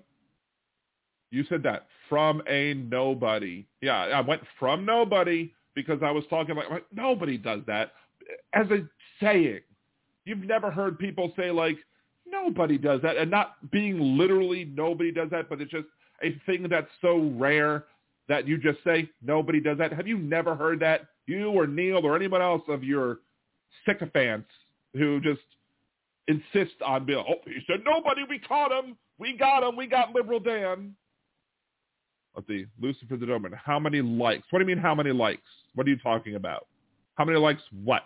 [1.30, 3.66] You said that from a nobody.
[3.80, 7.92] Yeah, I went from nobody because I was talking about like, nobody does that
[8.52, 8.86] as a
[9.20, 9.60] saying.
[10.24, 11.78] You've never heard people say like,
[12.42, 13.16] Nobody does that.
[13.16, 15.86] And not being literally nobody does that, but it's just
[16.22, 17.84] a thing that's so rare
[18.28, 19.92] that you just say nobody does that.
[19.92, 21.08] Have you never heard that?
[21.26, 23.18] You or Neil or anyone else of your
[23.86, 24.48] sycophants
[24.94, 25.40] who just
[26.28, 30.12] insist on being, oh, he said nobody, we caught him, we got him, we got
[30.12, 30.94] liberal Dan.
[32.34, 33.52] Let's see, Lucifer the Doberman.
[33.62, 34.44] How many likes?
[34.50, 35.42] What do you mean how many likes?
[35.74, 36.66] What are you talking about?
[37.14, 38.04] How many likes what?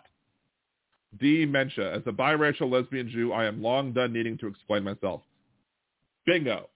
[1.20, 1.94] Dementia.
[1.94, 5.22] As a biracial lesbian Jew, I am long done needing to explain myself.
[6.26, 6.68] Bingo.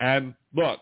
[0.00, 0.80] And look,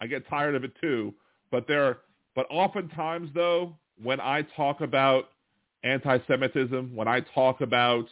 [0.00, 1.14] I get tired of it too,
[1.50, 1.98] but there
[2.34, 5.30] but oftentimes though, when I talk about
[5.84, 8.06] anti-Semitism, when I talk about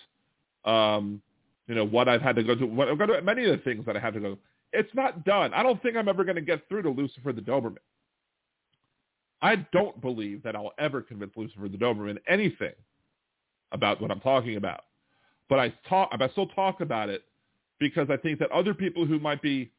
[0.65, 1.23] um,
[1.67, 3.63] you know, what I've had to go to, what I've got to, many of the
[3.63, 4.39] things that I have to go,
[4.73, 5.55] it's not done.
[5.55, 7.79] I don't think I'm ever going to get through to Lucifer the Doberman.
[9.41, 12.73] I don't believe that I'll ever convince Lucifer the Doberman anything
[13.73, 14.85] about what I'm talking about.
[15.49, 17.25] But I talk, I still talk about it
[17.79, 19.71] because I think that other people who might be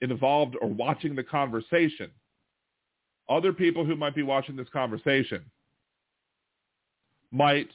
[0.00, 2.10] involved or watching the conversation,
[3.28, 5.44] other people who might be watching this conversation
[7.30, 7.68] might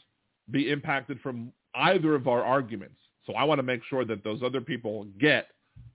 [0.51, 2.95] be impacted from either of our arguments.
[3.25, 5.47] So I want to make sure that those other people get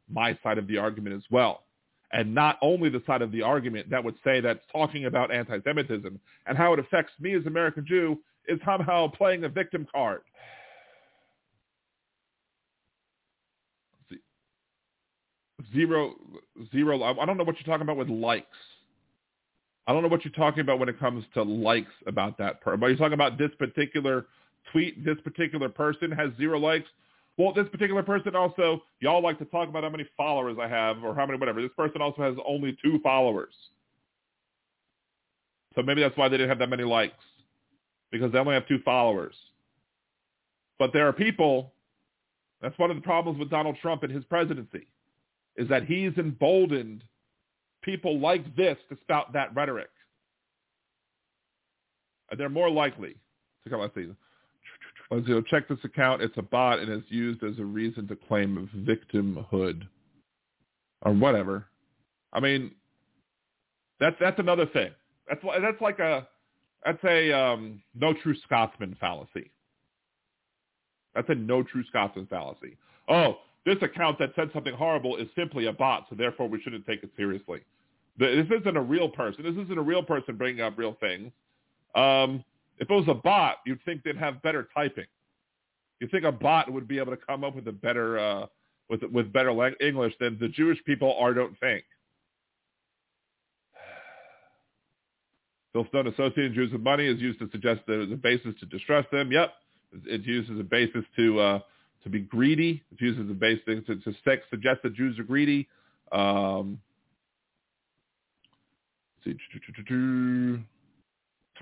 [0.08, 1.64] my side of the argument as well.
[2.12, 6.18] And not only the side of the argument that would say that's talking about anti-Semitism
[6.46, 8.18] and how it affects me as an American Jew
[8.50, 10.22] is somehow playing a victim card.
[15.74, 16.14] Zero,
[16.72, 17.02] zero.
[17.02, 18.46] I don't know what you're talking about with likes.
[19.86, 22.60] I don't know what you're talking about when it comes to likes about that.
[22.60, 24.26] Per- but you're talking about this particular
[24.72, 26.88] tweet, this particular person has zero likes.
[27.36, 31.02] Well, this particular person also, y'all like to talk about how many followers I have
[31.04, 31.62] or how many whatever.
[31.62, 33.54] This person also has only two followers.
[35.74, 37.14] So maybe that's why they didn't have that many likes
[38.10, 39.34] because they only have two followers.
[40.78, 41.72] But there are people,
[42.62, 44.86] that's one of the problems with Donald Trump and his presidency,
[45.56, 47.04] is that he's emboldened
[47.82, 49.90] people like this to spout that rhetoric.
[52.30, 53.16] And they're more likely
[53.64, 54.08] to come, let's see,
[55.10, 56.22] let's see, check this account.
[56.22, 59.82] It's a bot and it's used as a reason to claim victimhood
[61.02, 61.66] or whatever.
[62.32, 62.72] I mean,
[63.98, 64.90] that's that's another thing.
[65.28, 66.26] That's that's like a
[66.84, 69.50] that's a um, no true Scotsman fallacy.
[71.14, 72.76] That's a no true Scotsman fallacy.
[73.08, 76.86] Oh, this account that said something horrible is simply a bot, so therefore we shouldn't
[76.86, 77.60] take it seriously.
[78.18, 79.44] This isn't a real person.
[79.44, 81.32] This isn't a real person bringing up real things.
[81.94, 82.44] Um,
[82.78, 85.06] if it was a bot, you'd think they'd have better typing.
[86.00, 88.46] You'd think a bot would be able to come up with a better uh,
[88.88, 89.50] with with better
[89.80, 91.34] English than the Jewish people are.
[91.34, 91.84] Don't think.
[95.72, 98.66] Phil Stone associating Jews with money is used to suggest that as a basis to
[98.66, 99.30] distress them.
[99.30, 99.52] Yep,
[100.06, 101.58] it's used as a basis to uh,
[102.02, 102.82] to be greedy.
[102.92, 104.14] It's used as a basis to, to
[104.50, 105.68] suggest that Jews are greedy.
[106.12, 106.80] Um,
[109.24, 109.36] see,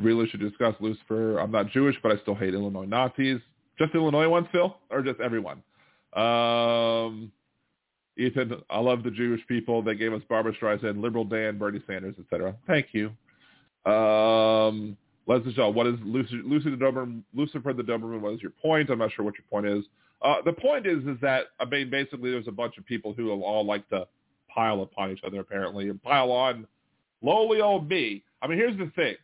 [0.01, 1.39] really should discuss Lucifer.
[1.39, 3.41] I'm not Jewish, but I still hate Illinois Nazis.
[3.79, 5.63] Just Illinois ones, Phil, or just everyone?
[6.15, 7.31] Um,
[8.17, 9.83] Ethan, I love the Jewish people.
[9.83, 12.57] They gave us Barbra Streisand, Liberal Dan, Bernie Sanders, etc.
[12.67, 13.13] Thank you.
[13.87, 18.21] Um, Leslie Shaw, what is Lucy, Lucy the Doberman, Lucifer the Doberman?
[18.21, 18.91] What is your point?
[18.91, 19.85] I'm not sure what your point is.
[20.23, 23.31] Uh, the point is, is that I mean, basically, there's a bunch of people who
[23.31, 24.07] all like to
[24.53, 26.67] pile upon each other, apparently, and pile on
[27.23, 28.25] lowly old me.
[28.43, 29.17] I mean, here's the thing: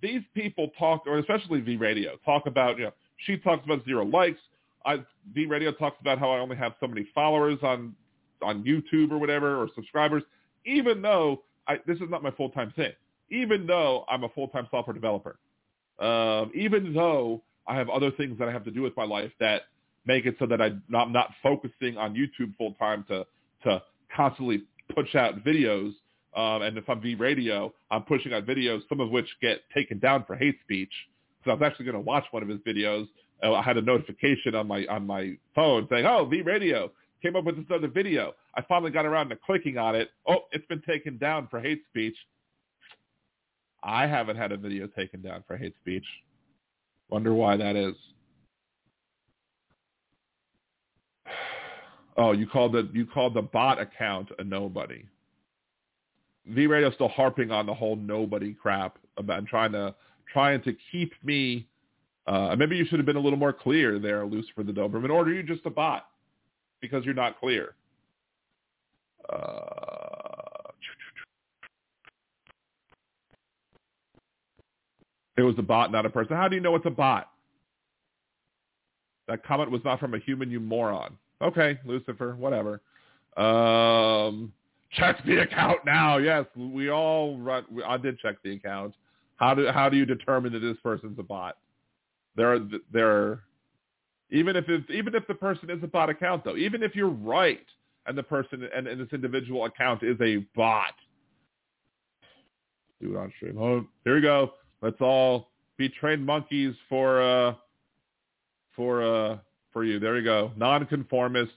[0.00, 2.92] these people talk, or especially V Radio, talk about you know,
[3.26, 4.40] she talks about zero likes.
[4.86, 5.02] I
[5.34, 7.94] V Radio talks about how I only have so many followers on
[8.42, 10.22] on YouTube or whatever, or subscribers,
[10.64, 12.92] even though I, this is not my full time thing
[13.30, 15.38] even though I'm a full-time software developer,
[15.98, 19.32] um, even though I have other things that I have to do with my life
[19.40, 19.62] that
[20.06, 23.26] make it so that I, am not focusing on YouTube full-time to,
[23.64, 23.82] to
[24.14, 25.92] constantly push out videos.
[26.36, 29.98] Um, and if I'm V Radio, I'm pushing out videos, some of which get taken
[29.98, 30.92] down for hate speech.
[31.44, 33.08] So I was actually going to watch one of his videos.
[33.42, 36.90] Uh, I had a notification on my on my phone saying, "Oh, V Radio
[37.22, 40.10] came up with this other video." I finally got around to clicking on it.
[40.26, 42.16] Oh, it's been taken down for hate speech.
[43.82, 46.04] I haven't had a video taken down for hate speech.
[47.10, 47.94] Wonder why that is.
[52.20, 55.04] Oh, you called the you called the bot account a nobody.
[56.46, 59.94] V Radio still harping on the whole nobody crap about trying to
[60.32, 61.68] trying to keep me.
[62.26, 65.22] Uh, maybe you should have been a little more clear there, Lucifer the Doberman, or
[65.22, 66.08] are you just a bot
[66.80, 67.76] because you're not clear?
[69.32, 69.97] Uh,
[75.38, 76.36] It was a bot, not a person.
[76.36, 77.30] How do you know it's a bot?
[79.28, 81.16] That comment was not from a human, you moron.
[81.40, 82.80] Okay, Lucifer, whatever.
[83.36, 84.52] Um,
[84.90, 86.16] check the account now.
[86.18, 87.64] Yes, we all run.
[87.86, 88.94] I did check the account.
[89.36, 91.56] How do how do you determine that this person's a bot?
[92.34, 92.60] There are
[92.92, 93.42] there
[94.30, 97.08] even if it's, even if the person is a bot account though, even if you're
[97.08, 97.64] right
[98.06, 100.94] and the person and, and this individual account is a bot,
[103.00, 103.56] do it on stream.
[103.58, 104.52] Oh, here we go.
[104.82, 107.54] Let's all be trained monkeys for uh
[108.76, 109.38] for uh
[109.72, 109.98] for you.
[109.98, 110.52] There you go.
[110.56, 111.52] Nonconformist.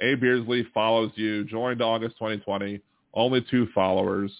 [0.00, 1.44] A Beersley follows you.
[1.44, 2.80] Joined August 2020.
[3.14, 4.32] Only two followers.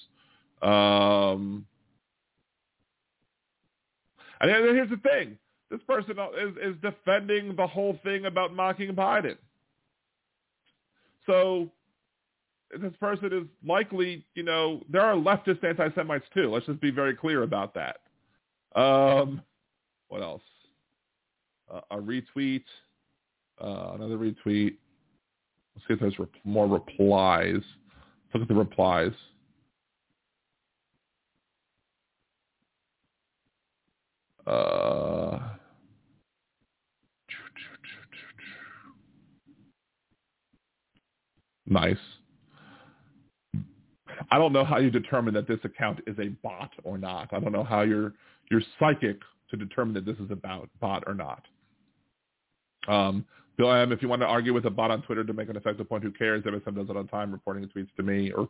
[0.60, 1.66] Um,
[4.40, 5.38] and here's the thing.
[5.70, 9.36] This person is, is defending the whole thing about mocking Biden.
[11.26, 11.70] So
[12.78, 16.50] this person is likely, you know, there are leftist anti-Semites too.
[16.50, 18.01] Let's just be very clear about that.
[18.74, 19.42] Um,
[20.08, 20.42] what else?
[21.72, 22.64] Uh, a retweet,
[23.60, 24.76] uh, another retweet.
[25.74, 27.54] Let's see if there's more replies.
[27.54, 29.12] Let's look at the replies.
[34.46, 35.38] Uh,
[41.66, 41.96] nice.
[44.30, 47.28] I don't know how you determine that this account is a bot or not.
[47.32, 48.12] I don't know how you're
[48.52, 49.18] you're psychic
[49.50, 51.44] to determine that this is about bot or not.
[52.86, 53.24] Um,
[53.56, 55.56] Bill M, if you want to argue with a bot on Twitter to make an
[55.56, 56.44] effective point, who cares?
[56.44, 58.30] MSM does it on time, reporting tweets to me.
[58.30, 58.48] Or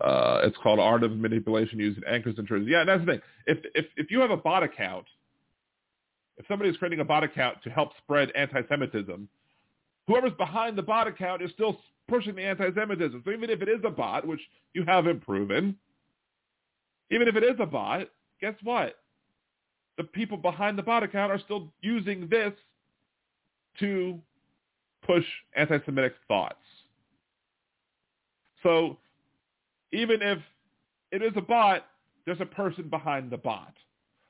[0.00, 2.68] uh, it's called art of manipulation using anchors and truths.
[2.70, 3.20] Yeah, that's the thing.
[3.46, 5.06] If if if you have a bot account,
[6.38, 9.28] if somebody is creating a bot account to help spread anti-Semitism,
[10.06, 13.22] whoever's behind the bot account is still pushing the anti-Semitism.
[13.24, 14.40] So even if it is a bot, which
[14.74, 15.76] you haven't proven,
[17.10, 18.08] even if it is a bot,
[18.40, 19.01] guess what?
[19.98, 22.52] The people behind the bot account are still using this
[23.80, 24.18] to
[25.04, 25.24] push
[25.56, 26.56] anti-Semitic thoughts.
[28.62, 28.96] So
[29.92, 30.38] even if
[31.10, 31.86] it is a bot,
[32.24, 33.74] there's a person behind the bot.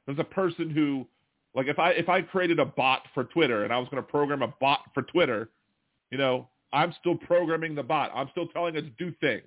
[0.06, 1.06] There's a person who,
[1.54, 4.08] like if I if I created a bot for Twitter and I was going to
[4.08, 5.50] program a bot for Twitter,
[6.10, 8.10] you know, I'm still programming the bot.
[8.14, 9.44] I'm still telling it to do things.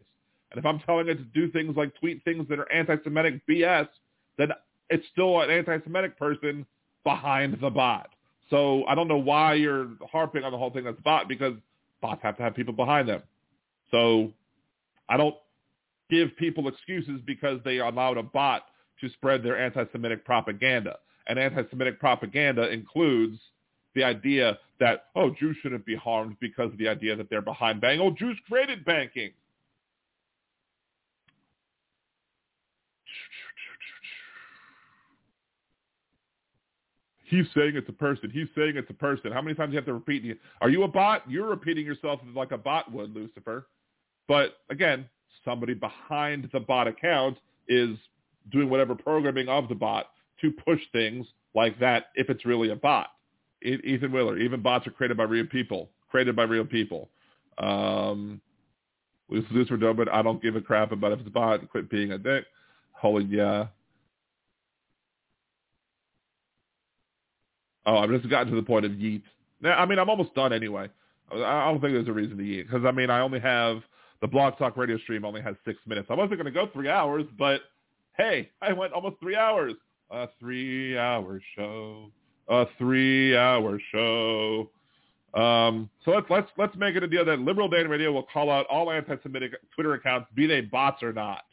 [0.51, 3.87] And if I'm telling it to do things like tweet things that are anti-Semitic BS,
[4.37, 4.51] then
[4.89, 6.65] it's still an anti-Semitic person
[7.03, 8.09] behind the bot.
[8.49, 11.53] So I don't know why you're harping on the whole thing that's bot because
[12.01, 13.23] bots have to have people behind them.
[13.91, 14.31] So
[15.09, 15.35] I don't
[16.09, 18.65] give people excuses because they allowed a bot
[19.01, 20.97] to spread their anti-Semitic propaganda.
[21.27, 23.39] And anti-Semitic propaganda includes
[23.95, 27.81] the idea that, oh, Jews shouldn't be harmed because of the idea that they're behind
[27.81, 28.01] banking.
[28.01, 29.31] Oh, Jews created banking.
[37.27, 38.29] He's saying it's a person.
[38.29, 39.31] He's saying it's a person.
[39.31, 40.39] How many times do you have to repeat?
[40.61, 41.29] Are you a bot?
[41.29, 43.67] You're repeating yourself like a bot would, Lucifer.
[44.27, 45.09] But again,
[45.43, 47.37] somebody behind the bot account
[47.67, 47.97] is
[48.51, 52.75] doing whatever programming of the bot to push things like that if it's really a
[52.75, 53.07] bot.
[53.63, 57.09] Ethan Willer, even bots are created by real people, created by real people.
[57.57, 58.39] Um,
[59.29, 61.67] Lucifer Dobin, I don't give a crap about if it's a bot.
[61.71, 62.45] Quit being a dick.
[62.91, 63.67] Holy yeah.
[67.85, 69.21] Oh, I've just gotten to the point of yeet.
[69.63, 70.89] I mean, I'm almost done anyway.
[71.31, 73.81] I don't think there's a reason to yeet because I mean, I only have
[74.21, 76.07] the Blog Talk radio stream only has six minutes.
[76.09, 77.61] I wasn't going to go three hours, but
[78.17, 79.73] hey, I went almost three hours.
[80.11, 82.11] A three-hour show.
[82.47, 84.69] A three-hour show.
[85.33, 88.49] Um, so let's let's let's make it a deal that Liberal Dan Radio will call
[88.49, 91.43] out all anti-Semitic Twitter accounts, be they bots or not.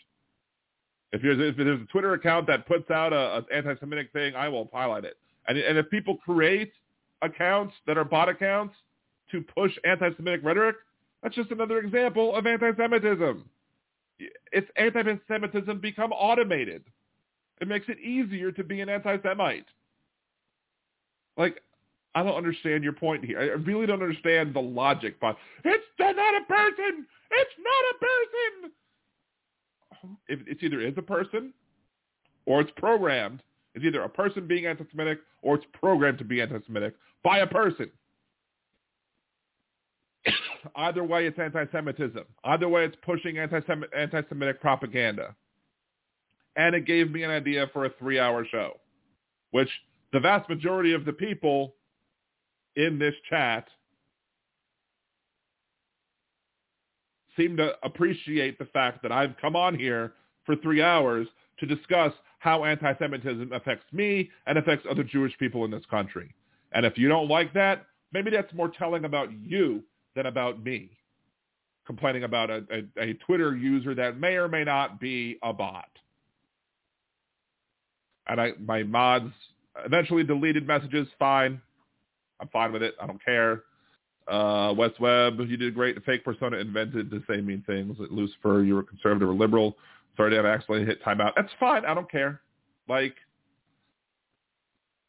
[1.12, 4.49] If there's if there's a Twitter account that puts out a, a anti-Semitic thing, I
[4.49, 5.17] will highlight it.
[5.48, 6.72] And, and if people create
[7.22, 8.74] accounts that are bot accounts
[9.30, 10.76] to push anti-Semitic rhetoric,
[11.22, 13.44] that's just another example of anti-Semitism.
[14.52, 16.84] It's anti-Semitism become automated.
[17.60, 19.66] It makes it easier to be an anti-Semite.
[21.36, 21.62] Like,
[22.14, 23.38] I don't understand your point here.
[23.40, 27.06] I really don't understand the logic, but it's not a person.
[27.30, 28.72] It's not a person.
[30.28, 31.54] If it's either is a person
[32.44, 33.42] or it's programmed
[33.75, 37.91] it's either a person being anti-Semitic or it's programmed to be anti-Semitic by a person.
[40.76, 42.25] Either way, it's anti-Semitism.
[42.44, 45.34] Either way, it's pushing anti-Semitic propaganda.
[46.57, 48.78] And it gave me an idea for a three-hour show,
[49.52, 49.70] which
[50.12, 51.75] the vast majority of the people
[52.76, 53.68] in this chat
[57.36, 60.12] seem to appreciate the fact that I've come on here
[60.44, 61.26] for three hours
[61.60, 66.34] to discuss how anti-Semitism affects me and affects other Jewish people in this country.
[66.72, 69.84] And if you don't like that, maybe that's more telling about you
[70.16, 70.90] than about me
[71.86, 75.88] complaining about a, a, a Twitter user that may or may not be a bot.
[78.26, 79.32] And I, my mods
[79.84, 81.08] eventually deleted messages.
[81.18, 81.60] Fine.
[82.40, 82.94] I'm fine with it.
[83.00, 83.62] I don't care.
[84.28, 86.02] Uh, West Webb, you did great.
[86.04, 87.96] Fake persona invented to say mean things.
[88.10, 89.76] Lucifer, you were conservative or liberal.
[90.16, 91.32] Sorry have accidentally hit timeout.
[91.36, 91.84] That's fine.
[91.84, 92.42] I don't care.
[92.89, 93.15] Like,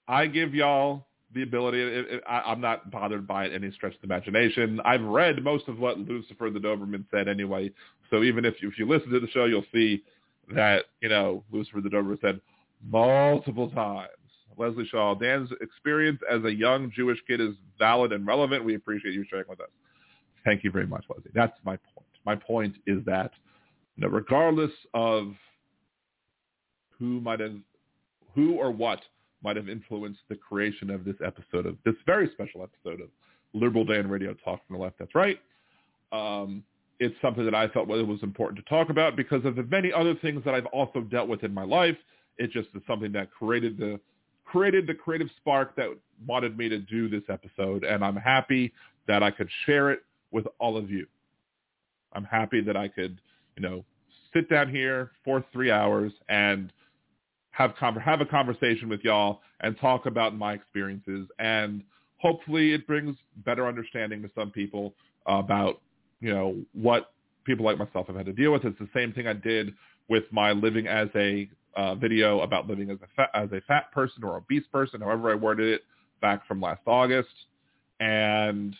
[0.08, 1.82] I give y'all the ability.
[1.82, 4.80] It, it, I, I'm not bothered by it any stretch of the imagination.
[4.86, 7.72] I've read most of what Lucifer the Doberman said anyway.
[8.10, 10.04] So even if you, if you listen to the show, you'll see
[10.54, 12.40] that you know Lucifer the Doberman said
[12.86, 14.10] multiple times.
[14.58, 18.64] Leslie Shaw, Dan's experience as a young Jewish kid is valid and relevant.
[18.64, 19.70] We appreciate you sharing with us.
[20.46, 21.32] Thank you very much, Leslie.
[21.34, 22.08] That's my point.
[22.26, 23.32] My point is that
[23.98, 25.34] know, regardless of
[26.98, 27.56] who might have,
[28.36, 29.02] who or what
[29.44, 33.10] might have influenced the creation of this episode of this very special episode of
[33.54, 34.98] Liberal Dan Radio Talk from the Left.
[34.98, 35.40] That's right.
[36.12, 36.64] Um,
[37.00, 39.92] it's something that I felt it was important to talk about because of the many
[39.92, 41.98] other things that I've also dealt with in my life.
[42.38, 44.00] It just is something that created the
[44.46, 45.88] created the creative spark that
[46.28, 48.72] wanted me to do this episode, and I'm happy
[49.08, 51.08] that I could share it with all of you.
[52.14, 53.20] I'm happy that I could,
[53.56, 53.86] you know,
[54.34, 56.72] sit down here for three hours and
[57.52, 61.84] have have a conversation with y'all and talk about my experiences and
[62.18, 63.16] hopefully it brings
[63.46, 64.96] better understanding to some people
[65.28, 65.82] about
[66.20, 67.12] you know what
[67.46, 68.64] people like myself have had to deal with.
[68.64, 69.74] It's the same thing I did
[70.10, 73.92] with my living as a uh, video about living as a fat, as a fat
[73.92, 75.82] person or obese person, however I worded it,
[76.22, 77.34] back from last August,
[78.00, 78.76] and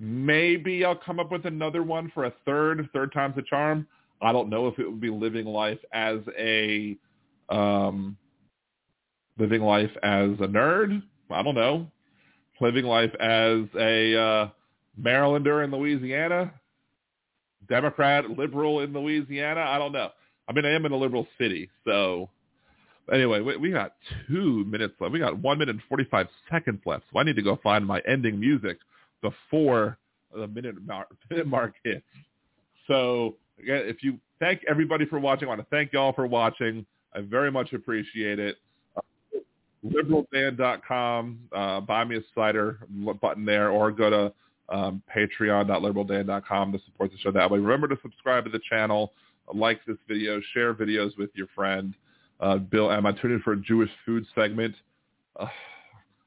[0.00, 3.86] maybe I'll come up with another one for a third, third time's a charm.
[4.22, 6.96] I don't know if it would be living life as a
[7.50, 8.16] um,
[9.38, 11.02] living life as a nerd.
[11.30, 11.86] I don't know.
[12.60, 14.48] Living life as a uh,
[15.00, 16.52] Marylander in Louisiana,
[17.68, 19.60] Democrat, liberal in Louisiana.
[19.60, 20.10] I don't know.
[20.48, 22.28] I mean, I am in a liberal city, so
[23.10, 23.94] anyway, we, we got
[24.28, 25.12] two minutes left.
[25.12, 28.02] We got one minute and forty-five seconds left, so I need to go find my
[28.06, 28.78] ending music
[29.22, 29.98] before
[30.34, 32.04] the minute mark, minute mark hits.
[32.86, 36.84] So again, if you thank everybody for watching, I want to thank y'all for watching.
[37.14, 38.56] I very much appreciate it.
[38.96, 39.00] Uh,
[39.84, 42.78] liberaldan.com, uh, buy me a cider
[43.20, 44.32] button there, or go to
[44.68, 47.58] um, patreon.liberaldan.com to support the show that way.
[47.58, 49.12] Remember to subscribe to the channel,
[49.52, 51.94] like this video, share videos with your friend.
[52.38, 52.88] Uh, Bill.
[52.88, 54.74] I tuned in for a Jewish food segment.
[55.38, 55.46] Uh,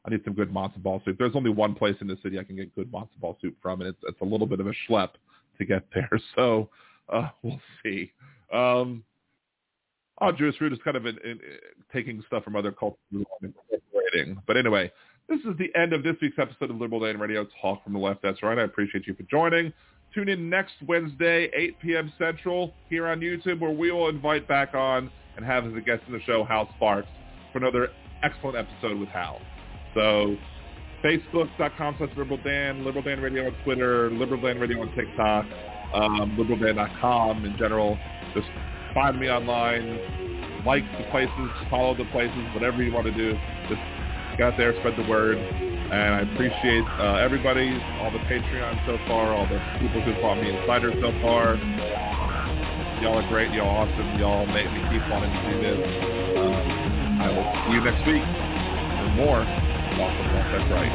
[0.06, 1.18] I need some good matzo ball soup.
[1.18, 3.82] There's only one place in the city I can get good matzo ball soup from,
[3.82, 5.10] and it's it's a little bit of a schlep
[5.58, 6.10] to get there.
[6.36, 6.70] So
[7.10, 8.12] uh, we'll see.
[8.52, 9.04] Um,
[10.22, 11.40] oh, Jewish food is kind of in, in, in,
[11.92, 14.42] taking stuff from other cultures and incorporating.
[14.48, 14.92] But anyway,
[15.30, 18.00] this is the end of this week's episode of Liberal Dan Radio Talk from the
[18.00, 18.22] Left.
[18.22, 18.58] That's right.
[18.58, 19.74] I appreciate you for joining.
[20.14, 22.14] Tune in next Wednesday, 8 p.m.
[22.20, 26.04] Central, here on YouTube, where we will invite back on and have as a guest
[26.08, 27.08] in the show Hal Sparks
[27.52, 27.90] for another
[28.22, 29.42] excellent episode with Hal.
[29.94, 30.36] So
[31.04, 35.46] Facebook.com slash Liberal Dan, Liberal Dan Radio on Twitter, Liberal Dan Radio on TikTok,
[35.94, 37.98] um, LiberalDan.com in general.
[38.34, 38.48] Just
[38.94, 43.34] find me online, like the places, follow the places, whatever you want to do.
[43.68, 43.82] Just
[44.38, 45.38] get out there, spread the word.
[45.38, 50.42] And I appreciate uh, everybody, all the Patreon so far, all the people who bought
[50.42, 51.56] me insiders so far.
[53.04, 53.52] Y'all are great.
[53.52, 54.20] Y'all awesome.
[54.20, 55.80] Y'all make me keep wanting to do this.
[56.40, 59.73] Um, I will see you next week for more.
[59.98, 60.92] Malcolm wants that right.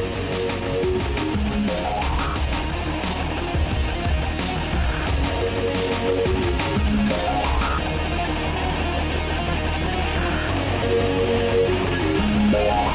[12.50, 12.87] Yeah.